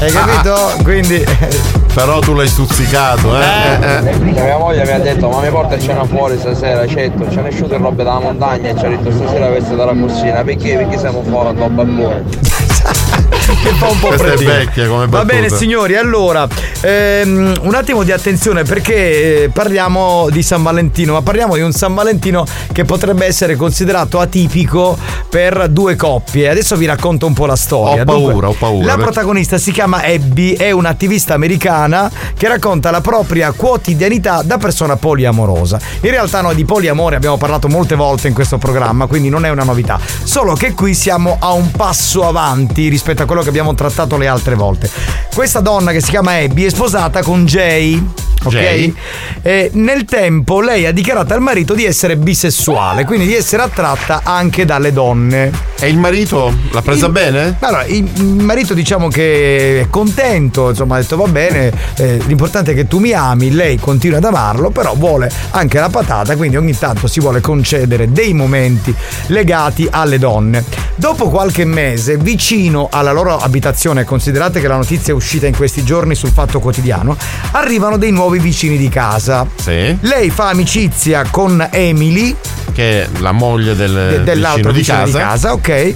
Hai 0.00 0.10
capito? 0.10 0.82
Quindi. 0.82 1.24
Però 1.94 2.20
tu 2.20 2.32
l'hai 2.32 2.48
stuzzicato, 2.48 3.38
eh? 3.38 3.44
eh, 3.44 4.08
eh. 4.08 4.18
Mia 4.18 4.56
moglie 4.56 4.82
mi 4.82 4.92
ha 4.92 4.98
detto 4.98 5.28
ma 5.28 5.40
mi 5.42 5.50
porta 5.50 5.74
a 5.74 5.78
cena 5.78 6.04
fuori 6.06 6.38
stasera, 6.38 6.86
certo, 6.86 7.30
ci 7.30 7.38
hanno 7.38 7.48
asciutto 7.48 7.74
in 7.74 7.82
robe 7.82 8.02
dalla 8.02 8.20
montagna 8.20 8.70
e 8.70 8.78
ci 8.78 8.86
ha 8.86 8.88
detto 8.88 9.12
stasera 9.12 9.48
questa 9.48 9.74
dalla 9.74 9.92
cucina, 9.92 10.42
perché? 10.42 10.76
Perché 10.76 10.98
siamo 10.98 11.22
fuori 11.22 11.48
a 11.48 11.52
dopo 11.52 11.82
a. 11.82 11.84
che 13.62 13.72
fa 13.74 13.88
un 13.88 13.98
po' 13.98 14.08
Questa 14.08 14.32
è 14.32 14.36
vecchia 14.36 14.86
come 14.86 15.06
Va 15.06 15.18
battuta. 15.18 15.34
bene 15.34 15.48
signori, 15.48 15.96
allora 15.96 16.46
ehm, 16.80 17.54
un 17.62 17.74
attimo 17.74 18.02
di 18.02 18.12
attenzione 18.12 18.62
perché 18.62 19.44
eh, 19.44 19.48
parliamo 19.48 20.28
di 20.30 20.42
San 20.42 20.62
Valentino, 20.62 21.14
ma 21.14 21.22
parliamo 21.22 21.54
di 21.54 21.62
un 21.62 21.72
San 21.72 21.94
Valentino 21.94 22.44
che 22.72 22.84
potrebbe 22.84 23.26
essere 23.26 23.56
considerato 23.56 24.20
atipico 24.20 24.96
per 25.28 25.68
due 25.68 25.96
coppie. 25.96 26.48
Adesso 26.48 26.76
vi 26.76 26.86
racconto 26.86 27.26
un 27.26 27.32
po' 27.32 27.46
la 27.46 27.56
storia. 27.56 28.02
Ho 28.02 28.04
paura, 28.04 28.48
ho 28.48 28.56
paura. 28.58 28.86
La 28.86 28.96
protagonista 28.96 29.58
si 29.58 29.72
chiama 29.72 30.02
Abby, 30.02 30.54
è 30.54 30.70
un'attivista 30.70 31.34
americana 31.34 32.10
che 32.36 32.48
racconta 32.48 32.90
la 32.90 33.00
propria 33.00 33.52
quotidianità 33.52 34.42
da 34.42 34.58
persona 34.58 34.96
poliamorosa. 34.96 35.78
In 36.00 36.10
realtà 36.10 36.40
noi 36.40 36.54
di 36.54 36.64
poliamore 36.64 37.16
abbiamo 37.16 37.36
parlato 37.36 37.68
molte 37.68 37.94
volte 37.94 38.28
in 38.28 38.34
questo 38.34 38.58
programma, 38.58 39.06
quindi 39.06 39.28
non 39.28 39.44
è 39.44 39.50
una 39.50 39.64
novità. 39.64 39.98
Solo 40.22 40.54
che 40.54 40.74
qui 40.74 40.94
siamo 40.94 41.36
a 41.40 41.52
un 41.52 41.70
passo 41.70 42.26
avanti 42.26 42.88
rispetto 42.88 43.22
a 43.22 43.26
quello 43.32 43.42
che 43.42 43.48
abbiamo 43.48 43.74
trattato 43.74 44.18
le 44.18 44.26
altre 44.26 44.54
volte. 44.54 44.90
Questa 45.34 45.60
donna 45.60 45.90
che 45.92 46.02
si 46.02 46.10
chiama 46.10 46.32
Abby 46.34 46.64
è 46.64 46.70
sposata 46.70 47.22
con 47.22 47.46
Jay. 47.46 48.06
Ok? 48.44 48.92
E 49.42 49.70
nel 49.74 50.04
tempo 50.04 50.60
lei 50.60 50.84
ha 50.84 50.90
dichiarato 50.92 51.32
al 51.32 51.40
marito 51.40 51.74
di 51.74 51.84
essere 51.84 52.16
bisessuale, 52.16 53.04
quindi 53.04 53.24
di 53.26 53.36
essere 53.36 53.62
attratta 53.62 54.22
anche 54.24 54.64
dalle 54.64 54.92
donne. 54.92 55.52
E 55.78 55.88
il 55.88 55.96
marito 55.96 56.52
l'ha 56.72 56.82
presa 56.82 57.06
Il- 57.06 57.12
bene? 57.12 57.56
Allora, 57.60 57.84
il 57.84 58.04
il 58.16 58.24
marito 58.24 58.74
diciamo 58.74 59.06
che 59.08 59.82
è 59.82 59.86
contento, 59.88 60.70
insomma 60.70 60.96
ha 60.96 61.00
detto 61.00 61.16
va 61.16 61.28
bene, 61.28 61.72
eh, 61.96 62.20
l'importante 62.26 62.72
è 62.72 62.74
che 62.74 62.88
tu 62.88 62.98
mi 62.98 63.12
ami, 63.12 63.52
lei 63.52 63.78
continua 63.78 64.18
ad 64.18 64.24
amarlo, 64.24 64.70
però 64.70 64.94
vuole 64.96 65.30
anche 65.50 65.78
la 65.78 65.88
patata, 65.88 66.34
quindi 66.34 66.56
ogni 66.56 66.76
tanto 66.76 67.06
si 67.06 67.20
vuole 67.20 67.40
concedere 67.40 68.10
dei 68.10 68.32
momenti 68.34 68.92
legati 69.26 69.86
alle 69.88 70.18
donne. 70.18 70.64
Dopo 70.96 71.30
qualche 71.30 71.64
mese, 71.64 72.16
vicino 72.16 72.88
alla 72.90 73.12
loro 73.12 73.21
abitazione, 73.30 74.04
considerate 74.04 74.60
che 74.60 74.68
la 74.68 74.76
notizia 74.76 75.12
è 75.12 75.16
uscita 75.16 75.46
in 75.46 75.56
questi 75.56 75.84
giorni 75.84 76.14
sul 76.14 76.30
Fatto 76.30 76.60
Quotidiano, 76.60 77.16
arrivano 77.52 77.96
dei 77.96 78.10
nuovi 78.10 78.38
vicini 78.38 78.76
di 78.76 78.88
casa. 78.88 79.46
Sì. 79.54 79.96
Lei 80.00 80.30
fa 80.30 80.48
amicizia 80.48 81.24
con 81.30 81.66
Emily, 81.70 82.34
Che 82.72 83.02
è 83.02 83.08
la 83.20 83.32
moglie 83.32 83.74
del 83.76 83.92
de- 83.92 84.22
dell'altro 84.22 84.70
Eh, 84.70 84.74
vicino 84.74 85.04
di 85.04 85.12
casa. 85.12 85.52
ok. 85.52 85.94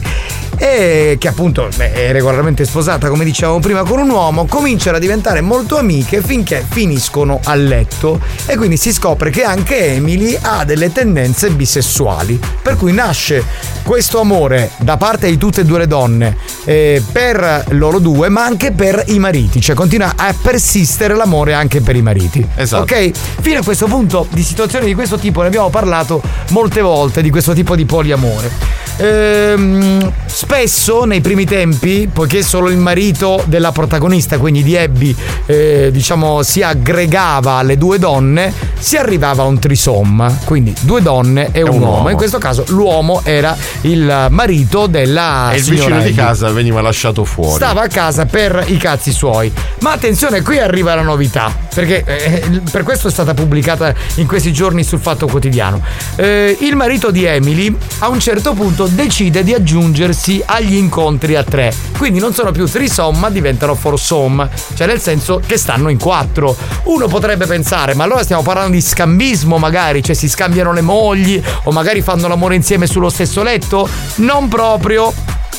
E 0.59 1.17
che 1.21 1.29
appunto 1.29 1.69
beh, 1.77 1.93
è 1.93 2.13
regolarmente 2.13 2.65
sposata, 2.65 3.09
come 3.09 3.25
dicevamo 3.27 3.61
prima, 3.61 3.83
con 3.83 3.99
un 3.99 4.09
uomo, 4.09 4.47
cominciano 4.47 4.97
a 4.97 5.01
diventare 5.01 5.43
molto 5.43 5.77
amiche 5.77 6.23
finché 6.23 6.65
finiscono 6.67 7.41
a 7.45 7.55
letto. 7.55 8.19
E 8.47 8.57
quindi 8.57 8.79
si 8.79 8.91
scopre 8.91 9.29
che 9.29 9.43
anche 9.45 9.89
Emily 9.95 10.35
ha 10.41 10.65
delle 10.65 10.91
tendenze 10.93 11.51
bisessuali. 11.51 12.41
Per 12.63 12.77
cui 12.77 12.95
nasce 12.95 13.45
questo 13.83 14.19
amore 14.19 14.71
da 14.79 14.97
parte 14.97 15.29
di 15.29 15.37
tutte 15.37 15.61
e 15.61 15.65
due 15.65 15.79
le 15.81 15.87
donne 15.87 16.37
eh, 16.65 17.03
per 17.17 17.65
loro 17.71 17.99
due, 17.99 18.29
ma 18.29 18.45
anche 18.45 18.73
per 18.73 19.03
i 19.07 19.19
mariti. 19.19 19.59
Cioè 19.59 19.75
continua 19.75 20.13
a 20.17 20.35
persistere 20.39 21.15
l'amore 21.15 21.55
anche 21.55 21.81
per 21.81 21.97
i 21.97 22.03
mariti. 22.03 22.47
Esatto. 22.57 22.83
Ok? 22.83 23.11
Fino 23.41 23.61
a 23.61 23.65
questo 23.65 23.87
punto 23.87 24.27
di 24.33 24.43
situazioni 24.43 24.85
di 24.85 24.93
questo 24.93 25.17
tipo 25.17 25.41
ne 25.41 25.47
abbiamo 25.47 25.71
parlato 25.71 26.21
molte 26.51 26.83
volte 26.83 27.23
di 27.23 27.31
questo 27.31 27.55
tipo 27.55 27.75
di 27.75 27.87
poliamore. 27.87 28.86
Ehm, 28.99 30.13
spesso 30.27 31.05
nei 31.05 31.21
primi 31.21 31.45
tempi, 31.45 32.09
poiché 32.13 32.43
solo 32.43 32.71
il 32.71 32.79
marito 32.79 33.43
della 33.47 33.73
protagonista, 33.73 34.39
quindi 34.39 34.63
di 34.63 34.77
Abby, 34.77 35.15
eh, 35.47 35.91
diciamo, 35.93 36.43
si 36.43 36.63
aggregava 36.63 37.53
alle 37.55 37.77
due 37.77 37.99
donne, 37.99 38.53
si 38.79 38.97
arrivava 38.97 39.43
a 39.43 39.47
un 39.47 39.59
trisomma, 39.59 40.39
quindi 40.45 40.75
due 40.81 41.03
donne 41.03 41.49
e, 41.53 41.63
un, 41.63 41.75
un 41.75 41.81
uomo. 41.81 41.93
uomo. 41.93 42.11
In 42.11 42.17
questo 42.17 42.39
caso 42.39 42.65
l'uomo 42.69 43.21
era 43.25 43.57
il 43.83 44.29
marito 44.31 44.87
della 44.87 45.53
e 45.53 45.59
il 45.59 45.65
vicino 45.65 45.99
di 45.99 46.09
Abby. 46.09 46.15
casa 46.15 46.51
veniva 46.51 46.81
lasciato 46.81 47.25
fuori. 47.25 47.55
Stava 47.55 47.83
a 47.83 47.89
casa 47.89 48.27
per 48.27 48.65
i 48.67 48.77
cazzi 48.77 49.13
suoi. 49.13 49.53
Ma 49.81 49.93
attenzione, 49.93 50.43
qui 50.43 50.59
arriva 50.59 50.95
la 50.95 51.03
novità. 51.03 51.65
Perché 51.75 52.05
eh, 52.07 52.63
per 52.71 52.83
questo 52.85 53.09
è 53.09 53.11
stata 53.11 53.35
pubblicata 53.35 53.93
in 54.15 54.27
questi 54.27 54.53
giorni 54.53 54.83
sul 54.83 54.99
Fatto 54.99 55.27
Quotidiano. 55.27 55.83
Eh, 56.17 56.57
il 56.61 56.75
marito 56.75 57.11
di 57.11 57.25
Emily 57.25 57.75
a 57.99 58.09
un 58.09 58.19
certo 58.19 58.55
punto 58.55 58.86
decide 58.89 59.43
di 59.43 59.55
aggiungersi 59.55 60.43
agli 60.45 60.75
incontri 60.75 61.37
a 61.37 61.45
tre. 61.45 61.73
Quindi 61.97 62.19
non 62.19 62.33
sono 62.33 62.53
più 62.53 62.67
threesome, 62.67 63.19
ma 63.19 63.31
diventano 63.31 63.75
foursome. 63.75 64.49
Cioè 64.75 64.87
nel 64.87 65.01
senso 65.01 65.41
che 65.45 65.57
stanno 65.57 65.89
in 65.89 65.99
quattro. 65.99 66.57
Uno 66.85 67.07
potrebbe 67.09 67.47
pensare, 67.47 67.95
ma 67.95 68.05
allora 68.05 68.23
stiamo 68.23 68.43
parlando 68.43 68.73
di 68.73 68.81
scambismo 68.81 69.59
magari, 69.59 70.03
cioè 70.03 70.15
si 70.15 70.29
scambiano 70.29 70.73
le 70.73 70.81
mogli 70.81 71.43
o 71.65 71.71
magari 71.73 72.03
fanno 72.03 72.29
l'amore 72.29 72.55
insieme 72.55 72.87
sullo 72.87 73.09
stesso 73.09 73.43
letto? 73.43 73.89
Non 74.17 74.49
proprio 74.49 75.13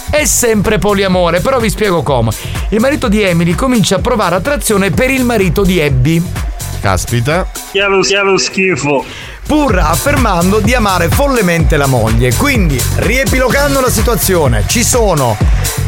è 0.10 0.24
sempre 0.26 0.78
poliamore, 0.78 1.42
però 1.42 1.60
vi 1.60 1.70
spiego 1.70 2.02
come. 2.02 2.32
Il 2.70 2.80
marito 2.80 3.08
di 3.08 3.22
Emily 3.22 3.54
comincia 3.56 3.98
a 3.98 4.00
provare 4.00 4.36
attrazione 4.36 4.90
per 4.92 5.10
il 5.10 5.24
marito 5.24 5.64
di 5.64 5.82
Abby. 5.82 6.24
Caspita. 6.80 7.50
Che 7.72 7.80
è 7.80 7.88
lo 8.24 8.38
schifo. 8.38 9.04
Pur 9.48 9.80
affermando 9.80 10.60
di 10.60 10.74
amare 10.74 11.08
follemente 11.08 11.78
la 11.78 11.86
moglie. 11.86 12.36
Quindi, 12.36 12.78
riepilogando 12.98 13.80
la 13.80 13.90
situazione, 13.90 14.66
ci 14.68 14.84
sono 14.84 15.38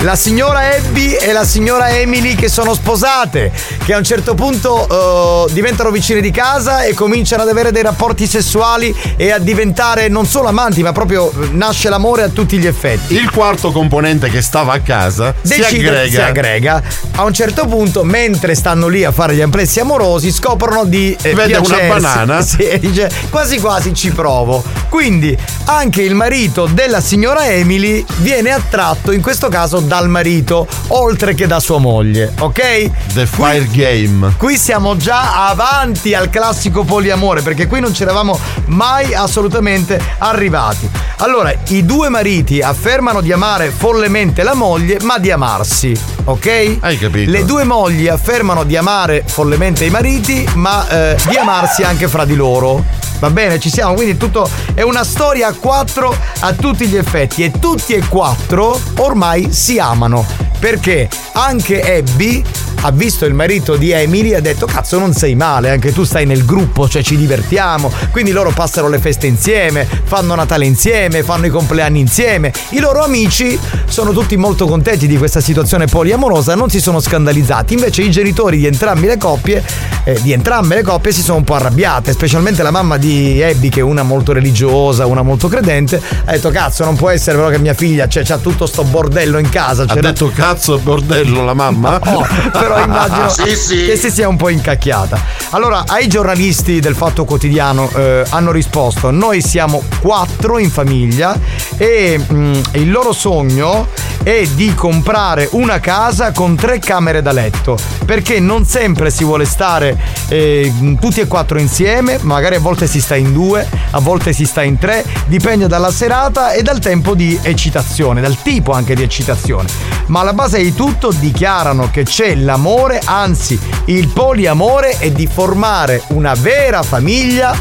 la 0.04 0.16
signora 0.16 0.62
Abby 0.78 1.12
e 1.12 1.34
la 1.34 1.44
signora 1.44 1.90
Emily 1.90 2.36
che 2.36 2.48
sono 2.48 2.74
sposate, 2.74 3.52
che 3.84 3.94
a 3.94 3.98
un 3.98 4.04
certo 4.06 4.34
punto 4.34 5.48
eh, 5.48 5.52
diventano 5.52 5.92
vicine 5.92 6.22
di 6.22 6.32
casa 6.32 6.84
e 6.84 6.94
cominciano 6.94 7.42
ad 7.42 7.50
avere 7.50 7.72
dei 7.74 7.84
rapporti 7.84 8.26
sessuali 8.26 8.96
e 9.18 9.32
a 9.32 9.40
diventare 9.40 10.08
non 10.08 10.26
solo 10.26 10.48
amanti, 10.48 10.82
ma 10.82 10.94
proprio 10.94 11.30
eh, 11.30 11.50
nasce 11.52 11.90
l'amore 11.90 12.24
a 12.24 12.30
tutti 12.30 12.58
gli 12.58 12.66
effetti. 12.68 13.16
Il 13.16 13.30
quarto 13.30 13.72
componente 13.74 14.30
che 14.30 14.42
stava 14.42 14.72
a 14.72 14.80
casa 14.80 15.34
si 15.42 15.58
decide, 15.58 15.90
aggrega. 15.90 16.10
si 16.10 16.22
aggrega. 16.22 16.84
A 17.16 17.24
un 17.24 17.34
certo 17.34 17.66
punto, 17.66 18.06
mentre 18.06 18.56
stanno 18.56 18.88
lì 18.88 19.04
a 19.04 19.12
fare 19.12 19.36
gli 19.36 19.42
amplessi 19.42 19.82
amorosi, 19.82 20.32
scoprono 20.32 20.86
di 20.86 21.16
eh, 21.22 21.34
Vede 21.34 21.58
una 21.58 21.78
banana. 21.88 22.38
E 22.60 22.78
dice 22.78 23.10
quasi 23.30 23.49
quasi 23.58 23.94
ci 23.94 24.12
provo. 24.12 24.64
Quindi 24.90 25.38
anche 25.66 26.02
il 26.02 26.16
marito 26.16 26.66
della 26.66 27.00
signora 27.00 27.48
Emily 27.48 28.04
viene 28.18 28.52
attratto, 28.52 29.12
in 29.12 29.22
questo 29.22 29.50
caso, 29.50 29.80
dal 29.80 30.10
marito, 30.10 30.68
oltre 30.88 31.34
che 31.34 31.48
da 31.48 31.60
sua 31.60 31.78
moglie, 31.78 32.34
ok? 32.40 33.14
The 33.14 33.26
Fire 33.26 33.68
Game. 33.72 34.34
Qui 34.38 34.58
siamo 34.58 34.98
già 34.98 35.48
avanti 35.48 36.14
al 36.14 36.30
classico 36.30 36.84
poliamore, 36.84 37.42
perché 37.42 37.68
qui 37.68 37.80
non 37.80 37.94
ci 37.94 38.04
eravamo 38.04 38.38
mai 38.66 39.14
assolutamente 39.14 40.00
arrivati. 40.18 40.90
Allora, 41.18 41.54
i 41.68 41.86
due 41.86 42.10
mariti 42.10 42.62
affermano 42.62 43.22
di 43.22 43.32
amare 43.32 43.72
follemente 43.72 44.42
la 44.44 44.54
moglie, 44.54 44.98
ma 45.02 45.18
di 45.18 45.32
amarsi, 45.32 45.98
ok? 46.24 46.78
Hai 46.80 46.98
capito? 46.98 47.30
Le 47.30 47.46
due 47.46 47.64
mogli 47.64 48.08
affermano 48.08 48.64
di 48.64 48.76
amare 48.76 49.24
follemente 49.26 49.86
i 49.86 49.90
mariti, 49.90 50.48
ma 50.56 50.88
eh, 50.88 51.18
di 51.28 51.36
amarsi 51.36 51.84
anche 51.84 52.08
fra 52.08 52.26
di 52.26 52.36
loro. 52.36 52.84
Va 53.20 53.30
bene, 53.30 53.60
ci 53.60 53.70
siamo, 53.70 53.94
quindi 53.94 54.18
tutto 54.18 54.50
è 54.74 54.82
una 54.82 55.04
storia 55.04 55.48
a 55.48 55.54
quattro 55.54 56.16
a 56.40 56.54
tutti 56.54 56.88
gli 56.88 56.96
effetti 56.96 57.44
e 57.44 57.52
tutti 57.52 57.94
e 57.94 58.08
quattro 58.08 58.80
ormai 58.98 59.52
si 59.52 59.78
amano. 59.78 60.49
Perché 60.60 61.08
anche 61.34 61.82
Abby 61.98 62.44
ha 62.82 62.92
visto 62.92 63.26
il 63.26 63.34
marito 63.34 63.76
di 63.76 63.92
Emily 63.92 64.32
e 64.32 64.36
ha 64.36 64.40
detto 64.40 64.66
cazzo 64.66 64.98
non 65.00 65.14
sei 65.14 65.36
male, 65.36 65.70
anche 65.70 65.92
tu 65.92 66.04
stai 66.06 66.26
nel 66.26 66.46
gruppo, 66.46 66.88
cioè 66.88 67.02
ci 67.04 67.18
divertiamo. 67.18 67.92
Quindi 68.12 68.32
loro 68.32 68.52
passano 68.52 68.88
le 68.88 69.00
feste 69.00 69.28
insieme, 69.28 69.86
fanno 70.06 70.34
Natale 70.36 70.66
insieme, 70.66 71.24
fanno 71.24 71.46
i 71.46 71.50
compleanni 71.50 72.00
insieme. 72.00 72.54
I 72.70 72.80
loro 72.80 73.04
amici 73.04 73.58
sono 73.86 74.12
tutti 74.12 74.38
molto 74.38 74.66
contenti 74.66 75.08
di 75.08 75.18
questa 75.18 75.42
situazione 75.42 75.88
poliamorosa, 75.88 76.56
non 76.56 76.70
si 76.70 76.80
sono 76.80 77.00
scandalizzati. 77.02 77.74
Invece 77.74 78.02
i 78.04 78.12
genitori 78.12 78.58
di 78.60 78.66
entrambe 78.66 79.08
le 79.08 79.18
coppie, 79.18 79.62
eh, 80.06 80.18
di 80.22 80.32
entrambe 80.32 80.76
le 80.76 80.82
coppie 80.82 81.12
si 81.12 81.22
sono 81.22 81.40
un 81.40 81.44
po' 81.44 81.56
arrabbiate, 81.56 82.14
specialmente 82.14 82.64
la 82.64 82.72
mamma 82.72 82.96
di 82.98 83.44
Abby 83.44 83.68
che 83.68 83.82
è 83.82 83.84
una 83.84 84.04
molto 84.04 84.32
religiosa, 84.32 85.06
una 85.06 85.22
molto 85.22 85.50
credente, 85.50 86.02
ha 86.26 86.32
detto 86.32 86.50
cazzo 86.50 86.86
non 86.86 86.96
può 86.96 87.10
essere 87.10 87.36
però 87.38 87.50
che 87.50 87.60
mia 87.60 87.74
figlia 87.74 88.08
cioè, 88.08 88.24
c'ha 88.24 88.38
tutto 88.38 88.66
sto 88.66 88.84
bordello 88.86 89.38
in 89.38 89.50
casa. 89.50 89.84
Ha 89.84 89.88
Cioè, 89.88 90.02
detto 90.02 90.32
cazzo 90.34 90.49
bordello 90.56 91.44
la 91.44 91.54
mamma? 91.54 92.00
No, 92.04 92.26
però 92.52 92.82
immagino 92.84 93.30
Sì, 93.40 93.56
sì. 93.56 93.86
che 93.86 93.96
si 93.96 94.10
sia 94.12 94.28
un 94.28 94.38
po' 94.38 94.50
incacchiata. 94.50 95.20
Allora, 95.52 95.84
ai 95.88 96.08
giornalisti 96.08 96.80
del 96.80 96.96
Fatto 96.96 97.26
Quotidiano 97.26 97.90
eh, 97.96 98.24
hanno 98.30 98.52
risposto: 98.52 99.12
Noi 99.12 99.42
siamo 99.42 99.82
quattro 100.02 100.58
in 100.58 100.70
famiglia 100.70 101.38
e 101.78 102.18
mh, 102.18 102.62
il 102.74 102.92
loro 102.92 103.12
sogno 103.14 103.88
è 104.24 104.46
di 104.54 104.74
comprare 104.74 105.48
una 105.52 105.80
casa 105.80 106.32
con 106.32 106.56
tre 106.56 106.80
camere 106.80 107.22
da 107.22 107.32
letto. 107.32 107.78
Perché 108.06 108.40
non 108.40 108.66
sempre 108.66 109.12
si 109.12 109.24
vuole 109.24 109.46
stare 109.46 109.98
eh, 110.30 110.74
tutti 111.00 111.20
e 111.22 111.28
quattro 111.28 111.60
insieme, 111.60 112.18
magari 112.22 112.56
a 112.56 112.60
volte 112.60 112.88
si 112.88 113.00
sta 113.02 113.16
in 113.16 113.32
due, 113.34 113.66
a 113.92 114.00
volte 114.00 114.34
si 114.34 114.46
sta 114.46 114.62
in 114.64 114.78
tre, 114.78 115.06
dipende 115.28 115.68
dalla 115.68 115.92
serata 115.92 116.52
e 116.52 116.62
dal 116.64 116.80
tempo 116.80 117.14
di 117.14 117.40
eccitazione, 117.42 118.22
dal 118.22 118.42
tipo 118.42 118.72
anche 118.72 118.96
di 118.96 119.04
eccitazione. 119.04 119.68
Ma 120.08 120.22
alla 120.22 120.34
base 120.40 120.62
di 120.62 120.74
tutto 120.74 121.12
dichiarano 121.12 121.92
che 121.92 122.04
c'è 122.04 122.34
l'amore, 122.34 123.02
anzi 123.04 123.60
il 123.88 124.08
poliamore 124.08 124.98
è 124.98 125.12
di 125.12 125.28
formare 125.28 126.02
una 126.12 126.34
vera 126.34 126.82
famiglia 126.82 127.54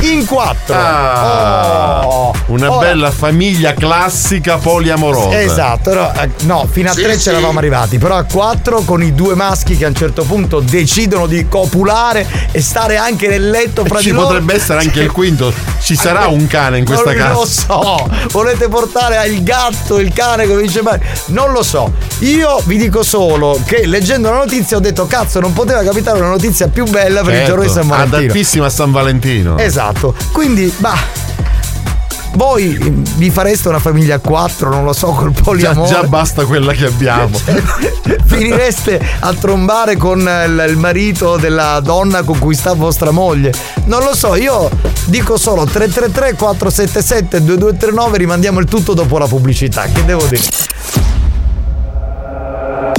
in 0.00 0.24
quattro. 0.26 0.74
Ah, 0.76 2.02
Oh. 2.06 2.32
una 2.46 2.70
Ora- 2.70 2.86
bella 2.86 3.10
famiglia 3.10 3.72
classica 3.74 4.56
poliamorosa. 4.58 5.40
Esatto, 5.40 5.94
no, 5.94 6.12
eh, 6.20 6.28
no, 6.42 6.66
fino 6.70 6.90
a 6.90 6.92
Sì, 6.92 7.02
tre 7.02 7.14
sì. 7.14 7.20
ce 7.22 7.30
eravamo 7.30 7.58
arrivati, 7.58 7.98
però 7.98 8.16
a 8.16 8.24
quattro 8.24 8.82
con 8.82 9.02
i 9.02 9.14
due 9.14 9.34
maschi 9.34 9.76
che 9.76 9.84
a 9.84 9.88
un 9.88 9.94
certo 9.94 10.24
punto 10.24 10.60
decidono 10.60 11.26
di 11.26 11.46
copulare 11.48 12.26
e 12.50 12.60
stare 12.60 12.96
anche 12.96 13.28
nel 13.28 13.48
letto 13.50 13.84
fra 13.84 13.98
Ci 13.98 14.06
di 14.06 14.10
loro. 14.12 14.26
potrebbe 14.26 14.54
essere 14.54 14.80
anche 14.80 15.00
il 15.00 15.10
quinto. 15.10 15.52
Ci 15.80 15.96
sarà 15.96 16.26
un 16.28 16.46
cane 16.46 16.78
in 16.78 16.84
questa 16.84 17.12
non 17.12 17.18
casa. 17.18 17.32
lo 17.32 17.44
so, 17.46 18.08
volete 18.30 18.68
portare 18.68 19.26
il 19.28 19.42
gatto, 19.42 19.98
il 19.98 20.12
cane, 20.12 20.46
come 20.46 20.62
dice 20.62 20.82
Mario? 20.82 21.06
Non 21.26 21.52
lo 21.52 21.62
so. 21.62 21.92
Io 22.20 22.60
vi 22.64 22.76
dico 22.76 23.02
solo 23.02 23.58
che 23.64 23.86
leggendo 23.86 24.30
la 24.30 24.36
notizia 24.38 24.76
ho 24.76 24.80
detto 24.80 25.06
cazzo, 25.06 25.40
non 25.40 25.52
poteva 25.52 25.82
capitare 25.82 26.18
una 26.18 26.28
notizia 26.30 26.68
più 26.68 26.84
bella 26.84 27.22
per 27.22 27.30
il 27.30 27.38
Certo, 27.40 27.50
giorno 27.50 27.64
di 27.64 27.70
San 27.70 27.86
Valentino. 27.88 28.22
Adattissima 28.22 28.66
a 28.66 28.70
San 28.70 28.90
Valentino. 28.92 29.58
Esatto. 29.58 29.83
Quindi, 30.32 30.72
bah. 30.78 31.22
Voi 32.36 32.76
vi 33.16 33.30
fareste 33.30 33.68
una 33.68 33.78
famiglia 33.78 34.16
a 34.16 34.18
quattro, 34.18 34.68
non 34.68 34.82
lo 34.84 34.92
so, 34.92 35.12
col 35.12 35.30
Già, 35.30 35.42
poliamore. 35.42 35.88
già 35.88 36.02
basta 36.02 36.44
quella 36.44 36.72
che 36.72 36.86
abbiamo. 36.86 37.30
Finireste 38.26 39.00
a 39.20 39.32
trombare 39.34 39.96
con 39.96 40.18
il, 40.18 40.64
il 40.68 40.76
marito 40.76 41.36
della 41.36 41.78
donna 41.78 42.24
con 42.24 42.36
cui 42.40 42.54
sta 42.56 42.74
vostra 42.74 43.12
moglie. 43.12 43.52
Non 43.84 44.02
lo 44.02 44.16
so, 44.16 44.34
io 44.34 44.68
dico 45.04 45.36
solo 45.36 45.64
333 45.64 46.34
477 46.34 47.38
2239, 47.44 48.18
rimandiamo 48.18 48.58
il 48.58 48.66
tutto 48.66 48.94
dopo 48.94 49.16
la 49.18 49.26
pubblicità. 49.28 49.82
Che 49.84 50.04
devo 50.04 50.24
dire? 50.24 50.42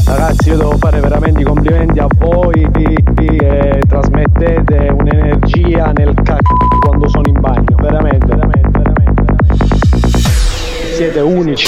Ragazzi, 0.06 0.49
io 0.49 0.57
devo 0.57 0.78
fare 0.78 0.99
veramente 1.02 1.41
i 1.41 1.44
complimenti 1.44 1.99
a 1.99 2.07
voi 2.18 2.68
che 2.72 3.82
trasmettete 3.88 4.94
un'energia 4.98 5.91
nel 5.94 6.14
c***o 6.24 6.74
quando 6.86 7.10
sono 7.10 7.28
in 7.28 7.40
bagno. 7.40 7.76
Veramente, 7.82 8.28
veramente, 8.28 8.70
veramente, 8.70 9.24
veramente. 9.24 10.95
Siete 10.95 11.20
unici. 11.20 11.68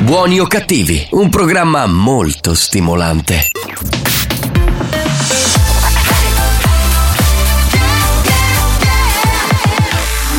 Buoni 0.00 0.40
o 0.40 0.46
cattivi, 0.46 1.06
un 1.10 1.28
programma 1.28 1.86
molto 1.86 2.54
stimolante. 2.54 3.50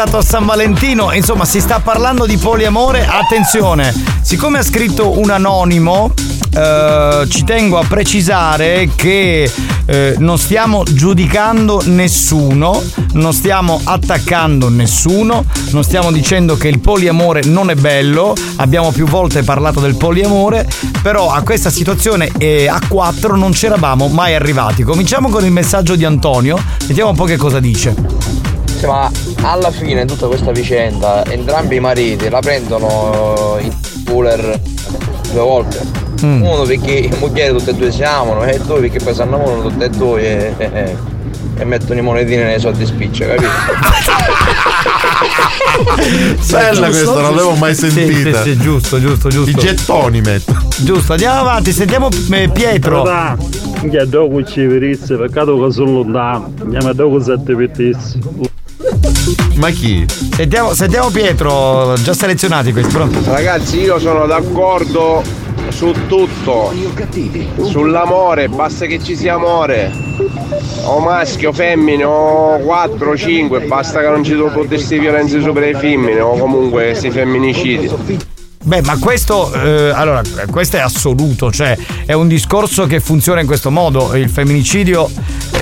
trattato 0.00 0.16
a 0.16 0.22
San 0.22 0.46
Valentino, 0.46 1.12
insomma 1.12 1.44
si 1.44 1.60
sta 1.60 1.78
parlando 1.80 2.24
di 2.24 2.38
poliamore, 2.38 3.06
attenzione, 3.06 3.92
siccome 4.22 4.56
ha 4.56 4.62
scritto 4.62 5.18
un 5.18 5.28
anonimo, 5.28 6.14
eh, 6.56 7.26
ci 7.28 7.44
tengo 7.44 7.78
a 7.78 7.84
precisare 7.86 8.88
che 8.94 9.52
eh, 9.84 10.14
non 10.16 10.38
stiamo 10.38 10.84
giudicando 10.84 11.82
nessuno, 11.84 12.82
non 13.12 13.34
stiamo 13.34 13.78
attaccando 13.84 14.70
nessuno, 14.70 15.44
non 15.72 15.84
stiamo 15.84 16.10
dicendo 16.10 16.56
che 16.56 16.68
il 16.68 16.78
poliamore 16.78 17.42
non 17.44 17.68
è 17.68 17.74
bello, 17.74 18.34
abbiamo 18.56 18.92
più 18.92 19.04
volte 19.04 19.42
parlato 19.42 19.80
del 19.80 19.96
poliamore, 19.96 20.66
però 21.02 21.30
a 21.30 21.42
questa 21.42 21.68
situazione 21.68 22.30
eh, 22.38 22.68
a 22.68 22.80
quattro 22.88 23.36
non 23.36 23.50
c'eravamo 23.50 24.08
mai 24.08 24.34
arrivati. 24.34 24.82
Cominciamo 24.82 25.28
con 25.28 25.44
il 25.44 25.52
messaggio 25.52 25.94
di 25.94 26.06
Antonio, 26.06 26.58
vediamo 26.86 27.10
un 27.10 27.16
po' 27.16 27.24
che 27.24 27.36
cosa 27.36 27.60
dice. 27.60 27.94
Ma 28.86 29.10
alla 29.42 29.70
fine 29.70 30.04
tutta 30.04 30.26
questa 30.26 30.52
vicenda, 30.52 31.24
entrambi 31.26 31.76
i 31.76 31.80
mariti 31.80 32.28
la 32.28 32.40
prendono 32.40 33.56
in 33.60 33.72
cooler 34.04 34.60
due 35.32 35.40
volte. 35.40 35.80
Mm. 36.24 36.42
Uno 36.42 36.62
perché 36.64 36.92
i 36.92 37.10
mogli 37.18 37.46
tutte 37.48 37.70
e 37.70 37.74
due 37.74 37.90
si 37.90 38.02
amano 38.02 38.44
e 38.44 38.58
due 38.58 38.80
perché 38.80 38.98
poi 39.02 39.14
si 39.14 39.22
innamorano 39.22 39.62
tutte 39.62 39.84
e 39.86 39.90
due 39.90 40.22
e, 40.22 40.54
e- 40.58 40.96
e 41.56 41.64
mettono 41.64 41.98
i 41.98 42.02
monetini 42.02 42.42
nei 42.42 42.58
soldi 42.58 42.86
spiccia, 42.86 43.26
capito? 43.26 43.48
Bella 46.50 46.86
questa, 46.88 47.12
non 47.20 47.34
l'avevo 47.34 47.54
mai 47.54 47.74
Sì, 47.74 47.90
sentita. 47.90 48.42
Sì, 48.42 48.50
sì, 48.52 48.56
giusto, 48.58 49.00
giusto, 49.00 49.28
giusto. 49.28 49.50
I 49.50 49.54
gettoni 49.54 50.20
metto. 50.20 50.54
Giusto, 50.78 51.12
andiamo 51.12 51.40
avanti, 51.40 51.72
sentiamo 51.72 52.08
eh, 52.30 52.48
Pietro. 52.48 53.02
Che 53.90 54.06
dopo 54.08 54.42
ci 54.44 54.64
verisse, 54.66 55.16
peccato 55.16 55.58
che 55.62 55.72
sono 55.72 55.92
lontano. 55.92 56.52
Andiamo 56.62 56.92
dopo 56.92 57.22
sette 57.22 57.54
pettissimi. 57.54 58.49
Ma 59.60 59.68
chi? 59.68 60.06
Sentiamo, 60.08 60.72
sentiamo 60.72 61.10
Pietro, 61.10 61.92
già 62.02 62.14
selezionati 62.14 62.72
questi, 62.72 62.90
pronto? 62.94 63.20
Ragazzi, 63.30 63.78
io 63.80 63.98
sono 63.98 64.24
d'accordo 64.24 65.22
su 65.68 65.94
tutto. 66.08 66.72
Sull'amore, 67.68 68.48
basta 68.48 68.86
che 68.86 69.02
ci 69.02 69.14
sia 69.14 69.34
amore. 69.34 69.92
O 70.84 71.00
maschio, 71.00 71.52
femmine, 71.52 72.04
o 72.04 72.58
4, 72.60 73.18
5, 73.18 73.60
basta 73.60 74.00
che 74.00 74.08
non 74.08 74.24
ci 74.24 74.32
sono 74.34 74.50
queste 74.66 74.98
violenze 74.98 75.42
sopra 75.42 75.60
le 75.60 75.74
femmine 75.74 76.20
o 76.20 76.38
comunque 76.38 76.84
questi 76.84 77.10
femminicidi. 77.10 77.90
Beh, 78.62 78.82
ma 78.82 78.98
questo, 78.98 79.52
eh, 79.54 79.90
allora, 79.90 80.22
questo 80.50 80.76
è 80.76 80.80
assoluto, 80.80 81.50
cioè 81.50 81.76
è 82.04 82.12
un 82.12 82.28
discorso 82.28 82.86
che 82.86 83.00
funziona 83.00 83.40
in 83.40 83.46
questo 83.46 83.70
modo. 83.70 84.14
Il 84.14 84.28
femminicidio, 84.28 85.10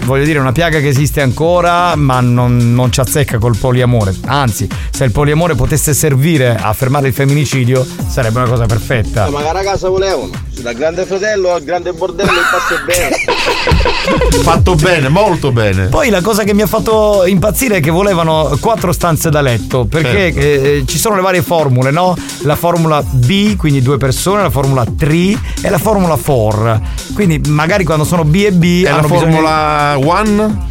voglio 0.09 0.25
dire, 0.25 0.39
una 0.39 0.53
piaga 0.53 0.81
che 0.81 0.89
esiste 0.89 1.21
ancora, 1.21 1.95
ma 1.95 2.21
non, 2.21 2.75
non 2.75 2.91
ci 2.91 2.99
azzecca 2.99 3.39
col 3.39 3.57
poliamore. 3.57 4.15
Anzi, 4.25 4.67
se 4.91 5.05
il 5.05 5.13
poliamore 5.13 5.55
potesse 5.55 5.93
servire 5.93 6.57
a 6.59 6.73
fermare 6.73 7.09
il 7.09 7.13
femminicidio, 7.13 7.87
sarebbe 8.09 8.39
una 8.39 8.49
cosa 8.49 8.65
perfetta. 8.65 9.29
Ma 9.29 9.43
che 9.43 9.53
ragazza 9.53 9.89
volevano? 9.91 10.31
Dal 10.61 10.75
grande 10.75 11.05
fratello 11.05 11.53
al 11.53 11.63
grande 11.63 11.93
bordello 11.93 12.33
il 12.33 12.47
passo 12.51 12.75
è 12.75 12.85
bene. 12.85 13.28
Fatto 14.43 14.75
bene, 14.75 15.09
molto 15.09 15.53
bene. 15.53 15.87
Poi 15.87 16.09
la 16.11 16.21
cosa 16.21 16.43
che 16.45 16.55
mi 16.55 16.63
ha 16.63 16.67
fatto 16.67 17.25
impazzire 17.27 17.77
è 17.77 17.81
che 17.81 17.91
volevano 17.91 18.57
quattro 18.61 18.93
stanze 18.93 19.31
da 19.31 19.41
letto, 19.41 19.85
perché 19.85 20.33
Certo. 20.33 20.41
eh, 20.41 20.85
ci 20.87 20.99
sono 20.99 21.15
le 21.17 21.23
varie 21.23 21.43
formule, 21.43 21.91
no? 21.91 22.17
La 22.43 22.57
formula 22.57 23.03
B, 23.03 23.57
quindi 23.57 23.83
due 23.83 23.99
persone, 23.99 24.43
la 24.43 24.51
formula 24.51 24.85
3 24.85 25.17
e 25.63 25.71
la 25.71 25.79
formula 25.79 26.17
4. 26.17 26.81
Quindi 27.15 27.41
magari 27.49 27.85
quando 27.85 28.05
sono 28.05 28.25
B 28.25 28.35
e 28.47 28.53
B 28.53 28.85
E 28.87 28.91
la 28.91 29.03
formula 29.03 29.97
1? 29.99 30.68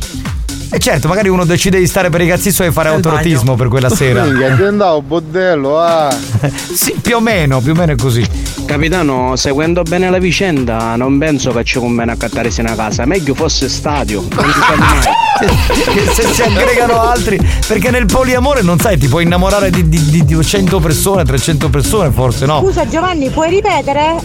E 0.69 0.79
certo, 0.79 1.07
magari 1.07 1.29
uno 1.29 1.45
decide 1.45 1.79
di 1.79 1.87
stare 1.87 2.09
per 2.09 2.21
i 2.21 2.27
cazzi 2.27 2.51
suoi 2.51 2.67
e 2.67 2.71
fare 2.71 2.89
autorotismo 2.89 3.55
per 3.55 3.69
quella 3.69 3.89
sera. 3.89 4.23
Minchia, 4.23 4.53
ti 4.55 4.63
andavo 4.63 5.01
bordello, 5.01 5.79
ah. 5.79 6.13
sì, 6.73 6.93
più 7.01 7.15
o 7.15 7.19
meno, 7.21 7.61
più 7.61 7.71
o 7.71 7.75
meno 7.75 7.93
è 7.93 7.95
così. 7.95 8.25
Capitano, 8.65 9.37
seguendo 9.37 9.83
bene 9.83 10.09
la 10.09 10.17
vicenda, 10.17 10.97
non 10.97 11.17
penso 11.17 11.51
che 11.51 11.63
ci 11.63 11.79
conviene 11.79 12.11
accattarsi 12.11 12.59
una 12.59 12.75
casa. 12.75 13.05
Meglio 13.05 13.33
fosse 13.33 13.69
stadio, 13.69 14.25
non 14.29 14.45
si 14.51 14.59
sa 14.59 14.75
mai. 14.75 15.01
se 16.13 16.33
si 16.33 16.41
aggregano 16.41 16.99
altri 16.99 17.39
perché 17.67 17.91
nel 17.91 18.07
poliamore 18.07 18.63
non 18.63 18.79
sai 18.79 18.97
ti 18.97 19.07
puoi 19.07 19.23
innamorare 19.23 19.69
di, 19.69 19.87
di, 19.87 20.03
di 20.09 20.25
200 20.25 20.79
persone 20.79 21.23
300 21.25 21.69
persone 21.69 22.09
forse 22.09 22.47
no 22.47 22.59
Scusa 22.63 22.87
Giovanni, 22.87 23.29
puoi 23.29 23.51
ripetere? 23.51 24.15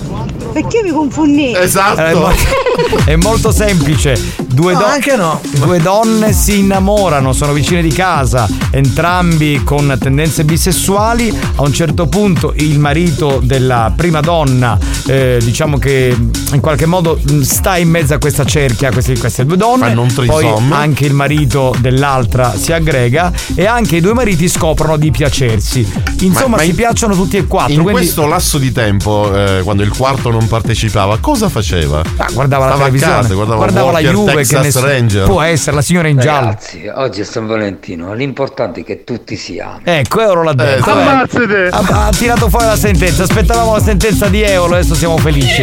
Perché 0.55 0.79
io 0.79 0.83
mi 0.85 0.91
confondi? 0.91 1.55
Esatto. 1.55 2.01
è, 2.01 2.15
mo- 2.15 2.33
è 3.05 3.17
molto 3.17 3.53
semplice 3.53 4.15
due, 4.47 4.73
No, 4.73 4.79
do- 4.81 4.85
anche 4.87 5.17
no. 5.17 5.39
due 5.51 5.79
donne 5.81 6.32
si 6.33 6.59
innamorano 6.61 7.33
sono 7.33 7.53
vicine 7.53 7.83
di 7.83 7.91
casa 7.93 8.49
entrambi 8.71 9.63
con 9.65 9.97
tendenze 10.01 10.45
bisessuali 10.45 11.33
a 11.57 11.63
un 11.63 11.73
certo 11.73 12.07
punto 12.07 12.53
il 12.57 12.79
marito 12.79 13.41
della 13.43 13.93
prima 13.95 14.21
donna 14.21 14.79
eh, 15.07 15.39
diciamo 15.43 15.79
che 15.79 16.17
in 16.53 16.61
qualche 16.61 16.87
modo 16.87 17.19
mh, 17.23 17.41
sta 17.43 17.77
in 17.77 17.89
mezzo 17.89 18.15
a 18.15 18.19
questa 18.19 18.45
cerchia 18.45 18.91
queste, 18.91 19.19
queste 19.19 19.45
due 19.47 19.57
donne 19.57 19.95
poi 20.27 20.47
anche 20.71 21.05
il 21.07 21.15
marito 21.15 21.75
dell'altra 21.79 22.53
si 22.55 22.73
aggrega 22.73 23.33
e 23.55 23.67
anche 23.67 23.97
i 23.97 24.01
due 24.01 24.15
mariti 24.15 24.49
scoprono 24.49 24.97
di 24.97 25.11
piacersi. 25.11 25.87
Insomma, 26.21 26.49
Ma- 26.51 26.57
ma 26.57 26.63
si 26.63 26.71
in- 26.71 26.75
piacciono 26.77 27.15
tutti 27.15 27.37
e 27.37 27.47
quattro. 27.47 27.73
In 27.75 27.83
quindi 27.83 28.01
questo 28.03 28.27
lasso 28.27 28.59
di 28.59 28.73
tempo, 28.73 29.35
eh, 29.35 29.61
quando 29.63 29.83
il 29.83 29.91
quarto 29.91 30.31
non 30.31 30.47
partecipava, 30.49 31.19
cosa 31.19 31.49
faceva? 31.49 32.03
Ah, 32.17 32.29
guardava 32.33 32.67
la 32.67 32.71
Stava 32.73 32.85
a 32.85 32.87
televisione, 32.87 33.21
casa, 33.23 33.35
guardava, 33.35 33.57
guardava 33.59 33.87
la 33.87 33.99
Walker, 33.99 34.13
Juve 34.13 34.31
che 34.31 34.37
Texas 34.39 34.63
nessuno- 34.65 34.87
Ranger. 34.87 35.27
può 35.27 35.43
essere 35.43 35.77
la 35.77 35.83
signora 35.83 36.09
in 36.09 36.17
giallo. 36.23 36.47
Ragazzi, 36.47 36.87
oggi 36.95 37.21
è 37.21 37.25
San 37.25 37.47
Valentino, 37.47 38.15
l'importante 38.15 38.81
è 38.81 38.85
che 38.85 39.05
tutti 39.05 39.37
si 39.37 39.59
amino. 39.59 39.81
Ecco, 39.85 40.21
Euro 40.21 40.43
l'ha 40.43 40.55
detto. 40.55 40.89
eh. 40.89 40.93
Ammazzate! 40.93 41.69
Ha, 41.71 42.07
ha 42.07 42.11
tirato 42.11 42.49
fuori 42.49 42.67
la 42.67 42.77
sentenza. 42.77 43.23
Aspettavamo 43.25 43.73
la 43.75 43.81
sentenza 43.83 44.29
di 44.29 44.43
Eolo, 44.43 44.75
adesso 44.75 44.95
siamo 44.95 45.19
felici. 45.19 45.63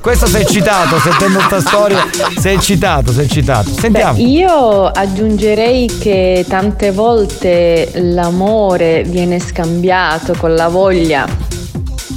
Questo 0.00 0.26
sei 0.26 0.42
eccitato, 0.42 0.98
sentendo 0.98 1.38
sta 1.40 1.60
storia. 1.60 2.04
Sei 2.38 2.56
eccitato, 2.56 3.12
sei 3.12 3.24
eccitato. 3.26 3.70
Sentiamo. 3.70 4.14
Beh, 4.14 4.22
io 4.22 4.86
aggiungerei 4.88 5.86
che 6.00 6.44
tante 6.48 6.90
volte 6.90 7.88
l'amore 7.94 9.04
viene 9.06 9.38
scambiato 9.38 10.34
con 10.36 10.54
la 10.54 10.68
voglia 10.68 11.26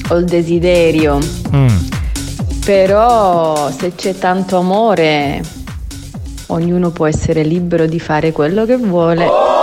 o 0.09 0.15
il 0.15 0.25
desiderio, 0.25 1.19
Mm. 1.55 1.67
Però 2.65 3.69
se 3.69 3.93
c'è 3.93 4.17
tanto 4.17 4.57
amore 4.57 5.39
ognuno 6.47 6.89
può 6.89 7.05
essere 7.05 7.43
libero 7.43 7.85
di 7.85 7.99
fare 7.99 8.31
quello 8.31 8.65
che 8.65 8.75
vuole. 8.75 9.54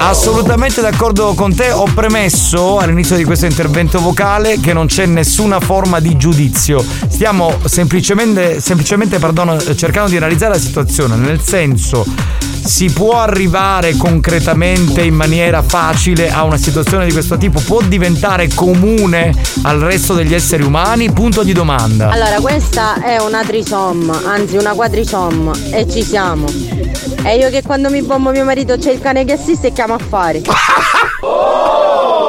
Assolutamente 0.00 0.80
d'accordo 0.80 1.34
con 1.34 1.54
te, 1.54 1.70
ho 1.70 1.84
premesso 1.92 2.78
all'inizio 2.78 3.16
di 3.16 3.24
questo 3.24 3.46
intervento 3.46 4.00
vocale 4.00 4.58
che 4.60 4.72
non 4.72 4.86
c'è 4.86 5.06
nessuna 5.06 5.60
forma 5.60 6.00
di 6.00 6.16
giudizio. 6.16 6.84
Stiamo 7.08 7.58
semplicemente, 7.64 8.60
semplicemente 8.60 9.18
perdono, 9.18 9.58
cercando 9.74 10.08
di 10.08 10.16
analizzare 10.16 10.54
la 10.54 10.60
situazione, 10.60 11.16
nel 11.16 11.40
senso 11.42 12.06
si 12.68 12.90
può 12.90 13.18
arrivare 13.18 13.96
concretamente 13.96 15.02
in 15.02 15.14
maniera 15.14 15.62
facile 15.62 16.30
a 16.30 16.42
una 16.44 16.58
situazione 16.58 17.06
di 17.06 17.12
questo 17.12 17.38
tipo? 17.38 17.60
Può 17.60 17.80
diventare 17.80 18.48
comune 18.54 19.32
al 19.62 19.78
resto 19.78 20.12
degli 20.12 20.34
esseri 20.34 20.62
umani? 20.62 21.10
Punto 21.10 21.42
di 21.42 21.52
domanda. 21.52 22.10
Allora, 22.10 22.38
questa 22.40 23.00
è 23.02 23.16
una 23.22 23.42
trisom, 23.42 24.10
anzi 24.26 24.56
una 24.56 24.74
quadrisom, 24.74 25.50
e 25.70 25.88
ci 25.88 26.02
siamo. 26.02 26.46
E 27.24 27.36
io 27.36 27.50
che 27.50 27.62
quando 27.62 27.90
mi 27.90 28.02
bombo 28.02 28.30
mio 28.30 28.44
marito 28.44 28.76
c'è 28.76 28.92
il 28.92 29.00
cane 29.00 29.24
che 29.24 29.32
assiste 29.32 29.68
e 29.68 29.72
chiama 29.72 29.87
Camafari. 29.88 30.42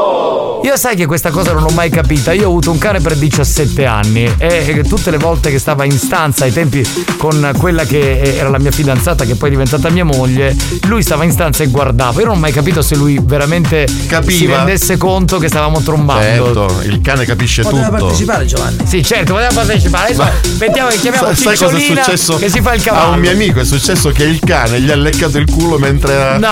Io 0.62 0.76
sai 0.76 0.96
che 0.96 1.06
questa 1.06 1.30
cosa 1.32 1.54
non 1.54 1.64
l'ho 1.64 1.70
mai 1.70 1.90
capita. 1.90 2.32
Io 2.34 2.44
ho 2.44 2.48
avuto 2.50 2.70
un 2.70 2.78
cane 2.78 3.00
per 3.00 3.16
17 3.16 3.86
anni 3.86 4.32
e 4.38 4.66
e 4.68 4.84
tutte 4.84 5.10
le 5.10 5.18
volte 5.18 5.50
che 5.50 5.58
stava 5.58 5.84
in 5.86 5.98
stanza 5.98 6.44
ai 6.44 6.52
tempi 6.54 6.86
con 7.18 7.52
quella 7.58 7.86
che 7.86 8.36
era 8.38 8.50
la 8.50 8.60
mia 8.60 8.72
fidanzata, 8.72 9.24
che 9.26 9.36
poi 9.36 9.48
è 9.50 9.52
diventata 9.52 9.90
mia 9.90 10.04
moglie, 10.06 10.56
lui 10.88 11.02
stava 11.02 11.24
in 11.24 11.32
stanza 11.32 11.64
e 11.64 11.68
guardava. 11.68 12.20
Io 12.20 12.28
non 12.28 12.36
ho 12.36 12.40
mai 12.40 12.52
capito 12.52 12.82
se 12.82 12.96
lui 12.96 13.20
veramente 13.24 13.88
si 13.88 14.06
Capiva. 14.08 14.58
rendesse 14.58 14.98
conto 14.98 15.38
che 15.40 15.48
stavamo 15.48 15.82
trombando. 15.82 16.22
Certo, 16.46 16.82
il 16.84 17.02
cane 17.02 17.26
capisce 17.26 17.62
Poteva 17.64 17.88
tutto. 17.88 17.98
partecipare 18.06 18.46
Giovanni. 18.46 18.78
Sì, 18.86 19.04
certo, 19.04 19.34
poteva 19.34 19.54
partecipare. 19.54 20.14
Adesso 20.14 20.28
mettiamo 20.60 20.90
che 20.90 20.98
chiamiamo 20.98 21.34
Sai, 21.34 21.58
cosa 21.58 21.78
è 21.78 21.80
successo 21.80 22.36
che 22.36 22.50
si 22.50 22.62
fa 22.62 22.74
il 22.74 22.82
a 22.82 22.84
cavallo. 22.84 23.14
un 23.14 23.20
mio 23.20 23.32
amico? 23.32 23.60
È 23.62 23.66
successo 23.66 24.10
che 24.12 24.24
il 24.24 24.40
cane 24.40 24.82
gli 24.82 24.92
ha 24.92 24.96
leccato 24.96 25.38
il 25.38 25.50
culo 25.50 25.78
mentre. 25.80 26.38
No! 26.38 26.50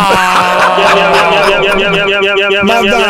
Ma 2.63 2.81
dai, 2.81 3.03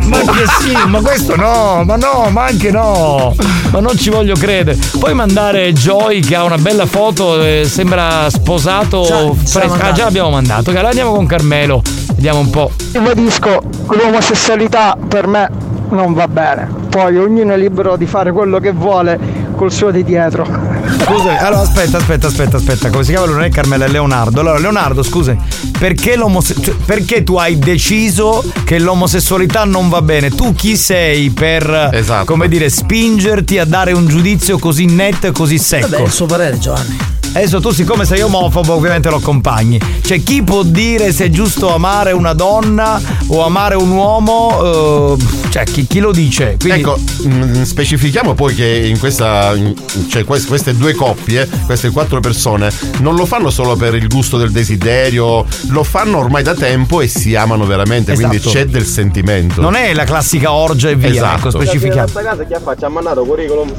schifo. 0.00 0.08
Ma 0.08 0.32
che 0.32 0.44
sì, 0.60 0.88
ma 0.88 1.00
questo 1.00 1.36
no, 1.36 1.82
ma 1.84 1.96
no, 1.96 2.28
ma 2.30 2.44
anche 2.44 2.70
no. 2.70 3.34
Ma 3.70 3.80
non 3.80 3.96
ci 3.96 4.10
voglio 4.10 4.34
credere. 4.34 4.78
Puoi 4.98 5.14
mandare 5.14 5.72
Joy 5.72 6.20
che 6.20 6.34
ha 6.34 6.44
una 6.44 6.58
bella 6.58 6.86
foto, 6.86 7.42
eh, 7.42 7.64
sembra 7.66 8.28
sposato. 8.30 9.02
Già. 9.02 9.60
Ah, 9.60 9.68
mandato. 9.68 9.92
già 9.92 10.04
l'abbiamo 10.04 10.30
mandato. 10.30 10.70
Allora 10.70 10.88
andiamo 10.88 11.12
con 11.12 11.26
Carmelo. 11.26 11.82
Vediamo 12.14 12.40
un 12.40 12.50
po'. 12.50 12.70
Ribadisco, 12.92 13.62
l'omosessualità 13.88 14.96
per 15.08 15.26
me 15.26 15.50
non 15.90 16.14
va 16.14 16.28
bene. 16.28 16.82
Poi 16.88 17.16
ognuno 17.16 17.52
è 17.52 17.56
libero 17.56 17.96
di 17.96 18.06
fare 18.06 18.32
quello 18.32 18.58
che 18.60 18.72
vuole 18.72 19.42
col 19.54 19.72
suo 19.72 19.90
di 19.90 20.04
dietro. 20.04 20.44
Scusa, 20.44 21.38
allora 21.38 21.62
aspetta, 21.62 21.98
aspetta, 21.98 22.26
aspetta, 22.26 22.56
aspetta. 22.56 22.90
Come 22.90 23.04
si 23.04 23.10
chiama? 23.10 23.26
lui? 23.26 23.34
Non 23.36 23.44
è 23.44 23.48
Carmelo, 23.50 23.84
è 23.84 23.88
Leonardo. 23.88 24.40
Allora, 24.40 24.58
Leonardo, 24.58 25.02
scusa, 25.02 25.36
perché, 25.78 26.16
cioè, 26.16 26.74
perché 26.84 27.22
tu 27.24 27.36
hai 27.36 27.58
deciso 27.58 28.44
che 28.64 28.78
l'omosessualità 28.78 29.64
non 29.64 29.88
va 29.88 30.02
bene? 30.02 30.30
Tu 30.30 30.54
chi 30.54 30.76
sei 30.76 31.30
per, 31.30 31.90
Esatto. 31.92 32.24
come 32.24 32.48
dire, 32.48 32.68
spingerti 32.68 33.58
a 33.58 33.64
dare 33.64 33.92
un 33.92 34.06
giudizio 34.06 34.58
così 34.58 34.86
netto 34.86 35.26
e 35.26 35.32
così 35.32 35.58
secco? 35.58 35.88
Vabbè, 35.88 36.02
il 36.02 36.10
suo 36.12 36.26
parere 36.26 36.58
Giovanni. 36.58 37.13
Adesso 37.36 37.60
tu, 37.60 37.70
siccome 37.72 38.04
sei 38.04 38.20
omofobo, 38.22 38.74
ovviamente 38.74 39.10
lo 39.10 39.16
accompagni. 39.16 39.80
Cioè, 40.02 40.22
chi 40.22 40.42
può 40.42 40.62
dire 40.62 41.12
se 41.12 41.24
è 41.26 41.30
giusto 41.30 41.74
amare 41.74 42.12
una 42.12 42.32
donna 42.32 43.00
o 43.26 43.44
amare 43.44 43.74
un 43.74 43.90
uomo? 43.90 45.16
eh, 45.18 45.24
cioè, 45.50 45.64
chi, 45.64 45.84
chi 45.86 45.98
lo 45.98 46.12
dice? 46.12 46.56
Quindi, 46.60 46.80
Ecco, 46.80 46.96
mh, 47.24 47.62
specifichiamo 47.64 48.34
poi 48.34 48.54
che 48.54 48.86
in 48.88 48.98
questa. 49.00 49.52
in- 49.54 49.74
cioè 50.08 50.24
quest- 50.24 50.46
queste 50.46 50.76
due 50.76 50.94
coppie, 50.94 51.48
queste 51.66 51.90
quattro 51.90 52.20
persone, 52.20 52.72
non 53.00 53.16
lo 53.16 53.26
fanno 53.26 53.50
solo 53.50 53.74
per 53.74 53.94
il 53.96 54.06
gusto 54.08 54.36
del 54.38 54.52
desiderio, 54.52 55.44
lo 55.70 55.82
fanno 55.82 56.18
ormai 56.18 56.42
da 56.44 56.54
tempo 56.54 57.00
e 57.00 57.08
si 57.08 57.34
amano 57.34 57.66
veramente, 57.66 58.14
quindi 58.14 58.36
Esatto. 58.36 58.52
c'è 58.52 58.66
del 58.66 58.86
sentimento. 58.86 59.60
non 59.60 59.74
è 59.74 59.92
la 59.92 60.04
classica 60.04 60.52
orgia 60.52 60.90
e 60.90 60.94
via. 60.96 61.08
Esatto. 61.10 61.48
Ecco, 61.48 61.50
specifichiamo. 61.50 62.02
Questa 62.12 62.22
casa 62.22 62.44
chi 62.44 62.52
ha 62.54 62.60
fatto? 62.60 62.86
Ha 62.86 62.88
mandato 62.88 63.24
curriculum. 63.24 63.72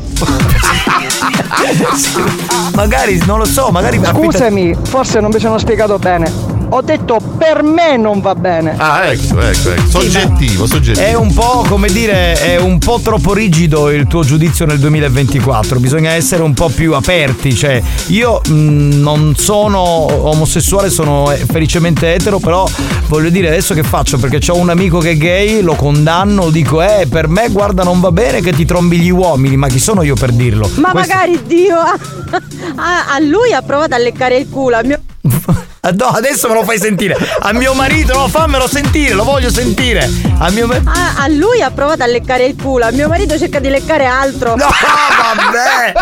Magari, 2.75 3.21
non 3.25 3.37
lo 3.39 3.44
so, 3.45 3.69
magari. 3.71 3.99
Scusami, 4.03 4.75
forse 4.83 5.19
non 5.19 5.31
mi 5.31 5.39
sono 5.39 5.57
spiegato 5.57 5.97
bene. 5.97 6.64
Ho 6.69 6.81
detto 6.81 7.19
per 7.37 7.63
me 7.63 7.95
non 7.97 8.19
va 8.21 8.35
bene. 8.35 8.75
Ah, 8.77 9.05
ecco, 9.11 9.39
ecco, 9.39 9.71
ecco. 9.71 9.87
Soggettivo, 9.89 10.65
soggettivo. 10.65 11.05
È 11.05 11.13
un 11.13 11.33
po' 11.33 11.63
come 11.67 11.87
dire, 11.89 12.33
è 12.33 12.57
un 12.57 12.79
po' 12.79 12.99
troppo 13.01 13.33
rigido 13.33 13.89
il 13.91 14.07
tuo 14.07 14.23
giudizio 14.23 14.65
nel 14.65 14.79
2024. 14.79 15.79
Bisogna 15.79 16.11
essere 16.11 16.41
un 16.43 16.53
po' 16.53 16.69
più 16.69 16.93
aperti. 16.93 17.55
Cioè, 17.55 17.81
io 18.07 18.41
mh, 18.47 18.51
non 18.99 19.35
sono 19.37 19.79
omosessuale, 19.79 20.89
sono 20.89 21.31
eh, 21.31 21.37
felicemente 21.37 22.13
etero, 22.13 22.39
però 22.39 22.67
voglio 23.07 23.29
dire 23.29 23.47
adesso 23.47 23.73
che 23.73 23.83
faccio? 23.83 24.17
Perché 24.17 24.39
ho 24.51 24.55
un 24.57 24.69
amico 24.69 24.99
che 24.99 25.11
è 25.11 25.17
gay, 25.17 25.61
lo 25.61 25.75
condanno, 25.75 26.49
dico, 26.49 26.81
eh, 26.81 27.07
per 27.09 27.27
me 27.27 27.49
guarda 27.49 27.83
non 27.83 27.99
va 27.99 28.11
bene 28.11 28.41
che 28.41 28.51
ti 28.51 28.65
trombi 28.65 28.97
gli 28.99 29.09
uomini, 29.11 29.55
ma 29.55 29.67
chi 29.67 29.79
sono 29.79 30.01
io 30.01 30.15
per 30.15 30.31
dirlo? 30.31 30.69
Ma 30.75 30.91
Questo- 30.91 31.13
magari 31.13 31.39
Dio 31.45 31.77
a, 31.79 31.95
a- 32.75 33.13
a 33.13 33.19
lui 33.19 33.53
ha 33.53 33.61
provato 33.61 33.93
a 33.95 33.97
leccare 33.97 34.37
il 34.37 34.49
culo. 34.49 34.75
A 34.77 34.83
mio... 34.83 34.99
Ah, 35.85 35.91
No, 35.97 36.05
adesso 36.07 36.47
me 36.47 36.55
lo 36.55 36.63
fai 36.63 36.77
sentire. 36.79 37.15
A 37.39 37.53
mio 37.53 37.73
marito, 37.73 38.13
no, 38.13 38.27
fammelo 38.27 38.67
sentire, 38.67 39.13
lo 39.13 39.23
voglio 39.23 39.49
sentire. 39.49 40.09
A 40.39 40.49
mio 40.51 40.67
marito. 40.67 40.89
a- 40.89 41.23
a 41.23 41.27
lui 41.27 41.61
ha 41.61 41.71
provato 41.71 42.03
a 42.03 42.07
leccare 42.07 42.45
il 42.45 42.55
culo. 42.61 42.85
A 42.85 42.91
mio 42.91 43.07
marito 43.07 43.37
cerca 43.37 43.59
di 43.59 43.69
leccare 43.69 44.05
altro. 44.05 44.55
No, 44.55 44.65
vabbè! 44.67 45.93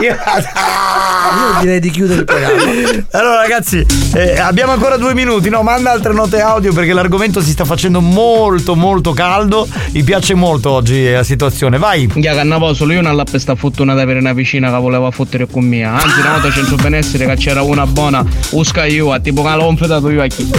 Io, 0.02 0.12
Io 0.16 1.60
direi 1.60 1.80
di 1.80 1.90
chiudere 1.90 2.20
il 2.20 2.24
programma. 2.24 2.60
Allora, 3.12 3.40
ragazzi, 3.42 3.84
eh, 4.14 4.38
abbiamo 4.38 4.72
ancora 4.72 4.96
due 4.96 5.14
minuti. 5.14 5.48
No, 5.48 5.62
manda 5.62 5.90
altre 5.90 6.12
note 6.12 6.40
audio 6.40 6.72
perché 6.72 6.92
l'argomento 6.92 7.40
si 7.40 7.50
sta 7.50 7.64
facendo 7.64 8.00
molto, 8.00 8.74
molto 8.74 9.12
caldo. 9.12 9.68
Mi 9.92 10.02
piace 10.02 10.34
molto 10.34 10.70
oggi 10.70 11.06
eh, 11.06 11.12
la 11.12 11.22
situazione. 11.24 11.78
Vai. 11.78 12.10
Ya 12.16 12.34
cannavo 12.34 12.72
solo 12.74 12.92
io 12.92 13.00
una 13.00 13.12
lappa 13.12 13.38
sta 13.38 13.54
fortunata 13.54 14.04
per 14.04 14.16
una 14.16 14.32
vicina 14.32 14.70
che 14.70 14.76
voleva 14.78 15.10
fottere 15.10 15.46
con 15.46 15.64
mia. 15.64 15.92
Anzi, 15.92 16.20
una 16.20 16.32
volta 16.32 16.50
centro 16.50 16.76
benessere 16.76 17.26
che 17.26 17.34
c'era 17.36 17.62
una 17.62 17.86
buona 17.86 18.24
usca 18.50 18.84
io, 18.86 19.12
a 19.12 19.18
tipo 19.32 19.42
che 19.42 19.54
l'ho 19.56 19.68
infettato 19.68 20.10
io 20.10 20.22
a 20.22 20.26
chi. 20.26 20.50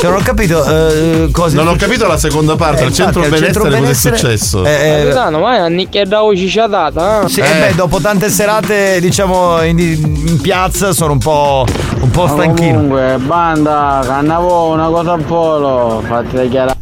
Cioè, 0.00 0.10
non 0.10 0.20
ho 0.20 0.22
capito 0.22 0.64
eh, 0.64 1.28
cosa. 1.32 1.56
Non 1.56 1.68
ho 1.68 1.76
capito 1.76 2.06
la 2.06 2.16
seconda 2.16 2.56
parte, 2.56 2.82
Eh, 2.82 2.86
al 2.86 2.92
centro 2.92 3.22
infatti, 3.24 3.42
centro 3.42 3.62
benessere 3.64 3.64
cosa 3.64 3.76
è 3.76 3.80
benessere- 3.80 4.16
successo? 4.16 4.64
Eh, 4.64 4.70
eh, 4.70 4.98
Capitano, 5.02 5.38
ma 5.40 5.56
è 5.56 5.58
una 5.58 5.68
nicchia 5.68 6.04
da 6.04 6.20
data, 6.68 7.22
eh? 7.24 7.28
Sì, 7.28 7.40
eh 7.40 7.58
beh, 7.68 7.74
dopo 7.74 8.00
tante 8.00 8.28
serate, 8.30 9.00
diciamo, 9.00 9.62
in, 9.62 9.78
in 9.78 10.40
piazza 10.40 10.92
sono 10.92 11.12
un 11.12 11.18
po', 11.18 11.66
un 12.00 12.10
po' 12.10 12.28
stanchino. 12.28 12.74
Comunque, 12.74 13.16
banda, 13.18 14.02
cannavo 14.06 14.72
una 14.72 14.86
cosa 14.86 15.12
al 15.12 15.22
polo, 15.22 16.02
fate 16.06 16.48
chiarare. 16.48 16.78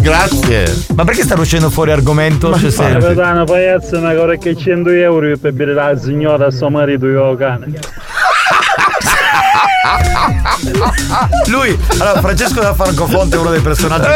Grazie. 0.00 0.84
Ma 0.96 1.04
perché 1.04 1.22
stanno 1.22 1.42
uscendo 1.42 1.70
fuori 1.70 1.92
argomento? 1.92 2.58
Cioè, 2.58 2.70
senti. 2.70 3.00
Capitano, 3.00 3.44
pagliazzo 3.44 3.98
una 3.98 4.14
cosa 4.14 4.34
che 4.36 4.56
100 4.56 4.90
euro 4.90 5.36
per 5.38 5.52
bere 5.52 5.74
la 5.74 5.96
signora 5.96 6.46
a 6.46 6.50
suo 6.50 6.70
marito 6.70 7.06
io 7.06 7.36
cane. 7.36 7.72
ha 10.22 10.30
ha 10.30 10.86
ha 10.86 10.91
Lui, 11.46 11.76
allora 11.98 12.20
Francesco 12.20 12.60
da 12.60 12.74
Francofonte 12.74 13.36
è 13.36 13.38
uno 13.38 13.50
dei 13.50 13.60
personaggi, 13.60 14.06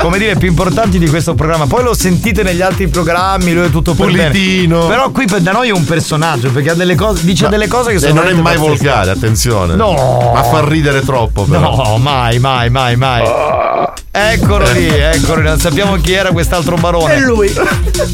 come 0.00 0.18
dire, 0.18 0.36
più 0.36 0.48
importanti 0.48 0.98
di 0.98 1.08
questo 1.08 1.34
programma. 1.34 1.66
Poi 1.66 1.82
lo 1.82 1.94
sentite 1.94 2.42
negli 2.42 2.60
altri 2.60 2.88
programmi, 2.88 3.52
lui 3.52 3.66
è 3.66 3.70
tutto 3.70 3.94
per 3.94 4.06
bene. 4.10 4.28
Pulitino. 4.30 4.86
Però 4.86 5.10
qui 5.10 5.26
per- 5.26 5.40
da 5.40 5.52
noi 5.52 5.68
è 5.68 5.72
un 5.72 5.84
personaggio, 5.84 6.50
perché 6.50 6.70
ha 6.70 6.74
delle 6.74 6.94
cose, 6.94 7.24
dice 7.24 7.48
delle 7.48 7.68
cose 7.68 7.90
che 7.90 7.96
E 7.96 8.00
sono. 8.00 8.14
non 8.14 8.26
è 8.28 8.32
mai 8.32 8.42
pazzesche. 8.56 8.66
volgare, 8.66 9.10
attenzione. 9.10 9.74
No. 9.74 10.30
Ma 10.34 10.42
fa 10.42 10.64
ridere 10.66 11.02
troppo, 11.02 11.44
però. 11.44 11.74
No, 11.76 11.96
mai, 11.98 12.38
mai, 12.38 12.68
mai, 12.70 12.96
mai. 12.96 13.22
Eccolo 14.14 14.70
lì, 14.72 14.86
eccolo 14.88 15.40
lì, 15.40 15.48
non 15.48 15.58
sappiamo 15.58 15.96
chi 15.96 16.12
era 16.12 16.32
quest'altro 16.32 16.76
barone. 16.76 17.14
È 17.14 17.18
lui. 17.20 17.50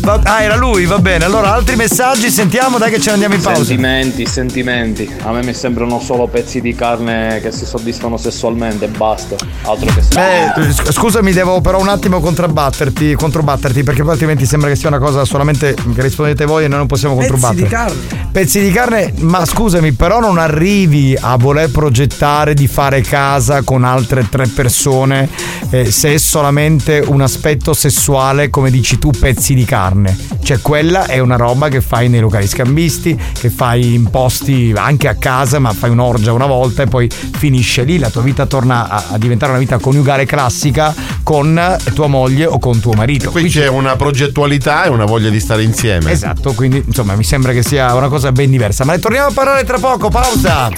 Va- 0.00 0.20
ah, 0.22 0.42
era 0.42 0.54
lui, 0.54 0.84
va 0.86 0.98
bene. 1.00 1.24
Allora, 1.24 1.52
altri 1.54 1.74
messaggi, 1.74 2.30
sentiamo, 2.30 2.78
dai 2.78 2.90
che 2.90 3.00
ce 3.00 3.06
ne 3.08 3.12
andiamo 3.14 3.34
in 3.34 3.40
pausa. 3.40 3.64
Sentimenti, 3.64 4.24
sentimenti. 4.24 5.10
A 5.24 5.32
me 5.32 5.42
mi 5.42 5.52
sembrano 5.54 5.98
solo 6.00 6.28
pezzi 6.28 6.60
di 6.60 6.72
carne 6.74 7.40
che 7.42 7.50
si 7.50 7.66
soddisfano 7.66 8.16
sessualmente 8.30 8.84
e 8.86 8.88
basta. 8.88 9.36
Altro 9.62 9.86
che 9.92 10.02
sentimenti. 10.02 10.60
Eh, 10.60 10.72
s- 10.72 10.92
scusami, 10.92 11.32
devo 11.32 11.60
però 11.60 11.80
un 11.80 11.88
attimo 11.88 12.20
controbatterti, 12.20 13.14
controbatterti 13.14 13.82
perché 13.82 14.02
poi 14.02 14.12
altrimenti 14.12 14.46
sembra 14.46 14.68
che 14.68 14.76
sia 14.76 14.88
una 14.88 14.98
cosa 14.98 15.24
solamente 15.24 15.74
che 15.94 16.02
rispondete 16.02 16.44
voi 16.44 16.64
e 16.64 16.68
noi 16.68 16.78
non 16.78 16.86
possiamo 16.86 17.16
Pezzi 17.16 17.28
controbattere. 17.28 17.62
di 17.62 17.68
carne. 17.68 18.26
Pezzi 18.30 18.60
di 18.60 18.70
carne, 18.70 19.12
ma 19.18 19.44
scusami, 19.44 19.92
però 19.92 20.20
non 20.20 20.38
arrivi 20.38 21.16
a 21.18 21.36
voler 21.36 21.70
progettare 21.70 22.54
di 22.54 22.66
fare 22.68 23.00
casa 23.00 23.62
con 23.62 23.84
altre 23.84 24.28
tre 24.28 24.46
persone 24.46 25.28
eh, 25.70 25.90
se 25.90 26.14
è 26.14 26.18
solamente 26.18 27.02
un 27.06 27.20
aspetto 27.20 27.72
sessuale, 27.72 28.50
come 28.50 28.70
dici 28.70 28.98
tu, 28.98 29.10
pezzi 29.10 29.54
di 29.54 29.64
carne. 29.64 30.16
Cioè, 30.42 30.60
quella 30.60 31.06
è 31.06 31.18
una 31.18 31.36
roba 31.36 31.68
che 31.68 31.80
fai 31.80 32.08
nei 32.08 32.20
locali 32.20 32.46
scambisti, 32.46 33.18
che 33.38 33.50
fai 33.50 33.94
in 33.94 34.08
posti 34.10 34.72
anche 34.74 35.08
a 35.08 35.14
casa, 35.14 35.58
ma 35.58 35.72
fai 35.72 35.90
un'orgia 35.90 36.32
una 36.32 36.46
volta 36.46 36.82
e 36.82 36.86
poi 36.86 37.08
finisce 37.10 37.82
lì. 37.82 37.98
La 37.98 38.10
tua 38.10 38.17
vita 38.20 38.46
torna 38.46 38.88
a, 38.88 39.04
a 39.10 39.18
diventare 39.18 39.52
una 39.52 39.60
vita 39.60 39.78
coniugale 39.78 40.24
classica 40.24 40.94
con 41.22 41.76
tua 41.94 42.06
moglie 42.06 42.46
o 42.46 42.58
con 42.58 42.80
tuo 42.80 42.92
marito. 42.92 43.30
Qui 43.30 43.48
c'è 43.48 43.68
una 43.68 43.96
progettualità 43.96 44.84
e 44.84 44.88
una 44.88 45.04
voglia 45.04 45.28
di 45.28 45.40
stare 45.40 45.62
insieme. 45.62 46.10
Esatto, 46.10 46.52
quindi 46.54 46.82
insomma 46.86 47.14
mi 47.14 47.24
sembra 47.24 47.52
che 47.52 47.62
sia 47.62 47.94
una 47.94 48.08
cosa 48.08 48.32
ben 48.32 48.50
diversa. 48.50 48.84
Ma 48.84 48.92
ne 48.92 48.98
torniamo 48.98 49.28
a 49.28 49.32
parlare 49.32 49.64
tra 49.64 49.78
poco, 49.78 50.08
pausa! 50.08 50.70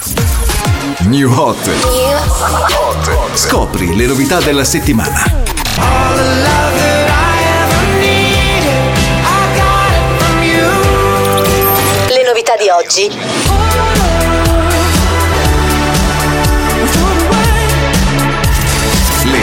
New 1.00 1.32
Hot. 1.32 1.70
Scopri 3.34 3.94
le 3.96 4.06
novità 4.06 4.40
della 4.40 4.64
settimana. 4.64 5.24
Le 12.08 12.22
novità 12.26 12.56
di 12.56 12.68
oggi. 12.68 13.59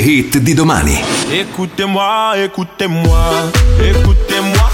Hit 0.08 0.38
di 0.38 0.54
domani. 0.54 0.98
Écoutez-moi, 1.30 2.38
écoutez-moi, 2.38 3.52
écoutez-moi, 3.78 4.70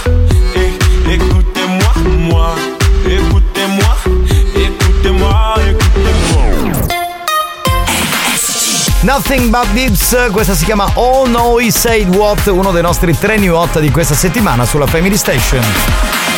eh, 0.53 1.11
écoutez-moi, 1.11 1.91
moi, 2.30 2.53
écoutez-moi, 3.03 3.95
écoutez-moi, 4.53 5.55
écoutez-moi. 5.69 6.43
Nothing 9.01 9.49
but 9.49 9.68
Dips, 9.73 10.15
questa 10.31 10.53
si 10.53 10.65
chiama 10.65 10.91
Oh 10.93 11.26
No 11.27 11.60
He 11.60 11.72
Said 11.72 12.15
What, 12.15 12.45
uno 12.45 12.72
dei 12.72 12.84
nostri 12.84 13.18
tre 13.18 13.38
new 13.38 13.55
hot 13.55 13.80
di 13.80 13.89
questa 13.89 14.14
settimana 14.14 14.65
sulla 14.65 14.85
Family 14.85 15.18
Station. 15.18 16.32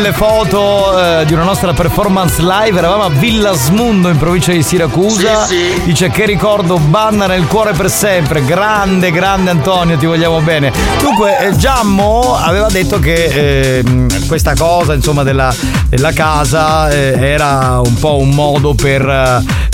Belle 0.00 0.12
foto 0.14 0.89
di 1.30 1.36
una 1.36 1.44
nostra 1.44 1.72
performance 1.72 2.42
live. 2.42 2.76
Eravamo 2.76 3.04
a 3.04 3.08
Villa 3.08 3.52
Smundo 3.52 4.08
in 4.08 4.18
provincia 4.18 4.50
di 4.50 4.64
Siracusa. 4.64 5.46
Sì, 5.46 5.54
sì. 5.54 5.82
Dice 5.84 6.10
che 6.10 6.26
ricordo 6.26 6.76
banda 6.78 7.28
nel 7.28 7.46
cuore 7.46 7.72
per 7.72 7.88
sempre. 7.88 8.44
Grande, 8.44 9.12
grande 9.12 9.50
Antonio, 9.50 9.96
ti 9.96 10.06
vogliamo 10.06 10.40
bene. 10.40 10.72
Dunque, 11.00 11.38
eh, 11.38 11.56
Giammo 11.56 12.34
aveva 12.34 12.66
detto 12.68 12.98
che 12.98 13.26
eh, 13.78 13.84
questa 14.26 14.54
cosa, 14.56 14.92
insomma, 14.92 15.22
della, 15.22 15.54
della 15.88 16.12
casa 16.12 16.90
eh, 16.90 17.14
era 17.16 17.80
un 17.80 17.94
po' 17.94 18.16
un 18.16 18.30
modo 18.30 18.74
per 18.74 19.08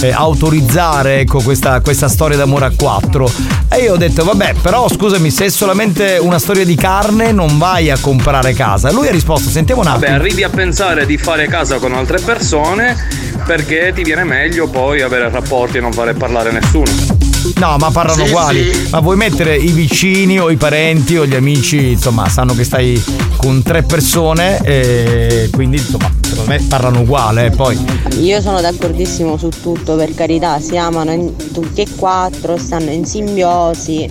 eh, 0.02 0.12
autorizzare 0.12 1.20
ecco, 1.20 1.40
questa, 1.40 1.80
questa 1.80 2.08
storia 2.08 2.36
d'amore 2.36 2.66
a 2.66 2.72
quattro. 2.76 3.30
E 3.68 3.78
io 3.80 3.94
ho 3.94 3.96
detto, 3.96 4.24
vabbè, 4.24 4.56
però 4.62 4.88
scusami, 4.88 5.30
se 5.30 5.46
è 5.46 5.48
solamente 5.48 6.18
una 6.20 6.38
storia 6.38 6.64
di 6.64 6.74
carne, 6.76 7.32
non 7.32 7.58
vai 7.58 7.90
a 7.90 7.96
comprare 7.98 8.52
casa. 8.52 8.92
Lui 8.92 9.08
ha 9.08 9.10
risposto, 9.10 9.48
sentiamo 9.48 9.80
un 9.80 9.88
Vabbè, 9.88 10.04
attimo. 10.06 10.18
arrivi 10.20 10.42
a 10.42 10.50
pensare 10.50 11.04
di 11.06 11.16
fare 11.16 11.45
casa 11.48 11.78
con 11.78 11.92
altre 11.92 12.20
persone 12.20 12.96
perché 13.44 13.92
ti 13.94 14.02
viene 14.02 14.24
meglio 14.24 14.66
poi 14.68 15.02
avere 15.02 15.28
rapporti 15.30 15.76
e 15.76 15.80
non 15.80 15.92
fare 15.92 16.14
parlare 16.14 16.50
nessuno. 16.52 16.90
No, 17.58 17.76
ma 17.78 17.90
parlano 17.92 18.24
Sì, 18.24 18.28
uguali. 18.30 18.72
sì. 18.74 18.88
Ma 18.90 18.98
vuoi 19.00 19.16
mettere 19.16 19.56
i 19.56 19.70
vicini 19.70 20.38
o 20.40 20.50
i 20.50 20.56
parenti 20.56 21.16
o 21.16 21.24
gli 21.26 21.34
amici, 21.34 21.90
insomma, 21.92 22.28
sanno 22.28 22.54
che 22.54 22.64
stai 22.64 23.00
con 23.36 23.62
tre 23.62 23.82
persone 23.82 24.58
e 24.64 25.48
quindi, 25.52 25.76
insomma, 25.76 26.10
secondo 26.22 26.50
me 26.50 26.60
parlano 26.68 27.00
uguale. 27.00 27.46
eh, 27.46 27.50
Poi, 27.50 27.78
Io 28.20 28.40
sono 28.40 28.60
d'accordissimo 28.60 29.36
su 29.36 29.48
tutto, 29.62 29.94
per 29.94 30.12
carità, 30.14 30.58
si 30.60 30.76
amano 30.76 31.12
in- 31.12 31.36
tutti 31.52 31.82
e 31.82 31.86
quattro, 31.96 32.58
stanno 32.58 32.90
in 32.90 33.04
simbiosi. 33.06 34.10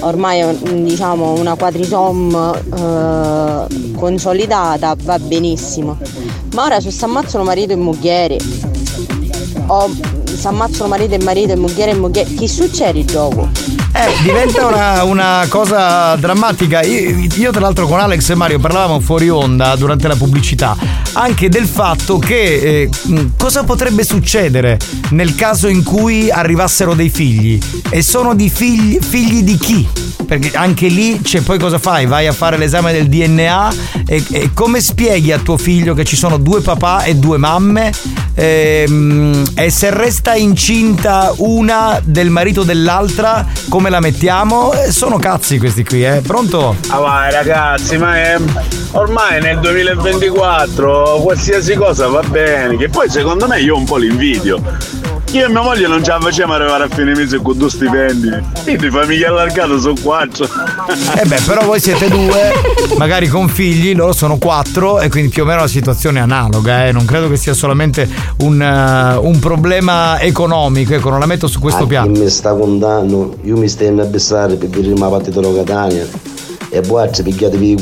Ormai 0.00 0.58
diciamo 0.82 1.32
una 1.32 1.54
quadrisom 1.54 2.60
eh, 2.76 3.92
consolidata, 3.96 4.96
va 5.02 5.18
benissimo. 5.18 5.98
Ma 6.52 6.64
ora 6.64 6.80
se 6.80 6.90
si 6.90 7.04
ammazzano 7.04 7.44
marito 7.44 7.72
e 7.72 7.76
moglie 7.76 8.38
o 9.66 9.90
si 10.24 10.46
ammazzano 10.46 10.88
marito 10.88 11.14
e 11.14 11.22
marito 11.22 11.52
e 11.52 11.56
moglie 11.56 11.90
e 11.90 11.94
moglie, 11.94 12.24
chi 12.24 12.48
succede 12.48 12.98
il 12.98 13.06
gioco? 13.06 13.83
Eh, 13.96 14.22
diventa 14.22 14.66
una, 14.66 15.04
una 15.04 15.46
cosa 15.48 16.16
drammatica. 16.16 16.82
Io, 16.82 17.28
io, 17.36 17.50
tra 17.52 17.60
l'altro 17.60 17.86
con 17.86 18.00
Alex 18.00 18.30
e 18.30 18.34
Mario 18.34 18.58
parlavamo 18.58 18.98
fuori 18.98 19.30
onda 19.30 19.76
durante 19.76 20.08
la 20.08 20.16
pubblicità 20.16 20.76
anche 21.14 21.48
del 21.48 21.66
fatto 21.66 22.18
che 22.18 22.88
eh, 22.88 22.90
cosa 23.36 23.64
potrebbe 23.64 24.04
succedere 24.04 24.78
nel 25.10 25.34
caso 25.34 25.68
in 25.68 25.82
cui 25.82 26.30
arrivassero 26.30 26.94
dei 26.94 27.08
figli. 27.08 27.58
E 27.88 28.02
sono 28.02 28.34
di 28.34 28.48
figli, 28.48 28.98
figli 29.00 29.42
di 29.42 29.56
chi? 29.56 29.88
Perché 30.26 30.56
anche 30.56 30.88
lì 30.88 31.20
c'è 31.20 31.40
poi 31.40 31.58
cosa 31.58 31.78
fai? 31.78 32.06
Vai 32.06 32.26
a 32.26 32.32
fare 32.32 32.56
l'esame 32.56 32.92
del 32.92 33.08
DNA 33.08 33.74
e, 34.06 34.24
e 34.30 34.50
come 34.52 34.80
spieghi 34.80 35.32
a 35.32 35.38
tuo 35.38 35.56
figlio 35.56 35.94
che 35.94 36.04
ci 36.04 36.16
sono 36.16 36.38
due 36.38 36.60
papà 36.60 37.04
e 37.04 37.14
due 37.16 37.36
mamme? 37.36 37.92
Ehm, 38.34 39.44
e 39.54 39.70
se 39.70 39.90
resta 39.90 40.34
incinta 40.34 41.32
una 41.36 42.00
del 42.02 42.30
marito 42.30 42.62
dell'altra, 42.62 43.46
come 43.68 43.90
la 43.90 44.00
mettiamo? 44.00 44.72
Eh, 44.72 44.90
sono 44.90 45.18
cazzi 45.18 45.58
questi 45.58 45.84
qui, 45.84 46.04
eh. 46.04 46.20
Pronto? 46.26 46.76
Ah 46.88 46.98
vai 46.98 47.30
ragazzi, 47.30 47.96
ma 47.96 48.16
è, 48.16 48.36
ormai 48.92 49.40
nel 49.40 49.60
2024 49.60 51.20
qualsiasi 51.22 51.74
cosa 51.74 52.08
va 52.08 52.22
bene, 52.22 52.76
che 52.76 52.88
poi 52.88 53.08
secondo 53.08 53.46
me 53.46 53.60
io 53.60 53.76
un 53.76 53.84
po' 53.84 53.96
l'invidio. 53.96 55.13
Io 55.34 55.46
e 55.46 55.48
mia 55.48 55.62
moglie 55.62 55.88
non 55.88 56.00
ce 56.04 56.12
la 56.12 56.20
facciamo 56.20 56.52
arrivare 56.52 56.84
a 56.84 56.88
fine 56.88 57.12
mese 57.12 57.42
con 57.42 57.58
due 57.58 57.68
stipendi. 57.68 58.30
Quindi 58.62 58.88
famiglia 58.88 59.30
allargata 59.30 59.76
sono 59.80 59.94
quattro. 60.00 60.44
Eh 60.44 61.26
beh, 61.26 61.40
però 61.44 61.64
voi 61.64 61.80
siete 61.80 62.08
due, 62.08 62.52
magari 62.96 63.26
con 63.26 63.48
figli, 63.48 63.96
loro 63.96 64.12
sono 64.12 64.38
quattro 64.38 65.00
e 65.00 65.08
quindi 65.08 65.30
più 65.30 65.42
o 65.42 65.44
meno 65.44 65.62
la 65.62 65.66
situazione 65.66 66.20
è 66.20 66.22
analoga, 66.22 66.86
eh. 66.86 66.92
Non 66.92 67.04
credo 67.04 67.28
che 67.28 67.36
sia 67.36 67.52
solamente 67.52 68.08
un, 68.42 68.62
eh, 68.62 69.16
un 69.16 69.40
problema 69.40 70.20
economico, 70.20 70.94
ecco, 70.94 71.10
non 71.10 71.18
la 71.18 71.26
metto 71.26 71.48
su 71.48 71.58
questo 71.58 71.82
Chi 71.82 71.88
piano. 71.88 72.12
mi 72.12 72.28
sta 72.28 72.54
contando, 72.54 73.36
io 73.42 73.56
mi 73.56 73.68
sto 73.68 73.86
a 73.86 74.04
bissare 74.04 74.54
per 74.54 74.86
una 74.86 75.08
partita 75.08 75.40
della 75.40 75.64
Catania 75.64 76.06
e 76.68 76.80
voi 76.82 77.08
ci 77.12 77.24
pigliatevi 77.24 77.70
i 77.72 77.76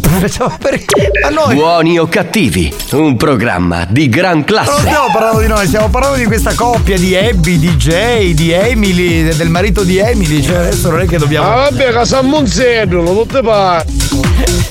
cuori. 0.00 1.54
Buoni 1.54 1.98
o 1.98 2.06
cattivi, 2.06 2.72
un 2.92 3.16
programma 3.16 3.86
di 3.88 4.08
gran 4.08 4.36
Non 4.36 4.44
classe. 4.44 4.80
stiamo 4.80 5.06
parlando 5.12 5.40
di 5.40 5.46
noi, 5.46 5.66
stiamo 5.66 5.88
parlando 5.88 6.16
di 6.16 6.24
questa 6.24 6.54
coppia 6.54 6.98
di 6.98 7.14
Abby, 7.16 7.58
di 7.58 7.76
Jay, 7.76 8.34
di 8.34 8.50
Emily, 8.50 9.34
del 9.34 9.48
marito 9.48 9.82
di 9.82 9.98
Emily. 9.98 10.42
Cioè, 10.42 10.56
adesso 10.56 10.90
non 10.90 11.00
è 11.00 11.06
che 11.06 11.18
dobbiamo. 11.18 11.48
Ah 11.48 11.70
vabbè, 11.70 11.92
casa 11.92 12.22
Monzedolo, 12.22 13.12
tutte 13.12 13.40
parti. 13.42 13.92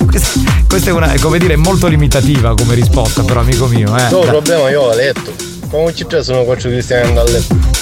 Questa, 0.06 0.40
questa 0.68 0.90
è 0.90 0.92
una, 0.92 1.12
è 1.12 1.18
come 1.18 1.38
dire, 1.38 1.56
molto 1.56 1.86
limitativa 1.86 2.54
come 2.54 2.74
risposta, 2.74 3.22
però, 3.22 3.40
amico 3.40 3.66
mio. 3.66 3.96
Eh. 3.96 4.10
No, 4.10 4.20
il 4.22 4.28
problema 4.28 4.68
io 4.68 4.82
ho 4.82 4.94
letto. 4.94 5.32
Come 5.70 5.94
ci 5.94 6.06
sono 6.20 6.44
quattro 6.44 6.68
cristiani 6.68 7.16
a 7.18 7.22
letto? 7.24 7.73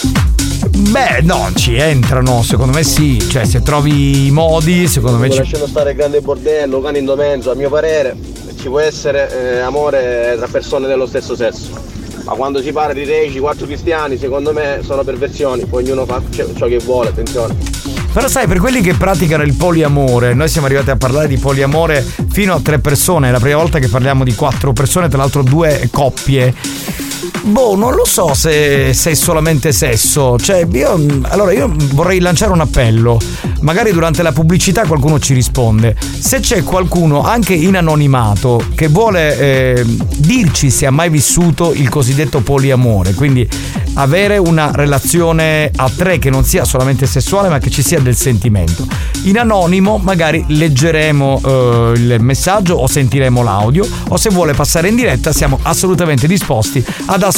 Beh, 0.75 1.21
no, 1.23 1.51
ci 1.55 1.77
entrano, 1.77 2.43
secondo 2.43 2.73
me 2.73 2.83
sì. 2.83 3.19
Cioè, 3.21 3.45
se 3.45 3.63
trovi 3.63 4.27
i 4.27 4.31
modi, 4.31 4.89
secondo 4.89 5.19
me 5.19 5.31
ci. 5.31 5.39
Lasciando 5.39 5.67
stare 5.67 5.91
il 5.91 5.97
grande 5.97 6.21
bordello, 6.21 6.81
cani 6.81 6.99
in 6.99 7.13
mezzo, 7.17 7.51
a 7.51 7.55
mio 7.55 7.69
parere 7.69 8.17
ci 8.59 8.69
può 8.69 8.81
essere 8.81 9.57
eh, 9.57 9.59
amore 9.59 10.35
tra 10.37 10.47
persone 10.47 10.87
dello 10.87 11.07
stesso 11.07 11.37
sesso. 11.37 11.71
Ma 12.25 12.35
quando 12.35 12.63
si 12.63 12.73
parla 12.73 12.93
di 12.93 13.05
regi, 13.05 13.41
quattro 13.41 13.67
cristiani, 13.67 14.17
secondo 14.17 14.53
me 14.53 14.81
sono 14.85 15.03
perversioni, 15.03 15.67
poi 15.67 15.83
ognuno 15.83 16.07
fa 16.07 16.23
ciò 16.31 16.67
che 16.67 16.79
vuole, 16.79 17.09
attenzione. 17.09 17.55
Però 18.13 18.29
sai, 18.29 18.47
per 18.47 18.59
quelli 18.59 18.81
che 18.81 18.95
praticano 18.95 19.43
il 19.43 19.55
poliamore, 19.55 20.33
noi 20.33 20.49
siamo 20.49 20.67
arrivati 20.67 20.91
a 20.91 20.97
parlare 20.97 21.27
di 21.27 21.39
poliamore 21.39 22.07
fino 22.31 22.55
a 22.55 22.61
tre 22.61 22.79
persone, 22.79 23.29
è 23.29 23.31
la 23.33 23.41
prima 23.41 23.57
volta 23.57 23.79
che 23.79 23.89
parliamo 23.89 24.23
di 24.23 24.35
quattro 24.35 24.73
persone, 24.73 25.09
tra 25.09 25.19
l'altro 25.19 25.43
due 25.43 25.89
coppie. 25.91 26.55
Boh, 27.45 27.75
non 27.75 27.95
lo 27.95 28.05
so 28.05 28.35
se, 28.35 28.93
se 28.95 29.11
è 29.11 29.15
solamente 29.15 29.73
sesso. 29.73 30.39
Cioè, 30.39 30.67
io. 30.73 31.05
Allora, 31.23 31.53
io 31.53 31.73
vorrei 31.93 32.21
lanciare 32.21 32.53
un 32.53 32.61
appello. 32.61 33.19
Magari 33.63 33.93
durante 33.93 34.23
la 34.23 34.33
pubblicità 34.33 34.87
qualcuno 34.87 35.19
ci 35.19 35.35
risponde. 35.35 35.97
Se 36.19 36.39
c'è 36.39 36.63
qualcuno, 36.63 37.23
anche 37.23 37.55
in 37.55 37.77
anonimato, 37.77 38.65
che 38.75 38.87
vuole 38.87 39.39
eh, 39.39 39.85
dirci 40.17 40.71
se 40.71 40.87
ha 40.87 40.91
mai 40.91 41.11
vissuto 41.11 41.73
il 41.73 41.89
cosiddetto 41.89 42.41
poliamore, 42.41 43.15
quindi 43.15 43.49
avere 43.95 44.39
una 44.39 44.71
relazione 44.73 45.71
a 45.75 45.91
tre 45.95 46.19
che 46.19 46.31
non 46.31 46.45
sia 46.45 46.65
solamente 46.65 47.07
sessuale, 47.07 47.49
ma 47.49 47.59
che 47.59 47.71
ci 47.71 47.83
sia 47.83 48.01
del 48.01 48.17
sentimento. 48.17 48.87
In 49.25 49.39
anonimo, 49.39 49.99
magari 49.99 50.45
leggeremo 50.47 51.41
eh, 51.45 51.93
il 51.97 52.17
messaggio 52.21 52.75
o 52.75 52.87
sentiremo 52.87 53.43
l'audio, 53.43 53.87
o 54.09 54.17
se 54.17 54.31
vuole 54.31 54.55
passare 54.55 54.89
in 54.89 54.97
diretta, 54.97 55.33
siamo 55.33 55.59
assolutamente 55.63 56.27
disposti 56.27 56.85
ad 57.07 57.23
ascoltare 57.23 57.32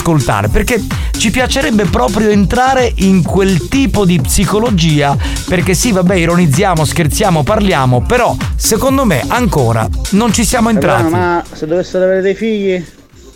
perché 0.48 0.82
ci 1.16 1.30
piacerebbe 1.30 1.84
proprio 1.84 2.28
entrare 2.28 2.92
in 2.96 3.22
quel 3.22 3.68
tipo 3.68 4.04
di 4.04 4.20
psicologia. 4.20 5.16
Perché 5.46 5.74
sì, 5.74 5.92
vabbè, 5.92 6.14
ironizziamo, 6.14 6.84
scherziamo, 6.84 7.42
parliamo, 7.42 8.02
però 8.02 8.34
secondo 8.56 9.04
me 9.04 9.22
ancora 9.28 9.88
non 10.10 10.32
ci 10.32 10.44
siamo 10.44 10.70
entrati. 10.70 11.04
Capitano, 11.04 11.24
ma 11.24 11.44
se 11.52 11.66
dovessero 11.66 12.04
avere 12.04 12.20
dei 12.20 12.34
figli, 12.34 12.84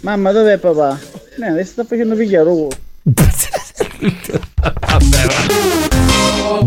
mamma 0.01 0.33
dov'è 0.33 0.59
papà? 0.59 0.99
Eh, 1.41 1.57
ti 1.57 1.65
sta 1.65 1.85
facendo 1.85 2.15
pigliare 2.15 2.49
oh. 2.49 2.69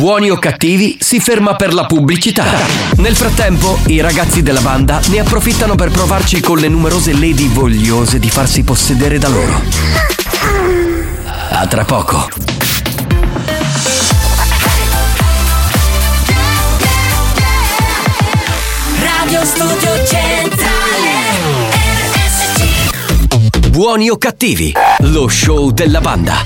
Buoni 0.01 0.31
o 0.31 0.39
cattivi 0.39 0.97
si 0.99 1.19
ferma 1.19 1.55
per 1.55 1.75
la 1.75 1.85
pubblicità. 1.85 2.43
Nel 2.95 3.15
frattempo, 3.15 3.77
i 3.85 4.01
ragazzi 4.01 4.41
della 4.41 4.59
banda 4.59 4.99
ne 5.09 5.19
approfittano 5.19 5.75
per 5.75 5.91
provarci 5.91 6.41
con 6.41 6.57
le 6.57 6.69
numerose 6.69 7.13
lady 7.13 7.47
vogliose 7.47 8.17
di 8.17 8.27
farsi 8.27 8.63
possedere 8.63 9.19
da 9.19 9.27
loro. 9.27 9.61
A 11.51 11.67
tra 11.67 11.85
poco. 11.85 12.27
Radio 18.97 19.45
Studio 19.45 20.03
Centrale 20.07 20.80
Buoni 23.71 24.09
o 24.09 24.17
cattivi, 24.17 24.73
lo 24.99 25.29
show 25.29 25.71
della 25.71 26.01
banda. 26.01 26.43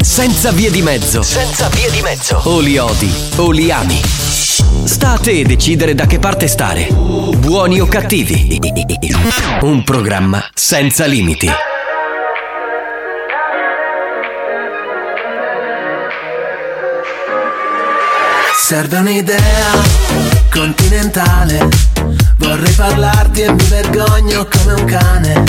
Senza 0.00 0.50
vie 0.50 0.72
di 0.72 0.82
mezzo. 0.82 1.22
Senza 1.22 1.68
vie 1.68 1.88
di 1.88 2.02
mezzo. 2.02 2.40
O 2.42 2.58
li 2.58 2.76
odi 2.76 3.08
o 3.36 3.52
li 3.52 3.70
ami. 3.70 4.00
Sta 4.02 5.12
a 5.12 5.18
te 5.18 5.44
decidere 5.44 5.94
da 5.94 6.06
che 6.06 6.18
parte 6.18 6.48
stare. 6.48 6.88
Buoni 6.90 7.80
o 7.80 7.86
cattivi. 7.86 8.58
Un 9.60 9.84
programma 9.84 10.44
senza 10.52 11.04
limiti. 11.04 11.48
Serve 18.56 18.98
un'idea 18.98 19.80
continentale. 20.50 21.68
Vorrei 22.38 22.72
parlarti 22.72 23.42
e 23.42 23.52
mi 23.52 23.64
vergogno 23.68 24.48
come 24.50 24.72
un 24.72 24.84
cane. 24.86 25.44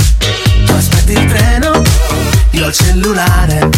Tu 0.74 0.80
aspetti 0.80 1.12
il 1.12 1.26
treno, 1.28 1.82
io 2.50 2.66
il 2.66 2.74
cellulare. 2.74 3.70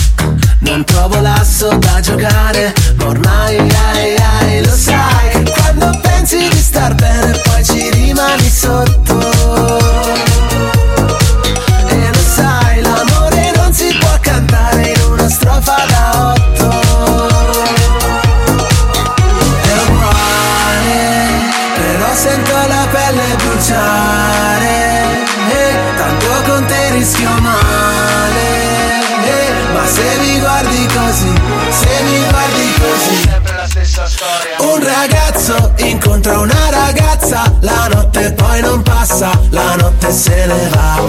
Non 0.60 0.86
trovo 0.86 1.20
l'asso 1.20 1.76
da 1.78 2.00
giocare, 2.00 2.74
ma 2.96 3.08
ormai 3.08 3.58
ai, 3.58 4.16
ai, 4.16 4.66
lo 4.66 4.74
sai. 4.74 5.44
Quando 5.44 6.00
pensi 6.02 6.48
di 6.48 6.58
star 6.58 6.96
bene, 6.96 7.38
poi 7.44 7.66
ci 7.66 7.90
rimani 7.92 8.50
sotto. 8.50 9.05
Incontra 36.26 36.40
una 36.40 36.70
ragazza 36.72 37.54
La 37.60 37.88
notte 37.94 38.32
poi 38.34 38.62
non 38.62 38.82
passa, 38.82 39.30
la 39.50 39.76
notte 39.76 40.12
se 40.12 40.46
ne 40.48 40.70
va. 40.70 41.04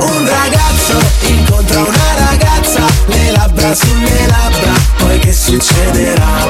Un 0.00 0.26
ragazzo 0.26 0.98
incontra 1.20 1.78
una 1.78 2.28
ragazza 2.28 2.80
Le 3.06 3.30
labbra 3.30 3.74
sulle 3.74 4.26
labbra, 4.26 4.72
poi 4.96 5.18
che 5.20 5.32
succederà? 5.32 6.48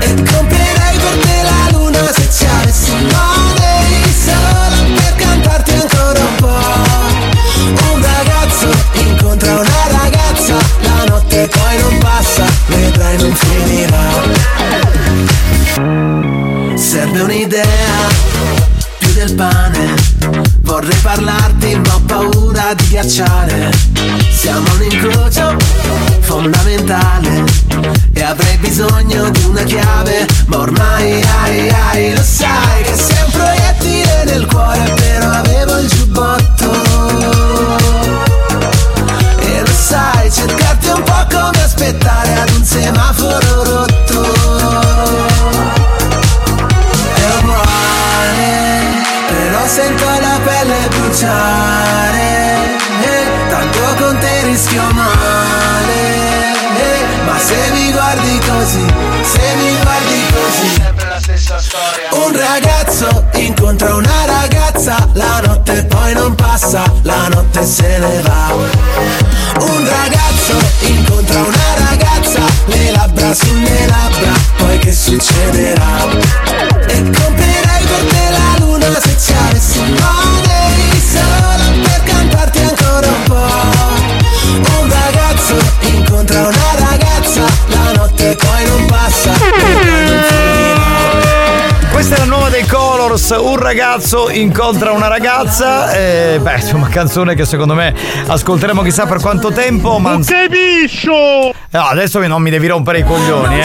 E 0.00 0.14
comprerei 0.14 0.98
per 0.98 1.18
te 1.20 1.42
la 1.42 1.78
luna 1.78 2.12
se 2.12 2.28
ci 2.28 2.46
avessi 2.46 2.90
money 2.90 4.12
Solo 4.24 4.92
per 4.94 5.14
cantarti 5.14 5.70
ancora 5.70 6.20
un 6.20 6.34
po' 6.36 7.92
Un 7.92 8.02
ragazzo 8.02 8.68
incontra 8.94 9.52
una 9.52 9.86
ragazza 10.02 10.56
La 10.80 11.04
notte 11.04 11.48
poi 11.48 11.78
non 11.82 11.98
passa, 11.98 12.44
vedrai 12.66 13.16
non 13.18 13.34
finirà 13.34 14.39
Serve 17.10 17.24
un'idea, 17.24 18.08
più 18.98 19.12
del 19.14 19.34
pane. 19.34 19.94
Vorrei 20.60 20.96
parlarti 21.02 21.74
ma 21.74 21.94
ho 21.94 22.00
paura 22.06 22.72
di 22.74 22.86
ghiacciare. 22.86 23.70
Siamo 24.30 24.72
un 24.74 24.82
incrocio 24.82 25.56
fondamentale 26.20 27.44
E 28.12 28.22
avrei 28.22 28.56
bisogno 28.58 29.28
di 29.30 29.42
una 29.44 29.62
chiave 29.64 30.24
Ma 30.46 30.58
ormai 30.58 31.20
ai 31.42 31.68
ai 31.68 32.14
lo 32.14 32.22
sai 32.22 32.82
Che 32.84 32.94
sei 32.94 33.24
un 33.24 33.30
proiettile 33.32 34.24
nel 34.26 34.46
cuore 34.46 34.94
Però 34.94 35.30
avevo 35.30 35.78
il 35.78 35.88
giubbotto. 35.88 36.70
E 39.40 39.60
lo 39.60 39.72
sai 39.72 40.30
cercarti 40.30 40.88
un 40.88 41.02
po' 41.02 41.26
come 41.28 41.62
aspettare 41.62 42.34
ad 42.34 42.50
un 42.50 42.64
semaforo 42.64 43.64
rotto 43.64 43.99
bruciare 51.10 52.78
eh, 53.02 53.48
Tanto 53.48 53.80
con 53.98 54.18
te 54.18 54.44
rischio 54.44 54.82
male 54.92 56.52
eh, 56.76 57.24
Ma 57.24 57.38
se 57.38 57.56
mi 57.72 57.90
guardi 57.90 58.38
così 58.38 58.86
Se 59.24 59.54
mi 59.56 59.76
guardi 59.82 60.26
così. 60.32 60.82
Sempre 60.82 61.08
la 61.08 61.20
stessa 61.20 61.58
storia. 61.58 62.26
Un 62.26 62.36
ragazzo 62.36 63.24
incontra 63.34 63.94
una 63.94 64.24
ragazza 64.24 65.08
La 65.14 65.40
notte 65.44 65.84
poi 65.84 66.14
non 66.14 66.34
passa 66.34 66.84
La 67.02 67.28
notte 67.28 67.64
se 67.64 67.98
ne 67.98 68.22
va. 68.22 68.54
Un 69.58 69.88
ragazzo 69.88 70.56
incontra 70.80 71.40
una 71.40 71.88
ragazza 71.88 72.40
Le 72.66 72.90
labbra 72.92 73.34
sulle 73.34 73.86
labbra 73.86 74.32
Poi 74.58 74.78
che 74.78 74.92
succederà? 74.92 76.06
E 76.86 77.02
comprerei 77.02 77.84
per 77.84 78.04
te 78.08 78.30
la 78.30 78.64
luna 78.64 79.00
se 79.00 79.16
ci 79.18 79.32
avessi 79.32 79.78
money 79.80 80.09
dei 93.10 93.16
Colors, 93.16 93.30
un 93.30 93.56
ragazzo 93.56 94.30
incontra 94.30 94.92
una 94.92 95.08
ragazza, 95.08 95.92
eh, 95.92 96.38
beh 96.40 96.54
insomma 96.54 96.88
canzone 96.88 97.34
che 97.34 97.44
secondo 97.44 97.74
me 97.74 97.92
ascolteremo 98.26 98.82
chissà 98.82 99.06
per 99.06 99.20
quanto 99.20 99.50
tempo, 99.50 99.98
ma... 99.98 100.18
capisco! 100.24 101.59
No, 101.72 101.82
adesso 101.82 102.18
non 102.26 102.42
mi 102.42 102.50
devi 102.50 102.66
rompere 102.66 102.98
i 102.98 103.04
coglioni, 103.04 103.60
eh. 103.60 103.64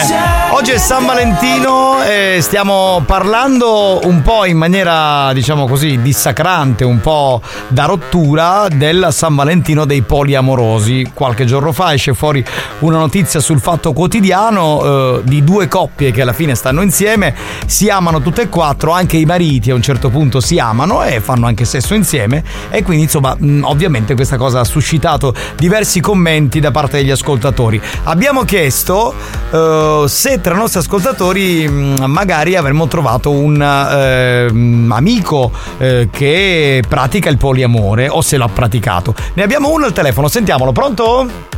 Oggi 0.50 0.70
è 0.70 0.78
San 0.78 1.04
Valentino 1.04 2.04
e 2.04 2.38
stiamo 2.40 3.02
parlando 3.04 3.98
un 4.04 4.22
po' 4.22 4.44
in 4.44 4.56
maniera, 4.56 5.32
diciamo 5.32 5.66
così, 5.66 6.00
dissacrante, 6.00 6.84
un 6.84 7.00
po' 7.00 7.42
da 7.66 7.84
rottura 7.84 8.68
del 8.72 9.08
San 9.10 9.34
Valentino 9.34 9.84
dei 9.84 10.02
poliamorosi. 10.02 11.10
Qualche 11.12 11.46
giorno 11.46 11.72
fa 11.72 11.94
esce 11.94 12.14
fuori 12.14 12.44
una 12.78 12.98
notizia 12.98 13.40
sul 13.40 13.58
fatto 13.58 13.92
quotidiano 13.92 14.82
eh, 14.84 15.20
di 15.24 15.42
due 15.42 15.66
coppie 15.66 16.12
che 16.12 16.22
alla 16.22 16.32
fine 16.32 16.54
stanno 16.54 16.82
insieme, 16.82 17.34
si 17.66 17.90
amano 17.90 18.22
tutte 18.22 18.42
e 18.42 18.48
quattro, 18.48 18.92
anche 18.92 19.16
i 19.16 19.24
mariti 19.24 19.72
a 19.72 19.74
un 19.74 19.82
certo 19.82 20.10
punto 20.10 20.38
si 20.38 20.60
amano 20.60 21.02
e 21.02 21.20
fanno 21.20 21.46
anche 21.46 21.64
sesso 21.64 21.94
insieme 21.94 22.44
e 22.70 22.84
quindi 22.84 23.02
insomma 23.02 23.36
ovviamente 23.62 24.14
questa 24.14 24.36
cosa 24.36 24.60
ha 24.60 24.64
suscitato 24.64 25.34
diversi 25.56 26.00
commenti 26.00 26.60
da 26.60 26.70
parte 26.70 26.98
degli 26.98 27.10
ascoltatori. 27.10 27.82
Abbiamo 28.04 28.44
chiesto 28.44 29.14
eh, 29.50 30.04
se 30.06 30.40
tra 30.40 30.54
i 30.54 30.56
nostri 30.56 30.80
ascoltatori 30.80 31.68
mh, 31.68 32.04
magari 32.06 32.56
avremmo 32.56 32.86
trovato 32.86 33.30
un 33.30 33.54
mh, 33.54 34.92
amico 34.92 35.50
eh, 35.78 36.08
che 36.10 36.82
pratica 36.88 37.28
il 37.28 37.36
poliamore 37.36 38.08
o 38.08 38.20
se 38.20 38.36
l'ha 38.36 38.48
praticato. 38.48 39.14
Ne 39.34 39.42
abbiamo 39.42 39.70
uno 39.70 39.86
al 39.86 39.92
telefono, 39.92 40.28
sentiamolo, 40.28 40.72
pronto? 40.72 41.54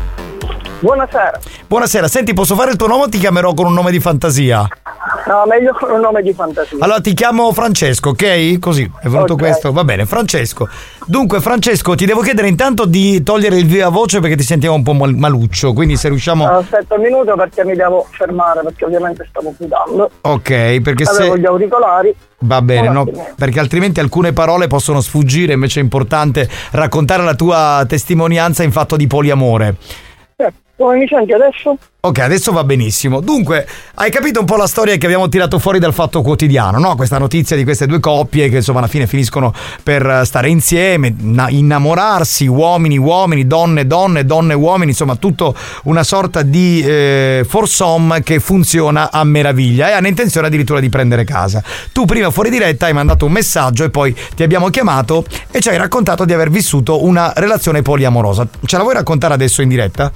Buonasera. 0.80 1.40
Buonasera, 1.66 2.08
senti, 2.08 2.32
posso 2.34 2.54
fare 2.54 2.70
il 2.70 2.76
tuo 2.76 2.86
nome 2.86 3.04
o 3.04 3.08
ti 3.08 3.18
chiamerò 3.18 3.52
con 3.52 3.66
un 3.66 3.74
nome 3.74 3.90
di 3.90 3.98
fantasia? 3.98 4.66
No, 5.28 5.44
meglio 5.46 5.74
con 5.78 5.90
un 5.90 6.00
nome 6.00 6.22
di 6.22 6.32
fantasia. 6.32 6.78
Allora 6.80 7.00
ti 7.02 7.12
chiamo 7.12 7.52
Francesco, 7.52 8.10
ok? 8.10 8.58
Così 8.58 8.90
è 9.02 9.08
venuto 9.08 9.34
Ok. 9.34 9.38
questo. 9.38 9.72
Va 9.72 9.84
bene, 9.84 10.06
Francesco. 10.06 10.66
Dunque, 11.04 11.40
Francesco, 11.42 11.94
ti 11.94 12.06
devo 12.06 12.22
chiedere 12.22 12.48
intanto 12.48 12.86
di 12.86 13.22
togliere 13.22 13.56
il 13.58 13.66
via 13.66 13.90
voce 13.90 14.20
perché 14.20 14.36
ti 14.36 14.42
sentiamo 14.42 14.74
un 14.76 14.82
po' 14.82 14.94
mal- 14.94 15.14
maluccio. 15.14 15.74
Quindi 15.74 15.96
se 15.96 16.08
riusciamo. 16.08 16.48
Aspetta 16.48 16.94
un 16.94 17.02
minuto 17.02 17.34
perché 17.36 17.62
mi 17.62 17.74
devo 17.74 18.06
fermare 18.10 18.62
perché 18.62 18.86
ovviamente 18.86 19.26
stavo 19.28 19.54
guidando. 19.56 20.10
Ok, 20.22 20.80
perché 20.80 21.04
Avevo 21.04 21.34
se. 21.34 21.40
gli 21.40 21.46
auricolari. 21.46 22.14
Va 22.40 22.62
bene, 22.62 22.88
no? 22.88 23.06
Perché 23.36 23.58
altrimenti 23.60 24.00
alcune 24.00 24.32
parole 24.32 24.66
possono 24.66 25.02
sfuggire, 25.02 25.52
invece 25.52 25.80
è 25.80 25.82
importante 25.82 26.48
raccontare 26.70 27.22
la 27.22 27.34
tua 27.34 27.84
testimonianza 27.86 28.62
in 28.62 28.72
fatto 28.72 28.96
di 28.96 29.06
poliamore. 29.06 29.76
Eh, 30.36 30.52
Come 30.78 30.96
mi 30.96 31.08
senti 31.08 31.32
adesso? 31.32 31.76
Ok, 32.00 32.20
adesso 32.20 32.52
va 32.52 32.62
benissimo. 32.62 33.18
Dunque, 33.18 33.66
hai 33.94 34.12
capito 34.12 34.38
un 34.38 34.46
po' 34.46 34.54
la 34.54 34.68
storia 34.68 34.96
che 34.96 35.06
abbiamo 35.06 35.28
tirato 35.28 35.58
fuori 35.58 35.80
dal 35.80 35.92
fatto 35.92 36.22
quotidiano, 36.22 36.78
no? 36.78 36.94
Questa 36.94 37.18
notizia 37.18 37.56
di 37.56 37.64
queste 37.64 37.86
due 37.86 37.98
coppie 37.98 38.48
che 38.48 38.58
insomma 38.58 38.78
alla 38.78 38.86
fine 38.86 39.08
finiscono 39.08 39.52
per 39.82 40.06
eh, 40.06 40.24
stare 40.24 40.48
insieme, 40.48 41.12
na- 41.18 41.48
innamorarsi, 41.48 42.46
uomini, 42.46 42.96
uomini, 42.96 43.48
donne, 43.48 43.88
donne, 43.88 44.24
donne, 44.24 44.54
uomini, 44.54 44.92
insomma 44.92 45.16
tutto 45.16 45.52
una 45.84 46.04
sorta 46.04 46.42
di 46.42 46.80
eh, 46.86 47.44
foursome 47.44 48.22
che 48.22 48.38
funziona 48.38 49.10
a 49.10 49.24
meraviglia 49.24 49.88
e 49.88 49.92
hanno 49.94 50.06
intenzione 50.06 50.46
addirittura 50.46 50.78
di 50.78 50.88
prendere 50.88 51.24
casa. 51.24 51.60
Tu 51.90 52.04
prima 52.04 52.30
fuori 52.30 52.50
diretta 52.50 52.86
hai 52.86 52.92
mandato 52.92 53.26
un 53.26 53.32
messaggio 53.32 53.82
e 53.82 53.90
poi 53.90 54.16
ti 54.36 54.44
abbiamo 54.44 54.68
chiamato 54.68 55.24
e 55.50 55.58
ci 55.58 55.70
hai 55.70 55.76
raccontato 55.76 56.24
di 56.24 56.32
aver 56.32 56.50
vissuto 56.50 57.02
una 57.04 57.32
relazione 57.34 57.82
poliamorosa. 57.82 58.46
Ce 58.64 58.76
la 58.76 58.82
vuoi 58.82 58.94
raccontare 58.94 59.34
adesso 59.34 59.60
in 59.60 59.68
diretta? 59.68 60.12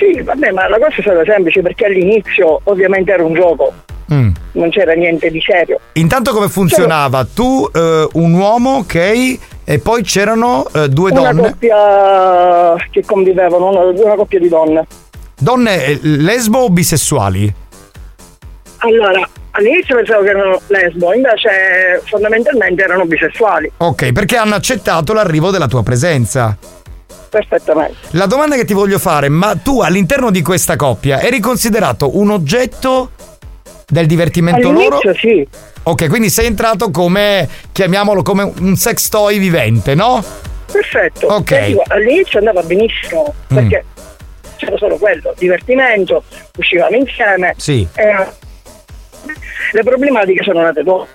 Sì, 0.00 0.22
vabbè, 0.22 0.50
ma 0.52 0.66
la 0.66 0.78
cosa 0.78 0.96
è 0.96 1.00
stata 1.02 1.22
semplice 1.26 1.60
perché 1.60 1.84
all'inizio 1.84 2.58
ovviamente 2.64 3.12
era 3.12 3.22
un 3.22 3.34
gioco, 3.34 3.70
Mm. 4.12 4.30
non 4.52 4.70
c'era 4.70 4.94
niente 4.94 5.30
di 5.30 5.40
serio. 5.40 5.78
Intanto 5.92 6.32
come 6.32 6.48
funzionava? 6.48 7.24
Tu, 7.32 7.68
eh, 7.72 8.08
un 8.14 8.32
uomo, 8.32 8.78
ok, 8.78 9.38
e 9.62 9.78
poi 9.78 10.02
c'erano 10.02 10.66
eh, 10.74 10.88
due 10.88 11.10
Una 11.12 11.32
donne. 11.32 11.42
coppia 11.50 12.74
che 12.90 13.04
convivevano, 13.04 13.68
una, 13.68 13.80
una 14.02 14.14
coppia 14.14 14.40
di 14.40 14.48
donne. 14.48 14.86
Donne 15.38 15.84
eh, 15.84 15.98
lesbo 16.02 16.60
o 16.60 16.70
bisessuali? 16.70 17.52
Allora, 18.78 19.28
all'inizio 19.52 19.94
pensavo 19.96 20.22
che 20.22 20.30
erano 20.30 20.60
lesbo, 20.68 21.12
invece 21.12 22.00
fondamentalmente 22.06 22.82
erano 22.82 23.04
bisessuali. 23.04 23.70
Ok, 23.76 24.12
perché 24.12 24.36
hanno 24.36 24.54
accettato 24.54 25.12
l'arrivo 25.12 25.50
della 25.50 25.68
tua 25.68 25.82
presenza. 25.82 26.56
Perfettamente. 27.30 27.96
La 28.10 28.26
domanda 28.26 28.56
che 28.56 28.64
ti 28.64 28.74
voglio 28.74 28.98
fare, 28.98 29.28
ma 29.28 29.54
tu 29.54 29.80
all'interno 29.80 30.30
di 30.30 30.42
questa 30.42 30.76
coppia 30.76 31.20
eri 31.20 31.38
considerato 31.38 32.18
un 32.18 32.30
oggetto 32.30 33.12
del 33.86 34.06
divertimento 34.06 34.70
loro? 34.70 34.98
All'inizio 34.98 35.14
sì. 35.14 35.48
Ok, 35.84 36.08
quindi 36.08 36.28
sei 36.28 36.46
entrato 36.46 36.90
come, 36.90 37.48
chiamiamolo 37.72 38.22
come 38.22 38.52
un 38.58 38.76
sex 38.76 39.08
toy 39.08 39.38
vivente, 39.38 39.94
no? 39.94 40.22
Perfetto. 40.70 41.28
Ok. 41.28 41.66
Dico, 41.66 41.82
all'inizio 41.86 42.38
andava 42.38 42.62
benissimo 42.62 43.32
perché 43.46 43.84
c'era 44.56 44.76
solo 44.76 44.96
quello, 44.98 45.32
divertimento, 45.38 46.24
uscivamo 46.58 46.96
insieme. 46.96 47.54
Sì. 47.56 47.86
eh, 47.94 48.26
le 49.72 49.82
problematiche 49.82 50.42
sono 50.42 50.62
nate 50.62 50.82
dopo. 50.82 51.06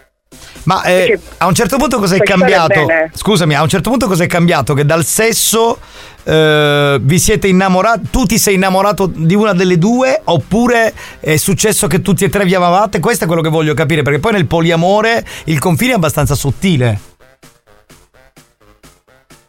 Ma 0.63 0.83
eh, 0.83 1.19
a 1.37 1.45
un 1.45 1.53
certo 1.53 1.77
punto 1.77 1.99
cos'è 1.99 2.17
cambiato? 2.19 2.87
Scusami, 3.13 3.53
a 3.53 3.61
un 3.61 3.69
certo 3.69 3.89
punto 3.89 4.07
cos'è 4.07 4.25
cambiato? 4.25 4.73
Che 4.73 4.83
dal 4.83 5.05
sesso 5.05 5.77
eh, 6.23 6.97
vi 6.99 7.19
siete 7.19 7.47
innamorati? 7.47 8.09
Tu 8.09 8.25
ti 8.25 8.39
sei 8.39 8.55
innamorato 8.55 9.05
di 9.05 9.35
una 9.35 9.53
delle 9.53 9.77
due? 9.77 10.21
Oppure 10.23 10.93
è 11.19 11.37
successo 11.37 11.85
che 11.87 12.01
tutti 12.01 12.23
e 12.23 12.29
tre 12.29 12.45
vi 12.45 12.55
amavate? 12.55 12.99
Questo 12.99 13.25
è 13.25 13.27
quello 13.27 13.43
che 13.43 13.49
voglio 13.49 13.75
capire, 13.75 14.01
perché 14.01 14.19
poi 14.19 14.31
nel 14.31 14.47
poliamore 14.47 15.23
il 15.45 15.59
confine 15.59 15.91
è 15.91 15.95
abbastanza 15.95 16.33
sottile. 16.33 16.99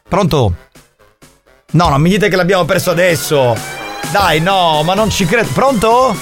Pronto? 0.08 0.54
No, 1.72 1.88
non 1.88 2.00
mi 2.00 2.10
dite 2.10 2.28
che 2.28 2.36
l'abbiamo 2.36 2.64
perso 2.64 2.90
adesso. 2.90 3.56
Dai, 4.12 4.40
no, 4.40 4.82
ma 4.84 4.94
non 4.94 5.10
ci 5.10 5.24
credo. 5.26 5.48
Pronto? 5.52 6.16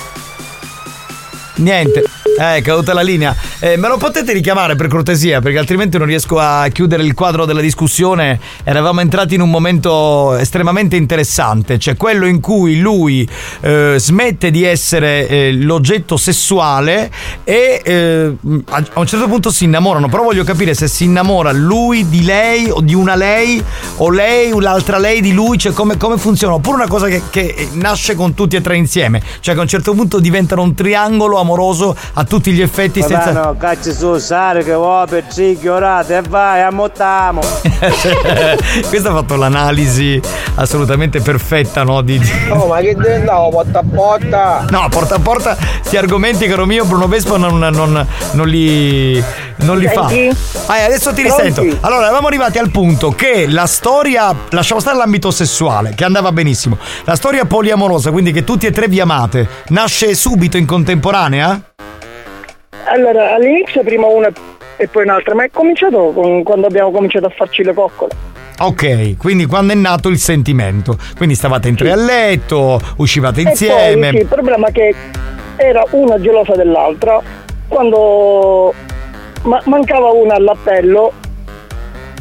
Niente. 1.57 2.14
Eh, 2.36 2.62
caduta 2.62 2.94
la 2.94 3.03
linea. 3.03 3.36
Eh, 3.61 3.77
me 3.77 3.86
lo 3.86 3.97
potete 3.97 4.33
richiamare 4.33 4.77
per 4.77 4.89
cortesia, 4.89 5.41
perché 5.41 5.59
altrimenti 5.59 5.99
non 5.99 6.07
riesco 6.07 6.39
a 6.39 6.67
chiudere 6.69 7.03
il 7.03 7.15
quadro 7.15 7.44
della 7.44 7.61
discussione. 7.61 8.41
Eravamo 8.65 9.01
entrati 9.01 9.35
in 9.35 9.41
un 9.41 9.51
momento 9.51 10.35
estremamente 10.35 10.97
interessante, 10.97 11.78
cioè 11.78 11.97
quello 11.97 12.27
in 12.27 12.41
cui 12.41 12.81
lui 12.81 13.28
eh, 13.61 13.97
smette 13.99 14.51
di 14.51 14.65
essere 14.65 15.28
eh, 15.28 15.53
l'oggetto 15.53 16.17
sessuale 16.17 17.11
e 17.44 17.81
eh, 17.85 18.33
a, 18.70 18.85
a 18.94 19.01
un 19.01 19.07
certo 19.07 19.28
punto 19.28 19.51
si 19.51 19.65
innamorano. 19.65 20.09
Però 20.09 20.23
voglio 20.23 20.44
capire 20.44 20.75
se 20.75 20.89
si 20.89 21.05
innamora 21.05 21.53
lui 21.53 22.09
di 22.09 22.25
lei 22.25 22.69
o 22.70 22.81
di 22.81 22.94
una 22.94 23.15
lei 23.15 23.62
o 23.99 24.11
lei 24.11 24.51
o 24.51 24.61
l'altra 24.61 24.99
lei 24.99 25.20
di 25.20 25.33
lui, 25.33 25.59
cioè 25.59 25.73
come, 25.73 25.97
come 25.99 26.17
funziona. 26.17 26.55
Oppure 26.55 26.77
una 26.77 26.89
cosa 26.89 27.07
che, 27.07 27.23
che 27.31 27.69
nasce 27.75 28.15
con 28.15 28.35
tutti 28.35 28.57
e 28.57 28.61
tre 28.61 28.77
insieme, 28.77 29.23
cioè 29.41 29.55
che 29.55 29.61
a 29.61 29.62
un 29.62 29.69
certo 29.69 29.93
punto 29.93 30.19
diventano 30.19 30.62
un 30.62 30.75
triangolo 30.75 31.39
amoroso 31.39 31.94
a 32.17 32.25
tutti 32.25 32.52
gli 32.52 32.62
effetti 32.62 33.02
senza... 33.02 33.33
No, 33.33 33.57
cacci 33.59 33.93
su, 33.93 34.17
sare 34.18 34.62
che 34.62 34.73
vuoi 34.73 35.07
per 35.09 35.25
cicchio, 35.33 35.75
orate, 35.75 36.18
e 36.18 36.23
vai, 36.23 36.62
ammottiamo. 36.62 37.41
Questo 38.89 39.09
ha 39.09 39.12
fatto 39.12 39.36
l'analisi 39.36 40.20
assolutamente 40.55 41.20
perfetta, 41.20 41.83
no? 41.83 42.01
Di, 42.02 42.20
Oh, 42.51 42.67
ma 42.67 42.78
che 42.81 42.94
diventavo 42.94 43.49
porta 43.51 43.78
a 43.81 43.84
porta? 43.94 44.65
No, 44.70 44.86
porta 44.91 45.17
a 45.17 45.18
porta, 45.18 45.57
sti 45.83 45.97
argomenti, 45.97 46.47
caro 46.47 46.67
mio, 46.67 46.84
Bruno 46.84 47.09
Vespa 47.09 47.36
non, 47.36 47.59
non- 47.59 48.07
non 48.33 48.49
li, 48.49 49.23
non 49.57 49.78
li 49.78 49.89
fa. 49.89 50.09
Senti? 50.09 50.36
Ah, 50.67 50.84
adesso 50.84 51.12
ti 51.12 51.23
Pronti? 51.23 51.43
risento. 51.43 51.76
Allora, 51.81 52.05
eravamo 52.05 52.28
arrivati 52.28 52.59
al 52.59 52.70
punto 52.70 53.10
che 53.10 53.47
la 53.49 53.67
storia, 53.67 54.34
lasciamo 54.51 54.81
stare 54.81 54.97
l'ambito 54.97 55.31
sessuale, 55.33 55.94
che 55.94 56.05
andava 56.05 56.31
benissimo. 56.33 56.78
La 57.05 57.17
storia 57.17 57.44
poliamorosa, 57.44 58.10
quindi 58.12 58.31
che 58.33 58.44
tutti 58.44 58.67
e 58.67 58.70
tre 58.70 58.86
vi 58.89 59.01
amate, 59.01 59.49
nasce 59.68 60.15
subito 60.15 60.57
in 60.57 60.67
contemporanea? 60.67 61.60
Allora, 62.87 63.35
all'inizio 63.35 63.83
prima 63.83 64.07
una 64.07 64.31
e 64.77 64.89
poi 64.89 65.05
un'altra, 65.05 65.35
ma 65.35 65.45
è 65.45 65.51
cominciato 65.51 66.13
con- 66.15 66.43
quando 66.43 66.67
abbiamo 66.67 66.91
cominciato 66.91 67.27
a 67.27 67.31
farci 67.31 67.63
le 67.63 67.73
coccole. 67.73 68.13
Ok, 68.59 69.17
quindi 69.17 69.47
quando 69.47 69.73
è 69.73 69.77
nato 69.77 70.09
il 70.09 70.19
sentimento. 70.19 70.97
Quindi 71.17 71.35
stavate 71.35 71.69
in 71.69 71.77
tre 71.77 71.91
a 71.91 71.97
letto, 71.97 72.81
uscivate 72.97 73.41
insieme. 73.41 74.09
E 74.09 74.11
poi, 74.11 74.11
sì, 74.11 74.17
il 74.23 74.27
problema 74.27 74.69
è 74.69 74.73
che 74.73 74.95
era 75.57 75.85
una 75.91 76.21
gelosa 76.21 76.55
dell'altra. 76.55 77.21
Quando 77.67 78.73
ma- 79.43 79.63
mancava 79.65 80.11
una 80.11 80.35
all'appello, 80.35 81.13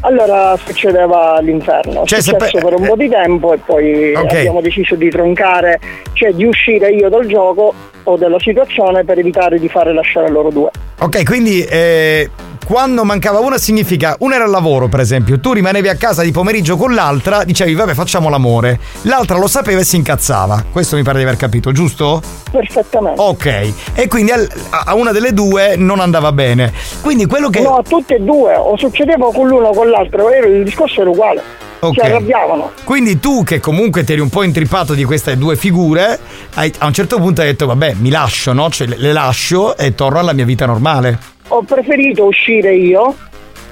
allora 0.05 0.55
succedeva 0.63 1.39
l'inferno. 1.41 2.03
Cioè, 2.05 2.19
È 2.19 2.21
successo 2.21 2.57
pe- 2.59 2.63
per 2.63 2.79
un 2.79 2.85
po' 2.87 2.95
di 2.95 3.09
tempo 3.09 3.53
e 3.53 3.57
poi 3.57 4.13
Ok. 4.13 4.33
abbiamo 4.33 4.61
deciso 4.61 4.95
di 4.95 5.09
troncare, 5.09 5.79
cioè 6.13 6.31
di 6.31 6.45
uscire 6.45 6.89
io 6.91 7.09
dal 7.09 7.25
gioco 7.25 7.73
o 8.03 8.17
dalla 8.17 8.39
situazione 8.39 9.03
per 9.03 9.17
evitare 9.19 9.59
di 9.59 9.69
fare 9.69 9.93
lasciare 9.93 10.29
loro 10.29 10.49
due. 10.49 10.69
Ok, 10.99 11.23
quindi 11.23 11.63
eh, 11.63 12.29
quando 12.65 13.03
mancava 13.03 13.39
una 13.39 13.57
significa 13.57 14.15
una 14.19 14.35
era 14.35 14.45
al 14.45 14.49
lavoro, 14.49 14.87
per 14.87 14.99
esempio, 14.99 15.39
tu 15.39 15.53
rimanevi 15.53 15.89
a 15.89 15.95
casa 15.95 16.23
di 16.23 16.31
pomeriggio 16.31 16.77
con 16.77 16.93
l'altra, 16.93 17.43
dicevi 17.43 17.73
vabbè 17.73 17.93
facciamo 17.93 18.29
l'amore. 18.29 18.79
L'altra 19.03 19.37
lo 19.37 19.47
sapeva 19.47 19.81
e 19.81 19.83
si 19.83 19.95
incazzava. 19.97 20.65
Questo 20.71 20.95
mi 20.95 21.03
pare 21.03 21.17
di 21.17 21.23
aver 21.23 21.37
capito, 21.37 21.71
giusto? 21.71 22.21
Perfettamente. 22.51 23.19
Ok, 23.21 23.73
e 23.93 24.07
quindi 24.07 24.31
a 24.31 24.93
una 24.95 25.11
delle 25.11 25.33
due 25.33 25.75
non 25.75 25.99
andava 25.99 26.31
bene. 26.31 26.71
Quindi 27.01 27.25
quello 27.25 27.49
che... 27.49 27.61
No, 27.61 27.77
a 27.77 27.83
tutte 27.83 28.15
e 28.15 28.19
due, 28.19 28.55
o 28.55 28.77
succedeva 28.77 29.31
con 29.33 29.47
l'uno 29.47 29.67
o 29.67 29.73
con 29.73 29.89
l'altro, 29.89 30.29
era- 30.31 30.47
il 30.47 30.63
discorso 30.63 31.01
era 31.01 31.09
uguale. 31.09 31.41
Ok. 31.79 31.95
Si 31.95 31.99
arrabbiavano. 31.99 32.71
Quindi 32.85 33.19
tu 33.19 33.43
che 33.43 33.59
comunque 33.59 34.05
ti 34.05 34.13
eri 34.13 34.21
un 34.21 34.29
po' 34.29 34.43
intrippato 34.43 34.93
di 34.93 35.03
queste 35.03 35.37
due 35.37 35.57
figure, 35.57 36.17
hai- 36.53 36.73
a 36.77 36.85
un 36.85 36.93
certo 36.93 37.17
punto 37.17 37.41
hai 37.41 37.47
detto 37.47 37.65
vabbè 37.65 37.95
mi 37.99 38.09
lascio, 38.09 38.53
no? 38.53 38.69
Cioè 38.69 38.87
le 38.87 39.11
lascio 39.11 39.75
e 39.75 39.93
torno 39.93 40.19
alla 40.19 40.31
mia 40.31 40.45
vita 40.45 40.65
normale. 40.65 41.31
Ho 41.49 41.61
preferito 41.63 42.25
uscire 42.25 42.75
io 42.75 43.15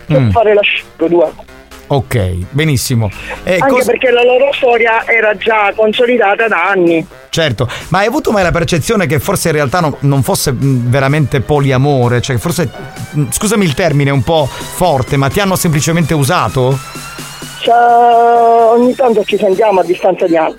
che 0.08 0.20
Mm. 0.20 0.30
fare 0.32 0.54
lasciare 0.54 1.08
due. 1.10 1.32
Ok, 1.88 2.46
benissimo. 2.52 3.10
E 3.44 3.56
Anche 3.60 3.68
cos- 3.68 3.86
perché 3.86 4.12
la 4.12 4.24
loro 4.24 4.54
storia 4.54 5.06
era 5.06 5.36
già 5.36 5.74
consolidata 5.76 6.48
da 6.48 6.70
anni. 6.70 7.06
Certo, 7.30 7.68
ma 7.90 8.00
hai 8.00 8.06
avuto 8.08 8.32
mai 8.32 8.44
la 8.44 8.52
percezione 8.52 9.08
che 9.08 9.20
forse 9.20 9.50
in 9.50 9.56
realtà 9.56 9.82
non, 9.82 9.96
non 10.02 10.24
fosse 10.24 10.52
mh, 10.54 10.90
veramente 10.90 11.42
poliamore? 11.42 12.22
Cioè, 12.22 12.38
forse, 12.38 12.70
mh, 13.12 13.24
scusami 13.32 13.66
il 13.66 13.74
termine, 13.74 14.10
un 14.10 14.22
po' 14.24 14.48
forte, 14.48 15.18
ma 15.18 15.28
ti 15.30 15.42
hanno 15.42 15.56
semplicemente 15.58 16.14
usato? 16.14 16.78
Cioè, 17.60 17.74
ogni 18.74 18.96
tanto 18.96 19.24
ci 19.26 19.38
sentiamo 19.38 19.82
a 19.82 19.84
distanza 19.84 20.26
di 20.28 20.38
anni. 20.38 20.58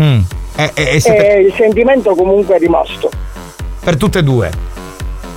Mm. 0.00 0.20
E, 0.56 0.70
e- 0.74 0.94
e 0.96 1.00
siete- 1.00 1.34
E 1.36 1.40
il 1.42 1.54
sentimento 1.56 2.14
comunque 2.14 2.56
è 2.56 2.58
rimasto. 2.58 3.08
per 3.84 3.96
tutte 3.96 4.18
e 4.20 4.22
due? 4.22 4.50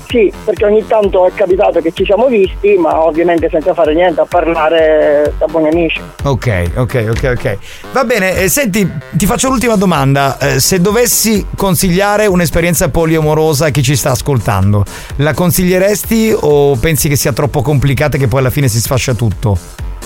Sì, 0.07 0.31
perché 0.43 0.65
ogni 0.65 0.85
tanto 0.87 1.25
è 1.27 1.31
capitato 1.33 1.81
che 1.81 1.91
ci 1.93 2.05
siamo 2.05 2.27
visti, 2.27 2.75
ma 2.77 3.03
ovviamente 3.03 3.49
senza 3.49 3.73
fare 3.73 3.93
niente, 3.93 4.21
a 4.21 4.25
parlare 4.25 5.33
da 5.37 5.45
buoni 5.47 5.69
amici. 5.69 5.99
Ok, 6.23 6.71
ok, 6.75 7.07
ok, 7.09 7.33
ok. 7.37 7.57
Va 7.91 8.03
bene, 8.03 8.37
eh, 8.37 8.49
senti, 8.49 8.89
ti 9.11 9.25
faccio 9.25 9.49
l'ultima 9.49 9.75
domanda. 9.75 10.37
Eh, 10.37 10.59
se 10.59 10.79
dovessi 10.79 11.45
consigliare 11.55 12.27
un'esperienza 12.27 12.89
poliamorosa 12.89 13.65
a 13.65 13.69
chi 13.69 13.81
ci 13.81 13.95
sta 13.95 14.11
ascoltando, 14.11 14.83
la 15.17 15.33
consiglieresti 15.33 16.35
o 16.39 16.75
pensi 16.75 17.09
che 17.09 17.15
sia 17.15 17.33
troppo 17.33 17.61
complicata 17.61 18.17
e 18.17 18.19
che 18.19 18.27
poi 18.27 18.39
alla 18.39 18.49
fine 18.49 18.67
si 18.67 18.79
sfascia 18.79 19.13
tutto? 19.13 19.57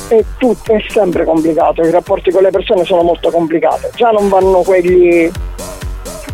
E 0.07 0.25
tutto 0.37 0.73
è 0.73 0.83
sempre 0.89 1.23
complicato, 1.23 1.83
i 1.83 1.91
rapporti 1.91 2.31
con 2.31 2.41
le 2.41 2.49
persone 2.49 2.83
sono 2.83 3.03
molto 3.03 3.29
complicati. 3.29 3.87
Già 3.95 4.09
non 4.09 4.29
vanno 4.29 4.61
quelli 4.61 5.29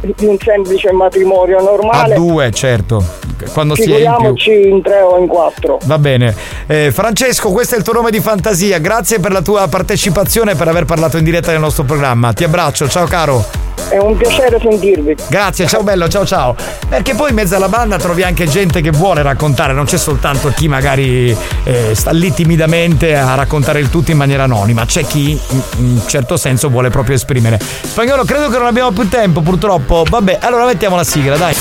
di 0.02 0.26
un 0.26 0.38
semplice 0.38 0.92
matrimonio 0.92 1.58
A 1.58 1.62
normale. 1.62 2.16
due, 2.16 2.52
certo. 2.52 3.04
Quando 3.52 3.76
si 3.76 3.92
è 3.92 4.08
in 4.08 4.34
più. 4.36 4.52
In 4.54 4.82
tre 4.82 5.02
o 5.02 5.18
in 5.18 5.28
quattro. 5.28 5.80
Va 5.86 5.98
bene. 5.98 6.34
Eh, 6.68 6.92
Francesco, 6.92 7.52
questo 7.52 7.76
è 7.76 7.78
il 7.78 7.84
tuo 7.84 7.94
nome 7.94 8.12
di 8.12 8.20
fantasia. 8.20 8.80
Grazie 8.80 9.20
per 9.20 9.32
la 9.32 9.42
tua 9.42 9.68
partecipazione 9.68 10.52
e 10.52 10.56
per 10.56 10.68
aver 10.68 10.86
parlato 10.86 11.18
in 11.18 11.24
diretta 11.24 11.52
nel 11.52 11.60
nostro 11.60 11.84
programma. 11.84 12.34
Ti 12.34 12.44
abbraccio, 12.44 12.88
ciao 12.88 13.06
caro. 13.06 13.65
È 13.90 13.98
un 13.98 14.18
piacere 14.18 14.60
sentirvi. 14.60 15.16
Grazie, 15.28 15.68
ciao 15.68 15.84
bello, 15.84 16.08
ciao 16.08 16.26
ciao. 16.26 16.56
Perché 16.88 17.14
poi 17.14 17.30
in 17.30 17.36
mezzo 17.36 17.56
alla 17.56 17.70
banda 17.70 17.98
trovi 17.98 18.24
anche 18.24 18.48
gente 18.48 18.82
che 18.82 18.92
vuole 18.92 19.22
raccontare, 19.22 19.74
non 19.74 19.86
c'è 19.86 19.98
soltanto 19.98 20.52
chi 20.56 20.68
magari 20.68 21.36
eh, 21.64 21.92
sta 21.94 22.12
lì 22.12 22.34
timidamente 22.34 23.16
a 23.16 23.36
raccontare 23.36 23.80
il 23.80 23.90
tutto 23.90 24.12
in 24.12 24.18
maniera 24.18 24.44
anonima, 24.44 24.86
c'è 24.86 25.06
chi 25.06 25.32
in 25.32 25.64
in 25.78 25.86
un 25.86 26.08
certo 26.08 26.38
senso 26.38 26.70
vuole 26.70 26.90
proprio 26.90 27.16
esprimere. 27.16 27.60
Spagnolo, 27.60 28.24
credo 28.24 28.50
che 28.50 28.58
non 28.58 28.68
abbiamo 28.68 28.92
più 28.92 29.08
tempo 29.10 29.42
purtroppo. 29.42 30.06
Vabbè, 30.08 30.40
allora 30.42 30.66
mettiamo 30.66 30.96
la 30.96 31.04
sigla, 31.04 31.38
dai. 31.38 31.56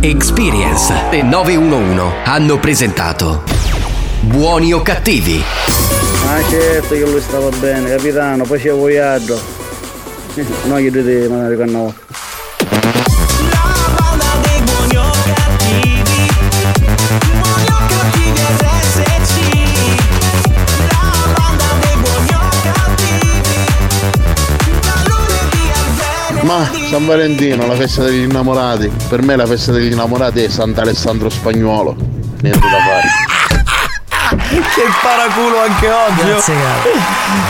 Experience 0.00 0.94
e 1.10 1.22
911 1.22 2.14
hanno 2.24 2.58
presentato 2.58 3.42
Buoni 4.20 4.72
o 4.72 4.80
cattivi? 4.80 5.42
Ah 6.26 6.42
certo 6.48 6.94
che 6.94 7.04
lui 7.04 7.20
stava 7.20 7.48
bene, 7.58 7.90
capitano, 7.90 8.44
poi 8.44 8.60
c'è 8.60 8.70
voyaggio. 8.70 9.59
No, 10.64 10.78
io 10.78 10.92
dite 10.92 11.28
magari 11.28 11.56
con 11.56 11.70
no. 11.70 11.94
Ma 26.42 26.70
San 26.88 27.06
Valentino, 27.06 27.66
la 27.66 27.74
festa 27.74 28.04
degli 28.04 28.22
innamorati. 28.22 28.90
Per 29.08 29.22
me 29.22 29.34
la 29.34 29.46
festa 29.46 29.72
degli 29.72 29.90
innamorati 29.90 30.42
è 30.42 30.48
Sant'Alessandro 30.48 31.28
Spagnolo. 31.28 31.96
Niente 32.40 32.60
da 32.60 32.78
fare. 32.78 33.39
Che 34.50 34.82
paraculo 35.00 35.60
anche 35.62 35.88
oggi. 35.88 36.28
Grazie, 36.28 36.54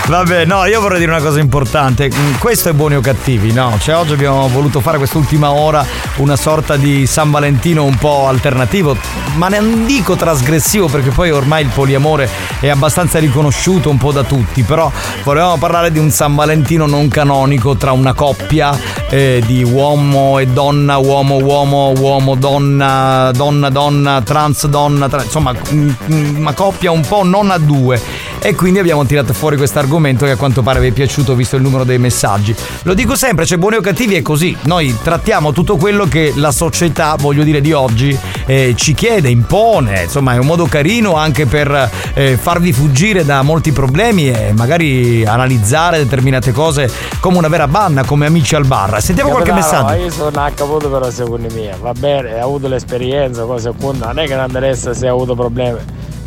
Vabbè, 0.07 0.45
no, 0.45 0.67
io 0.67 0.81
vorrei 0.83 0.99
dire 0.99 1.11
una 1.13 1.23
cosa 1.23 1.41
importante. 1.41 2.11
Mm, 2.15 2.35
Questo 2.39 2.69
è 2.69 2.73
buoni 2.73 2.97
o 2.97 3.01
cattivi, 3.01 3.53
no? 3.53 3.79
Cioè, 3.81 3.97
oggi 3.97 4.13
abbiamo 4.13 4.47
voluto 4.49 4.81
fare 4.81 4.99
quest'ultima 4.99 5.51
ora 5.51 5.83
una 6.17 6.37
sorta 6.37 6.77
di 6.77 7.07
San 7.07 7.31
Valentino 7.31 7.85
un 7.85 7.97
po' 7.97 8.27
alternativo, 8.29 8.95
ma 9.37 9.49
non 9.49 9.87
dico 9.87 10.15
trasgressivo 10.15 10.89
perché 10.89 11.09
poi 11.11 11.31
ormai 11.31 11.63
il 11.63 11.71
poliamore 11.73 12.29
è 12.61 12.69
abbastanza 12.69 13.19
riconosciuto 13.19 13.89
un 13.89 13.97
po' 13.97 14.13
da 14.13 14.23
tutti. 14.23 14.63
Però 14.63 14.93
volevamo 15.23 15.57
parlare 15.57 15.91
di 15.91 15.99
un 15.99 16.11
San 16.11 16.35
Valentino 16.35 16.85
non 16.87 17.09
canonico 17.09 17.77
tra 17.77 17.93
una 17.93 18.13
coppia 18.13 18.79
eh, 19.09 19.43
di 19.47 19.63
uomo 19.65 20.39
e 20.39 20.47
donna, 20.49 20.99
uomo, 20.99 21.37
uomo, 21.37 21.93
uomo, 21.97 22.35
donna, 22.35 23.31
donna, 23.33 23.71
donna, 23.71 24.21
trans, 24.23 24.67
donna, 24.67 25.09
tra- 25.09 25.23
insomma, 25.23 25.55
mm, 25.73 25.91
mm, 26.13 26.37
una 26.37 26.53
coppia 26.53 26.89
un 26.91 27.07
po' 27.07 27.25
non 27.25 27.51
a 27.51 27.59
due. 27.59 28.01
e 28.43 28.55
quindi 28.55 28.79
abbiamo 28.79 29.05
tirato 29.05 29.33
fuori 29.33 29.57
questo 29.57 29.79
argomento 29.79 30.25
che 30.25 30.33
a 30.33 30.37
quanto 30.37 30.63
pare 30.63 30.81
vi 30.81 30.89
è 30.89 30.93
piaciuto 30.93 31.35
visto 31.35 31.57
il 31.57 31.63
numero 31.63 31.85
dei 31.85 31.99
messaggi. 31.99 32.55
Lo 32.83 32.95
dico 32.95 33.15
sempre, 33.15 33.45
cioè 33.45 33.59
buoni 33.59 33.77
o 33.77 33.81
cattivi 33.81 34.15
è 34.15 34.23
così, 34.23 34.57
noi 34.63 34.97
trattiamo 35.03 35.53
tutto 35.53 35.77
quello 35.77 36.07
che 36.07 36.33
la 36.37 36.51
società, 36.51 37.17
voglio 37.19 37.45
dire 37.45 37.61
di 37.61 37.73
oggi, 37.73 38.17
eh, 38.47 38.75
ci 38.77 38.95
chiede, 38.95 39.29
impone, 39.29 40.05
insomma 40.05 40.35
è 40.35 40.39
un 40.39 40.47
modo 40.47 40.65
carino 40.67 41.17
anche 41.17 41.47
per 41.47 41.91
eh, 42.15 42.39
farvi 42.41 42.73
fuggire 42.73 43.25
da 43.25 43.43
molti 43.43 43.73
problemi 43.73 44.31
e 44.31 44.53
magari 44.55 45.25
analizzare 45.25 45.99
determinate 45.99 46.53
cose 46.53 46.91
come 47.21 47.39
una 47.39 47.49
vera 47.49 47.69
banna, 47.69 48.05
come 48.05 48.27
amici 48.27 48.55
al 48.55 48.65
bar. 48.65 49.03
Sentiamo 49.03 49.31
qualche 49.31 49.51
Capitano, 49.51 49.85
messaggio. 49.85 50.03
Io 50.03 50.11
sono 50.11 50.45
a 50.45 50.51
caputo 50.51 50.91
però 50.91 51.11
secondo 51.11 51.49
me, 51.53 51.75
va 51.79 51.93
bene, 51.93 52.35
hai 52.35 52.41
avuto 52.41 52.69
l'esperienza, 52.69 53.45
cose 53.45 53.69
appunto, 53.69 54.07
non 54.07 54.19
è 54.19 54.27
che 54.27 54.35
non 54.35 54.47
interessa 54.47 54.95
se 54.95 55.05
hai 55.05 55.13
avuto 55.13 55.35
problemi. 55.35 55.79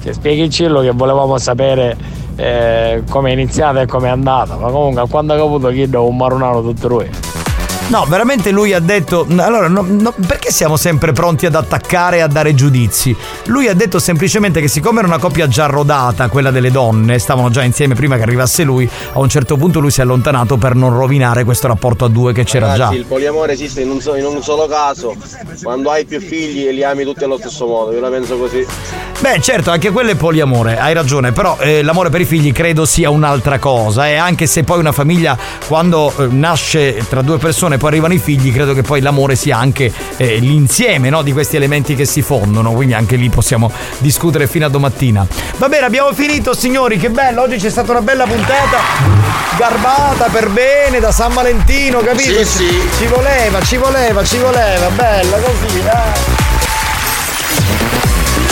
Cioè, 0.04 0.12
spieghici 0.12 0.66
che 0.66 0.92
volevamo 0.92 1.38
sapere 1.38 1.96
eh, 2.36 3.04
come 3.10 3.30
è 3.30 3.34
iniziata 3.34 3.80
e 3.80 3.86
come 3.86 4.08
è 4.08 4.12
andata, 4.12 4.58
ma 4.58 4.70
comunque 4.70 5.08
quando 5.08 5.34
ha 5.34 5.38
caputo 5.38 5.70
chi 5.70 5.90
do 5.90 6.06
un 6.06 6.18
marunano 6.18 6.62
tutto 6.62 6.88
lui. 6.90 7.10
No, 7.90 8.06
veramente 8.06 8.50
lui 8.50 8.74
ha 8.74 8.80
detto. 8.80 9.28
Allora, 9.38 9.68
no- 9.68 9.86
no, 9.88 10.14
perché 10.26 10.52
siamo 10.52 10.78
sempre 10.78 11.12
pronti 11.12 11.46
ad 11.46 11.54
attaccare 11.54 12.18
e 12.18 12.20
a 12.22 12.28
dare 12.28 12.56
giudizi? 12.56 13.16
Lui 13.46 13.68
ha 13.68 13.76
detto 13.76 14.00
semplicemente 14.00 14.62
che, 14.62 14.68
siccome 14.68 15.00
era 15.00 15.08
una 15.08 15.20
coppia 15.20 15.48
già 15.48 15.66
rodata, 15.68 16.28
quella 16.30 16.50
delle 16.50 16.72
donne, 16.72 17.20
stavano 17.20 17.50
già 17.52 17.62
insieme 17.62 17.94
prima 17.94 18.16
che 18.16 18.24
arrivasse 18.24 18.64
lui, 18.64 18.90
a 19.14 19.20
un 19.20 19.30
certo 19.30 19.58
punto 19.58 19.80
lui 19.80 19.92
si 19.92 20.00
è 20.00 20.04
allontanato 20.04 20.58
per 20.58 20.74
non 20.76 20.96
rovinare 20.96 21.44
questo 21.44 21.68
rapporto 21.68 22.06
a 22.06 22.10
due 22.10 22.34
che 22.34 22.44
c'era 22.46 22.68
Ragazzi, 22.68 22.94
già. 22.94 23.00
il 23.00 23.06
poliamore 23.06 23.54
esiste 23.54 23.82
in 23.82 23.92
un, 23.92 24.02
so- 24.02 24.16
in 24.16 24.26
un 24.26 24.42
solo 24.42 24.66
caso, 24.66 25.16
quando 25.62 25.92
hai 25.92 26.06
più 26.06 26.20
figli 26.20 26.66
e 26.66 26.72
li 26.72 26.84
ami 26.84 27.04
tutti 27.04 27.24
allo 27.24 27.38
stesso 27.38 27.68
modo, 27.68 27.92
io 27.92 28.00
la 28.00 28.10
penso 28.10 28.38
così. 28.38 28.66
Beh, 29.20 29.40
certo, 29.40 29.72
anche 29.72 29.92
quello 29.92 30.12
è 30.12 30.16
poliamore, 30.16 30.78
hai 30.80 30.94
ragione, 30.94 31.32
però 31.32 31.58
eh, 31.60 31.82
l'amore 31.82 32.10
per 32.10 32.22
i 32.22 32.26
figli 32.26 32.52
credo 32.52 32.86
sia 32.86 33.10
un'altra 33.10 33.58
cosa. 33.60 34.08
E 34.10 34.16
anche 34.16 34.48
se 34.48 34.64
poi 34.64 34.80
una 34.80 34.92
famiglia, 34.92 35.38
quando 35.68 36.12
eh, 36.18 36.26
nasce 36.28 37.06
tra 37.08 37.22
due 37.22 37.38
persone 37.38 37.73
e 37.74 37.78
poi 37.78 37.90
arrivano 37.90 38.14
i 38.14 38.20
figli, 38.20 38.52
credo 38.54 38.74
che 38.74 38.82
poi 38.82 39.02
l'amore 39.02 39.36
sia 39.36 39.58
anche 39.58 39.92
eh, 40.18 40.38
l'insieme 40.38 41.10
no, 41.10 41.22
di 41.22 41.32
questi 41.32 41.56
elementi 41.56 41.96
che 41.96 42.06
si 42.06 42.22
fondono. 42.22 42.72
Quindi 42.72 42.94
anche 42.94 43.16
lì 43.16 43.30
possiamo 43.30 43.72
discutere 44.00 44.48
fino 44.48 44.66
a 44.66 44.70
domattina. 44.70 45.26
Va 45.58 45.68
bene, 45.70 45.86
abbiamo 45.86 46.14
finito, 46.14 46.54
signori. 46.54 46.98
Che 46.98 47.10
bello, 47.10 47.42
oggi 47.42 47.58
c'è 47.58 47.70
stata 47.70 47.92
una 47.92 48.02
bella 48.02 48.26
puntata. 48.26 48.78
Garbata 49.58 50.26
per 50.32 50.50
bene 50.50 51.00
da 51.00 51.12
San 51.12 51.34
Valentino, 51.34 52.00
capito? 52.00 52.44
Sì, 52.44 52.46
sì. 52.46 52.82
Ci 52.98 53.06
voleva, 53.08 53.62
ci 53.62 53.78
voleva, 53.78 54.24
ci 54.24 54.38
voleva, 54.38 54.90
bella 54.90 55.38
così, 55.38 55.82
dai. 55.84 56.43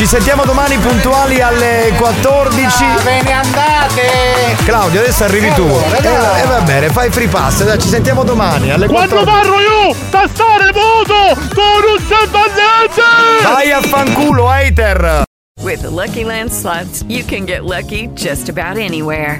Ci 0.02 0.08
sentiamo 0.08 0.46
domani 0.46 0.80
puntuali 0.80 1.42
alle 1.42 1.94
14. 1.96 2.86
Ve 3.04 3.22
ne 3.22 3.34
andate! 3.34 4.56
Claudio, 4.66 5.00
adesso 5.00 5.26
arrivi 5.26 5.54
tu. 5.54 5.62
E 5.62 6.02
va, 6.02 6.42
e 6.42 6.48
va 6.48 6.62
bene, 6.62 6.90
fai 6.90 7.12
free 7.12 7.28
pass. 7.28 7.64
Dai, 7.64 7.78
ci 7.78 7.88
sentiamo 7.88 8.24
domani 8.24 8.72
alle 8.72 8.88
Quando 8.88 9.18
14. 9.18 9.32
parlo 9.32 9.60
io, 9.60 9.96
tastare 10.10 10.72
voto 10.72 11.40
con 11.54 11.84
un 11.88 12.00
semballente! 12.00 13.44
Vai 13.44 13.72
a 13.72 13.82
fanculo, 13.82 14.50
hater! 14.50 15.22
With 15.62 15.82
the 15.82 15.90
Lucky 15.90 16.24
Land 16.24 16.50
slots, 16.50 17.04
you 17.08 17.24
can 17.24 17.46
get 17.46 17.60
lucky 17.64 18.10
just 18.16 18.50
about 18.50 18.78
anywhere. 18.78 19.40